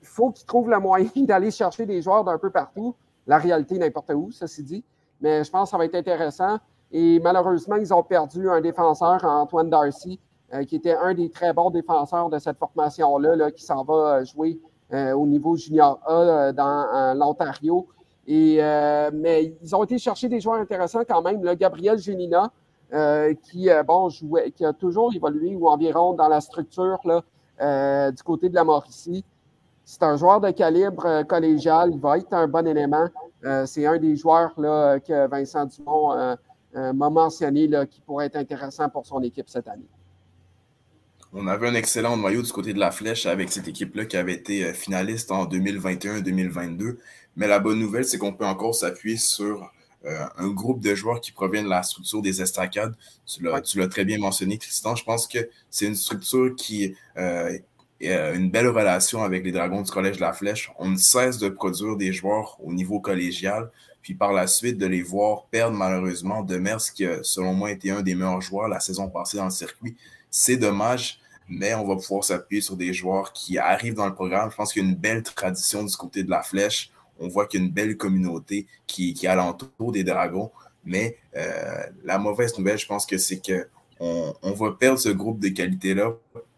il 0.00 0.06
faut 0.06 0.30
qu'ils 0.30 0.46
trouvent 0.46 0.70
le 0.70 0.78
moyen 0.78 1.10
d'aller 1.16 1.50
chercher 1.50 1.86
des 1.86 2.00
joueurs 2.02 2.24
d'un 2.24 2.38
peu 2.38 2.50
partout 2.50 2.96
la 3.26 3.38
réalité 3.38 3.78
n'importe 3.78 4.12
où, 4.14 4.30
ceci 4.30 4.62
dit. 4.62 4.84
Mais 5.20 5.44
je 5.44 5.50
pense 5.50 5.68
que 5.68 5.70
ça 5.70 5.78
va 5.78 5.84
être 5.84 5.94
intéressant. 5.94 6.58
Et 6.96 7.18
malheureusement, 7.18 7.74
ils 7.74 7.92
ont 7.92 8.04
perdu 8.04 8.48
un 8.48 8.60
défenseur, 8.60 9.24
Antoine 9.24 9.68
Darcy, 9.68 10.20
euh, 10.54 10.62
qui 10.62 10.76
était 10.76 10.94
un 10.94 11.12
des 11.12 11.28
très 11.28 11.52
bons 11.52 11.70
défenseurs 11.70 12.30
de 12.30 12.38
cette 12.38 12.56
formation-là, 12.56 13.50
qui 13.50 13.64
s'en 13.64 13.82
va 13.82 13.94
euh, 13.94 14.24
jouer 14.24 14.60
euh, 14.92 15.12
au 15.12 15.26
niveau 15.26 15.56
junior 15.56 15.98
A 16.06 16.52
dans 16.52 17.14
l'Ontario. 17.16 17.88
Et, 18.28 18.60
mais 19.12 19.54
ils 19.60 19.74
ont 19.76 19.82
été 19.84 19.98
chercher 19.98 20.28
des 20.28 20.40
joueurs 20.40 20.60
intéressants 20.60 21.02
quand 21.06 21.20
même. 21.20 21.42
Là, 21.42 21.56
Gabriel 21.56 21.98
Genina, 21.98 22.50
qui, 23.42 23.68
bon, 23.86 24.08
jouait, 24.08 24.50
qui 24.52 24.64
a 24.64 24.72
toujours 24.72 25.12
évolué 25.14 25.54
ou 25.54 25.68
environ 25.68 26.14
dans 26.14 26.28
la 26.28 26.40
structure 26.40 26.98
là, 27.04 28.10
du 28.12 28.22
côté 28.22 28.48
de 28.48 28.54
la 28.54 28.64
Mauricie. 28.64 29.24
C'est 29.84 30.02
un 30.04 30.16
joueur 30.16 30.40
de 30.40 30.50
calibre 30.52 31.24
collégial. 31.24 31.90
Il 31.92 32.00
va 32.00 32.16
être 32.16 32.32
un 32.32 32.48
bon 32.48 32.66
élément. 32.66 33.08
C'est 33.66 33.84
un 33.84 33.98
des 33.98 34.16
joueurs 34.16 34.54
là, 34.56 35.00
que 35.00 35.28
Vincent 35.28 35.66
Dumont 35.66 36.36
m'a 36.74 37.10
mentionné 37.10 37.66
là, 37.66 37.86
qui 37.86 38.00
pourrait 38.00 38.26
être 38.26 38.36
intéressant 38.36 38.88
pour 38.88 39.06
son 39.06 39.22
équipe 39.22 39.48
cette 39.48 39.68
année. 39.68 39.88
On 41.32 41.46
avait 41.46 41.68
un 41.68 41.74
excellent 41.74 42.16
noyau 42.16 42.42
du 42.42 42.52
côté 42.52 42.72
de 42.74 42.78
la 42.78 42.90
flèche 42.90 43.26
avec 43.26 43.50
cette 43.50 43.66
équipe-là 43.66 44.04
qui 44.04 44.16
avait 44.16 44.34
été 44.34 44.72
finaliste 44.72 45.32
en 45.32 45.46
2021-2022. 45.46 46.98
Mais 47.36 47.48
la 47.48 47.58
bonne 47.58 47.80
nouvelle, 47.80 48.04
c'est 48.04 48.18
qu'on 48.18 48.32
peut 48.32 48.46
encore 48.46 48.74
s'appuyer 48.74 49.16
sur 49.16 49.68
un 50.04 50.48
groupe 50.48 50.80
de 50.80 50.94
joueurs 50.94 51.20
qui 51.20 51.32
proviennent 51.32 51.64
de 51.64 51.70
la 51.70 51.82
structure 51.82 52.22
des 52.22 52.40
estacades. 52.40 52.94
Tu 53.26 53.42
l'as 53.42 53.88
très 53.88 54.04
bien 54.04 54.18
mentionné, 54.18 54.58
Tristan. 54.58 54.94
Je 54.94 55.02
pense 55.02 55.26
que 55.26 55.48
c'est 55.70 55.86
une 55.86 55.96
structure 55.96 56.54
qui 56.54 56.94
euh, 58.02 58.34
une 58.34 58.50
belle 58.50 58.68
relation 58.68 59.22
avec 59.22 59.44
les 59.44 59.52
Dragons 59.52 59.82
du 59.82 59.90
Collège 59.90 60.16
de 60.16 60.20
la 60.20 60.32
Flèche. 60.32 60.70
On 60.78 60.90
ne 60.90 60.96
cesse 60.96 61.38
de 61.38 61.48
produire 61.48 61.96
des 61.96 62.12
joueurs 62.12 62.58
au 62.62 62.72
niveau 62.72 63.00
collégial, 63.00 63.70
puis 64.04 64.14
par 64.14 64.34
la 64.34 64.46
suite 64.46 64.76
de 64.76 64.84
les 64.84 65.02
voir 65.02 65.46
perdre 65.46 65.76
malheureusement. 65.78 66.42
Demers, 66.42 66.92
qui 66.94 67.06
selon 67.22 67.54
moi, 67.54 67.72
été 67.72 67.90
un 67.90 68.02
des 68.02 68.14
meilleurs 68.14 68.42
joueurs 68.42 68.68
la 68.68 68.78
saison 68.78 69.08
passée 69.08 69.38
dans 69.38 69.46
le 69.46 69.50
circuit. 69.50 69.96
C'est 70.30 70.58
dommage, 70.58 71.20
mais 71.48 71.74
on 71.74 71.86
va 71.86 71.96
pouvoir 71.96 72.22
s'appuyer 72.22 72.60
sur 72.60 72.76
des 72.76 72.92
joueurs 72.92 73.32
qui 73.32 73.56
arrivent 73.56 73.94
dans 73.94 74.06
le 74.06 74.14
programme. 74.14 74.50
Je 74.50 74.56
pense 74.56 74.74
qu'il 74.74 74.82
y 74.82 74.86
a 74.86 74.88
une 74.90 74.94
belle 74.94 75.22
tradition 75.22 75.82
du 75.82 75.96
côté 75.96 76.22
de 76.22 76.28
la 76.28 76.42
Flèche. 76.42 76.90
On 77.18 77.28
voit 77.28 77.46
qu'il 77.46 77.60
y 77.60 77.62
a 77.62 77.66
une 77.66 77.72
belle 77.72 77.96
communauté 77.96 78.66
qui, 78.86 79.14
qui 79.14 79.24
est 79.24 79.30
alentour 79.30 79.90
des 79.90 80.04
Dragons. 80.04 80.50
Mais 80.84 81.16
euh, 81.34 81.84
la 82.04 82.18
mauvaise 82.18 82.58
nouvelle, 82.58 82.76
je 82.76 82.86
pense 82.86 83.06
que 83.06 83.16
c'est 83.16 83.40
que 83.40 83.68
on, 84.00 84.34
on 84.42 84.52
va 84.52 84.72
perdre 84.72 84.98
ce 84.98 85.08
groupe 85.08 85.40
de 85.40 85.48
qualité-là 85.48 86.12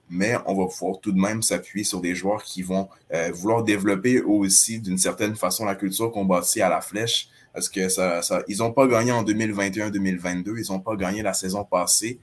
mais 0.09 0.37
on 0.47 0.55
va 0.55 0.67
pouvoir 0.67 1.01
tout 1.01 1.13
de 1.13 1.21
même 1.21 1.43
s'appuyer 1.43 1.85
sur 1.85 2.01
des 2.01 2.15
joueurs 2.15 2.43
qui 2.43 2.63
vont 2.63 2.89
euh, 3.13 3.31
vouloir 3.33 3.65
développer 3.65 4.21
aussi 4.21 4.81
d'une 4.81 4.99
certaine 4.99 5.37
façon 5.37 5.65
la 5.65 5.75
culture 5.75 6.13
qu'on 6.13 6.25
bâtit 6.25 6.61
à 6.61 6.69
la 6.69 6.81
flèche. 6.81 7.29
Parce 7.53 7.69
que 7.69 7.89
ça, 7.89 8.23
ça 8.23 8.43
ils 8.49 8.59
n'ont 8.59 8.73
pas 8.73 8.87
gagné 8.87 9.13
en 9.13 9.25
2021-2022, 9.25 10.65
ils 10.65 10.73
n'ont 10.73 10.81
pas 10.81 10.95
gagné 10.97 11.23
la 11.23 11.33
saison 11.33 11.65
passée. 11.65 12.19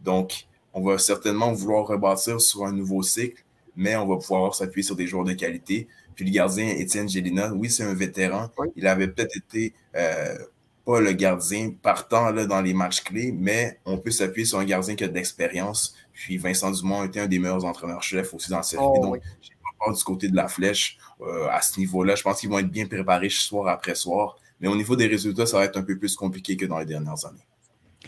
Donc, 0.00 0.46
on 0.72 0.82
va 0.82 0.98
certainement 0.98 1.52
vouloir 1.52 1.86
rebâtir 1.86 2.40
sur 2.40 2.64
un 2.64 2.72
nouveau 2.72 3.02
cycle, 3.02 3.44
mais 3.76 3.96
on 3.96 4.06
va 4.06 4.16
pouvoir 4.16 4.54
s'appuyer 4.54 4.84
sur 4.84 4.96
des 4.96 5.06
joueurs 5.06 5.24
de 5.24 5.32
qualité. 5.32 5.88
Puis 6.14 6.24
le 6.24 6.32
gardien 6.32 6.68
Étienne 6.68 7.08
Gélina, 7.08 7.52
oui, 7.54 7.70
c'est 7.70 7.84
un 7.84 7.94
vétéran. 7.94 8.48
Il 8.74 8.86
avait 8.86 9.08
peut-être 9.08 9.36
été 9.36 9.72
euh, 9.94 10.36
pas 10.84 11.00
le 11.00 11.12
gardien 11.12 11.72
partant 11.82 12.30
là, 12.30 12.46
dans 12.46 12.60
les 12.60 12.74
matchs 12.74 13.02
clés, 13.02 13.30
mais 13.30 13.78
on 13.84 13.98
peut 13.98 14.10
s'appuyer 14.10 14.46
sur 14.46 14.58
un 14.58 14.64
gardien 14.64 14.96
qui 14.96 15.04
a 15.04 15.08
de 15.08 15.14
l'expérience. 15.14 15.94
Puis 16.18 16.36
Vincent 16.36 16.72
Dumont 16.72 17.04
était 17.04 17.20
un 17.20 17.28
des 17.28 17.38
meilleurs 17.38 17.64
entraîneurs-chefs 17.64 18.34
aussi 18.34 18.50
dans 18.50 18.56
la 18.56 18.62
série. 18.64 18.82
Oh, 18.84 18.98
Donc, 19.00 19.20
j'ai 19.40 19.54
pas 19.54 19.84
peur 19.84 19.94
du 19.94 20.02
côté 20.02 20.28
de 20.28 20.34
la 20.34 20.48
flèche 20.48 20.98
euh, 21.20 21.46
à 21.48 21.62
ce 21.62 21.78
niveau-là. 21.78 22.16
Je 22.16 22.24
pense 22.24 22.40
qu'ils 22.40 22.50
vont 22.50 22.58
être 22.58 22.70
bien 22.70 22.86
préparés 22.86 23.28
soir 23.28 23.68
après 23.68 23.94
soir. 23.94 24.36
Mais 24.58 24.66
au 24.66 24.74
niveau 24.74 24.96
des 24.96 25.06
résultats, 25.06 25.46
ça 25.46 25.58
va 25.58 25.64
être 25.64 25.76
un 25.76 25.84
peu 25.84 25.96
plus 25.96 26.16
compliqué 26.16 26.56
que 26.56 26.66
dans 26.66 26.80
les 26.80 26.86
dernières 26.86 27.24
années. 27.24 27.46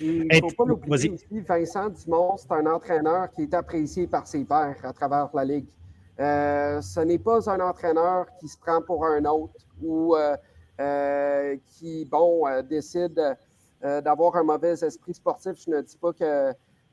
Il 0.01 0.27
ne 0.27 0.41
faut 0.41 0.57
pas 0.57 0.65
l'oublier 0.65 1.11
aussi, 1.11 1.41
Vincent 1.41 1.89
Dumont, 1.91 2.37
c'est 2.37 2.51
un 2.51 2.67
entraîneur 2.67 3.31
qui 3.31 3.43
est 3.43 3.55
apprécié 3.55 4.09
par 4.09 4.27
ses 4.27 4.45
pairs 4.45 4.77
à 4.83 4.93
travers 4.93 5.29
la 5.33 5.45
Ligue. 5.45 5.67
Euh, 6.19 6.81
ce 6.81 7.01
n'est 7.01 7.19
pas 7.19 7.49
un 7.49 7.61
entraîneur 7.61 8.27
qui 8.41 8.49
se 8.49 8.59
prend 8.59 8.83
pour 8.83 9.07
un 9.07 9.25
autre 9.25 9.55
ou 9.81 10.17
euh, 10.17 10.37
euh, 10.81 11.57
qui, 11.67 12.07
bon, 12.07 12.47
euh, 12.49 12.63
décide 12.63 13.37
euh, 13.85 14.01
d'avoir 14.01 14.35
un 14.37 14.43
mauvais 14.43 14.73
esprit 14.73 15.15
sportif. 15.15 15.53
Je 15.65 15.71
ne 15.71 15.81
dis 15.81 15.97
pas 15.97 16.13
que, 16.13 16.53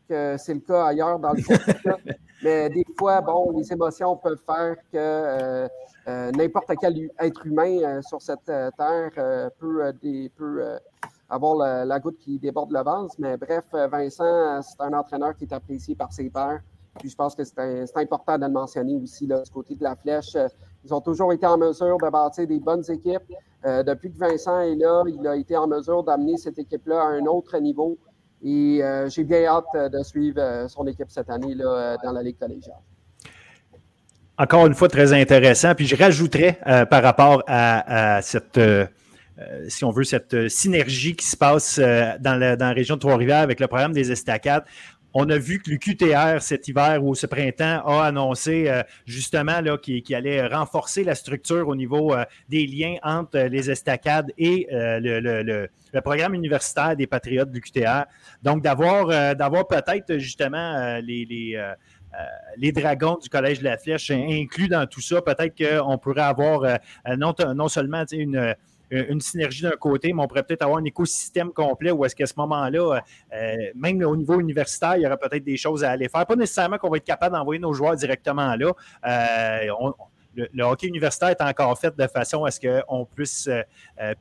c'est 0.09 0.53
le 0.53 0.59
cas 0.59 0.85
ailleurs 0.85 1.19
dans 1.19 1.33
le 1.33 1.41
monde, 1.41 1.97
mais 2.43 2.69
des 2.69 2.85
fois, 2.97 3.21
bon, 3.21 3.51
les 3.57 3.71
émotions 3.71 4.15
peuvent 4.15 4.41
faire 4.45 4.75
que 4.91 5.67
n'importe 6.35 6.71
quel 6.79 7.09
être 7.19 7.45
humain 7.45 8.01
sur 8.01 8.21
cette 8.21 8.45
terre 8.45 9.51
peut, 9.59 9.93
avoir 11.29 11.85
la, 11.85 11.99
goutte 11.99 12.17
qui 12.19 12.39
déborde 12.39 12.71
le 12.71 12.81
vase. 12.83 13.11
Mais 13.19 13.37
bref, 13.37 13.65
Vincent, 13.73 14.61
c'est 14.61 14.81
un 14.81 14.93
entraîneur 14.93 15.35
qui 15.35 15.45
est 15.45 15.53
apprécié 15.53 15.95
par 15.95 16.11
ses 16.13 16.29
pairs. 16.29 16.61
Puis 16.99 17.09
je 17.09 17.15
pense 17.15 17.35
que 17.35 17.43
c'est 17.43 17.97
important 17.97 18.37
de 18.37 18.45
le 18.45 18.51
mentionner 18.51 18.95
aussi 18.95 19.27
là, 19.27 19.41
du 19.41 19.51
côté 19.51 19.75
de 19.75 19.83
la 19.83 19.95
flèche. 19.95 20.35
Ils 20.83 20.93
ont 20.93 21.01
toujours 21.01 21.33
été 21.33 21.45
en 21.45 21.57
mesure 21.57 21.97
de 21.97 22.09
bâtir 22.09 22.47
des 22.47 22.59
bonnes 22.59 22.83
équipes. 22.89 23.33
depuis 23.63 24.11
que 24.11 24.17
Vincent 24.17 24.59
est 24.61 24.75
là, 24.75 25.03
il 25.07 25.25
a 25.27 25.35
été 25.35 25.55
en 25.57 25.67
mesure 25.67 26.03
d'amener 26.03 26.37
cette 26.37 26.57
équipe-là 26.57 27.01
à 27.01 27.07
un 27.07 27.25
autre 27.25 27.57
niveau. 27.59 27.97
Et 28.43 28.81
j'ai 29.07 29.23
bien 29.23 29.45
hâte 29.45 29.91
de 29.91 30.03
suivre 30.03 30.67
son 30.69 30.85
équipe 30.87 31.09
cette 31.09 31.29
année 31.29 31.55
là, 31.55 31.97
dans 32.03 32.11
la 32.11 32.23
Ligue 32.23 32.37
collégiale 32.37 32.77
encore 34.37 34.67
une 34.67 34.75
fois, 34.75 34.87
très 34.87 35.13
intéressant. 35.13 35.73
Puis 35.75 35.87
je 35.87 35.95
rajouterais 35.95 36.59
euh, 36.67 36.85
par 36.85 37.03
rapport 37.03 37.43
à, 37.47 38.21
cette, 38.21 38.57
euh, 38.57 38.85
euh, 39.39 39.65
si 39.67 39.83
on 39.83 39.91
veut, 39.91 40.03
cette 40.03 40.47
synergie 40.49 41.15
qui 41.15 41.25
se 41.25 41.35
passe 41.35 41.79
dans, 41.79 42.39
la, 42.39 42.55
dans 42.55 42.67
la 42.67 42.73
région 42.73 42.95
de 42.95 42.99
Trois-Rivières 42.99 43.41
avec 43.41 43.59
le 43.59 43.67
programme 43.67 43.93
des 43.93 44.11
estacades. 44.11 44.63
On 45.19 45.27
a 45.31 45.39
vu 45.39 45.57
que 45.59 45.71
l'UQTR 45.71 46.39
cet 46.41 46.67
hiver 46.67 47.03
ou 47.03 47.15
ce 47.15 47.25
printemps 47.25 47.81
a 47.87 48.05
annoncé 48.05 48.71
justement 49.07 49.59
qu'il 49.81 50.13
allait 50.13 50.45
renforcer 50.45 51.03
la 51.03 51.15
structure 51.15 51.67
au 51.67 51.75
niveau 51.75 52.13
des 52.49 52.67
liens 52.67 52.97
entre 53.01 53.39
les 53.39 53.71
estacades 53.71 54.31
et 54.37 54.67
le, 54.69 55.19
le, 55.19 55.41
le, 55.41 56.01
programme 56.01 56.35
universitaire 56.35 56.95
des 56.95 57.07
Patriotes 57.07 57.49
de 57.49 57.55
l'UQTR. 57.55 58.05
Donc, 58.43 58.61
d'avoir 58.61 59.67
peut-être 59.67 60.19
justement 60.19 60.99
les, 61.01 61.57
euh, 62.15 62.71
dragons 62.71 63.17
du 63.21 63.29
Collège 63.29 63.59
de 63.59 63.65
la 63.65 63.77
Flèche 63.77 64.11
inclus 64.11 64.67
dans 64.67 64.87
tout 64.87 65.01
ça. 65.01 65.21
Peut-être 65.21 65.55
qu'on 65.57 65.97
pourrait 65.97 66.21
avoir 66.21 66.63
euh, 66.63 66.77
non, 67.17 67.67
seulement 67.67 68.03
une, 68.11 68.55
une 68.91 69.21
synergie 69.21 69.63
d'un 69.63 69.71
côté, 69.71 70.13
mais 70.13 70.21
on 70.21 70.27
pourrait 70.27 70.43
peut-être 70.43 70.61
avoir 70.61 70.79
un 70.79 70.85
écosystème 70.85 71.51
complet 71.51 71.91
où 71.91 72.05
est-ce 72.05 72.15
qu'à 72.15 72.25
ce, 72.25 72.33
moment-là, 72.37 73.01
euh, 73.33 73.55
même 73.75 74.01
au 74.03 74.15
niveau 74.15 74.39
universitaire, 74.39 74.95
il 74.95 75.03
y 75.03 75.07
aurait 75.07 75.17
peut-être 75.17 75.43
des 75.43 75.57
choses 75.57 75.83
à 75.83 75.91
aller 75.91 76.09
faire. 76.09 76.25
Pas 76.25 76.35
nécessairement 76.35 76.77
qu'on 76.77 76.89
va 76.89 76.97
être 76.97 77.05
capable 77.05 77.35
d'envoyer 77.35 77.59
nos 77.59 77.73
joueurs 77.73 77.95
directement 77.95 78.55
là. 78.55 78.73
le, 80.35 80.63
hockey 80.63 80.87
universitaire 80.87 81.29
est 81.29 81.41
encore 81.41 81.77
fait 81.79 81.97
de 81.97 82.07
façon 82.07 82.45
à 82.45 82.51
ce 82.51 82.59
qu'on 82.59 83.05
puisse 83.05 83.49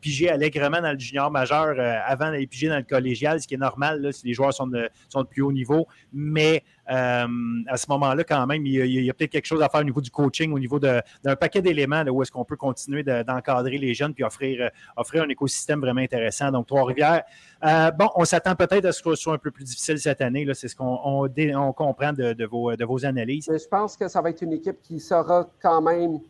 piger 0.00 0.30
allègrement 0.30 0.80
dans 0.80 0.92
le 0.92 0.98
junior 0.98 1.30
majeur 1.30 1.78
avant 2.06 2.30
d'aller 2.30 2.46
piger 2.46 2.68
dans 2.68 2.78
le 2.78 2.82
collégial, 2.82 3.40
ce 3.40 3.46
qui 3.46 3.54
est 3.54 3.58
normal 3.58 4.12
si 4.12 4.26
les 4.26 4.32
joueurs 4.32 4.54
sont 4.54 4.66
de, 4.66 4.88
sont 5.08 5.22
de 5.22 5.28
plus 5.28 5.42
haut 5.42 5.52
niveau. 5.52 5.86
Mais 6.12 6.64
euh, 6.90 7.26
à 7.66 7.76
ce 7.76 7.86
moment-là, 7.88 8.22
quand 8.24 8.46
même, 8.46 8.64
il 8.64 8.74
y 8.74 9.10
a, 9.10 9.14
peut-être 9.14 9.30
quelque 9.30 9.46
chose 9.46 9.62
à 9.62 9.68
faire 9.68 9.80
au 9.80 9.84
niveau 9.84 10.00
du 10.00 10.10
coaching, 10.10 10.52
au 10.52 10.58
niveau 10.58 10.78
d'un 10.78 11.02
paquet 11.38 11.60
d'éléments 11.60 12.02
où 12.04 12.22
est-ce 12.22 12.30
qu'on 12.30 12.44
peut 12.44 12.56
continuer 12.56 13.02
d'encadrer 13.02 13.78
les 13.78 13.94
jeunes 13.94 14.14
puis 14.14 14.24
offrir, 14.24 14.66
euh, 14.66 14.68
offrir 14.96 15.24
un 15.24 15.28
écosystème 15.28 15.80
vraiment 15.80 16.00
intéressant. 16.00 16.50
Donc, 16.50 16.66
Trois-Rivières, 16.66 17.24
euh, 17.64 17.90
bon, 17.90 18.08
on 18.14 18.24
s'attend 18.24 18.54
peut-être 18.54 18.84
à 18.84 18.92
ce 18.92 19.02
que 19.02 19.14
ce 19.14 19.22
soit 19.22 19.34
un 19.34 19.38
peu 19.38 19.50
plus 19.50 19.64
difficile 19.64 19.98
cette 19.98 20.20
année. 20.20 20.46
C'est 20.54 20.68
ce 20.68 20.76
qu'on 20.76 20.98
on, 21.04 21.72
comprend 21.72 22.12
de, 22.12 22.44
vos, 22.46 22.76
de 22.76 22.84
vos 22.84 23.04
analyses. 23.04 23.50
je 23.50 23.68
pense 23.68 23.96
que 23.96 24.08
ça 24.08 24.20
va 24.20 24.30
être 24.30 24.42
une 24.42 24.52
équipe 24.52 24.80
qui 24.82 25.00
saura 25.00 25.48
quand 25.60 25.82
même 25.82 26.20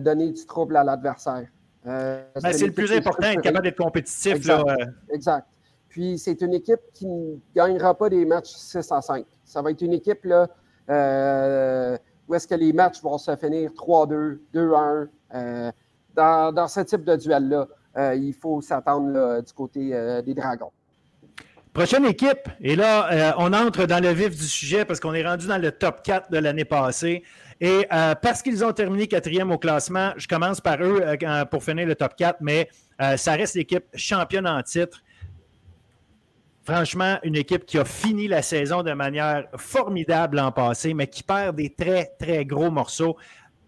donner 0.00 0.32
du 0.32 0.44
trouble 0.44 0.76
à 0.76 0.84
l'adversaire. 0.84 1.46
Ben, 1.84 2.24
c'est 2.52 2.66
le 2.66 2.72
plus 2.72 2.92
important, 2.92 3.28
être 3.28 3.40
capable 3.40 3.64
d'être 3.64 3.78
compétitif. 3.78 4.48
exact. 5.10 5.46
Puis 5.96 6.18
c'est 6.18 6.42
une 6.42 6.52
équipe 6.52 6.80
qui 6.92 7.06
ne 7.06 7.36
gagnera 7.54 7.96
pas 7.96 8.10
des 8.10 8.26
matchs 8.26 8.50
6 8.50 8.92
à 8.92 9.00
5. 9.00 9.24
Ça 9.46 9.62
va 9.62 9.70
être 9.70 9.80
une 9.80 9.94
équipe 9.94 10.26
là, 10.26 10.46
euh, 10.90 11.96
où 12.28 12.34
est-ce 12.34 12.46
que 12.46 12.54
les 12.54 12.74
matchs 12.74 13.00
vont 13.00 13.16
se 13.16 13.34
finir 13.34 13.70
3-2, 13.70 14.40
2-1. 14.52 15.08
Euh, 15.34 15.72
dans, 16.14 16.68
ce 16.68 16.80
type 16.80 17.02
de 17.02 17.16
duel-là, 17.16 17.66
euh, 17.96 18.14
il 18.14 18.34
faut 18.34 18.60
s'attendre 18.60 19.40
du 19.40 19.52
côté 19.54 20.22
des 20.22 20.34
Dragons. 20.34 20.70
Prochaine 21.72 22.04
équipe, 22.04 22.46
et 22.60 22.76
là, 22.76 23.34
on 23.38 23.54
entre 23.54 23.86
dans 23.86 24.02
le 24.02 24.10
vif 24.10 24.36
du 24.36 24.44
sujet 24.48 24.84
parce 24.84 25.00
qu'on 25.00 25.14
est 25.14 25.26
rendu 25.26 25.46
dans 25.46 25.56
le 25.56 25.72
top 25.72 26.02
4 26.02 26.30
de 26.30 26.36
l'année 26.36 26.66
passée. 26.66 27.22
Et 27.58 27.88
parce 28.20 28.42
qu'ils 28.42 28.62
ont 28.66 28.72
terminé 28.72 29.06
quatrième 29.06 29.50
au 29.50 29.56
classement, 29.56 30.12
je 30.18 30.28
commence 30.28 30.60
par 30.60 30.76
eux 30.82 31.00
pour 31.50 31.64
finir 31.64 31.86
le 31.86 31.94
top 31.94 32.16
4, 32.16 32.40
mais 32.42 32.68
ça 33.16 33.32
reste 33.32 33.54
l'équipe 33.54 33.84
championne 33.94 34.46
en 34.46 34.62
titre. 34.62 35.00
Franchement, 36.66 37.18
une 37.22 37.36
équipe 37.36 37.64
qui 37.64 37.78
a 37.78 37.84
fini 37.84 38.26
la 38.26 38.42
saison 38.42 38.82
de 38.82 38.92
manière 38.92 39.44
formidable 39.56 40.38
l'an 40.38 40.50
passé, 40.50 40.94
mais 40.94 41.06
qui 41.06 41.22
perd 41.22 41.54
des 41.54 41.70
très, 41.70 42.10
très 42.18 42.44
gros 42.44 42.72
morceaux. 42.72 43.16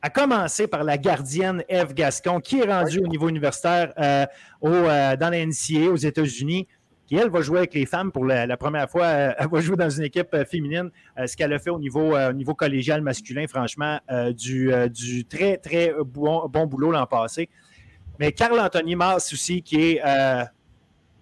À 0.02 0.10
commencer 0.10 0.66
par 0.66 0.82
la 0.82 0.98
gardienne 0.98 1.62
Eve 1.68 1.94
Gascon, 1.94 2.40
qui 2.40 2.58
est 2.58 2.64
rendue 2.64 2.98
au 2.98 3.06
niveau 3.06 3.28
universitaire 3.28 3.92
euh, 4.00 4.26
euh, 4.64 5.16
dans 5.16 5.30
la 5.30 5.46
NCA 5.46 5.92
aux 5.92 5.96
États-Unis, 5.96 6.66
qui, 7.06 7.14
elle, 7.14 7.30
va 7.30 7.40
jouer 7.40 7.58
avec 7.58 7.74
les 7.74 7.86
femmes 7.86 8.10
pour 8.10 8.24
la, 8.24 8.56
première 8.56 8.90
fois. 8.90 9.04
Euh, 9.04 9.32
elle 9.38 9.48
va 9.48 9.60
jouer 9.60 9.76
dans 9.76 9.90
une 9.90 10.02
équipe 10.02 10.36
féminine. 10.50 10.90
ce 11.24 11.36
qu'elle 11.36 11.52
a 11.52 11.60
fait 11.60 11.70
au 11.70 11.78
niveau, 11.78 12.16
collégial 12.56 13.00
masculin, 13.00 13.46
franchement, 13.46 14.00
du, 14.36 15.24
très, 15.28 15.56
très 15.58 15.94
bon, 16.04 16.48
bon 16.48 16.66
boulot 16.66 16.90
l'an 16.90 17.06
passé. 17.06 17.48
Mais 18.18 18.32
Carl 18.32 18.58
Anthony 18.58 18.96
Mars 18.96 19.32
aussi, 19.32 19.62
qui 19.62 19.92
est 19.92 20.02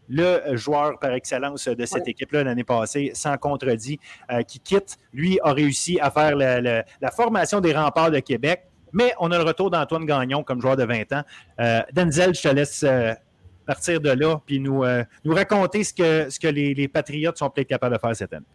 le 0.09 0.57
joueur 0.57 0.99
par 0.99 1.13
excellence 1.13 1.69
de 1.69 1.87
cette 1.87 2.09
équipe-là 2.09 2.45
l'année 2.45 2.65
passée, 2.65 3.11
sans 3.15 3.37
contredit, 3.37 3.99
euh, 4.31 4.43
qui 4.43 4.61
quitte. 4.61 4.99
Lui 5.13 5.39
a 5.43 5.53
réussi 5.53 5.99
à 6.01 6.11
faire 6.11 6.37
la 6.37 7.11
formation 7.11 7.61
des 7.61 7.75
remparts 7.75 8.11
de 8.11 8.21
Québec, 8.21 8.65
mais 8.93 9.13
on 9.19 9.31
a 9.31 9.39
le 9.39 9.45
retour 9.45 9.71
d'Antoine 9.71 10.07
Gagnon 10.07 10.43
comme 10.43 10.61
joueur 10.61 10.77
de 10.77 10.85
20 10.85 11.13
ans. 11.13 11.23
Euh, 11.61 11.81
Denzel, 11.93 12.35
je 12.35 12.43
te 12.43 12.49
laisse 12.49 12.83
euh, 12.85 13.13
partir 13.67 14.01
de 14.01 14.11
là 14.11 14.41
puis 14.47 14.61
nous, 14.61 14.85
nous 15.25 15.35
raconter 15.35 15.83
ce 15.85 15.93
que, 15.93 16.31
ce 16.31 16.39
que 16.39 16.49
les, 16.49 16.89
Patriotes 16.89 17.37
sont 17.37 17.51
peut-être 17.51 17.69
capables 17.69 17.97
de 17.97 18.01
faire 18.01 18.15
cette 18.15 18.33
année. 18.33 18.47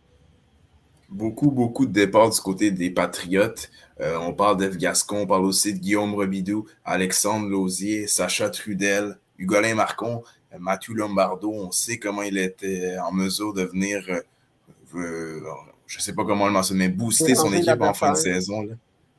Beaucoup, 1.10 1.52
beaucoup 1.52 1.86
de 1.86 1.92
départs 1.92 2.30
du 2.30 2.40
côté 2.40 2.72
des 2.72 2.90
Patriotes. 2.90 3.70
on 4.00 4.32
parle 4.32 4.56
d'Eve 4.56 4.78
Gascon, 4.78 5.24
on 5.24 5.28
parle 5.28 5.44
aussi 5.44 5.74
de 5.74 5.80
Guillaume 5.80 6.16
Robidou, 6.16 6.66
Alexandre 6.86 7.50
Lausier, 7.50 8.08
Sacha 8.08 8.50
Trudel, 8.50 9.18
Hugolin 9.38 9.76
Marcon. 9.76 10.24
Mathieu 10.60 10.94
Lombardo, 10.94 11.52
on 11.52 11.72
sait 11.72 11.98
comment 11.98 12.24
il 12.24 12.38
était 12.38 12.98
en 13.00 13.12
mesure 13.12 13.54
de 13.54 13.64
venir, 13.64 14.04
euh, 14.10 14.22
euh, 14.96 15.42
je 15.88 15.98
ne 15.98 16.02
sais 16.02 16.14
pas 16.14 16.26
comment 16.26 16.46
le 16.48 16.54
mentionner, 16.54 16.88
mais 16.88 16.94
booster 16.94 17.36
son 17.36 17.54
équipe 17.54 17.82
en 17.82 17.94
fin 17.94 18.12
de 18.12 18.18
saison. 18.18 18.68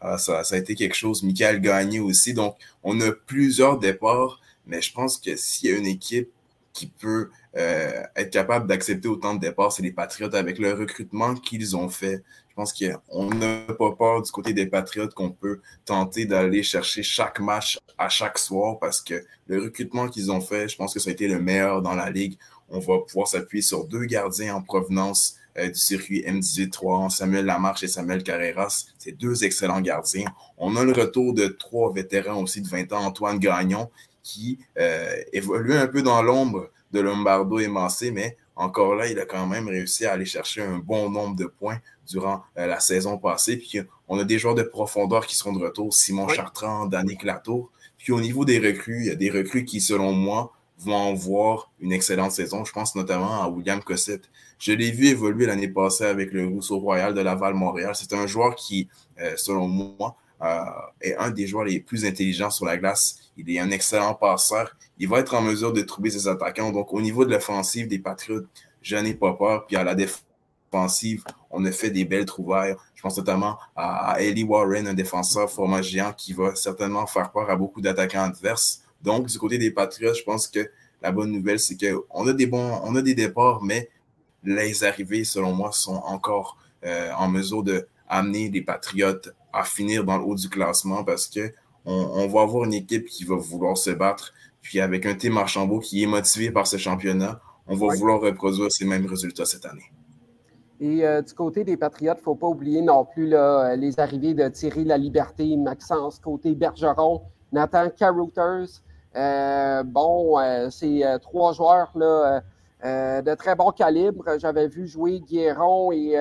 Ah, 0.00 0.18
ça, 0.18 0.42
a 0.48 0.56
été 0.56 0.74
quelque 0.74 0.96
chose. 0.96 1.22
Michael 1.22 1.60
Gagné 1.60 2.00
aussi. 2.00 2.34
Donc, 2.34 2.56
on 2.82 3.00
a 3.00 3.12
plusieurs 3.12 3.78
départs, 3.78 4.40
mais 4.66 4.82
je 4.82 4.92
pense 4.92 5.16
que 5.16 5.36
s'il 5.36 5.70
y 5.70 5.72
a 5.72 5.78
une 5.78 5.86
équipe 5.86 6.28
qui 6.72 6.86
peut 6.86 7.30
euh, 7.56 8.02
être 8.16 8.30
capable 8.30 8.66
d'accepter 8.66 9.08
autant 9.08 9.34
de 9.34 9.40
départs, 9.40 9.72
c'est 9.72 9.82
les 9.82 9.92
Patriotes 9.92 10.34
avec 10.34 10.58
le 10.58 10.72
recrutement 10.72 11.34
qu'ils 11.34 11.76
ont 11.76 11.88
fait. 11.88 12.22
Je 12.48 12.54
pense 12.54 12.72
qu'on 12.74 13.30
n'a 13.30 13.60
pas 13.78 13.92
peur 13.92 14.22
du 14.22 14.30
côté 14.30 14.52
des 14.52 14.66
Patriotes 14.66 15.14
qu'on 15.14 15.30
peut 15.30 15.60
tenter 15.84 16.26
d'aller 16.26 16.62
chercher 16.62 17.02
chaque 17.02 17.40
match 17.40 17.78
à 17.96 18.08
chaque 18.08 18.38
soir 18.38 18.78
parce 18.78 19.00
que 19.00 19.24
le 19.46 19.62
recrutement 19.62 20.08
qu'ils 20.08 20.30
ont 20.30 20.40
fait, 20.40 20.68
je 20.68 20.76
pense 20.76 20.92
que 20.92 21.00
ça 21.00 21.10
a 21.10 21.12
été 21.12 21.28
le 21.28 21.40
meilleur 21.40 21.82
dans 21.82 21.94
la 21.94 22.10
ligue. 22.10 22.36
On 22.68 22.78
va 22.78 22.98
pouvoir 23.00 23.28
s'appuyer 23.28 23.62
sur 23.62 23.86
deux 23.86 24.04
gardiens 24.04 24.56
en 24.56 24.62
provenance 24.62 25.36
euh, 25.58 25.68
du 25.68 25.78
circuit 25.78 26.22
M18-3, 26.22 27.10
Samuel 27.10 27.44
Lamarche 27.44 27.82
et 27.82 27.88
Samuel 27.88 28.22
Carreras. 28.22 28.86
C'est 28.98 29.12
deux 29.12 29.44
excellents 29.44 29.82
gardiens. 29.82 30.26
On 30.56 30.76
a 30.76 30.84
le 30.84 30.92
retour 30.92 31.34
de 31.34 31.46
trois 31.46 31.92
vétérans 31.92 32.42
aussi 32.42 32.62
de 32.62 32.68
20 32.68 32.92
ans, 32.92 33.04
Antoine 33.04 33.38
Gagnon, 33.38 33.90
qui 34.22 34.58
euh, 34.78 35.16
évolue 35.32 35.74
un 35.74 35.86
peu 35.86 36.02
dans 36.02 36.22
l'ombre 36.22 36.70
de 36.92 37.00
Lombardo 37.00 37.58
et 37.58 37.68
Massé, 37.68 38.10
mais 38.10 38.36
encore 38.54 38.94
là, 38.94 39.08
il 39.08 39.18
a 39.18 39.24
quand 39.24 39.46
même 39.46 39.68
réussi 39.68 40.04
à 40.04 40.12
aller 40.12 40.26
chercher 40.26 40.62
un 40.62 40.78
bon 40.78 41.10
nombre 41.10 41.36
de 41.36 41.46
points 41.46 41.78
durant 42.08 42.42
euh, 42.58 42.66
la 42.66 42.80
saison 42.80 43.18
passée. 43.18 43.56
Puis 43.56 43.80
on 44.08 44.18
a 44.18 44.24
des 44.24 44.38
joueurs 44.38 44.54
de 44.54 44.62
profondeur 44.62 45.26
qui 45.26 45.36
seront 45.36 45.52
de 45.52 45.62
retour, 45.62 45.92
Simon 45.94 46.28
Chartrand, 46.28 46.86
Danny 46.86 47.16
Clatour. 47.16 47.70
Puis 47.98 48.12
au 48.12 48.20
niveau 48.20 48.44
des 48.44 48.58
recrues, 48.58 49.00
il 49.00 49.06
y 49.06 49.10
a 49.10 49.14
des 49.14 49.30
recrues 49.30 49.64
qui, 49.64 49.80
selon 49.80 50.12
moi, 50.12 50.52
vont 50.78 51.14
avoir 51.14 51.70
une 51.80 51.92
excellente 51.92 52.32
saison. 52.32 52.64
Je 52.64 52.72
pense 52.72 52.94
notamment 52.94 53.42
à 53.42 53.48
William 53.48 53.82
Cossette. 53.82 54.28
Je 54.58 54.72
l'ai 54.72 54.90
vu 54.90 55.06
évoluer 55.06 55.46
l'année 55.46 55.68
passée 55.68 56.04
avec 56.04 56.32
le 56.32 56.46
Rousseau 56.46 56.78
Royal 56.78 57.14
de 57.14 57.20
Laval-Montréal. 57.20 57.92
C'est 57.94 58.12
un 58.12 58.26
joueur 58.26 58.54
qui, 58.54 58.88
euh, 59.20 59.34
selon 59.36 59.68
moi, 59.68 60.16
est 61.00 61.14
un 61.16 61.30
des 61.30 61.46
joueurs 61.46 61.64
les 61.64 61.80
plus 61.80 62.04
intelligents 62.04 62.50
sur 62.50 62.66
la 62.66 62.76
glace. 62.76 63.32
Il 63.36 63.48
est 63.50 63.58
un 63.58 63.70
excellent 63.70 64.14
passeur. 64.14 64.76
Il 64.98 65.08
va 65.08 65.20
être 65.20 65.34
en 65.34 65.42
mesure 65.42 65.72
de 65.72 65.82
trouver 65.82 66.10
ses 66.10 66.28
attaquants. 66.28 66.72
Donc, 66.72 66.92
au 66.92 67.00
niveau 67.00 67.24
de 67.24 67.30
l'offensive 67.30 67.88
des 67.88 67.98
Patriotes, 67.98 68.46
je 68.82 68.96
n'ai 68.96 69.14
pas 69.14 69.32
peur. 69.34 69.66
Puis 69.66 69.76
à 69.76 69.84
la 69.84 69.94
défense, 69.94 70.24
on 71.50 71.64
a 71.64 71.72
fait 71.72 71.90
des 71.90 72.04
belles 72.04 72.24
trouvailles. 72.24 72.74
Je 72.94 73.02
pense 73.02 73.16
notamment 73.16 73.58
à, 73.76 74.16
Ellie 74.20 74.44
Warren, 74.44 74.86
un 74.86 74.94
défenseur 74.94 75.50
format 75.50 75.82
géant 75.82 76.12
qui 76.12 76.32
va 76.32 76.54
certainement 76.54 77.06
faire 77.06 77.30
peur 77.30 77.50
à 77.50 77.56
beaucoup 77.56 77.80
d'attaquants 77.80 78.24
adverses. 78.24 78.82
Donc, 79.02 79.26
du 79.26 79.38
côté 79.38 79.58
des 79.58 79.70
Patriots, 79.70 80.14
je 80.14 80.22
pense 80.22 80.48
que 80.48 80.70
la 81.02 81.10
bonne 81.12 81.32
nouvelle, 81.32 81.58
c'est 81.58 81.76
qu'on 81.76 82.26
a 82.26 82.32
des 82.32 82.46
bons, 82.46 82.80
on 82.84 82.94
a 82.96 83.02
des 83.02 83.14
départs, 83.14 83.62
mais 83.62 83.90
les 84.44 84.84
arrivées, 84.84 85.24
selon 85.24 85.52
moi, 85.52 85.72
sont 85.72 85.96
encore 86.06 86.56
euh, 86.84 87.10
en 87.12 87.28
mesure 87.28 87.62
de 87.62 87.86
amener 88.08 88.48
les 88.50 88.62
Patriotes 88.62 89.34
à 89.52 89.64
finir 89.64 90.04
dans 90.04 90.18
le 90.18 90.24
haut 90.24 90.34
du 90.34 90.48
classement 90.48 91.04
parce 91.04 91.26
que 91.26 91.52
on, 91.84 92.28
va 92.28 92.42
avoir 92.42 92.64
une 92.64 92.74
équipe 92.74 93.06
qui 93.06 93.24
va 93.24 93.36
vouloir 93.36 93.76
se 93.76 93.90
battre. 93.90 94.32
Puis 94.60 94.80
avec 94.80 95.04
un 95.04 95.14
Tim 95.14 95.36
Archambault 95.36 95.80
qui 95.80 96.02
est 96.02 96.06
motivé 96.06 96.50
par 96.50 96.66
ce 96.66 96.76
championnat, 96.76 97.40
on 97.66 97.74
va 97.74 97.94
vouloir 97.94 98.20
reproduire 98.20 98.70
ces 98.70 98.84
mêmes 98.84 99.06
résultats 99.06 99.44
cette 99.44 99.66
année. 99.66 99.90
Et 100.80 101.04
du 101.22 101.34
côté 101.34 101.64
des 101.64 101.76
Patriotes, 101.76 102.18
il 102.18 102.20
ne 102.20 102.24
faut 102.24 102.34
pas 102.34 102.46
oublier 102.46 102.82
non 102.82 103.04
plus 103.04 103.28
là, 103.28 103.76
les 103.76 103.98
arrivées 103.98 104.34
de 104.34 104.48
Thierry 104.48 104.84
La 104.84 104.98
Liberté, 104.98 105.56
Maxence 105.56 106.18
côté 106.18 106.54
Bergeron, 106.54 107.22
Nathan 107.52 107.88
Carouters. 107.90 108.82
bon, 109.84 110.38
c'est 110.70 111.02
trois 111.20 111.52
joueurs 111.52 111.90
là, 111.96 112.42
de 112.84 113.34
très 113.34 113.54
bon 113.54 113.70
calibre. 113.72 114.24
J'avais 114.38 114.68
vu 114.68 114.86
jouer 114.86 115.20
Guéron 115.20 115.92
et 115.92 116.16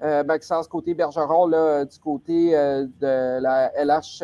Maxence 0.00 0.66
côté 0.66 0.94
Bergeron 0.94 1.46
là, 1.46 1.84
du 1.84 1.98
côté 1.98 2.52
de 2.52 3.40
la 3.40 3.70
LH 3.76 4.22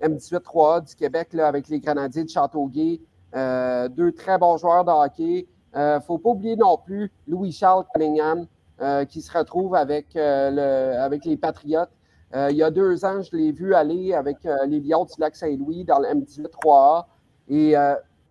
M18-3A 0.00 0.86
du 0.86 0.94
Québec 0.94 1.34
avec 1.34 1.68
les 1.68 1.80
Grenadiers 1.80 2.24
de 2.24 2.28
Châteauguay. 2.28 3.00
deux 3.34 4.12
très 4.12 4.38
bons 4.38 4.56
joueurs 4.56 4.84
de 4.84 4.90
hockey. 4.90 5.48
Il 5.74 5.78
ne 5.78 6.00
faut 6.00 6.18
pas 6.18 6.30
oublier 6.30 6.56
non 6.56 6.78
plus 6.78 7.10
Louis-Charles 7.26 7.84
Cunningham, 7.92 8.46
euh, 8.82 9.04
qui 9.04 9.20
se 9.20 9.30
retrouve 9.36 9.74
avec, 9.74 10.16
euh, 10.16 10.50
le, 10.50 10.98
avec 10.98 11.26
les 11.26 11.36
Patriotes. 11.36 11.90
Euh, 12.34 12.48
il 12.50 12.56
y 12.56 12.62
a 12.62 12.70
deux 12.70 13.04
ans, 13.04 13.20
je 13.20 13.36
l'ai 13.36 13.52
vu 13.52 13.74
aller 13.74 14.14
avec 14.14 14.38
les 14.66 14.80
Lions 14.80 15.04
du 15.04 15.12
Lac-Saint-Louis 15.18 15.84
dans 15.84 15.98
le 15.98 16.08
M18-3A. 16.08 17.04
Et 17.48 17.74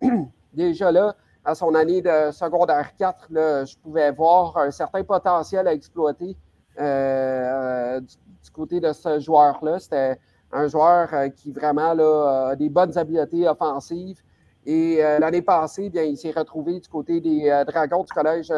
déjà 0.52 0.90
là, 0.90 1.14
à 1.44 1.54
son 1.54 1.72
année 1.76 2.02
de 2.02 2.32
secondaire 2.32 2.96
4, 2.96 3.28
je 3.30 3.78
pouvais 3.78 4.10
voir 4.10 4.56
un 4.56 4.72
certain 4.72 5.04
potentiel 5.04 5.68
à 5.68 5.72
exploiter 5.72 6.36
du, 6.80 8.50
côté 8.52 8.80
de 8.80 8.92
ce 8.92 9.20
joueur-là. 9.20 9.78
C'était 9.78 10.18
un 10.52 10.66
joueur 10.66 11.08
qui 11.36 11.52
vraiment 11.52 11.92
a 11.92 12.56
des 12.56 12.68
bonnes 12.68 12.96
habiletés 12.98 13.46
offensives. 13.46 14.20
Et 14.66 14.98
l'année 14.98 15.42
passée, 15.42 15.88
bien, 15.88 16.02
il 16.02 16.16
s'est 16.16 16.32
retrouvé 16.32 16.80
du 16.80 16.88
côté 16.88 17.20
des 17.20 17.62
Dragons 17.66 18.02
du 18.02 18.12
Collège 18.12 18.52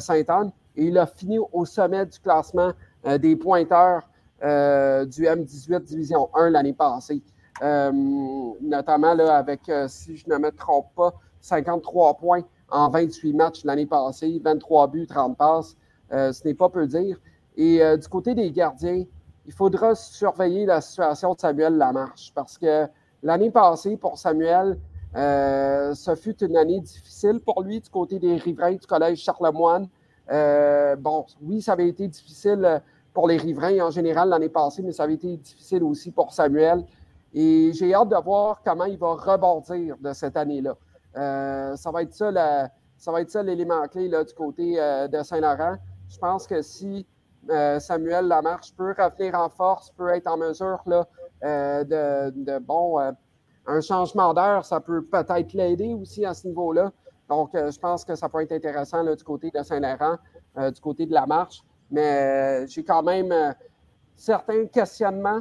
Sainte-Anne 0.00 0.50
et 0.76 0.86
il 0.86 0.98
a 0.98 1.06
fini 1.06 1.38
au 1.38 1.64
sommet 1.64 2.06
du 2.06 2.18
classement 2.18 2.72
euh, 3.06 3.18
des 3.18 3.36
pointeurs 3.36 4.02
euh, 4.42 5.04
du 5.04 5.24
M18 5.24 5.84
Division 5.84 6.28
1 6.34 6.50
l'année 6.50 6.72
passée. 6.72 7.22
Euh, 7.62 7.92
notamment 8.60 9.16
avec, 9.28 9.70
si 9.86 10.16
je 10.16 10.28
ne 10.28 10.38
me 10.38 10.50
trompe 10.50 10.88
pas, 10.96 11.14
53 11.40 12.16
points 12.16 12.42
en 12.68 12.88
28 12.90 13.32
matchs 13.34 13.64
l'année 13.64 13.86
passée, 13.86 14.40
23 14.42 14.88
buts, 14.88 15.06
30 15.06 15.36
passes. 15.36 15.76
ce 16.10 16.46
n'est 16.46 16.54
pas 16.54 16.68
peu 16.68 16.86
dire. 16.86 17.20
Et 17.56 17.80
du 17.96 18.08
côté 18.08 18.34
des 18.34 18.50
gardiens, 18.50 19.04
il 19.46 19.52
faudra 19.52 19.94
surveiller 19.94 20.66
la 20.66 20.80
situation 20.80 21.34
de 21.34 21.40
Samuel 21.40 21.76
Lamarche 21.76 22.32
parce 22.34 22.58
que 22.58 22.86
l'année 23.22 23.50
passée, 23.50 23.96
pour 23.96 24.18
Samuel, 24.18 24.78
ce 25.14 26.14
fut 26.16 26.42
une 26.42 26.56
année 26.56 26.80
difficile 26.80 27.40
pour 27.40 27.62
lui 27.62 27.80
du 27.80 27.88
côté 27.90 28.18
des 28.18 28.36
riverains 28.36 28.74
du 28.74 28.86
Collège 28.86 29.22
Charlemagne. 29.22 29.88
Euh, 30.30 30.96
bon, 30.96 31.26
oui, 31.42 31.60
ça 31.60 31.72
avait 31.72 31.88
été 31.88 32.08
difficile 32.08 32.64
euh, 32.64 32.78
pour 33.12 33.28
les 33.28 33.36
riverains 33.36 33.78
en 33.80 33.90
général 33.90 34.30
l'année 34.30 34.48
passée, 34.48 34.82
mais 34.82 34.92
ça 34.92 35.04
avait 35.04 35.14
été 35.14 35.36
difficile 35.36 35.82
aussi 35.82 36.10
pour 36.10 36.32
Samuel. 36.32 36.84
Et 37.32 37.72
j'ai 37.74 37.92
hâte 37.94 38.08
de 38.08 38.16
voir 38.16 38.62
comment 38.64 38.84
il 38.84 38.96
va 38.96 39.14
rebondir 39.14 39.96
de 40.00 40.12
cette 40.12 40.36
année-là. 40.36 40.76
Euh, 41.16 41.76
ça 41.76 41.90
va 41.90 42.02
être 42.02 42.14
ça, 42.14 42.30
être 42.30 43.30
ça 43.30 43.42
l'élément 43.42 43.86
clé 43.88 44.08
du 44.08 44.34
côté 44.34 44.76
de 44.76 45.22
Saint-Laurent. 45.22 45.76
Je 46.08 46.18
pense 46.18 46.46
que 46.46 46.62
si 46.62 47.06
Samuel 47.80 48.26
Lamarche 48.26 48.74
peut 48.74 48.94
revenir 48.98 49.34
en 49.34 49.48
force, 49.48 49.90
peut 49.90 50.08
être 50.10 50.26
en 50.26 50.36
mesure 50.36 50.80
là, 50.86 51.06
de, 51.42 52.58
bon, 52.58 52.98
un 53.66 53.80
changement 53.80 54.34
d'heure, 54.34 54.64
ça 54.64 54.80
peut 54.80 55.02
peut-être 55.02 55.52
l'aider 55.52 55.94
aussi 55.94 56.24
à 56.24 56.34
ce 56.34 56.46
niveau-là. 56.46 56.92
Donc, 57.28 57.54
euh, 57.54 57.70
je 57.70 57.78
pense 57.78 58.04
que 58.04 58.14
ça 58.14 58.28
peut 58.28 58.42
être 58.42 58.52
intéressant 58.52 59.02
du 59.02 59.24
côté 59.24 59.50
de 59.50 59.62
Saint-Laurent, 59.62 60.16
euh, 60.58 60.70
du 60.70 60.80
côté 60.80 61.06
de 61.06 61.12
la 61.12 61.26
marche. 61.26 61.62
Mais 61.90 62.62
euh, 62.62 62.66
j'ai 62.66 62.84
quand 62.84 63.02
même 63.02 63.32
certains 64.16 64.66
questionnements 64.66 65.40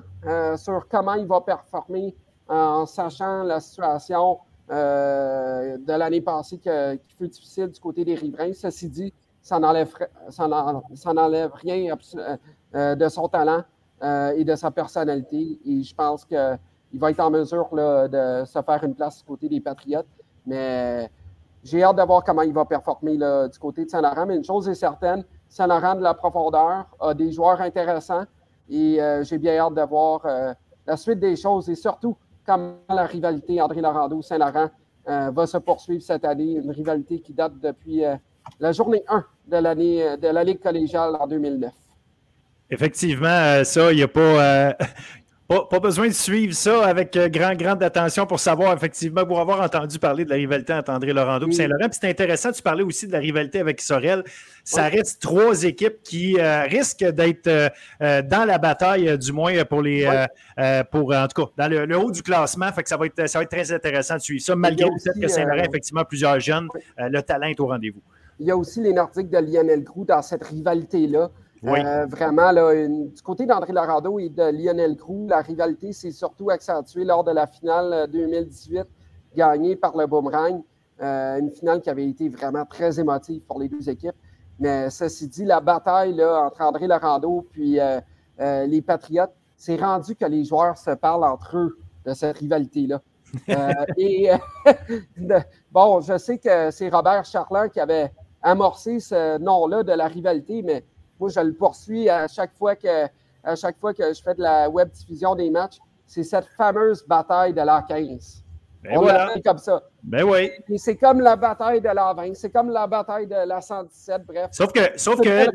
sur 0.58 0.88
comment 0.88 1.14
il 1.14 1.28
va 1.28 1.42
performer 1.42 2.16
en 2.48 2.86
sachant 2.86 3.44
la 3.44 3.60
situation 3.60 4.40
de 4.70 5.98
l'année 5.98 6.22
passée 6.22 6.58
qui, 6.58 7.16
fut 7.18 7.28
difficile 7.28 7.68
du 7.68 7.80
côté 7.80 8.04
des 8.04 8.16
riverains. 8.16 8.54
Ceci 8.54 8.90
dit, 8.90 9.14
ça 9.44 9.60
n'enlève, 9.60 9.94
rien 11.54 11.96
de 12.74 13.10
son 13.10 13.28
talent 13.28 13.64
et 14.02 14.44
de 14.44 14.56
sa 14.56 14.72
personnalité. 14.72 15.60
Et 15.66 15.84
je 15.84 15.94
pense 15.94 16.26
qu'il 16.26 16.58
va 16.94 17.12
être 17.12 17.20
en 17.20 17.30
mesure 17.30 17.70
de 17.72 18.46
se 18.46 18.62
faire 18.62 18.84
une 18.84 18.96
place 18.96 19.20
du 19.20 19.26
côté 19.26 19.48
des 19.50 19.60
Patriotes. 19.60 20.08
Mais 20.48 21.12
j'ai 21.64 21.84
hâte 21.84 21.98
de 21.98 22.04
voir 22.04 22.24
comment 22.24 22.42
il 22.42 22.54
va 22.54 22.66
performer 22.66 23.18
du 23.18 23.60
côté 23.60 23.86
de 23.86 23.90
Saint-Laurent. 23.90 24.26
Mais 24.26 24.38
une 24.38 24.44
chose 24.44 24.68
est 24.68 24.76
certaine, 24.76 25.24
Saint-Laurent 25.54 25.94
de 25.96 26.02
la 26.02 26.16
profondeur 26.16 26.88
a 27.00 27.14
des 27.14 27.32
joueurs 27.32 27.62
intéressants 27.62 28.24
et 28.70 29.00
euh, 29.00 29.24
j'ai 29.24 29.38
bien 29.38 29.58
hâte 29.60 29.76
de 29.76 29.84
voir 29.84 30.22
euh, 30.26 30.52
la 30.88 30.98
suite 30.98 31.20
des 31.20 31.36
choses 31.36 31.70
et 31.70 31.76
surtout 31.76 32.18
comment 32.44 32.74
la 32.90 33.06
rivalité 33.06 33.62
André 33.62 33.82
Laurando-Saint-Laurent 33.82 34.70
euh, 35.10 35.32
va 35.32 35.46
se 35.46 35.58
poursuivre 35.58 36.02
cette 36.02 36.26
année. 36.26 36.54
Une 36.54 36.72
rivalité 36.72 37.20
qui 37.20 37.34
date 37.34 37.60
depuis 37.60 38.04
la 38.60 38.72
journée 38.72 39.04
1 39.08 39.24
de 39.48 39.58
l'année 39.58 40.18
de 40.18 40.28
la 40.28 40.44
Ligue 40.44 40.60
collégiale 40.60 41.16
en 41.20 41.28
2009. 41.28 41.72
Effectivement, 42.70 43.64
ça, 43.64 43.92
il 43.92 43.98
n'y 43.98 44.04
a 44.04 44.08
pas. 44.08 44.76
Pas, 45.70 45.80
besoin 45.80 46.08
de 46.08 46.14
suivre 46.14 46.54
ça 46.54 46.86
avec 46.86 47.16
euh, 47.16 47.28
grand, 47.28 47.54
grande 47.54 47.84
attention 47.84 48.26
pour 48.26 48.40
savoir, 48.40 48.74
effectivement, 48.74 49.26
pour 49.26 49.40
avoir 49.40 49.62
entendu 49.62 50.00
parler 50.00 50.24
de 50.26 50.30
la 50.30 50.38
rivalité 50.38 50.74
entre 50.74 50.92
André 50.92 51.14
Laurando 51.14 51.48
et 51.48 51.52
Saint-Laurent. 51.52 51.90
Puis 51.90 52.00
c'est 52.02 52.10
intéressant, 52.10 52.52
tu 52.52 52.62
parlais 52.62 52.84
aussi 52.84 53.08
de 53.08 53.12
la 53.12 53.20
rivalité 53.20 53.60
avec 53.60 53.82
Sorel. 53.82 54.24
Ça 54.64 54.88
reste 54.88 55.22
trois 55.22 55.64
équipes 55.64 56.02
qui 56.02 56.40
euh, 56.40 56.64
risquent 56.64 57.10
d'être 57.10 57.48
euh, 57.48 58.22
dans 58.22 58.46
la 58.46 58.58
bataille, 58.58 59.18
du 59.18 59.32
moins 59.32 59.66
pour 59.66 59.82
les. 59.82 60.08
pour, 60.92 61.14
en 61.14 61.28
tout 61.28 61.46
cas, 61.46 61.52
dans 61.58 61.68
le, 61.70 61.98
haut 61.98 62.12
du 62.12 62.24
classement. 62.24 62.72
Fait 62.72 62.82
que 62.82 62.90
ça 62.90 62.98
va, 62.98 63.06
être, 63.06 63.28
ça 63.28 63.40
va 63.40 63.44
être 63.44 63.52
très 63.52 63.72
intéressant 63.72 64.16
de 64.16 64.22
suivre 64.22 64.44
ça, 64.44 64.56
malgré 64.56 64.86
le 64.86 65.00
fait 65.00 65.20
que 65.20 65.28
Saint-Laurent, 65.28 65.66
effectivement, 65.70 66.06
plusieurs 66.06 66.40
jeunes, 66.40 66.68
le 66.98 67.22
talent 67.22 67.48
est 67.48 67.60
au 67.60 67.68
rendez-vous. 67.68 68.02
Il 68.40 68.48
y 68.48 68.52
a 68.52 68.58
aussi 68.58 68.82
les 68.82 68.94
Nordiques 68.94 69.30
de 69.30 69.38
Lionel 69.38 69.84
Groux 69.84 70.06
dans 70.06 70.22
cette 70.22 70.44
rivalité-là. 70.44 71.30
Euh, 71.66 72.06
vraiment, 72.08 72.52
là, 72.52 72.74
du 72.76 73.22
côté 73.24 73.46
d'André 73.46 73.72
Larado 73.72 74.20
et 74.20 74.30
de 74.30 74.44
Lionel 74.44 74.96
Groux, 74.96 75.28
la 75.30 75.42
rivalité 75.42 75.94
s'est 75.94 76.12
surtout 76.12 76.50
accentuée 76.50 77.06
lors 77.06 77.24
de 77.24 77.32
la 77.32 77.48
finale 77.48 78.10
2018 78.12 78.80
euh, 78.80 78.84
gagnée 79.36 79.76
par 79.76 79.96
le 79.96 80.06
Boomerang. 80.06 80.62
Euh, 81.02 81.40
une 81.40 81.52
finale 81.52 81.82
qui 81.82 81.90
avait 81.90 82.08
été 82.08 82.28
vraiment 82.28 82.66
très 82.66 83.00
émotive 83.00 83.42
pour 83.44 83.60
les 83.60 83.70
deux 83.70 83.90
équipes. 83.90 84.16
Mais 84.60 84.90
ceci 84.90 85.28
dit, 85.28 85.46
la 85.46 85.62
bataille 85.62 86.14
là, 86.14 86.44
entre 86.46 86.62
André 86.62 86.88
Larado 86.88 87.48
et 87.58 87.80
les 88.40 88.82
Patriotes, 88.82 89.34
c'est 89.56 89.78
rendu 89.78 90.16
que 90.16 90.26
les 90.26 90.44
joueurs 90.44 90.78
se 90.78 90.92
parlent 90.92 91.24
entre 91.24 91.58
eux 91.58 91.78
de 92.06 92.14
cette 92.14 92.38
rivalité-là. 92.38 93.02
et 93.98 94.30
bon, 95.72 96.02
je 96.02 96.18
sais 96.18 96.38
que 96.38 96.70
c'est 96.70 96.90
Robert 96.90 97.26
Charland 97.26 97.70
qui 97.70 97.80
avait 97.80 98.12
amorcé 98.44 99.00
ce 99.00 99.38
nom-là 99.40 99.84
de 99.84 99.94
la 99.94 100.08
rivalité, 100.08 100.62
mais 100.62 100.84
moi, 101.20 101.30
je 101.30 101.40
le 101.40 101.54
poursuis 101.54 102.10
à 102.10 102.28
chaque 102.28 102.54
fois 102.56 102.76
que, 102.76 103.06
à 103.44 103.56
chaque 103.56 103.80
fois 103.80 103.94
que 103.94 104.14
je 104.14 104.22
fais 104.22 104.36
de 104.36 104.42
la 104.42 104.70
web 104.70 104.90
diffusion 104.92 105.36
des 105.36 105.50
matchs. 105.50 105.78
C'est 106.06 106.24
cette 106.24 106.48
fameuse 106.58 107.06
bataille 107.08 107.54
de 107.54 107.62
la 107.62 107.84
15. 107.88 108.44
Ben 108.84 108.98
On 108.98 109.02
voilà. 109.02 109.34
comme 109.46 109.58
ça. 109.58 109.82
Ben 110.04 110.24
oui. 110.24 110.52
C'est 110.78 110.98
comme 110.98 111.22
la 111.22 111.38
bataille 111.38 111.80
de 111.80 111.88
la 111.88 112.14
20, 112.14 112.34
c'est 112.34 112.50
comme 112.50 112.70
la 112.70 112.86
bataille 112.86 113.26
de 113.26 113.48
la 113.48 113.62
117, 113.62 114.26
bref. 114.28 114.48
Sauf 114.52 114.74
que, 114.74 114.82
sauf 114.98 115.22
que 115.22 115.48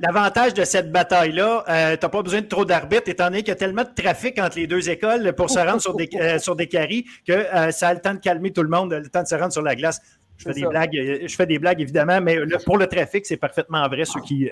l'avantage 0.00 0.54
de 0.54 0.64
cette 0.64 0.90
bataille-là, 0.90 1.64
euh, 1.68 1.96
tu 1.96 2.06
n'as 2.06 2.08
pas 2.08 2.22
besoin 2.22 2.40
de 2.40 2.46
trop 2.46 2.64
d'arbitres, 2.64 3.10
étant 3.10 3.24
donné 3.24 3.40
qu'il 3.40 3.48
y 3.48 3.52
a 3.52 3.56
tellement 3.56 3.82
de 3.82 3.90
trafic 3.94 4.40
entre 4.40 4.56
les 4.56 4.66
deux 4.66 4.88
écoles 4.88 5.34
pour 5.34 5.50
se 5.50 5.58
rendre 5.58 5.82
sur 5.82 5.94
des, 5.94 6.08
euh, 6.14 6.38
sur 6.38 6.56
des 6.56 6.66
carrés 6.66 7.04
que 7.26 7.32
euh, 7.32 7.70
ça 7.70 7.88
a 7.88 7.94
le 7.94 8.00
temps 8.00 8.14
de 8.14 8.20
calmer 8.20 8.52
tout 8.52 8.62
le 8.62 8.70
monde, 8.70 8.94
le 8.94 9.08
temps 9.10 9.22
de 9.22 9.28
se 9.28 9.34
rendre 9.34 9.52
sur 9.52 9.62
la 9.62 9.74
glace. 9.74 10.00
Je 10.36 10.44
fais, 10.44 10.54
des 10.54 10.66
blagues, 10.66 10.96
euh, 10.96 11.18
je 11.26 11.34
fais 11.34 11.46
des 11.46 11.58
blagues, 11.58 11.80
évidemment, 11.80 12.20
mais 12.20 12.38
pour 12.64 12.76
le 12.76 12.86
trafic, 12.86 13.24
c'est 13.26 13.36
parfaitement 13.36 13.86
vrai, 13.88 14.04
ce 14.04 14.18
qui. 14.18 14.50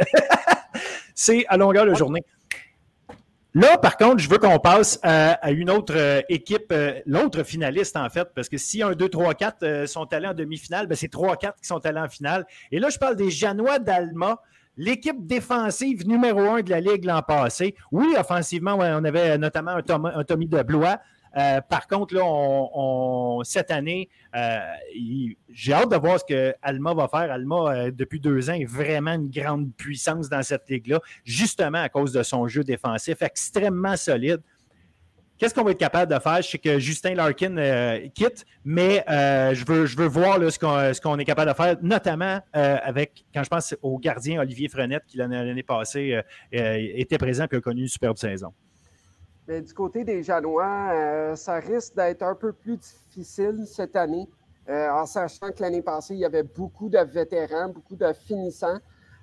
c'est 1.15 1.44
à 1.48 1.57
longueur 1.57 1.86
de 1.86 1.94
journée. 1.94 2.23
Là, 3.55 3.78
par 3.78 3.97
contre, 3.97 4.19
je 4.19 4.28
veux 4.28 4.39
qu'on 4.39 4.61
passe 4.61 5.01
à, 5.02 5.51
une 5.51 5.70
autre 5.70 5.94
euh, 5.97 6.20
équipe, 6.28 6.70
euh, 6.70 7.01
l'autre 7.05 7.43
finaliste, 7.43 7.97
en 7.97 8.09
fait, 8.09 8.28
parce 8.32 8.48
que 8.48 8.57
si 8.57 8.81
1, 8.81 8.93
2, 8.93 9.09
3, 9.09 9.35
4 9.35 9.86
sont 9.89 10.12
allés 10.12 10.28
en 10.28 10.35
demi-finale, 10.35 10.86
ben, 10.86 10.94
c'est 10.94 11.09
3, 11.09 11.36
4 11.36 11.61
qui 11.61 11.66
sont 11.66 11.85
allés 11.85 11.98
en 11.98 12.09
finale. 12.09 12.47
Et 12.70 12.78
là, 12.78 12.90
je 12.90 12.98
parle 12.98 13.16
des 13.16 13.31
Janois 13.31 13.81
d'Alma, 13.81 14.40
l'équipe 14.77 15.27
défensive 15.27 16.07
numéro 16.07 16.40
1 16.40 16.62
de 16.62 16.70
la 16.70 16.81
Ligue 16.81 17.05
l'an 17.05 17.23
passé. 17.23 17.74
Oui, 17.90 18.15
offensivement, 18.16 18.77
on 18.78 19.05
avait 19.05 19.36
notamment 19.36 19.73
un, 19.73 20.05
un 20.05 20.24
Tommy 20.24 20.47
de 20.47 20.62
Blois, 20.62 21.01
euh, 21.36 21.61
par 21.61 21.86
contre, 21.86 22.15
cette 23.44 23.70
année, 23.70 24.09
euh, 24.35 24.59
j'ai 25.48 25.73
hâte 25.73 25.90
de 25.90 25.97
voir 25.97 26.19
ce 26.20 26.24
que 26.24 26.55
Alma 26.62 26.94
va 26.94 27.09
faire. 27.09 27.31
Alma, 27.31 27.57
euh, 27.57 27.90
depuis 27.90 28.20
deux 28.20 28.51
ans, 28.51 28.55
est 28.55 28.65
vraiment 28.65 29.12
une 29.12 29.31
grande 29.31 29.73
puissance 29.74 30.28
dans 30.28 30.43
cette 30.43 30.69
ligue-là, 30.69 31.01
justement 31.24 31.82
à 31.82 31.89
cause 31.89 32.12
de 32.12 32.23
son 32.23 32.48
jeu 32.48 32.65
défensif 32.65 33.23
extrêmement 33.23 33.97
solide. 33.97 34.40
qu'est-ce 35.39 35.55
qu'on 35.55 35.65
va 35.65 35.70
être 35.70 35.78
capable 35.78 36.12
de 36.12 36.19
faire? 36.19 36.43
Je 36.43 36.48
sais 36.48 36.59
que 36.59 36.78
Justin 36.78 37.15
Larkin 37.15 37.57
quitte, 38.15 38.44
mais 38.65 39.05
je, 39.09 39.65
veux, 39.65 39.86
je 39.86 39.97
veux 39.97 40.09
voir 40.09 40.39
ce 40.52 41.01
qu'on 41.01 41.19
est 41.19 41.24
capable 41.24 41.51
de 41.51 41.57
faire, 41.57 41.77
notamment 41.81 42.40
avec, 42.52 43.24
quand 43.32 43.43
je 43.43 43.48
pense 43.48 43.74
au 43.81 43.98
gardien 43.98 44.40
Olivier 44.40 44.69
Frenette, 44.69 45.05
qui 45.07 45.16
l'année 45.16 45.62
passée 45.62 46.20
était 46.52 47.19
présent 47.19 47.47
et 47.51 47.57
a 47.57 47.61
connu 47.61 47.82
une 47.82 47.89
superbe 47.89 48.19
saison. 48.19 48.52
Mais 49.51 49.62
du 49.62 49.74
côté 49.74 50.05
des 50.05 50.22
Janois, 50.22 51.35
ça 51.35 51.56
risque 51.56 51.97
d'être 51.97 52.22
un 52.22 52.36
peu 52.36 52.52
plus 52.52 52.77
difficile 52.77 53.64
cette 53.66 53.97
année, 53.97 54.28
en 54.68 55.05
sachant 55.06 55.51
que 55.51 55.60
l'année 55.60 55.82
passée, 55.82 56.14
il 56.14 56.20
y 56.20 56.24
avait 56.24 56.44
beaucoup 56.44 56.89
de 56.89 57.01
vétérans, 57.01 57.68
beaucoup 57.68 57.97
de 57.97 58.12
finissants. 58.12 58.78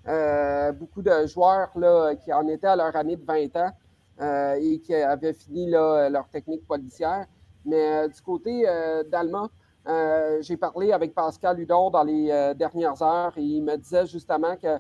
Euh, 0.08 0.72
beaucoup 0.72 1.02
de 1.02 1.28
joueurs 1.28 1.70
là, 1.76 2.16
qui 2.16 2.32
en 2.32 2.48
étaient 2.48 2.68
à 2.68 2.78
leur 2.78 2.96
année 2.96 3.18
de 3.18 3.26
20 3.26 3.56
ans 3.58 3.72
euh, 4.22 4.54
et 4.54 4.80
qui 4.80 4.94
avaient 4.96 5.34
fini 5.34 5.70
leur 5.70 6.30
technique 6.32 6.66
policière. 6.66 7.26
Mais 7.66 8.06
euh, 8.06 8.08
du 8.08 8.22
côté 8.22 8.66
d'Allemand, 9.10 9.50
j'ai 10.42 10.58
parlé 10.58 10.94
avec 10.94 11.14
Pascal 11.14 11.60
Hudon 11.60 11.90
dans 11.90 12.04
les 12.04 12.54
dernières 12.56 13.02
heures 13.02 13.34
et 13.38 13.42
il 13.42 13.64
me 13.64 13.76
disait 13.78 14.06
justement 14.06 14.56
que 14.56 14.78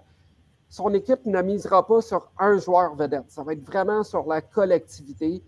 son 0.70 0.94
équipe 0.94 1.26
ne 1.26 1.42
misera 1.42 1.86
pas 1.86 2.02
sur 2.02 2.30
un 2.40 2.58
joueur 2.58 2.96
vedette. 2.96 3.30
Ça 3.30 3.44
va 3.44 3.54
être 3.54 3.66
vraiment 3.66 4.04
sur 4.04 4.26
la 4.28 4.42
collectivité. 4.42 5.42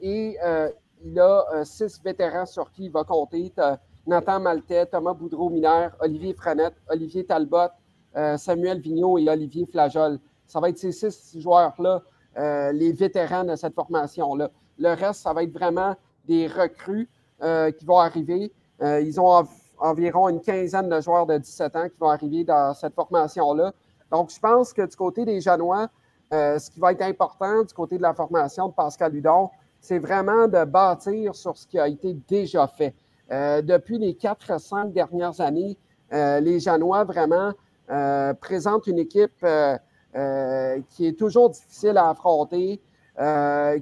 et 0.00 0.38
il 1.04 1.20
a 1.20 1.64
six 1.64 2.00
vétérans 2.02 2.46
sur 2.46 2.70
qui 2.70 2.84
il 2.84 2.90
va 2.90 3.04
compter. 3.04 3.52
Nathan 4.06 4.38
Maltais, 4.40 4.86
Thomas 4.86 5.14
Boudreau-Minaire, 5.14 5.96
Olivier 6.00 6.32
Franette, 6.32 6.74
Olivier 6.88 7.24
Talbot, 7.24 7.70
euh, 8.16 8.36
Samuel 8.36 8.80
Vigneault 8.80 9.18
et 9.18 9.28
Olivier 9.28 9.66
Flajol. 9.66 10.20
Ça 10.46 10.60
va 10.60 10.68
être 10.68 10.78
ces 10.78 10.92
six 10.92 11.40
joueurs-là, 11.40 12.02
euh, 12.38 12.72
les 12.72 12.92
vétérans 12.92 13.44
de 13.44 13.56
cette 13.56 13.74
formation-là. 13.74 14.50
Le 14.78 14.88
reste, 14.90 15.22
ça 15.22 15.32
va 15.32 15.42
être 15.42 15.52
vraiment 15.52 15.96
des 16.24 16.46
recrues 16.46 17.08
euh, 17.42 17.72
qui 17.72 17.84
vont 17.84 17.98
arriver. 17.98 18.52
ils 18.80 19.20
ont 19.20 19.46
environ 19.78 20.28
une 20.28 20.40
quinzaine 20.40 20.88
de 20.88 21.00
joueurs 21.00 21.26
de 21.26 21.38
17 21.38 21.76
ans 21.76 21.88
qui 21.88 21.98
vont 21.98 22.10
arriver 22.10 22.44
dans 22.44 22.74
cette 22.74 22.94
formation-là. 22.94 23.72
Donc, 24.10 24.30
je 24.30 24.40
pense 24.40 24.72
que 24.72 24.82
du 24.82 24.96
côté 24.96 25.24
des 25.24 25.40
Janois, 25.40 25.88
ce 26.30 26.70
qui 26.70 26.80
va 26.80 26.92
être 26.92 27.02
important 27.02 27.62
du 27.62 27.72
côté 27.74 27.96
de 27.96 28.02
la 28.02 28.14
formation 28.14 28.68
de 28.68 28.72
Pascal 28.72 29.14
Hudon, 29.14 29.50
c'est 29.80 29.98
vraiment 29.98 30.48
de 30.48 30.64
bâtir 30.64 31.34
sur 31.34 31.56
ce 31.56 31.66
qui 31.66 31.78
a 31.78 31.88
été 31.88 32.14
déjà 32.28 32.66
fait. 32.66 32.94
depuis 33.30 33.98
les 33.98 34.14
quatre, 34.14 34.60
cinq 34.60 34.92
dernières 34.92 35.40
années, 35.40 35.76
les 36.10 36.60
Janois, 36.60 37.04
vraiment, 37.04 37.52
euh, 37.88 38.34
présente 38.34 38.88
une 38.88 38.98
équipe 38.98 39.30
euh, 39.44 39.78
euh, 40.16 40.80
qui 40.90 41.06
est 41.06 41.16
toujours 41.16 41.50
difficile 41.50 41.96
à 41.98 42.10
affronter, 42.10 42.80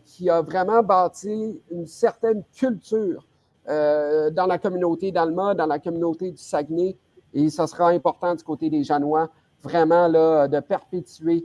qui 0.04 0.30
a 0.30 0.42
vraiment 0.42 0.80
bâti 0.82 1.60
une 1.72 1.86
certaine 1.86 2.44
culture 2.54 3.26
dans 3.66 4.46
la 4.46 4.58
communauté 4.58 5.10
d'Alma, 5.10 5.54
dans 5.54 5.66
la 5.66 5.80
communauté 5.80 6.30
du 6.30 6.36
Saguenay. 6.40 6.96
Et 7.32 7.50
ce 7.50 7.66
sera 7.66 7.88
important 7.88 8.36
du 8.36 8.44
côté 8.44 8.70
des 8.70 8.84
Janois, 8.84 9.28
vraiment 9.64 10.06
là, 10.06 10.46
de 10.46 10.60
perpétuer 10.60 11.44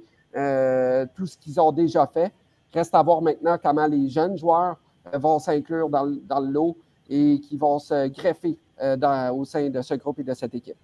tout 1.15 1.25
ce 1.25 1.37
qu'ils 1.37 1.59
ont 1.59 1.71
déjà 1.71 2.05
fait. 2.05 2.31
Reste 2.71 2.93
à 2.93 3.01
voir 3.01 3.21
maintenant 3.21 3.57
comment 3.61 3.87
les 3.87 4.09
jeunes 4.09 4.37
joueurs 4.37 4.77
vont 5.13 5.39
s'inclure 5.39 5.89
dans, 5.89 6.05
le 6.05 6.51
lot 6.51 6.77
et 7.09 7.39
qui 7.39 7.57
vont 7.57 7.79
se 7.79 8.07
greffer 8.09 8.57
au 9.33 9.45
sein 9.45 9.69
de 9.69 9.81
ce 9.81 9.95
groupe 9.95 10.19
et 10.19 10.23
de 10.23 10.33
cette 10.35 10.53
équipe. 10.53 10.77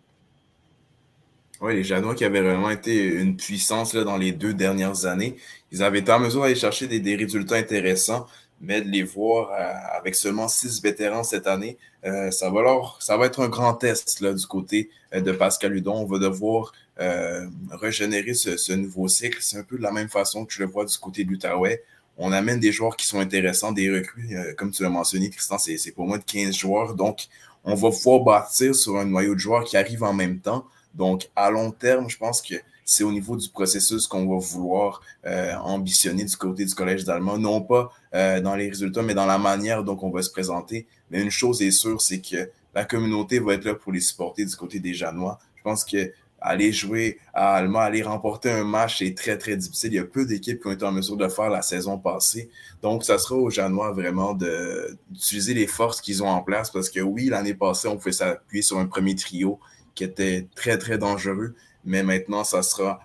Oui, 1.61 1.73
les 1.73 1.83
Janois 1.83 2.15
qui 2.15 2.25
avaient 2.25 2.41
vraiment 2.41 2.69
été 2.69 3.05
une 3.05 3.37
puissance 3.37 3.93
là, 3.93 4.03
dans 4.03 4.17
les 4.17 4.33
deux 4.33 4.53
dernières 4.53 5.05
années, 5.05 5.37
ils 5.71 5.83
avaient 5.83 5.99
été 5.99 6.11
en 6.11 6.19
mesure 6.19 6.41
d'aller 6.41 6.55
chercher 6.55 6.87
des, 6.87 7.15
résultats 7.15 7.55
intéressants, 7.55 8.25
mais 8.61 8.81
de 8.81 8.89
les 8.89 9.03
voir 9.03 9.51
euh, 9.51 9.97
avec 9.97 10.15
seulement 10.15 10.47
six 10.47 10.81
vétérans 10.81 11.23
cette 11.23 11.47
année, 11.47 11.77
euh, 12.05 12.31
ça, 12.31 12.49
va 12.49 12.61
leur, 12.61 13.01
ça 13.01 13.17
va 13.17 13.25
être 13.25 13.41
un 13.41 13.49
grand 13.49 13.73
test 13.73 14.21
là, 14.21 14.33
du 14.33 14.45
côté 14.45 14.89
euh, 15.13 15.21
de 15.21 15.31
Pascal 15.31 15.75
Hudon. 15.75 15.95
On 15.95 16.05
va 16.05 16.19
devoir 16.19 16.73
régénérer 17.71 18.33
ce, 18.33 18.71
nouveau 18.71 19.09
cycle. 19.09 19.39
C'est 19.41 19.57
un 19.57 19.63
peu 19.63 19.77
de 19.77 19.83
la 19.83 19.91
même 19.91 20.07
façon 20.07 20.45
que 20.45 20.53
je 20.53 20.63
le 20.63 20.69
vois 20.69 20.85
du 20.85 20.97
côté 20.97 21.25
de 21.25 21.31
l'Outaouais. 21.31 21.83
On 22.17 22.31
amène 22.31 22.61
des 22.61 22.71
joueurs 22.71 22.95
qui 22.95 23.05
sont 23.05 23.19
intéressants, 23.19 23.73
des 23.73 23.91
recrues. 23.91 24.29
comme 24.55 24.71
tu 24.71 24.81
l'as 24.81 24.89
mentionné, 24.89 25.29
Tristan, 25.29 25.57
c'est 25.57 25.91
pour 25.91 26.07
moins 26.07 26.19
de 26.19 26.23
15 26.23 26.55
joueurs. 26.55 26.93
Donc, 26.95 27.27
on 27.65 27.75
va 27.75 27.89
pouvoir 27.89 28.21
bâtir 28.21 28.73
sur 28.73 28.95
un 28.95 29.03
noyau 29.03 29.35
de 29.35 29.39
joueurs 29.39 29.65
qui 29.65 29.75
arrive 29.75 30.03
en 30.03 30.13
même 30.13 30.39
temps. 30.39 30.65
Donc, 30.93 31.29
à 31.35 31.51
long 31.51 31.71
terme, 31.71 32.09
je 32.09 32.17
pense 32.17 32.41
que 32.41 32.55
c'est 32.85 33.03
au 33.03 33.11
niveau 33.11 33.35
du 33.35 33.49
processus 33.49 34.07
qu'on 34.07 34.27
va 34.27 34.37
vouloir 34.37 35.01
euh, 35.25 35.55
ambitionner 35.55 36.23
du 36.23 36.37
côté 36.37 36.63
du 36.65 36.73
Collège 36.73 37.03
d'Allemagne, 37.03 37.41
non 37.41 37.61
pas 37.61 37.91
euh, 38.13 38.39
dans 38.39 38.55
les 38.55 38.69
résultats, 38.69 39.01
mais 39.01 39.15
dans 39.15 39.25
la 39.25 39.39
manière 39.39 39.83
dont 39.83 39.97
on 40.03 40.11
va 40.11 40.21
se 40.21 40.29
présenter. 40.29 40.85
Mais 41.09 41.21
une 41.21 41.31
chose 41.31 41.61
est 41.63 41.71
sûre, 41.71 41.99
c'est 41.99 42.21
que 42.21 42.49
la 42.75 42.85
communauté 42.85 43.39
va 43.39 43.55
être 43.55 43.65
là 43.65 43.73
pour 43.73 43.91
les 43.91 44.01
supporter 44.01 44.45
du 44.45 44.55
côté 44.55 44.79
des 44.79 44.93
Janois. 44.93 45.39
Je 45.55 45.63
pense 45.63 45.83
que 45.83 46.11
aller 46.39 46.71
jouer 46.71 47.17
à 47.33 47.55
Allemagne, 47.55 47.87
aller 47.87 48.03
remporter 48.03 48.51
un 48.51 48.63
match, 48.63 48.99
c'est 48.99 49.15
très, 49.15 49.37
très 49.37 49.57
difficile. 49.57 49.93
Il 49.93 49.95
y 49.95 49.99
a 49.99 50.03
peu 50.03 50.25
d'équipes 50.25 50.61
qui 50.61 50.67
ont 50.67 50.71
été 50.71 50.85
en 50.85 50.91
mesure 50.91 51.17
de 51.17 51.27
faire 51.27 51.49
la 51.49 51.63
saison 51.63 51.97
passée. 51.97 52.51
Donc, 52.83 53.03
ça 53.03 53.17
sera 53.17 53.35
aux 53.35 53.49
Janois 53.49 53.91
vraiment 53.93 54.37
d'utiliser 55.09 55.55
les 55.55 55.65
forces 55.65 56.01
qu'ils 56.01 56.21
ont 56.21 56.27
en 56.27 56.43
place 56.43 56.69
parce 56.69 56.89
que 56.89 56.99
oui, 56.99 57.29
l'année 57.29 57.55
passée, 57.55 57.87
on 57.87 57.97
pouvait 57.97 58.11
s'appuyer 58.11 58.61
sur 58.61 58.77
un 58.77 58.85
premier 58.85 59.15
trio 59.15 59.59
qui 59.95 60.03
était 60.03 60.47
très, 60.55 60.77
très 60.77 60.99
dangereux. 60.99 61.55
Mais 61.85 62.03
maintenant, 62.03 62.43
ça 62.43 62.63
sera 62.63 62.99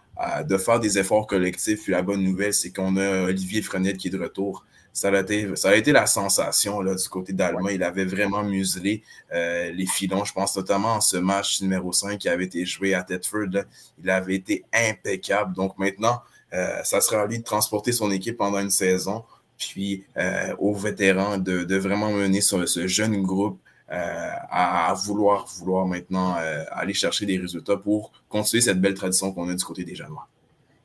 de 0.47 0.57
faire 0.59 0.81
des 0.81 0.99
efforts 0.99 1.27
collectifs. 1.27 1.85
Puis 1.85 1.93
la 1.93 2.03
bonne 2.03 2.23
nouvelle, 2.23 2.53
c'est 2.53 2.73
qu'on 2.73 2.97
a 2.97 3.23
Olivier 3.23 3.63
Frenette 3.63 3.97
qui 3.97 4.09
est 4.09 4.11
de 4.11 4.21
retour. 4.21 4.65
Ça 4.93 5.09
a 5.09 5.21
été, 5.21 5.55
ça 5.55 5.71
a 5.71 5.77
été 5.77 5.93
la 5.93 6.07
sensation 6.07 6.81
là, 6.81 6.95
du 6.95 7.09
côté 7.09 7.33
d'Allemagne. 7.33 7.77
Il 7.77 7.83
avait 7.83 8.05
vraiment 8.05 8.43
muselé 8.43 9.03
euh, 9.33 9.71
les 9.71 9.87
filons. 9.87 10.25
Je 10.25 10.33
pense 10.33 10.57
notamment 10.57 10.95
en 10.95 11.01
ce 11.01 11.17
match 11.17 11.63
numéro 11.63 11.93
5 11.93 12.19
qui 12.19 12.29
avait 12.29 12.45
été 12.45 12.67
joué 12.67 12.95
à 12.95 13.03
Thetford. 13.03 13.65
il 14.03 14.11
avait 14.11 14.35
été 14.35 14.65
impeccable. 14.73 15.55
Donc 15.55 15.79
maintenant, 15.79 16.21
euh, 16.53 16.83
ça 16.83 17.01
sera 17.01 17.23
à 17.23 17.27
lui 17.27 17.39
de 17.39 17.45
transporter 17.45 17.93
son 17.93 18.11
équipe 18.11 18.37
pendant 18.37 18.59
une 18.59 18.71
saison. 18.71 19.25
Puis 19.59 20.05
euh, 20.17 20.55
aux 20.59 20.75
vétérans 20.75 21.39
de, 21.39 21.65
de, 21.65 21.77
vraiment 21.77 22.11
mener 22.11 22.41
sur 22.41 22.67
ce 22.69 22.87
jeune 22.87 23.23
groupe 23.23 23.61
euh, 23.93 24.31
à, 24.49 24.95
vouloir, 24.95 25.47
vouloir 25.59 25.85
maintenant 25.85 26.37
euh, 26.37 26.63
aller 26.71 26.95
chercher 26.95 27.27
des 27.27 27.37
résultats 27.37 27.77
pour 27.77 28.13
continuer 28.29 28.61
cette 28.61 28.81
belle 28.81 28.95
tradition 28.95 29.33
qu'on 29.33 29.49
a 29.49 29.55
du 29.55 29.65
côté 29.65 29.83
des 29.83 29.97
Janois. 29.97 30.29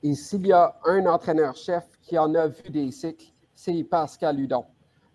Et 0.02 0.15
s'il 0.15 0.48
y 0.48 0.52
a 0.52 0.76
un 0.86 1.06
entraîneur-chef 1.06 1.84
qui 2.02 2.18
en 2.18 2.34
a 2.34 2.48
vu 2.48 2.68
des 2.72 2.90
cycles, 2.90 3.27
c'est 3.53 3.84
Pascal 3.84 4.40
Hudon. 4.40 4.65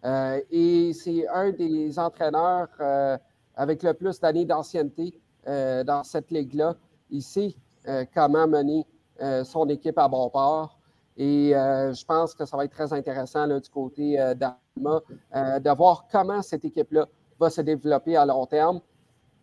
Euh, 0.05 0.41
et 0.53 0.93
c'est 0.93 1.27
un 1.27 1.51
des 1.51 1.99
entraîneurs 1.99 2.69
avec 3.57 3.83
le 3.83 3.93
plus 3.93 4.21
d'années 4.21 4.45
d'ancienneté 4.45 5.13
dans 5.45 6.03
cette 6.05 6.31
ligue-là. 6.31 6.77
Il 7.11 7.23
sait 7.23 7.57
comment 8.15 8.47
mener 8.47 8.87
son 9.45 9.69
équipe 9.69 9.99
à 9.99 10.07
bon 10.07 10.31
port. 10.31 10.79
Et 11.17 11.51
je 11.53 12.05
pense 12.05 12.35
que 12.35 12.45
ça 12.45 12.57
va 12.57 12.65
être 12.65 12.73
très 12.73 12.93
intéressant 12.93 13.49
du 13.49 13.69
côté 13.69 14.17
d'Alma 14.37 15.01
de 15.35 15.77
voir 15.77 16.07
comment 16.11 16.41
cette 16.41 16.65
équipe-là 16.65 17.07
va 17.41 17.51
se 17.51 17.63
développer 17.63 18.17
à 18.17 18.27
long 18.27 18.47
terme. 18.47 18.81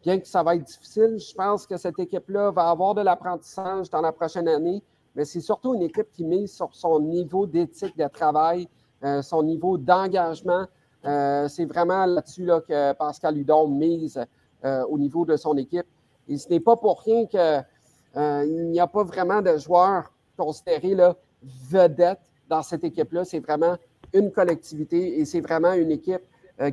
Bien 0.04 0.20
que 0.20 0.28
ça 0.28 0.44
va 0.44 0.56
être 0.56 0.64
difficile, 0.64 1.18
je 1.18 1.34
pense 1.34 1.66
que 1.66 1.76
cette 1.76 1.98
équipe-là 2.00 2.52
va 2.52 2.70
avoir 2.70 2.94
de 2.94 3.02
l'apprentissage 3.02 3.90
dans 3.90 4.02
la 4.02 4.12
prochaine 4.12 4.48
année, 4.48 4.84
mais 5.16 5.26
c'est 5.26 5.42
surtout 5.42 5.74
une 5.74 5.82
équipe 5.82 6.12
qui 6.12 6.24
mise 6.24 6.54
sur 6.54 6.74
son 6.74 7.00
niveau 7.00 7.48
d'éthique 7.48 7.98
de 7.98 8.08
travail, 8.08 8.70
euh, 9.04 9.24
son 9.24 9.42
niveau 9.42 9.78
d'engagement. 9.78 10.66
Euh, 11.06 11.48
c'est 11.48 11.66
vraiment 11.66 12.06
là-dessus 12.06 12.46
là, 12.46 12.62
que 12.62 12.94
Pascal 12.94 13.38
Hudon 13.38 13.68
mise 13.68 14.24
euh, 14.64 14.84
au 14.86 15.00
niveau 15.00 15.26
de 15.26 15.36
son 15.36 15.58
équipe. 15.58 15.88
Et 16.28 16.38
ce 16.38 16.48
n'est 16.50 16.60
pas 16.60 16.76
pour 16.76 17.02
rien 17.02 17.26
qu'il 17.26 18.72
n'y 18.72 18.80
a 18.80 18.88
pas 18.88 19.04
vraiment 19.04 19.42
de 19.42 19.58
joueurs 19.58 20.14
considérés 20.38 20.94
là, 20.94 21.16
vedettes 21.42 22.32
dans 22.48 22.62
cette 22.62 22.84
équipe-là. 22.84 23.26
C'est 23.26 23.40
vraiment 23.40 23.76
une 24.14 24.32
collectivité 24.32 25.20
et 25.20 25.26
c'est 25.26 25.42
vraiment 25.42 25.74
une 25.74 25.92
équipe 25.92 26.22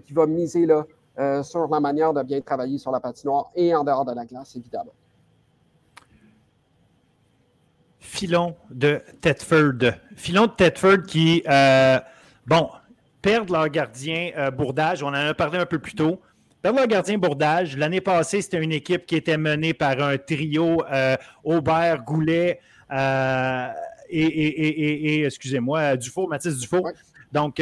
qui 0.06 0.14
va 0.14 0.26
miser 0.26 0.64
là, 0.64 0.86
euh, 1.18 1.42
sur 1.44 1.68
la 1.68 1.78
manière 1.78 2.12
de 2.12 2.22
bien 2.22 2.40
travailler 2.40 2.76
sur 2.76 2.90
la 2.90 2.98
patinoire 2.98 3.50
et 3.54 3.72
en 3.74 3.84
dehors 3.84 4.04
de 4.04 4.12
la 4.12 4.24
glace, 4.24 4.56
évidemment. 4.56 4.94
Filon 8.00 8.56
de 8.68 9.00
Tetford. 9.20 9.92
Filon 10.16 10.46
de 10.46 10.52
Tetford 10.52 11.04
qui, 11.06 11.44
euh, 11.48 12.00
bon, 12.46 12.68
perdent 13.22 13.50
leur 13.50 13.68
gardien 13.68 14.32
euh, 14.36 14.50
Bourdage. 14.50 15.04
On 15.04 15.08
en 15.08 15.14
a 15.14 15.34
parlé 15.34 15.58
un 15.58 15.66
peu 15.66 15.78
plus 15.78 15.94
tôt. 15.94 16.20
Perdent 16.60 16.76
leur 16.76 16.88
gardien 16.88 17.16
Bourdage. 17.16 17.76
L'année 17.76 18.00
passée, 18.00 18.42
c'était 18.42 18.62
une 18.62 18.72
équipe 18.72 19.06
qui 19.06 19.14
était 19.14 19.38
menée 19.38 19.72
par 19.72 20.00
un 20.00 20.18
trio 20.18 20.82
Aubert, 21.44 22.02
Goulet 22.02 22.60
et, 24.10 25.24
excusez-moi, 25.24 25.96
Dufault, 25.96 26.26
Mathis 26.26 26.58
Dufault. 26.58 26.88
Donc, 27.32 27.60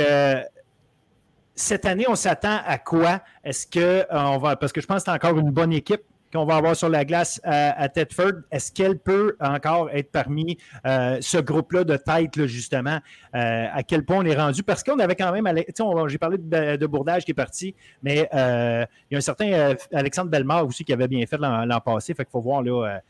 cette 1.55 1.85
année, 1.85 2.07
on 2.09 2.15
s'attend 2.15 2.61
à 2.65 2.79
quoi? 2.79 3.21
Est-ce 3.45 3.67
que 3.67 3.79
euh, 3.81 4.05
on 4.11 4.39
va. 4.39 4.57
Parce 4.57 4.73
que 4.73 4.81
je 4.81 4.87
pense 4.87 5.05
que 5.05 5.11
c'est 5.11 5.17
encore 5.17 5.39
une 5.39 5.51
bonne 5.51 5.73
équipe. 5.73 6.03
qu'on 6.33 6.47
va 6.47 6.57
avoir 6.57 6.75
sur 6.75 6.89
la 6.89 7.05
glace 7.05 7.43
à, 7.45 7.91
Tedford, 7.91 8.41
est-ce 8.51 8.73
qu'elle 8.73 8.99
peut 8.99 9.37
encore 9.39 9.91
être 9.91 10.11
parmi 10.11 10.57
euh, 10.87 11.19
ce 11.21 11.37
groupe-là 11.37 11.85
de 11.85 11.97
tête, 11.99 12.47
justement? 12.47 12.99
Euh, 13.35 13.67
à 13.71 13.83
quel 13.83 14.03
point 14.03 14.17
on 14.17 14.25
est 14.25 14.35
rendu? 14.35 14.63
Parce 14.63 14.83
qu'on 14.83 14.99
avait 14.99 15.15
quand 15.15 15.31
même, 15.31 15.47
j'ai 16.09 16.17
parlé 16.17 16.39
de, 16.39 16.87
Bourdage 16.87 17.27
qui 17.27 17.33
est 17.33 17.35
parti, 17.35 17.75
mais 18.03 18.31
il 18.33 18.87
y 19.11 19.15
a 19.15 19.19
un 19.19 19.21
certain 19.21 19.75
Alexandre 19.93 20.31
Bellemare 20.31 20.67
aussi 20.67 20.85
qui 20.85 20.95
avait 20.95 21.09
bien 21.09 21.27
fait 21.27 21.37
l'an 21.37 21.81
passé. 21.85 22.15
Fait 22.15 22.25
qu'il 22.25 22.33
faut 22.33 22.41
voir 22.41 22.63
là, 22.63 23.01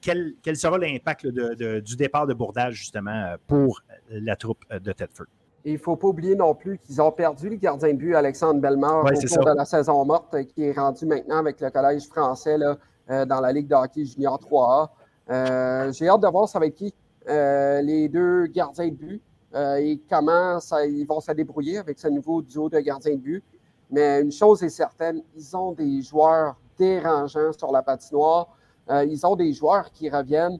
quel, 0.00 0.36
sera 0.54 0.78
l'impact 0.78 1.26
du 1.26 1.96
départ 1.96 2.28
de 2.28 2.34
Bourdage, 2.34 2.74
justement, 2.74 3.34
pour 3.48 3.82
la 4.10 4.36
troupe 4.36 4.64
de 4.70 4.92
Tedford. 4.92 5.26
Il 5.64 5.74
ne 5.74 5.78
faut 5.78 5.96
pas 5.96 6.08
oublier 6.08 6.34
non 6.34 6.54
plus 6.54 6.78
qu'ils 6.78 7.02
ont 7.02 7.12
perdu 7.12 7.48
le 7.48 7.56
gardien 7.56 7.92
de 7.92 7.98
but 7.98 8.14
Alexandre 8.14 8.60
Bellemare 8.60 9.04
au 9.04 9.08
cours 9.08 9.44
de 9.44 9.56
la 9.56 9.64
saison 9.64 10.04
morte, 10.04 10.34
qui 10.54 10.64
est 10.64 10.72
rendu 10.72 11.04
maintenant 11.06 11.38
avec 11.38 11.60
le 11.60 11.70
Collège 11.70 12.06
français 12.06 12.56
là, 12.58 12.76
euh, 13.10 13.24
dans 13.24 13.40
la 13.40 13.52
Ligue 13.52 13.68
de 13.68 13.74
hockey 13.74 14.04
junior 14.04 14.38
3A. 14.38 14.88
Euh, 15.30 15.92
j'ai 15.92 16.08
hâte 16.08 16.20
de 16.22 16.28
voir 16.28 16.48
ça 16.48 16.58
va 16.58 16.66
être 16.66 16.74
qui 16.74 16.94
euh, 17.28 17.82
les 17.82 18.08
deux 18.08 18.46
gardiens 18.46 18.88
de 18.88 18.94
but 18.94 19.22
et 19.54 19.98
comment 20.10 20.60
ça, 20.60 20.84
ils 20.86 21.06
vont 21.06 21.20
se 21.20 21.32
débrouiller 21.32 21.78
avec 21.78 21.98
ce 21.98 22.06
nouveau 22.08 22.42
duo 22.42 22.68
de 22.68 22.78
gardiens 22.80 23.14
de 23.14 23.20
but. 23.20 23.44
Mais 23.90 24.20
une 24.20 24.30
chose 24.30 24.62
est 24.62 24.68
certaine, 24.68 25.22
ils 25.34 25.56
ont 25.56 25.72
des 25.72 26.02
joueurs 26.02 26.54
dérangeants 26.78 27.52
sur 27.54 27.72
la 27.72 27.82
patinoire. 27.82 28.48
ils 28.90 29.26
ont 29.26 29.36
des 29.36 29.54
joueurs 29.54 29.90
qui 29.90 30.10
reviennent. 30.10 30.58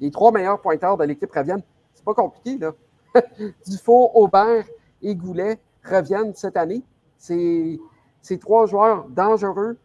les 0.00 0.10
trois 0.10 0.32
meilleurs 0.32 0.60
pointeurs 0.60 0.96
de 0.96 1.04
l'équipe 1.04 1.32
reviennent. 1.32 1.62
C'est 1.94 2.04
pas 2.04 2.14
compliqué, 2.14 2.58
là. 2.58 2.72
Dufault, 3.66 4.10
Aubert 4.14 4.64
et 5.02 5.14
Goulet 5.14 5.58
reviennent 5.84 6.34
cette 6.34 6.56
année. 6.56 6.82
C'est 7.16 8.38
trois 8.40 8.66
joueurs 8.66 9.08
dangereux 9.08 9.76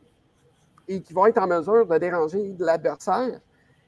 et 0.88 1.02
qui 1.02 1.14
vont 1.14 1.26
être 1.26 1.38
en 1.42 1.48
mesure 1.48 1.86
de 1.88 1.98
déranger 1.98 2.56
l'adversaire. 2.60 3.40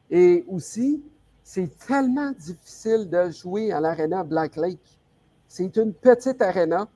Et 0.10 0.46
aussi, 0.48 1.04
c'est 1.44 1.70
tellement 1.86 2.32
difficile 2.32 3.10
de 3.10 3.30
jouer 3.30 3.72
à 3.72 3.80
l'aréna 3.80 4.24
Black 4.24 4.56
Lake. 4.56 5.00
C'est 5.48 5.76
une 5.78 5.94
petite 5.94 6.42
aréna 6.42 6.88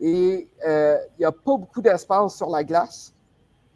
et 0.00 0.48
euh, 0.66 0.98
il 1.16 1.20
n'y 1.20 1.24
a 1.24 1.32
pas 1.32 1.56
beaucoup 1.56 1.80
d'espace 1.80 2.36
sur 2.36 2.50
la 2.50 2.64
glace. 2.64 3.14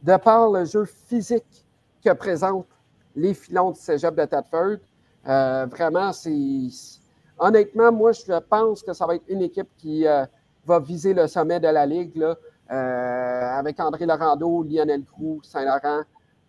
De 0.02 0.16
par 0.16 0.50
le 0.50 0.64
jeu 0.64 0.84
physique 0.84 1.66
que 2.04 2.12
présentent 2.12 2.66
les 3.14 3.34
filons 3.34 3.70
du 3.70 3.80
cégep 3.80 4.14
de 4.14 4.24
Tadford, 4.24 4.76
euh, 5.26 5.66
vraiment, 5.66 6.12
c'est 6.12 6.30
honnêtement, 7.40 7.90
moi, 7.90 8.12
je 8.12 8.38
pense 8.48 8.82
que 8.82 8.92
ça 8.92 9.06
va 9.06 9.16
être 9.16 9.24
une 9.28 9.42
équipe 9.42 9.68
qui 9.78 10.06
euh, 10.06 10.24
va 10.66 10.78
viser 10.78 11.14
le 11.14 11.26
sommet 11.26 11.58
de 11.58 11.68
la 11.68 11.86
Ligue, 11.86 12.16
là, 12.16 12.36
euh, 12.70 13.58
avec 13.58 13.80
André 13.80 14.06
Laurando, 14.06 14.62
Lionel 14.62 15.04
Crou, 15.04 15.40
Saint-Laurent. 15.42 16.02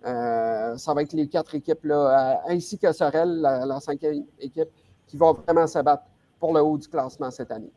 Euh, 0.05 0.77
ça 0.77 0.93
va 0.93 1.01
être 1.03 1.13
les 1.13 1.27
quatre 1.27 1.55
équipes, 1.55 1.83
là, 1.85 2.41
ainsi 2.47 2.77
que 2.77 2.91
Sorel, 2.91 3.39
la, 3.41 3.79
cinquième 3.79 4.25
équipe, 4.39 4.69
qui 5.07 5.17
vont 5.17 5.33
vraiment 5.33 5.67
se 5.67 5.79
battre 5.79 6.03
pour 6.39 6.53
le 6.53 6.61
haut 6.61 6.77
du 6.77 6.87
classement 6.87 7.31
cette 7.31 7.51
année. 7.51 7.71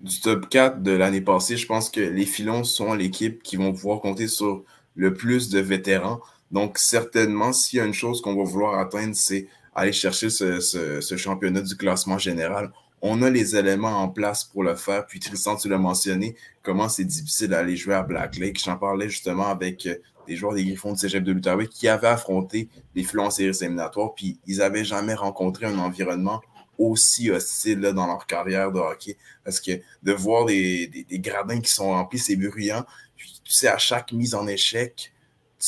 Du 0.00 0.20
top 0.20 0.48
4 0.48 0.82
de 0.82 0.92
l'année 0.92 1.20
passée, 1.20 1.56
je 1.56 1.66
pense 1.66 1.88
que 1.88 2.00
les 2.00 2.26
Filons 2.26 2.64
sont 2.64 2.94
l'équipe 2.94 3.42
qui 3.42 3.56
vont 3.56 3.72
pouvoir 3.72 4.00
compter 4.00 4.28
sur 4.28 4.64
le 4.96 5.14
plus 5.14 5.48
de 5.50 5.60
vétérans. 5.60 6.20
Donc, 6.50 6.78
certainement, 6.78 7.52
s'il 7.52 7.78
y 7.78 7.82
a 7.82 7.84
une 7.84 7.94
chose 7.94 8.20
qu'on 8.20 8.36
va 8.36 8.44
vouloir 8.44 8.78
atteindre, 8.78 9.14
c'est 9.14 9.48
aller 9.74 9.92
chercher 9.92 10.30
ce, 10.30 11.16
championnat 11.16 11.60
du 11.60 11.76
classement 11.76 12.18
général. 12.18 12.70
On 13.02 13.22
a 13.22 13.28
les 13.28 13.56
éléments 13.56 14.02
en 14.02 14.08
place 14.08 14.44
pour 14.44 14.62
le 14.62 14.74
faire. 14.76 15.06
Puis 15.06 15.20
Tristan, 15.20 15.56
tu 15.56 15.68
l'as 15.68 15.78
mentionné, 15.78 16.36
comment 16.62 16.88
c'est 16.88 17.04
difficile 17.04 17.48
d'aller 17.48 17.76
jouer 17.76 17.94
à 17.94 18.02
Black 18.02 18.36
Lake. 18.36 18.62
J'en 18.64 18.78
parlais 18.78 19.08
justement 19.08 19.48
avec 19.48 19.86
euh, 19.86 19.96
des 20.26 20.36
joueurs 20.36 20.54
des 20.54 20.64
Griffons 20.64 20.92
de 20.92 20.98
Cégep 20.98 21.22
de 21.22 21.32
l'Outaouais 21.32 21.66
qui 21.66 21.88
avaient 21.88 22.08
affronté 22.08 22.68
les 22.94 23.02
Flons 23.02 23.26
en 23.26 23.30
séries 23.30 23.56
éliminatoires, 23.60 24.14
puis 24.14 24.38
ils 24.46 24.58
n'avaient 24.58 24.84
jamais 24.84 25.14
rencontré 25.14 25.66
un 25.66 25.78
environnement 25.78 26.40
aussi 26.78 27.30
hostile 27.30 27.80
dans 27.80 28.06
leur 28.06 28.26
carrière 28.26 28.72
de 28.72 28.78
hockey. 28.78 29.16
Parce 29.44 29.60
que 29.60 29.72
de 30.02 30.12
voir 30.12 30.46
des, 30.46 30.88
des, 31.08 31.18
gradins 31.18 31.60
qui 31.60 31.70
sont 31.70 31.90
remplis, 31.90 32.18
c'est 32.18 32.36
bruyant. 32.36 32.84
Puis 33.16 33.40
tu 33.44 33.52
sais, 33.52 33.68
à 33.68 33.78
chaque 33.78 34.12
mise 34.12 34.34
en 34.34 34.46
échec, 34.46 35.13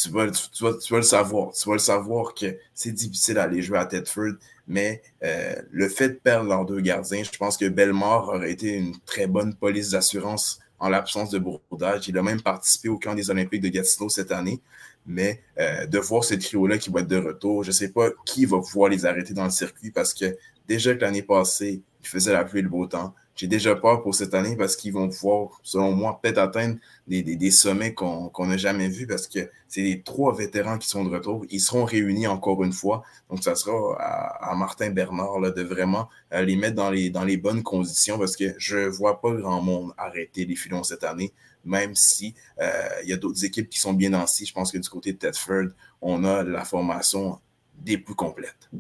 tu 0.03 0.11
vas, 0.11 0.27
le 0.27 1.03
savoir. 1.03 1.53
Tu 1.53 1.69
vas 1.69 1.75
le 1.75 1.81
savoir 1.81 2.35
que 2.35 2.59
c'est 2.75 2.93
difficile 2.93 3.37
d'aller 3.37 3.63
jouer 3.63 3.79
à 3.79 3.87
Tedford, 3.87 4.35
mais 4.69 5.03
euh, 5.25 5.55
le 5.71 5.89
fait 5.89 6.11
de 6.11 6.15
perdre 6.15 6.51
leurs 6.51 6.67
deux 6.67 6.81
gardiens, 6.81 7.23
je 7.23 7.37
pense 7.39 7.57
que 7.57 7.67
Belmore 7.67 8.29
aurait 8.29 8.53
été 8.53 8.75
une 8.75 8.95
très 9.07 9.27
bonne 9.27 9.55
police 9.55 9.91
d'assurance 9.91 10.61
en 10.79 10.91
l'absence 10.91 11.31
de 11.31 11.39
Bourdage. 11.39 12.09
Il 12.09 12.19
a 12.19 12.23
même 12.23 12.43
participé 12.43 12.89
au 12.91 12.99
camp 12.99 13.15
des 13.15 13.31
Olympiques 13.31 13.63
de 13.63 13.69
Gatineau 13.69 14.11
cette 14.11 14.33
année. 14.33 14.61
Mais 15.07 15.41
euh, 15.59 15.87
de 15.87 15.99
voir 15.99 16.25
ce 16.25 16.35
trio-là 16.35 16.79
qui 16.79 16.91
va 16.91 17.01
être 17.01 17.07
de 17.07 17.17
retour, 17.17 17.63
je 17.63 17.69
ne 17.69 17.73
sais 17.75 17.91
pas 17.91 18.11
qui 18.25 18.45
va 18.45 18.59
pouvoir 18.59 18.91
les 18.91 19.07
arrêter 19.07 19.35
dans 19.35 19.45
le 19.45 19.51
circuit 19.51 19.93
parce 19.93 20.13
que 20.13 20.37
déjà 20.67 20.95
que 20.95 21.01
l'année 21.01 21.23
passée, 21.23 21.81
il 22.03 22.09
faisait 22.09 22.33
la 22.33 22.45
pluie 22.45 22.59
et 22.59 22.63
le 22.63 22.69
beau 22.69 22.87
temps 22.87 23.15
j'ai 23.37 23.47
déjà 23.49 23.77
peur 23.77 24.03
pour 24.03 24.15
cette 24.15 24.33
année 24.33 24.57
parce 24.57 24.77
qu'ils 24.77 24.95
vont 24.95 25.11
pouvoir, 25.11 25.61
selon 25.63 25.93
moi, 25.93 26.19
peut-être 26.21 26.39
atteindre 26.39 26.77
des, 27.07 27.51
sommets 27.51 27.93
qu'on 27.93 28.33
n'a 28.47 28.57
jamais 28.57 28.89
vus 28.89 29.07
parce 29.07 29.29
que 29.29 29.51
c'est 29.69 29.83
les 29.83 30.01
trois 30.01 30.35
vétérans 30.35 30.79
qui 30.79 30.89
sont 30.89 31.05
de 31.05 31.11
retour. 31.11 31.45
Ils 31.51 31.61
seront 31.61 31.85
réunis 31.85 32.27
encore 32.27 32.65
une 32.65 32.73
fois. 32.73 33.03
Donc, 33.29 33.45
ça 33.45 33.55
sera 33.55 33.95
à, 34.01 34.55
Martin 34.57 34.91
Bernard 34.91 35.39
là, 35.39 35.51
de 35.51 35.63
vraiment 35.63 36.09
euh, 36.33 36.41
les 36.43 36.57
mettre 36.57 36.77
dans 36.77 36.91
les, 36.91 37.11
dans 37.11 37.25
les 37.25 37.37
bonnes 37.37 37.63
conditions 37.63 38.19
parce 38.19 38.37
que 38.37 38.55
je 38.57 38.79
ne 38.79 38.89
vois 38.89 39.21
pas 39.21 39.33
grand 39.33 39.61
monde 39.61 39.93
arrêter 39.99 40.47
les 40.47 40.57
filons 40.57 40.83
cette 40.83 41.05
année, 41.05 41.35
même 41.63 41.95
si 41.95 42.35
euh, 42.63 42.89
il 43.03 43.11
y 43.11 43.13
a 43.13 43.19
d'autres 43.19 43.45
équipes 43.45 43.69
qui 43.69 43.79
sont 43.79 43.93
bien 43.93 44.11
lancées. 44.11 44.47
Je 44.47 44.55
pense 44.55 44.73
que 44.73 44.79
du 44.79 44.89
côté 44.89 45.13
de 45.13 45.19
Tedford, 45.19 45.69
on 46.01 46.25
a 46.25 46.43
la 46.43 46.65
formation 46.65 47.39
des 47.75 47.99
plus 47.99 48.15
complètes 48.15 48.71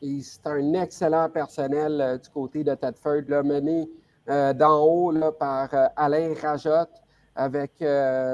c'est 0.00 0.46
un 0.46 0.72
excellent 0.74 1.28
personnel 1.28 2.00
euh, 2.00 2.18
du 2.18 2.28
côté 2.30 2.64
de 2.64 2.74
Tedford, 2.74 3.22
mené 3.44 3.88
euh, 4.28 4.52
d'en 4.52 4.82
haut 4.82 5.12
par 5.38 5.72
euh, 5.74 5.86
Alain 5.96 6.34
Rajotte 6.40 7.02
avec 7.36 7.80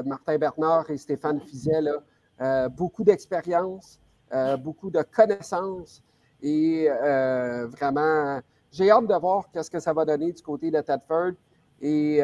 Martin 0.04 0.36
Bernard 0.36 0.90
et 0.90 0.98
Stéphane 0.98 1.40
Fizet. 1.40 1.80
beaucoup 2.76 3.02
d'expérience, 3.02 3.98
beaucoup 4.58 4.90
de 4.90 5.00
connaissances 5.00 6.02
et 6.42 6.86
vraiment, 7.80 8.42
j'ai 8.70 8.90
hâte 8.90 9.06
de 9.06 9.14
voir 9.14 9.48
ce 9.54 9.70
que 9.70 9.80
ça 9.80 9.94
va 9.94 10.04
donner 10.04 10.32
du 10.32 10.42
côté 10.42 10.70
de 10.70 10.82
Tedford. 10.82 11.32
Et 11.80 12.20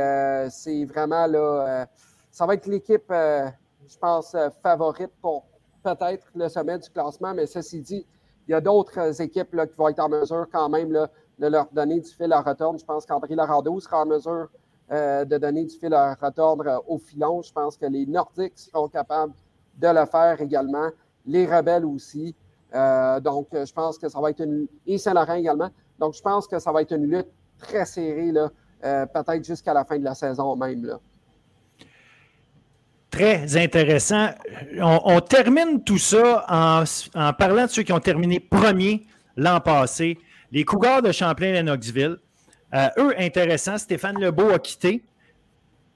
c'est 0.51 0.85
vraiment 0.85 1.27
là, 1.27 1.87
ça 2.31 2.45
va 2.45 2.53
être 2.53 2.67
l'équipe, 2.67 3.11
je 3.11 3.99
pense, 3.99 4.37
favorite 4.63 5.13
pour 5.23 5.47
peut-être 5.83 6.27
le 6.35 6.51
sommet 6.51 6.79
du 6.79 6.91
classement, 6.91 7.33
mais 7.33 7.47
ceci 7.47 7.81
dit, 7.81 8.07
il 8.49 8.53
y 8.53 8.55
a 8.55 8.61
d'autres 8.61 9.21
équipes 9.21 9.55
là, 9.55 9.67
qui 9.67 9.77
vont 9.77 9.89
être 9.89 9.99
en 10.01 10.09
mesure 10.09 10.47
quand 10.53 10.69
même 10.69 10.93
de 11.39 11.47
leur 11.47 11.67
donner 11.73 12.01
du 12.01 12.11
fil 12.11 12.33
à 12.33 12.41
retordre. 12.41 12.79
Je 12.79 12.85
pense 12.85 13.05
qu'André 13.05 13.35
Larado 13.35 13.79
sera 13.81 14.03
en 14.03 14.07
mesure 14.07 14.49
euh, 14.93 15.25
de 15.25 15.37
donner 15.37 15.65
du 15.65 15.75
fil 15.75 15.93
à 15.93 16.15
retordre 16.15 16.67
euh, 16.69 16.79
au 16.87 16.99
filon. 16.99 17.43
Je 17.43 17.53
pense 17.53 17.77
que 17.77 17.87
les 17.87 18.07
Nordiques 18.07 18.57
seront 18.59 18.89
capables 18.89 19.33
de 19.77 19.89
le 19.89 20.07
faire 20.07 20.41
également. 20.41 20.91
Les 21.27 21.45
Rebelles 21.45 21.85
aussi. 21.85 22.35
Euh, 22.73 23.19
donc, 23.21 23.49
je 23.53 23.73
pense 23.73 23.99
que 23.99 24.09
ça 24.09 24.21
va 24.21 24.31
être 24.31 24.41
une. 24.41 24.69
Et 24.87 24.97
Saint-Laurent 24.97 25.35
également. 25.35 25.71
Donc, 25.99 26.15
je 26.15 26.23
pense 26.23 26.47
que 26.47 26.59
ça 26.61 26.71
va 26.71 26.83
être 26.83 26.93
une 26.93 27.07
lutte 27.11 27.29
très 27.59 27.85
serrée, 27.85 28.33
peut-être 28.81 29.45
jusqu'à 29.45 29.75
la 29.75 29.85
fin 29.85 29.99
de 29.99 30.05
la 30.05 30.15
saison 30.15 30.55
même. 30.55 30.99
Très 33.17 33.57
intéressant. 33.57 34.29
On, 34.79 35.21
termine 35.21 35.83
tout 35.83 35.99
ça 35.99 36.45
en, 36.49 37.33
parlant 37.33 37.65
de 37.65 37.71
ceux 37.71 37.83
qui 37.83 37.93
ont 37.93 38.01
terminé 38.01 38.41
premier 38.41 39.07
l'an 39.37 39.61
passé, 39.61 40.19
les 40.53 40.65
Cougars 40.65 41.01
de 41.01 41.13
Champlain-Lennoxville. 41.13 42.19
Euh, 42.75 42.89
eux, 42.99 43.15
intéressants, 43.19 43.79
Stéphane 43.79 44.21
Lebeau 44.21 44.51
a 44.51 44.59
quitté 44.59 45.03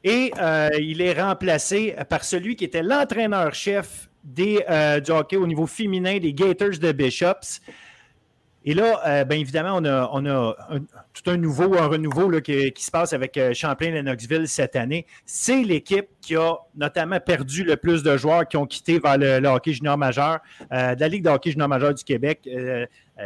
et 0.02 0.32
euh, 0.40 0.70
il 0.80 1.02
est 1.02 1.20
remplacé 1.20 1.94
par 2.08 2.24
celui 2.24 2.56
qui 2.56 2.64
était 2.64 2.82
l'entraîneur-chef 2.82 4.08
euh, 4.38 5.00
du 5.00 5.10
hockey 5.10 5.36
au 5.36 5.46
niveau 5.46 5.66
féminin 5.66 6.18
des 6.18 6.32
Gators 6.32 6.78
de 6.80 6.92
Bishops. 6.92 7.60
Et 8.64 8.74
là, 8.74 9.00
euh, 9.06 9.24
bien 9.24 9.38
évidemment, 9.38 9.78
on 10.12 10.26
a, 10.26 10.56
tout 11.14 11.30
un 11.30 11.38
nouveau, 11.38 11.78
un 11.78 11.86
renouveau 11.86 12.28
là, 12.28 12.42
qui, 12.42 12.72
se 12.76 12.90
passe 12.90 13.14
avec 13.14 13.36
euh, 13.38 13.54
Champlain-Lennoxville 13.54 14.48
cette 14.48 14.76
année. 14.76 15.06
C'est 15.24 15.62
l'équipe 15.62 16.08
qui 16.20 16.36
a 16.36 16.56
notamment 16.74 17.20
perdu 17.20 17.64
le 17.64 17.76
plus 17.76 18.02
de 18.02 18.16
joueurs 18.18 18.46
qui 18.46 18.58
ont 18.58 18.66
quitté 18.66 18.98
vers 18.98 19.16
le, 19.16 19.46
hockey 19.48 19.72
junior 19.72 19.96
majeur 19.96 20.40
euh, 20.72 20.94
de 20.94 21.00
la 21.00 21.08
Ligue 21.08 21.24
de 21.24 21.30
hockey 21.30 21.52
junior 21.52 21.68
majeur 21.68 21.94
du 21.94 22.04
Québec, 22.04 22.48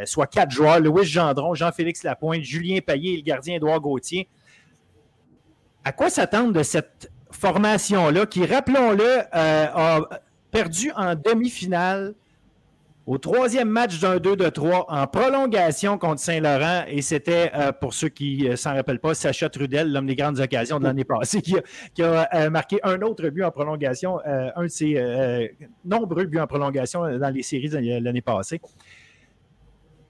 soit 0.05 0.27
quatre 0.27 0.51
joueurs, 0.51 0.79
Louis 0.79 1.05
Gendron, 1.05 1.53
Jean-Félix 1.53 2.03
Lapointe, 2.03 2.43
Julien 2.43 2.79
Payet 2.79 3.13
et 3.13 3.17
le 3.17 3.23
gardien 3.23 3.55
Édouard 3.55 3.79
Gauthier. 3.81 4.27
À 5.83 5.91
quoi 5.91 6.09
s'attendre 6.09 6.53
de 6.53 6.63
cette 6.63 7.11
formation-là 7.31 8.25
qui, 8.25 8.45
rappelons-le, 8.45 9.23
a 9.31 10.01
perdu 10.51 10.91
en 10.95 11.15
demi-finale 11.15 12.13
au 13.05 13.17
troisième 13.17 13.69
match 13.69 13.99
d'un 13.99 14.17
2 14.17 14.35
de 14.35 14.49
3 14.49 14.85
en 14.89 15.07
prolongation 15.07 15.97
contre 15.97 16.19
Saint-Laurent. 16.21 16.83
Et 16.87 17.01
c'était, 17.01 17.51
euh, 17.53 17.71
pour 17.71 17.93
ceux 17.93 18.09
qui 18.09 18.47
ne 18.49 18.55
s'en 18.55 18.73
rappellent 18.73 18.99
pas, 18.99 19.13
Sacha 19.13 19.49
Trudel, 19.49 19.91
l'homme 19.91 20.07
des 20.07 20.15
grandes 20.15 20.39
occasions 20.39 20.79
de 20.79 20.85
l'année 20.85 21.03
passée, 21.03 21.41
qui 21.41 22.03
a, 22.03 22.49
marqué 22.49 22.79
un 22.83 23.01
autre 23.01 23.29
but 23.29 23.43
en 23.43 23.51
prolongation, 23.51 24.19
un 24.25 24.63
de 24.63 24.67
ses 24.67 25.55
nombreux 25.83 26.25
buts 26.25 26.39
en 26.39 26.47
prolongation 26.47 27.17
dans 27.17 27.29
les 27.33 27.43
séries 27.43 27.69
de 27.69 28.03
l'année 28.03 28.21
passée. 28.21 28.59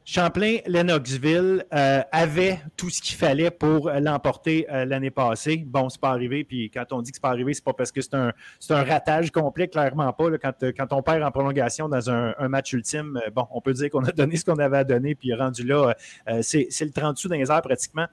Champlain-Lennoxville 0.07 1.65
euh, 1.73 2.01
avait 2.11 2.59
tout 2.77 2.91
ce 2.91 3.01
qu'il 3.01 3.15
fallait 3.15 3.49
pour 3.49 3.89
l'emporter 3.89 4.67
euh, 4.71 4.85
l'année 4.85 5.09
passée. 5.09 5.63
Bon, 5.65 5.89
c'est 5.89 5.99
pas 5.99 6.11
arrivé. 6.11 6.43
Puis 6.43 6.69
quand 6.69 6.85
on 6.91 7.01
dit 7.01 7.09
que 7.09 7.17
c'est 7.17 7.21
pas 7.21 7.31
arrivé, 7.31 7.55
c'est 7.55 7.63
pas 7.63 7.73
parce 7.73 7.91
que 7.91 8.01
c'est 8.01 8.13
un, 8.13 8.31
ratage 8.69 9.31
complet, 9.31 9.67
clairement 9.67 10.13
pas. 10.13 10.25
quand, 10.37 10.61
euh, 10.61 10.71
on 10.91 11.01
perd 11.01 11.23
en 11.23 11.31
prolongation 11.31 11.89
dans 11.89 12.11
un, 12.11 12.47
match 12.47 12.71
ultime, 12.73 13.19
bon, 13.33 13.47
on 13.49 13.61
peut 13.61 13.73
dire 13.73 13.89
qu'on 13.89 14.03
a 14.03 14.11
donné 14.11 14.37
ce 14.37 14.45
qu'on 14.45 14.59
avait 14.59 14.77
à 14.77 14.83
donner, 14.83 15.15
puis 15.15 15.33
rendu 15.33 15.63
là, 15.63 15.95
c'est 16.41 16.69
le 16.81 16.91
30 16.91 17.17
sous 17.17 17.27
dans 17.27 17.35
les 17.35 17.45
pratiquement. 17.45 18.05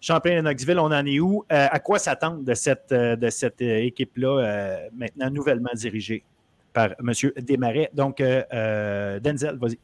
Champlain-Lennoxville, 0.00 0.80
on 0.80 0.86
en 0.86 1.06
est 1.06 1.20
où? 1.20 1.44
à 1.48 1.78
quoi 1.78 2.00
s'attendre 2.00 2.42
de 2.42 2.54
cette, 2.54 2.92
de 2.92 3.30
cette 3.30 3.62
équipe-là, 3.62 4.88
maintenant 4.92 5.30
nouvellement 5.30 5.70
dirigée 5.74 6.24
par 6.72 6.90
M. 6.98 7.12
Desmarais? 7.38 7.90
Donc, 7.94 8.18
Denzel, 8.18 9.56
vas-y. 9.60 9.78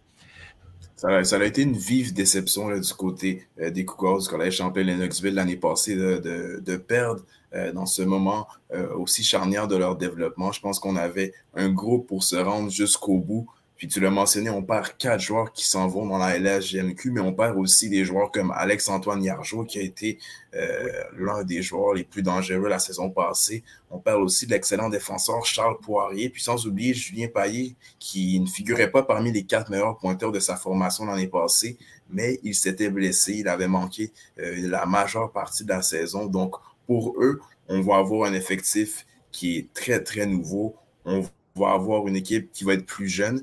Ça 1.02 1.36
a, 1.36 1.44
été 1.44 1.62
une 1.62 1.76
vive 1.76 2.14
déception 2.14 2.70
du 2.78 2.94
côté 2.94 3.44
euh, 3.60 3.70
des 3.70 3.84
Cougars 3.84 4.18
du 4.18 4.28
Collège 4.28 4.58
Champlain-Lennoxville 4.58 5.34
l'année 5.34 5.56
passée 5.56 5.96
de, 5.96 6.76
perdre 6.76 7.22
euh, 7.54 7.72
dans 7.72 7.86
ce 7.86 8.02
moment 8.02 8.46
euh, 8.72 8.94
aussi 8.94 9.24
charnière 9.24 9.66
de 9.66 9.74
leur 9.74 9.96
développement. 9.96 10.52
Je 10.52 10.60
pense 10.60 10.78
qu'on 10.78 10.94
avait 10.94 11.34
un 11.54 11.70
groupe 11.70 12.06
pour 12.06 12.22
se 12.22 12.36
rendre 12.36 12.70
jusqu'au 12.70 13.18
bout. 13.18 13.50
Puis 13.82 13.88
tu 13.88 13.98
l'as 13.98 14.10
mentionné, 14.10 14.48
on 14.48 14.62
perd 14.62 14.96
quatre 14.96 15.18
joueurs 15.18 15.52
qui 15.52 15.66
s'en 15.66 15.88
vont 15.88 16.06
dans 16.06 16.18
la 16.18 16.38
LHGMQ, 16.38 17.10
mais 17.10 17.20
on 17.20 17.32
perd 17.32 17.58
aussi 17.58 17.88
des 17.88 18.04
joueurs 18.04 18.30
comme 18.30 18.52
Alex-Antoine 18.52 19.24
Yargeau, 19.24 19.64
qui 19.64 19.80
a 19.80 19.82
été 19.82 20.20
euh, 20.54 21.02
l'un 21.18 21.42
des 21.42 21.62
joueurs 21.62 21.92
les 21.92 22.04
plus 22.04 22.22
dangereux 22.22 22.68
la 22.68 22.78
saison 22.78 23.10
passée. 23.10 23.64
On 23.90 23.98
perd 23.98 24.22
aussi 24.22 24.46
de 24.46 24.52
l'excellent 24.52 24.88
défenseur 24.88 25.44
Charles 25.44 25.80
Poirier, 25.80 26.28
puis 26.28 26.40
sans 26.40 26.64
oublier 26.64 26.94
Julien 26.94 27.26
Paillet, 27.26 27.74
qui 27.98 28.38
ne 28.38 28.46
figurait 28.46 28.92
pas 28.92 29.02
parmi 29.02 29.32
les 29.32 29.42
quatre 29.42 29.68
meilleurs 29.68 29.98
pointeurs 29.98 30.30
de 30.30 30.38
sa 30.38 30.54
formation 30.54 31.04
l'année 31.04 31.26
passée, 31.26 31.76
mais 32.08 32.38
il 32.44 32.54
s'était 32.54 32.88
blessé, 32.88 33.38
il 33.38 33.48
avait 33.48 33.66
manqué 33.66 34.12
euh, 34.38 34.68
la 34.68 34.86
majeure 34.86 35.32
partie 35.32 35.64
de 35.64 35.70
la 35.70 35.82
saison. 35.82 36.26
Donc 36.26 36.54
pour 36.86 37.16
eux, 37.20 37.40
on 37.66 37.80
va 37.80 37.96
avoir 37.96 38.30
un 38.30 38.34
effectif 38.34 39.06
qui 39.32 39.58
est 39.58 39.72
très, 39.74 40.00
très 40.04 40.26
nouveau. 40.26 40.76
On 41.04 41.24
va 41.56 41.72
avoir 41.72 42.06
une 42.06 42.14
équipe 42.14 42.52
qui 42.52 42.62
va 42.62 42.74
être 42.74 42.86
plus 42.86 43.08
jeune, 43.08 43.42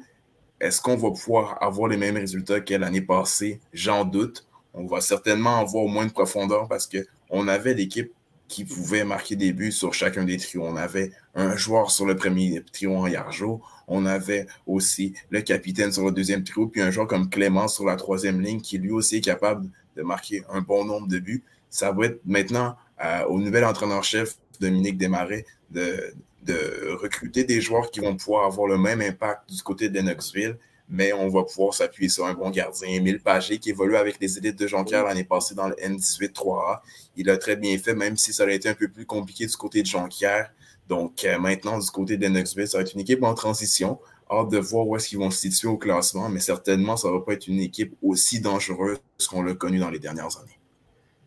est-ce 0.59 0.81
qu'on 0.81 0.97
va 0.97 1.11
pouvoir 1.11 1.61
avoir 1.63 1.87
les 1.87 1.97
mêmes 1.97 2.17
résultats 2.17 2.59
que 2.59 2.73
l'année 2.73 3.01
passée? 3.01 3.59
J'en 3.73 4.05
doute. 4.05 4.45
On 4.73 4.85
va 4.85 5.01
certainement 5.01 5.59
avoir 5.59 5.87
moins 5.87 6.05
de 6.05 6.11
profondeur 6.11 6.67
parce 6.67 6.87
qu'on 6.87 7.47
avait 7.47 7.73
l'équipe 7.73 8.11
qui 8.47 8.65
pouvait 8.65 9.03
marquer 9.03 9.35
des 9.35 9.53
buts 9.53 9.71
sur 9.71 9.93
chacun 9.93 10.25
des 10.25 10.37
trios. 10.37 10.65
On 10.65 10.75
avait 10.75 11.11
un 11.35 11.55
joueur 11.55 11.91
sur 11.91 12.05
le 12.05 12.15
premier 12.15 12.61
trio 12.73 12.95
en 12.95 13.07
Yarjo. 13.07 13.61
On 13.87 14.05
avait 14.05 14.47
aussi 14.67 15.13
le 15.29 15.41
capitaine 15.41 15.91
sur 15.91 16.05
le 16.05 16.11
deuxième 16.11 16.43
trio, 16.43 16.67
puis 16.67 16.81
un 16.81 16.91
joueur 16.91 17.07
comme 17.07 17.29
Clément 17.29 17.67
sur 17.67 17.85
la 17.85 17.95
troisième 17.95 18.41
ligne 18.41 18.59
qui 18.59 18.77
lui 18.77 18.91
aussi 18.91 19.17
est 19.17 19.21
capable 19.21 19.69
de 19.95 20.01
marquer 20.01 20.43
un 20.49 20.61
bon 20.61 20.83
nombre 20.83 21.07
de 21.07 21.19
buts. 21.19 21.43
Ça 21.69 21.91
va 21.91 22.07
être 22.07 22.19
maintenant 22.25 22.75
euh, 23.03 23.25
au 23.25 23.39
nouvel 23.39 23.63
entraîneur-chef 23.65 24.35
Dominique 24.59 24.97
Desmarais 24.97 25.45
de, 25.69 26.13
de 26.43 26.95
recruter 27.01 27.43
des 27.43 27.61
joueurs 27.61 27.91
qui 27.91 27.99
vont 27.99 28.15
pouvoir 28.15 28.45
avoir 28.45 28.67
le 28.67 28.77
même 28.77 29.01
impact 29.01 29.49
du 29.49 29.61
côté 29.61 29.89
de 29.89 29.99
Knoxville, 29.99 30.57
mais 30.89 31.13
on 31.13 31.29
va 31.29 31.43
pouvoir 31.43 31.73
s'appuyer 31.73 32.09
sur 32.09 32.25
un 32.25 32.33
bon 32.33 32.49
gardien, 32.49 32.87
Émile 32.87 33.19
Pagé, 33.19 33.59
qui 33.59 33.69
évolue 33.69 33.95
avec 33.95 34.19
les 34.19 34.37
élites 34.37 34.57
de 34.57 34.67
Jonquière 34.67 35.03
l'année 35.03 35.23
passée 35.23 35.53
dans 35.53 35.67
le 35.67 35.75
N18 35.75 36.33
3A. 36.33 36.79
Il 37.15 37.29
a 37.29 37.37
très 37.37 37.55
bien 37.55 37.77
fait, 37.77 37.93
même 37.93 38.17
si 38.17 38.33
ça 38.33 38.43
aurait 38.43 38.55
été 38.55 38.69
un 38.69 38.73
peu 38.73 38.87
plus 38.87 39.05
compliqué 39.05 39.45
du 39.45 39.55
côté 39.55 39.81
de 39.81 39.87
Jonquière. 39.87 40.51
Donc 40.87 41.23
euh, 41.23 41.37
maintenant, 41.37 41.77
du 41.77 41.89
côté 41.91 42.17
de 42.17 42.27
Knoxville, 42.27 42.67
ça 42.67 42.79
va 42.79 42.81
être 42.81 42.93
une 42.93 43.01
équipe 43.01 43.23
en 43.23 43.35
transition. 43.35 43.99
Hâte 44.31 44.49
de 44.49 44.57
voir 44.57 44.87
où 44.87 44.95
est-ce 44.95 45.07
qu'ils 45.09 45.19
vont 45.19 45.31
se 45.31 45.39
situer 45.39 45.67
au 45.67 45.77
classement, 45.77 46.29
mais 46.29 46.39
certainement, 46.39 46.97
ça 46.97 47.07
ne 47.07 47.13
va 47.13 47.19
pas 47.21 47.33
être 47.33 47.47
une 47.47 47.59
équipe 47.59 47.95
aussi 48.01 48.41
dangereuse 48.41 48.99
qu'on 49.29 49.43
l'a 49.43 49.53
connue 49.53 49.79
dans 49.79 49.89
les 49.89 49.99
dernières 49.99 50.37
années. 50.39 50.58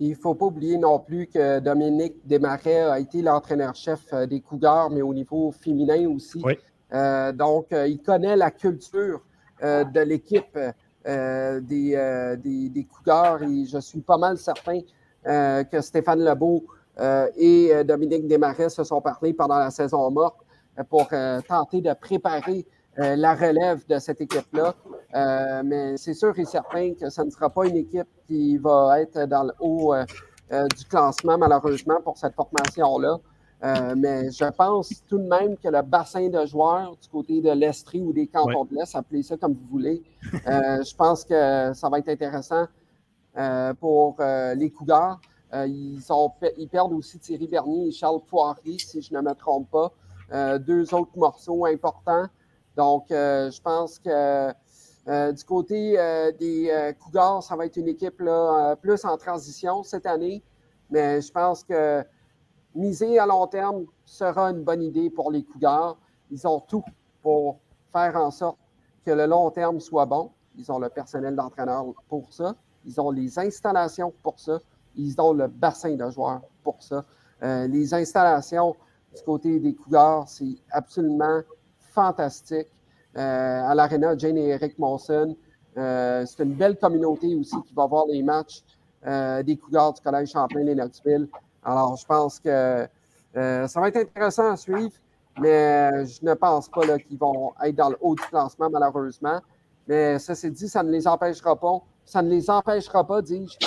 Il 0.02 0.10
ne 0.10 0.14
faut 0.16 0.34
pas 0.34 0.46
oublier 0.46 0.78
non 0.78 0.98
plus 0.98 1.28
que 1.28 1.60
Dominique 1.60 2.16
Desmarais 2.26 2.80
a 2.80 2.98
été 2.98 3.22
l'entraîneur-chef 3.22 4.00
euh, 4.12 4.26
des 4.26 4.40
Cougars, 4.40 4.90
mais 4.90 5.00
au 5.00 5.14
niveau 5.14 5.52
féminin 5.52 6.08
aussi. 6.08 6.42
Euh, 6.92 7.30
donc, 7.30 7.72
euh, 7.72 7.86
il 7.86 8.02
connaît 8.02 8.36
la 8.36 8.50
culture 8.50 9.20
de 9.62 10.00
l'équipe 10.00 10.58
des, 11.06 12.36
des, 12.42 12.84
Cougars 12.84 13.44
et 13.44 13.64
je 13.64 13.78
suis 13.78 14.00
pas 14.00 14.18
mal 14.18 14.36
certain 14.36 14.80
que 15.24 15.80
Stéphane 15.80 16.24
Lebeau 16.24 16.64
et 17.36 17.70
Dominique 17.84 18.26
Desmarais 18.26 18.70
se 18.70 18.82
sont 18.82 19.00
parlé 19.00 19.32
pendant 19.32 19.58
la 19.58 19.70
saison 19.70 20.10
morte 20.10 20.44
pour 20.90 21.06
tenter 21.46 21.80
de 21.80 21.92
préparer 21.94 22.66
euh, 22.98 23.16
la 23.16 23.34
relève 23.34 23.86
de 23.86 23.98
cette 23.98 24.20
équipe-là. 24.20 24.74
Euh, 25.14 25.62
mais 25.64 25.96
c'est 25.96 26.12
sûr 26.12 26.38
et 26.38 26.44
certain 26.44 26.92
que 26.92 27.08
ce 27.08 27.22
ne 27.22 27.30
sera 27.30 27.48
pas 27.48 27.66
une 27.66 27.76
équipe 27.76 28.08
qui 28.26 28.58
va 28.58 29.00
être 29.00 29.26
dans 29.26 29.44
le 29.44 29.52
haut 29.60 29.94
euh, 29.94 30.04
du 30.76 30.84
classement, 30.84 31.38
malheureusement, 31.38 32.00
pour 32.04 32.18
cette 32.18 32.34
formation-là. 32.34 33.18
mais 33.96 34.30
je 34.30 34.44
pense 34.50 34.90
tout 35.08 35.18
de 35.18 35.26
même 35.26 35.56
que 35.56 35.68
le 35.68 35.80
bassin 35.82 36.28
de 36.28 36.44
joueurs 36.44 36.96
du 37.00 37.08
côté 37.08 37.40
de 37.40 37.50
l'Estrie 37.52 38.02
ou 38.02 38.12
des 38.12 38.26
cantons 38.26 38.66
de 38.66 38.74
l'Est, 38.74 38.94
appelez 38.94 39.22
ça 39.22 39.38
comme 39.38 39.54
vous 39.54 39.68
voulez, 39.70 40.02
je 40.32 40.94
pense 40.94 41.24
que 41.24 41.72
ça 41.72 41.88
va 41.88 41.98
être 41.98 42.08
intéressant 42.10 42.66
pour 43.80 44.16
les 44.20 44.70
Cougars. 44.70 45.20
ils, 45.54 46.00
ils, 46.58 46.68
perdent 46.68 46.92
aussi 46.92 47.18
Thierry 47.18 47.46
Bernier 47.46 47.88
et 47.88 47.92
Charles 47.92 48.20
Poirier, 48.28 48.78
si 48.78 49.00
je 49.00 49.14
ne 49.14 49.20
me 49.22 49.32
trompe 49.34 49.70
pas. 49.70 50.58
deux 50.58 50.92
autres 50.92 51.16
morceaux 51.16 51.64
importants. 51.64 52.26
Donc, 52.76 53.10
euh, 53.10 53.50
je 53.50 53.60
pense 53.60 53.98
que 53.98 54.52
euh, 55.08 55.32
du 55.32 55.44
côté 55.44 55.98
euh, 55.98 56.32
des 56.32 56.94
Cougars, 57.00 57.42
ça 57.42 57.56
va 57.56 57.66
être 57.66 57.76
une 57.76 57.88
équipe 57.88 58.22
plus 58.80 59.04
en 59.04 59.16
transition 59.16 59.82
cette 59.82 60.06
année. 60.06 60.42
Mais 60.90 61.20
je 61.20 61.32
pense 61.32 61.64
que 61.64 62.04
miser 62.74 63.18
à 63.18 63.26
long 63.26 63.46
terme 63.46 63.86
sera 64.04 64.50
une 64.50 64.62
bonne 64.62 64.82
idée 64.82 65.10
pour 65.10 65.30
les 65.30 65.42
Cougars. 65.42 65.96
Ils 66.30 66.46
ont 66.46 66.60
tout 66.60 66.84
pour 67.22 67.58
faire 67.92 68.16
en 68.16 68.30
sorte 68.30 68.58
que 69.04 69.10
le 69.10 69.26
long 69.26 69.50
terme 69.50 69.80
soit 69.80 70.06
bon. 70.06 70.30
Ils 70.56 70.70
ont 70.70 70.78
le 70.78 70.88
personnel 70.88 71.34
d'entraîneur 71.34 71.86
pour 72.08 72.32
ça. 72.32 72.54
Ils 72.84 73.00
ont 73.00 73.10
les 73.10 73.38
installations 73.38 74.12
pour 74.22 74.38
ça. 74.38 74.60
Ils 74.96 75.20
ont 75.20 75.32
le 75.32 75.46
bassin 75.46 75.94
de 75.94 76.10
joueurs 76.10 76.42
pour 76.62 76.82
ça. 76.82 77.04
les 77.40 77.92
installations 77.94 78.76
du 79.14 79.22
côté 79.22 79.58
des 79.58 79.74
Cougars, 79.74 80.28
c'est 80.28 80.56
absolument 80.70 81.42
fantastique. 81.92 82.68
Euh, 83.16 83.68
à 83.68 83.74
l'Arena, 83.74 84.16
Jane 84.16 84.38
et 84.38 84.48
Eric 84.48 84.78
Monson. 84.78 85.36
Euh, 85.76 86.24
c'est 86.26 86.42
une 86.44 86.54
belle 86.54 86.78
communauté 86.78 87.34
aussi 87.34 87.56
qui 87.66 87.74
va 87.74 87.86
voir 87.86 88.06
les 88.06 88.22
matchs 88.22 88.62
euh, 89.06 89.42
des 89.42 89.56
Cougars 89.56 89.92
du 89.92 90.00
Collège 90.00 90.30
Champlain-Lennoxville. 90.30 91.28
Alors, 91.62 91.96
je 91.96 92.06
pense 92.06 92.40
que 92.40 92.86
ça 93.34 93.80
va 93.80 93.88
être 93.88 93.98
intéressant 93.98 94.50
à 94.50 94.56
suivre, 94.56 94.92
mais 95.38 96.06
je 96.06 96.24
ne 96.24 96.34
pense 96.34 96.68
pas 96.68 96.98
qu'ils 96.98 97.18
vont 97.18 97.52
être 97.62 97.76
dans 97.76 97.90
le 97.90 97.96
haut 98.00 98.14
du 98.14 98.22
classement, 98.22 98.70
malheureusement. 98.70 99.40
Mais 99.86 100.18
ça, 100.18 100.34
c'est 100.34 100.50
dit, 100.50 100.68
ça 100.68 100.82
ne 100.82 100.90
les 100.90 101.06
empêchera 101.06 101.56
pas, 101.56 101.80
ça 102.04 102.22
ne 102.22 102.30
les 102.30 102.48
empêchera 102.48 103.06
pas, 103.06 103.20
dis-je, 103.20 103.58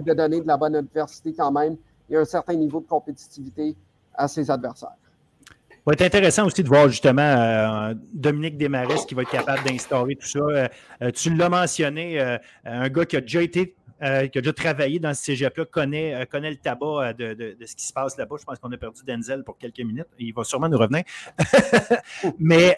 de 0.00 0.12
donner 0.12 0.40
de 0.40 0.46
la 0.46 0.56
bonne 0.56 0.74
adversité 0.74 1.32
quand 1.32 1.52
même 1.52 1.76
et 2.10 2.16
un 2.16 2.24
certain 2.24 2.54
niveau 2.54 2.80
de 2.80 2.86
compétitivité 2.86 3.76
à 4.14 4.26
ses 4.26 4.50
adversaires 4.50 4.96
va 5.88 5.94
être 5.94 6.02
intéressant 6.02 6.46
aussi 6.46 6.62
de 6.62 6.68
voir 6.68 6.88
justement 6.88 7.22
euh, 7.22 7.94
Dominique 8.12 8.58
Desmarais 8.58 8.96
qui 9.06 9.14
va 9.14 9.22
être 9.22 9.30
capable 9.30 9.64
d'instaurer 9.64 10.16
tout 10.16 10.26
ça. 10.26 10.38
Euh, 10.38 10.68
euh, 11.02 11.10
tu 11.10 11.34
l'as 11.34 11.48
mentionné, 11.48 12.20
un 12.64 12.88
gars 12.88 13.06
qui 13.06 13.16
a 13.16 13.20
déjà 13.20 13.42
été 13.42 13.74
qui 14.00 14.04
a 14.04 14.40
déjà 14.40 14.52
travaillé 14.52 15.00
dans 15.00 15.12
ce 15.12 15.24
cégep-là, 15.24 15.64
connaît, 15.64 16.24
connaît 16.30 16.50
le 16.50 16.56
tabac 16.56 17.14
de, 17.14 17.56
ce 17.66 17.74
qui 17.74 17.84
se 17.84 17.92
passe 17.92 18.16
là-bas. 18.16 18.36
Je 18.38 18.44
pense 18.44 18.58
qu'on 18.60 18.70
a 18.70 18.76
perdu 18.76 19.00
Denzel 19.04 19.42
pour 19.42 19.58
quelques 19.58 19.80
minutes. 19.80 20.06
Il 20.20 20.32
va 20.32 20.44
sûrement 20.44 20.68
nous 20.68 20.78
revenir. 20.78 21.02
Mais 22.38 22.76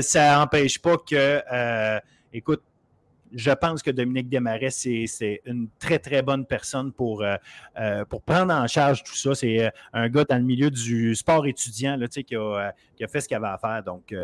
ça 0.00 0.38
n'empêche 0.38 0.78
pas 0.78 0.96
que, 0.96 2.00
écoute, 2.32 2.62
je 3.32 3.50
pense 3.50 3.82
que 3.82 3.90
Dominique 3.90 4.28
Desmarais, 4.28 4.70
c'est 4.70 5.42
une 5.44 5.68
très, 5.78 5.98
très 5.98 6.22
bonne 6.22 6.46
personne 6.46 6.92
pour, 6.92 7.22
euh, 7.22 7.36
euh, 7.78 8.04
pour 8.04 8.22
prendre 8.22 8.52
en 8.52 8.66
charge 8.66 9.02
tout 9.02 9.14
ça. 9.14 9.34
C'est 9.34 9.64
euh, 9.64 9.70
un 9.92 10.08
gars 10.08 10.24
dans 10.24 10.36
le 10.36 10.44
milieu 10.44 10.70
du 10.70 11.14
sport 11.14 11.46
étudiant 11.46 11.96
là, 11.96 12.08
qui, 12.08 12.36
a, 12.36 12.72
qui 12.96 13.04
a 13.04 13.08
fait 13.08 13.20
ce 13.20 13.28
qu'il 13.28 13.36
avait 13.36 13.46
à 13.48 13.58
faire. 13.58 13.82
Donc, 13.82 14.14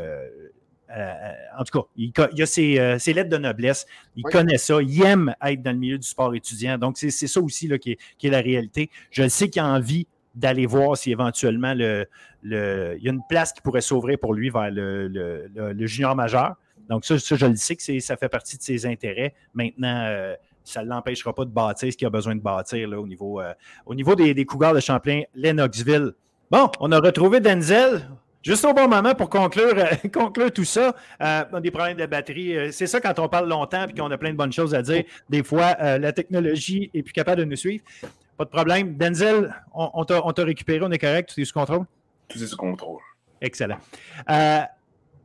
en 1.58 1.64
tout 1.64 1.78
cas, 1.78 1.86
il, 1.96 2.12
il 2.34 2.42
a 2.42 2.46
ses, 2.46 3.12
lettres 3.12 3.30
de 3.30 3.38
noblesse. 3.38 3.86
Il 4.16 4.24
connaît 4.24 4.58
ça. 4.58 4.80
Il 4.82 5.02
aime 5.02 5.34
être 5.42 5.62
dans 5.62 5.72
le 5.72 5.78
milieu 5.78 5.98
du 5.98 6.06
sport 6.06 6.34
étudiant. 6.34 6.78
Donc, 6.78 6.98
c'est 6.98 7.10
ça 7.10 7.40
aussi 7.40 7.68
là, 7.68 7.78
qui, 7.78 7.92
est, 7.92 8.28
la 8.30 8.40
réalité. 8.40 8.90
Je 9.10 9.28
sais 9.28 9.48
qu'il 9.48 9.62
a 9.62 9.66
envie 9.66 10.06
d'aller 10.34 10.64
voir 10.64 10.96
si 10.96 11.10
éventuellement 11.10 11.74
le, 11.74 12.06
il 12.42 13.02
y 13.02 13.08
a 13.08 13.12
une 13.12 13.22
place 13.28 13.52
qui 13.52 13.60
pourrait 13.60 13.82
s'ouvrir 13.82 14.18
pour 14.18 14.32
lui 14.32 14.48
vers 14.50 14.70
le, 14.70 15.08
le 15.08 15.86
junior 15.86 16.16
majeur. 16.16 16.56
Donc, 16.88 17.04
ça, 17.04 17.16
je 17.16 17.46
le 17.46 17.56
sais 17.56 17.76
que 17.76 18.00
ça 18.00 18.16
fait 18.16 18.28
partie 18.28 18.58
de 18.58 18.62
ses 18.62 18.86
intérêts. 18.86 19.34
Maintenant, 19.54 20.34
ça 20.64 20.82
ne 20.82 20.88
l'empêchera 20.88 21.34
pas 21.34 21.44
de 21.44 21.50
bâtir 21.50 21.92
ce 21.92 21.96
qu'il 21.96 22.06
a 22.06 22.10
besoin 22.10 22.34
de 22.34 22.40
bâtir 22.40 22.88
là, 22.88 23.00
au 23.00 23.06
niveau, 23.06 23.40
au 23.86 23.94
niveau 23.94 24.14
des, 24.14 24.34
des 24.34 24.44
Cougars 24.44 24.74
de 24.74 24.80
Champlain, 24.80 25.22
Lennoxville. 25.34 26.12
Bon, 26.50 26.70
on 26.80 26.92
a 26.92 27.00
retrouvé 27.00 27.40
Denzel. 27.40 28.02
Juste 28.42 28.64
au 28.64 28.74
bon 28.74 28.88
moment 28.88 29.14
pour 29.14 29.30
conclure, 29.30 29.72
euh, 29.76 30.08
conclure 30.12 30.52
tout 30.52 30.64
ça, 30.64 30.94
euh, 31.22 31.44
on 31.52 31.56
a 31.56 31.60
des 31.60 31.70
problèmes 31.70 31.96
de 31.96 32.06
batterie. 32.06 32.56
Euh, 32.56 32.72
c'est 32.72 32.88
ça 32.88 33.00
quand 33.00 33.18
on 33.20 33.28
parle 33.28 33.48
longtemps 33.48 33.86
et 33.86 33.94
qu'on 33.94 34.10
a 34.10 34.18
plein 34.18 34.32
de 34.32 34.36
bonnes 34.36 34.52
choses 34.52 34.74
à 34.74 34.82
dire. 34.82 35.04
Des 35.30 35.44
fois, 35.44 35.74
la 35.98 36.12
technologie 36.12 36.90
est 36.92 37.02
plus 37.02 37.12
capable 37.12 37.40
de 37.40 37.44
nous 37.44 37.56
suivre. 37.56 37.84
Pas 38.36 38.44
de 38.44 38.50
problème. 38.50 38.96
Denzel, 38.96 39.54
on, 39.72 39.90
on 39.94 40.32
t'a 40.32 40.44
récupéré, 40.44 40.80
on 40.82 40.90
est 40.90 40.98
correct, 40.98 41.32
tout 41.32 41.40
est 41.40 41.44
sous 41.44 41.54
contrôle? 41.54 41.86
Tout 42.28 42.42
est 42.42 42.46
sous 42.46 42.56
contrôle. 42.56 43.00
Excellent. 43.40 43.78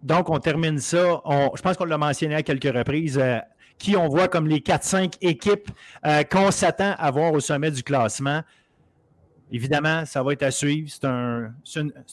Donc, 0.04 0.30
on 0.30 0.40
termine 0.40 0.80
ça. 0.80 1.22
je 1.56 1.62
pense 1.62 1.78
qu'on 1.78 1.86
l'a 1.86 1.98
mentionné 1.98 2.36
à 2.36 2.44
quelques 2.44 2.76
reprises. 2.76 3.22
qui 3.78 3.96
on 3.96 4.08
voit 4.08 4.28
comme 4.28 4.48
les 4.48 4.60
4-5 4.60 5.14
équipes 5.22 5.70
qu'on 6.32 6.52
s'attend 6.52 6.96
à 6.98 7.12
voir 7.12 7.34
au 7.34 7.40
sommet 7.40 7.72
du 7.72 7.84
classement. 7.84 8.42
Évidemment, 9.50 10.06
ça 10.06 10.22
va 10.24 10.34
être 10.34 10.44
à 10.44 10.52
suivre. 10.52 10.90
C'est 10.90 11.06
un, 11.06 11.54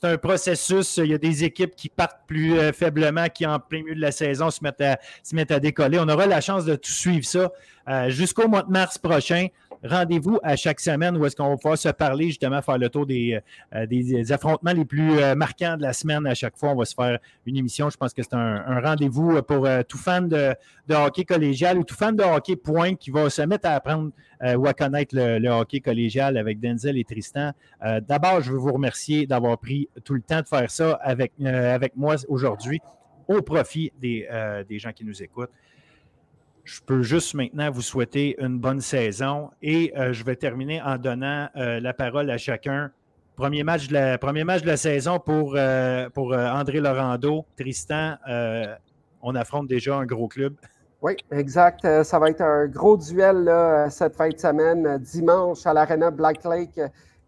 un, 0.04 0.18
processus. 0.18 0.98
Il 0.98 1.06
y 1.06 1.14
a 1.14 1.18
des 1.18 1.42
équipes 1.42 1.74
qui 1.74 1.88
partent 1.88 2.20
plus 2.28 2.56
euh, 2.56 2.72
faiblement, 2.72 3.26
qui 3.28 3.44
en 3.44 3.58
plein 3.58 3.82
milieu 3.82 3.96
de 3.96 4.00
la 4.00 4.12
saison 4.12 4.50
se 4.50 4.62
mettent 4.62 4.80
à, 4.80 5.00
se 5.22 5.34
mettent 5.34 5.50
à 5.50 5.58
décoller. 5.58 5.98
On 5.98 6.08
aura 6.08 6.26
la 6.26 6.40
chance 6.40 6.64
de 6.64 6.76
tout 6.76 6.92
suivre 6.92 7.24
ça 7.24 7.50
euh, 7.88 8.08
jusqu'au 8.08 8.46
mois 8.46 8.62
de 8.62 8.70
mars 8.70 8.98
prochain 8.98 9.48
rendez-vous 9.86 10.38
à 10.42 10.56
chaque 10.56 10.80
semaine 10.80 11.14
où 11.18 11.26
est-ce 11.26 11.36
qu'on 11.36 11.50
va 11.50 11.56
pouvoir 11.58 11.76
se 11.76 11.90
parler, 11.90 12.28
justement, 12.28 12.62
faire 12.62 12.78
le 12.78 12.88
tour 12.88 13.04
des, 13.04 13.38
euh, 13.74 13.84
des, 13.84 14.32
affrontements 14.32 14.72
les 14.72 14.86
plus 14.86 15.12
marquants 15.36 15.76
de 15.76 15.82
la 15.82 15.92
semaine. 15.92 16.26
À 16.26 16.34
chaque 16.34 16.56
fois, 16.56 16.70
on 16.70 16.74
va 16.74 16.86
se 16.86 16.94
faire 16.94 17.18
une 17.44 17.58
émission. 17.58 17.90
Je 17.90 17.98
pense 17.98 18.14
que 18.14 18.22
c'est 18.22 18.32
un, 18.32 18.80
rendez-vous 18.80 19.42
pour 19.42 19.68
tout 19.86 19.98
fan 19.98 20.26
de, 20.26 20.56
hockey 20.92 21.24
collégial 21.24 21.78
ou 21.78 21.84
tout 21.84 21.94
fan 21.94 22.14
de 22.14 22.22
hockey 22.22 22.56
point 22.56 22.94
qui 22.94 23.10
va 23.10 23.30
se 23.30 23.42
mettre 23.42 23.68
à 23.68 23.72
apprendre 23.72 24.10
ou 24.42 24.66
à 24.66 24.74
connaître 24.74 25.16
le, 25.16 25.48
hockey 25.48 25.80
collégial 25.80 26.36
avec 26.36 26.60
Denzel 26.60 26.98
et 26.98 27.04
Tristan. 27.04 27.52
D'abord, 28.06 28.42
je 28.42 28.52
veux 28.52 28.58
vous 28.58 28.72
remercier 28.72 29.26
d'avoir 29.26 29.56
pris 29.56 29.88
tout 30.04 30.12
le 30.12 30.20
temps 30.20 30.42
de 30.42 30.46
faire 30.46 30.70
ça 30.70 30.98
avec, 31.02 31.32
avec 31.42 31.96
moi 31.96 32.16
aujourd'hui 32.28 32.80
au 33.28 33.40
profit 33.40 33.90
des, 33.98 34.28
des 34.68 34.78
gens 34.78 34.92
qui 34.92 35.06
nous 35.06 35.22
écoutent. 35.22 35.50
Je 36.64 36.80
peux 36.80 37.02
juste 37.02 37.34
maintenant 37.34 37.70
vous 37.70 37.82
souhaiter 37.82 38.36
une 38.40 38.58
bonne 38.58 38.80
saison 38.80 39.50
et 39.60 39.92
euh, 39.98 40.14
je 40.14 40.24
vais 40.24 40.34
terminer 40.34 40.80
en 40.80 40.96
donnant 40.96 41.50
euh, 41.56 41.78
la 41.78 41.92
parole 41.92 42.30
à 42.30 42.38
chacun. 42.38 42.90
Premier 43.36 43.64
match 43.64 43.88
de 43.88 43.92
la, 43.92 44.16
premier 44.16 44.44
match 44.44 44.62
de 44.62 44.68
la 44.68 44.78
saison 44.78 45.18
pour, 45.18 45.56
euh, 45.56 46.08
pour 46.08 46.32
André 46.34 46.80
Laurando. 46.80 47.44
Tristan, 47.56 48.16
on 49.20 49.34
affronte 49.34 49.68
déjà 49.68 49.96
un 49.96 50.06
gros 50.06 50.28
club. 50.28 50.54
Oui, 51.04 51.16
exact. 51.30 52.02
Ça 52.02 52.18
va 52.18 52.30
être 52.30 52.40
un 52.40 52.66
gros 52.66 52.96
duel 52.96 53.50
cette 53.90 54.16
fin 54.16 54.30
de 54.30 54.38
semaine, 54.38 54.96
dimanche 54.98 55.66
à 55.66 55.74
l'Arena 55.74 56.10
Black 56.10 56.42
Lake 56.44 56.80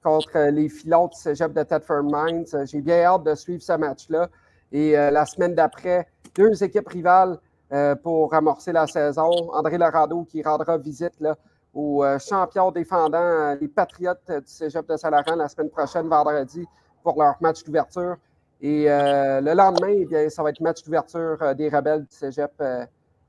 contre 0.03 0.51
les 0.51 0.71
filons 0.71 1.09
du 1.09 1.19
cégep 1.19 1.53
de 1.53 1.63
Thetford 1.63 2.05
Mines. 2.05 2.47
J'ai 2.65 2.81
bien 2.81 3.03
hâte 3.03 3.25
de 3.25 3.35
suivre 3.35 3.63
ce 3.63 3.75
match-là. 3.75 4.31
Et 4.73 4.93
la 4.93 5.27
semaine 5.27 5.55
d'après, 5.55 6.09
deux 6.35 6.65
équipes 6.65 6.89
rivales 6.89 7.39
euh, 7.73 7.97
pour 7.97 8.33
amorcer 8.33 8.71
la 8.71 8.87
saison. 8.87 9.29
André 9.53 9.77
Lorado 9.77 10.23
qui 10.23 10.41
rendra 10.41 10.79
visite 10.79 11.19
là, 11.19 11.37
aux 11.75 12.05
euh, 12.05 12.17
champions 12.21 12.71
défendants, 12.71 13.19
euh, 13.19 13.57
les 13.61 13.67
Patriotes 13.67 14.23
du 14.31 14.47
Cégep 14.47 14.89
de 14.89 14.97
Salaran 14.97 15.35
la 15.35 15.49
semaine 15.49 15.71
prochaine, 15.71 16.07
vendredi, 16.07 16.65
pour 17.03 17.21
leur 17.21 17.35
match 17.41 17.65
d'ouverture. 17.65 18.17
Et 18.61 18.87
le 18.87 19.53
lendemain, 19.53 19.93
eh 19.95 20.07
bien, 20.07 20.31
ça 20.31 20.43
va 20.43 20.49
être 20.49 20.61
match 20.61 20.83
d'ouverture 20.83 21.55
des 21.55 21.69
rebelles 21.69 22.05
du 22.05 22.17
Cégep 22.17 22.53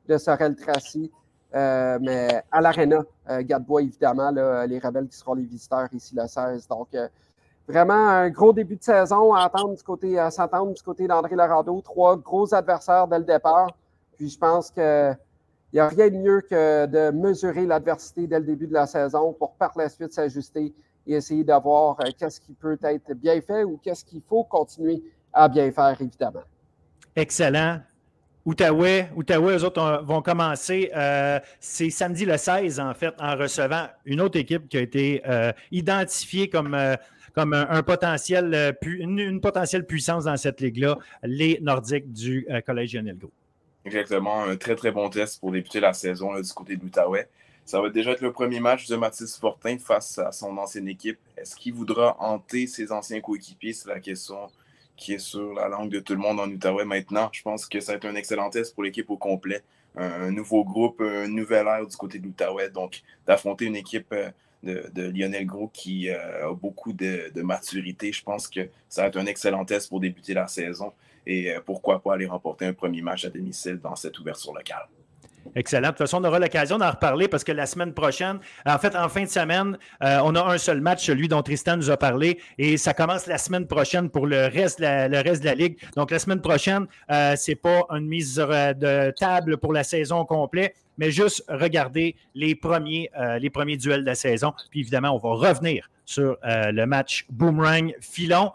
de 0.08 0.18
Sorel-Tracy. 0.18 1.12
mais 1.54 2.44
à 2.52 2.62
l'Arena, 2.62 3.04
Gadebois, 3.42 3.82
évidemment, 3.82 4.32
les 4.32 4.80
rebelles 4.80 5.08
qui 5.08 5.18
seront 5.18 5.34
les 5.34 5.46
visiteurs 5.46 5.88
ici 5.94 6.16
le 6.16 6.28
16. 6.28 6.68
Donc, 6.68 6.90
vraiment 7.68 8.08
un 8.10 8.30
gros 8.30 8.54
début 8.54 8.78
de 8.78 8.84
saison 8.84 9.34
à 9.34 9.44
attendre 9.44 9.76
du 9.76 9.84
côté, 9.84 10.18
à 10.18 10.32
s'entendre 10.32 10.74
du 10.74 10.82
côté 10.82 11.08
d'André 11.08 11.36
Lorado. 11.36 11.82
Trois 11.82 12.18
gros 12.18 12.54
adversaires 12.54 13.08
dès 13.08 13.20
le 13.20 13.26
départ. 13.26 13.72
Puis 14.18 14.30
je 14.30 14.38
pense 14.38 14.72
qu'il 14.72 15.18
n'y 15.74 15.80
a 15.80 15.88
rien 15.88 16.10
de 16.10 16.18
mieux 16.18 16.42
que 16.42 16.86
de 16.86 17.12
mesurer 17.12 17.66
l'adversité 17.66 18.26
dès 18.28 18.40
le 18.40 18.46
début 18.46 18.68
de 18.68 18.74
la 18.74 18.88
saison 18.88 19.34
pour 19.34 19.54
par 19.54 19.74
la 19.76 19.90
suite 19.90 20.14
s'ajuster 20.14 20.74
et 21.06 21.14
essayer 21.14 21.44
de 21.44 21.54
voir 21.54 21.98
euh, 22.02 22.10
qu'est-ce 22.18 22.40
qui 22.42 22.54
peut 22.54 22.78
être 22.82 23.14
bien 23.14 23.40
fait 23.42 23.64
ou 23.64 23.78
qu'est-ce 23.78 24.04
qu'il 24.04 24.22
faut 24.22 24.44
continuer 24.44 25.02
à 25.32 25.48
bien 25.48 25.72
faire, 25.72 25.96
évidemment. 26.02 26.42
Excellent. 27.16 27.80
Outaouais, 28.48 29.10
Outaouais, 29.14 29.58
eux 29.58 29.66
autres 29.66 30.04
vont 30.06 30.22
commencer. 30.22 30.90
Euh, 30.96 31.38
c'est 31.60 31.90
samedi 31.90 32.24
le 32.24 32.38
16, 32.38 32.80
en 32.80 32.94
fait, 32.94 33.14
en 33.20 33.36
recevant 33.36 33.88
une 34.06 34.22
autre 34.22 34.40
équipe 34.40 34.70
qui 34.70 34.78
a 34.78 34.80
été 34.80 35.22
euh, 35.28 35.52
identifiée 35.70 36.50
comme, 36.50 36.78
comme 37.36 37.52
un, 37.54 37.84
potentiel, 37.84 38.78
une, 38.82 39.42
potentielle 39.42 39.86
puissance 39.86 40.24
dans 40.24 40.38
cette 40.38 40.62
ligue-là, 40.62 40.98
les 41.24 41.60
Nordiques 41.62 42.14
du 42.14 42.48
Collège 42.66 42.96
Lionel 42.96 43.18
Exactement, 43.84 44.46
un 44.46 44.56
très 44.56 44.78
très 44.78 44.92
bon 44.92 45.10
test 45.10 45.42
pour 45.42 45.52
débuter 45.52 45.82
la 45.82 45.92
saison 45.92 46.40
du 46.40 46.54
côté 46.54 46.78
de 46.78 46.84
l'Outaouais. 46.84 47.28
Ça 47.66 47.82
va 47.82 47.90
déjà 47.90 48.12
être 48.12 48.22
le 48.22 48.32
premier 48.32 48.62
match 48.62 48.88
de 48.88 48.96
Mathis 48.96 49.38
Fortin 49.38 49.78
face 49.78 50.20
à 50.20 50.32
son 50.32 50.58
ancienne 50.58 50.88
équipe. 50.88 51.20
Est-ce 51.36 51.54
qu'il 51.54 51.74
voudra 51.74 52.16
hanter 52.22 52.66
ses 52.66 52.94
anciens 52.94 53.20
coéquipiers? 53.20 53.74
C'est 53.74 53.90
la 53.90 54.00
question 54.00 54.48
qui 54.98 55.14
est 55.14 55.20
sur 55.20 55.54
la 55.54 55.70
langue 55.70 55.90
de 55.90 56.00
tout 56.00 56.14
le 56.14 56.20
monde 56.20 56.40
en 56.40 56.50
Outaouais 56.50 56.86
maintenant. 56.86 57.30
Je 57.32 57.42
pense 57.42 57.66
que 57.66 57.80
ça 57.80 57.94
va 57.94 57.98
être 57.98 58.06
un 58.06 58.16
excellent 58.16 58.50
test 58.50 58.74
pour 58.74 58.84
l'équipe 58.84 59.10
au 59.10 59.18
complet. 59.18 59.64
Un, 59.96 60.30
nouveau 60.32 60.64
groupe, 60.64 61.02
un 61.02 61.28
nouvel 61.28 61.66
air 61.66 61.88
du 61.88 61.96
côté 61.96 62.20
de 62.20 62.26
l'Outaouais. 62.26 62.70
Donc, 62.70 63.02
d'affronter 63.26 63.66
une 63.66 63.76
équipe 63.76 64.14
euh, 64.14 64.30
de, 64.64 65.10
Lionel 65.10 65.46
Gros 65.46 65.70
qui 65.74 66.10
euh, 66.10 66.50
a 66.50 66.54
beaucoup 66.54 66.94
de, 66.94 67.32
maturité, 67.42 68.12
je 68.12 68.24
pense 68.24 68.48
que 68.48 68.70
ça 68.90 69.04
va 69.04 69.08
être 69.08 69.18
un 69.18 69.26
excellent 69.26 69.66
test 69.66 69.90
pour 69.90 70.00
débuter 70.00 70.34
la 70.34 70.48
saison 70.48 70.94
et 71.26 71.52
euh, 71.52 71.62
pourquoi 71.64 72.02
pas 72.02 72.14
aller 72.14 72.26
remporter 72.26 72.66
un 72.66 72.74
premier 72.74 73.02
match 73.02 73.26
à 73.26 73.30
domicile 73.30 73.80
dans 73.80 73.96
cette 73.96 74.18
ouverture 74.20 74.54
locale. 74.54 74.88
Excellent. 75.56 75.88
De 75.88 75.92
toute 75.92 76.00
façon, 76.00 76.20
on 76.22 76.24
aura 76.24 76.40
l'occasion 76.40 76.78
d'en 76.78 76.92
reparler 76.92 77.28
parce 77.28 77.44
que 77.44 77.52
la 77.52 77.66
semaine 77.66 77.94
prochaine, 77.94 78.40
en 78.66 78.78
fait, 78.78 78.96
en 78.96 79.10
fin 79.10 79.24
de 79.24 79.30
semaine, 79.30 79.78
euh, 80.04 80.20
on 80.24 80.36
a 80.36 80.44
un 80.44 80.58
seul 80.58 80.82
match, 80.82 81.06
celui 81.06 81.28
dont 81.28 81.42
Tristan 81.42 81.78
nous 81.78 81.90
a 81.90 81.98
parlé, 81.98 82.40
et 82.58 82.78
ça 82.78 82.94
commence 82.94 83.28
la 83.28 83.38
semaine 83.38 83.68
prochaine 83.68 84.10
pour 84.10 84.28
le 84.28 84.48
reste 84.48 84.80
de 84.80 84.86
la, 84.86 85.56
Ligue. 85.56 85.78
Donc, 85.96 86.12
la 86.12 86.20
semaine 86.20 86.42
prochaine, 86.42 86.88
euh, 87.12 87.36
ce 87.36 87.52
n'est 87.52 87.56
pas 87.56 87.86
une 87.92 88.08
mise 88.08 88.36
de 88.36 89.12
table 89.12 89.58
pour 89.58 89.74
la 89.74 89.84
saison 89.84 90.26
complète, 90.26 90.76
mais 90.98 91.12
juste 91.12 91.44
regarder 91.48 92.16
les 92.36 92.56
premiers, 92.56 93.10
les 93.40 93.50
premiers 93.50 93.78
duels 93.78 94.02
de 94.02 94.06
la 94.06 94.16
saison. 94.16 94.54
Puis 94.72 94.82
évidemment, 94.82 95.16
on 95.16 95.18
va 95.18 95.48
revenir 95.48 95.90
sur 96.06 96.38
le 96.44 96.86
match 96.86 97.26
Boomerang 97.30 97.94
Filon. 98.02 98.52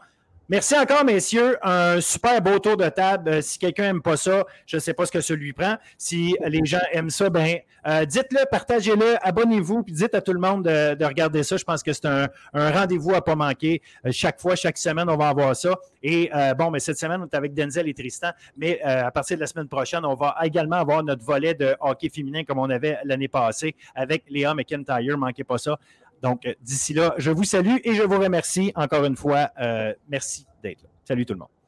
Merci 0.48 0.74
encore, 0.76 1.04
messieurs. 1.04 1.56
Un 1.62 2.00
super 2.00 2.42
beau 2.42 2.58
tour 2.58 2.76
de 2.76 2.88
table. 2.88 3.30
Euh, 3.30 3.40
si 3.40 3.60
quelqu'un 3.60 3.84
n'aime 3.84 4.02
pas 4.02 4.16
ça, 4.16 4.44
je 4.66 4.76
ne 4.76 4.80
sais 4.80 4.92
pas 4.92 5.06
ce 5.06 5.12
que 5.12 5.20
ça 5.20 5.34
lui 5.34 5.52
prend. 5.52 5.76
Si 5.96 6.34
les 6.44 6.64
gens 6.64 6.80
aiment 6.92 7.10
ça, 7.10 7.30
ben, 7.30 7.58
euh, 7.86 8.04
dites-le, 8.04 8.44
partagez-le, 8.50 9.16
abonnez-vous, 9.22 9.84
puis 9.84 9.94
dites 9.94 10.14
à 10.16 10.20
tout 10.20 10.32
le 10.32 10.40
monde 10.40 10.64
de, 10.64 11.04
regarder 11.04 11.44
ça. 11.44 11.56
Je 11.56 11.64
pense 11.64 11.82
que 11.84 11.92
c'est 11.92 12.06
un, 12.06 12.28
rendez-vous 12.52 13.12
à 13.12 13.16
ne 13.16 13.20
pas 13.20 13.36
manquer. 13.36 13.82
Euh, 14.04 14.10
chaque 14.10 14.40
fois, 14.40 14.56
chaque 14.56 14.78
semaine, 14.78 15.08
on 15.08 15.16
va 15.16 15.28
avoir 15.28 15.54
ça. 15.54 15.76
Et 16.02 16.28
bon, 16.58 16.72
mais 16.72 16.80
cette 16.80 16.98
semaine, 16.98 17.20
on 17.22 17.26
est 17.26 17.34
avec 17.34 17.54
Denzel 17.54 17.88
et 17.88 17.94
Tristan. 17.94 18.30
Mais 18.56 18.80
à 18.82 19.12
partir 19.12 19.36
de 19.36 19.42
la 19.42 19.46
semaine 19.46 19.68
prochaine, 19.68 20.04
on 20.04 20.14
va 20.14 20.36
également 20.42 20.76
avoir 20.76 21.04
notre 21.04 21.24
volet 21.24 21.54
de 21.54 21.76
hockey 21.78 22.08
féminin 22.08 22.42
comme 22.42 22.58
on 22.58 22.68
avait 22.68 22.98
l'année 23.04 23.28
passée 23.28 23.76
avec 23.94 24.24
Léa 24.28 24.52
McIntyre. 24.52 25.16
Manquez 25.16 25.44
pas 25.44 25.58
ça. 25.58 25.78
Donc, 26.22 26.48
d'ici 26.60 26.94
là, 26.94 27.14
je 27.18 27.30
vous 27.30 27.44
salue 27.44 27.76
et 27.84 27.94
je 27.94 28.02
vous 28.02 28.18
remercie 28.18 28.72
encore 28.76 29.04
une 29.04 29.16
fois. 29.16 29.50
Euh, 29.60 29.92
merci 30.08 30.46
d'être 30.62 30.82
là. 30.82 30.88
Salut 31.04 31.26
tout 31.26 31.34
le 31.34 31.40
monde. 31.40 31.61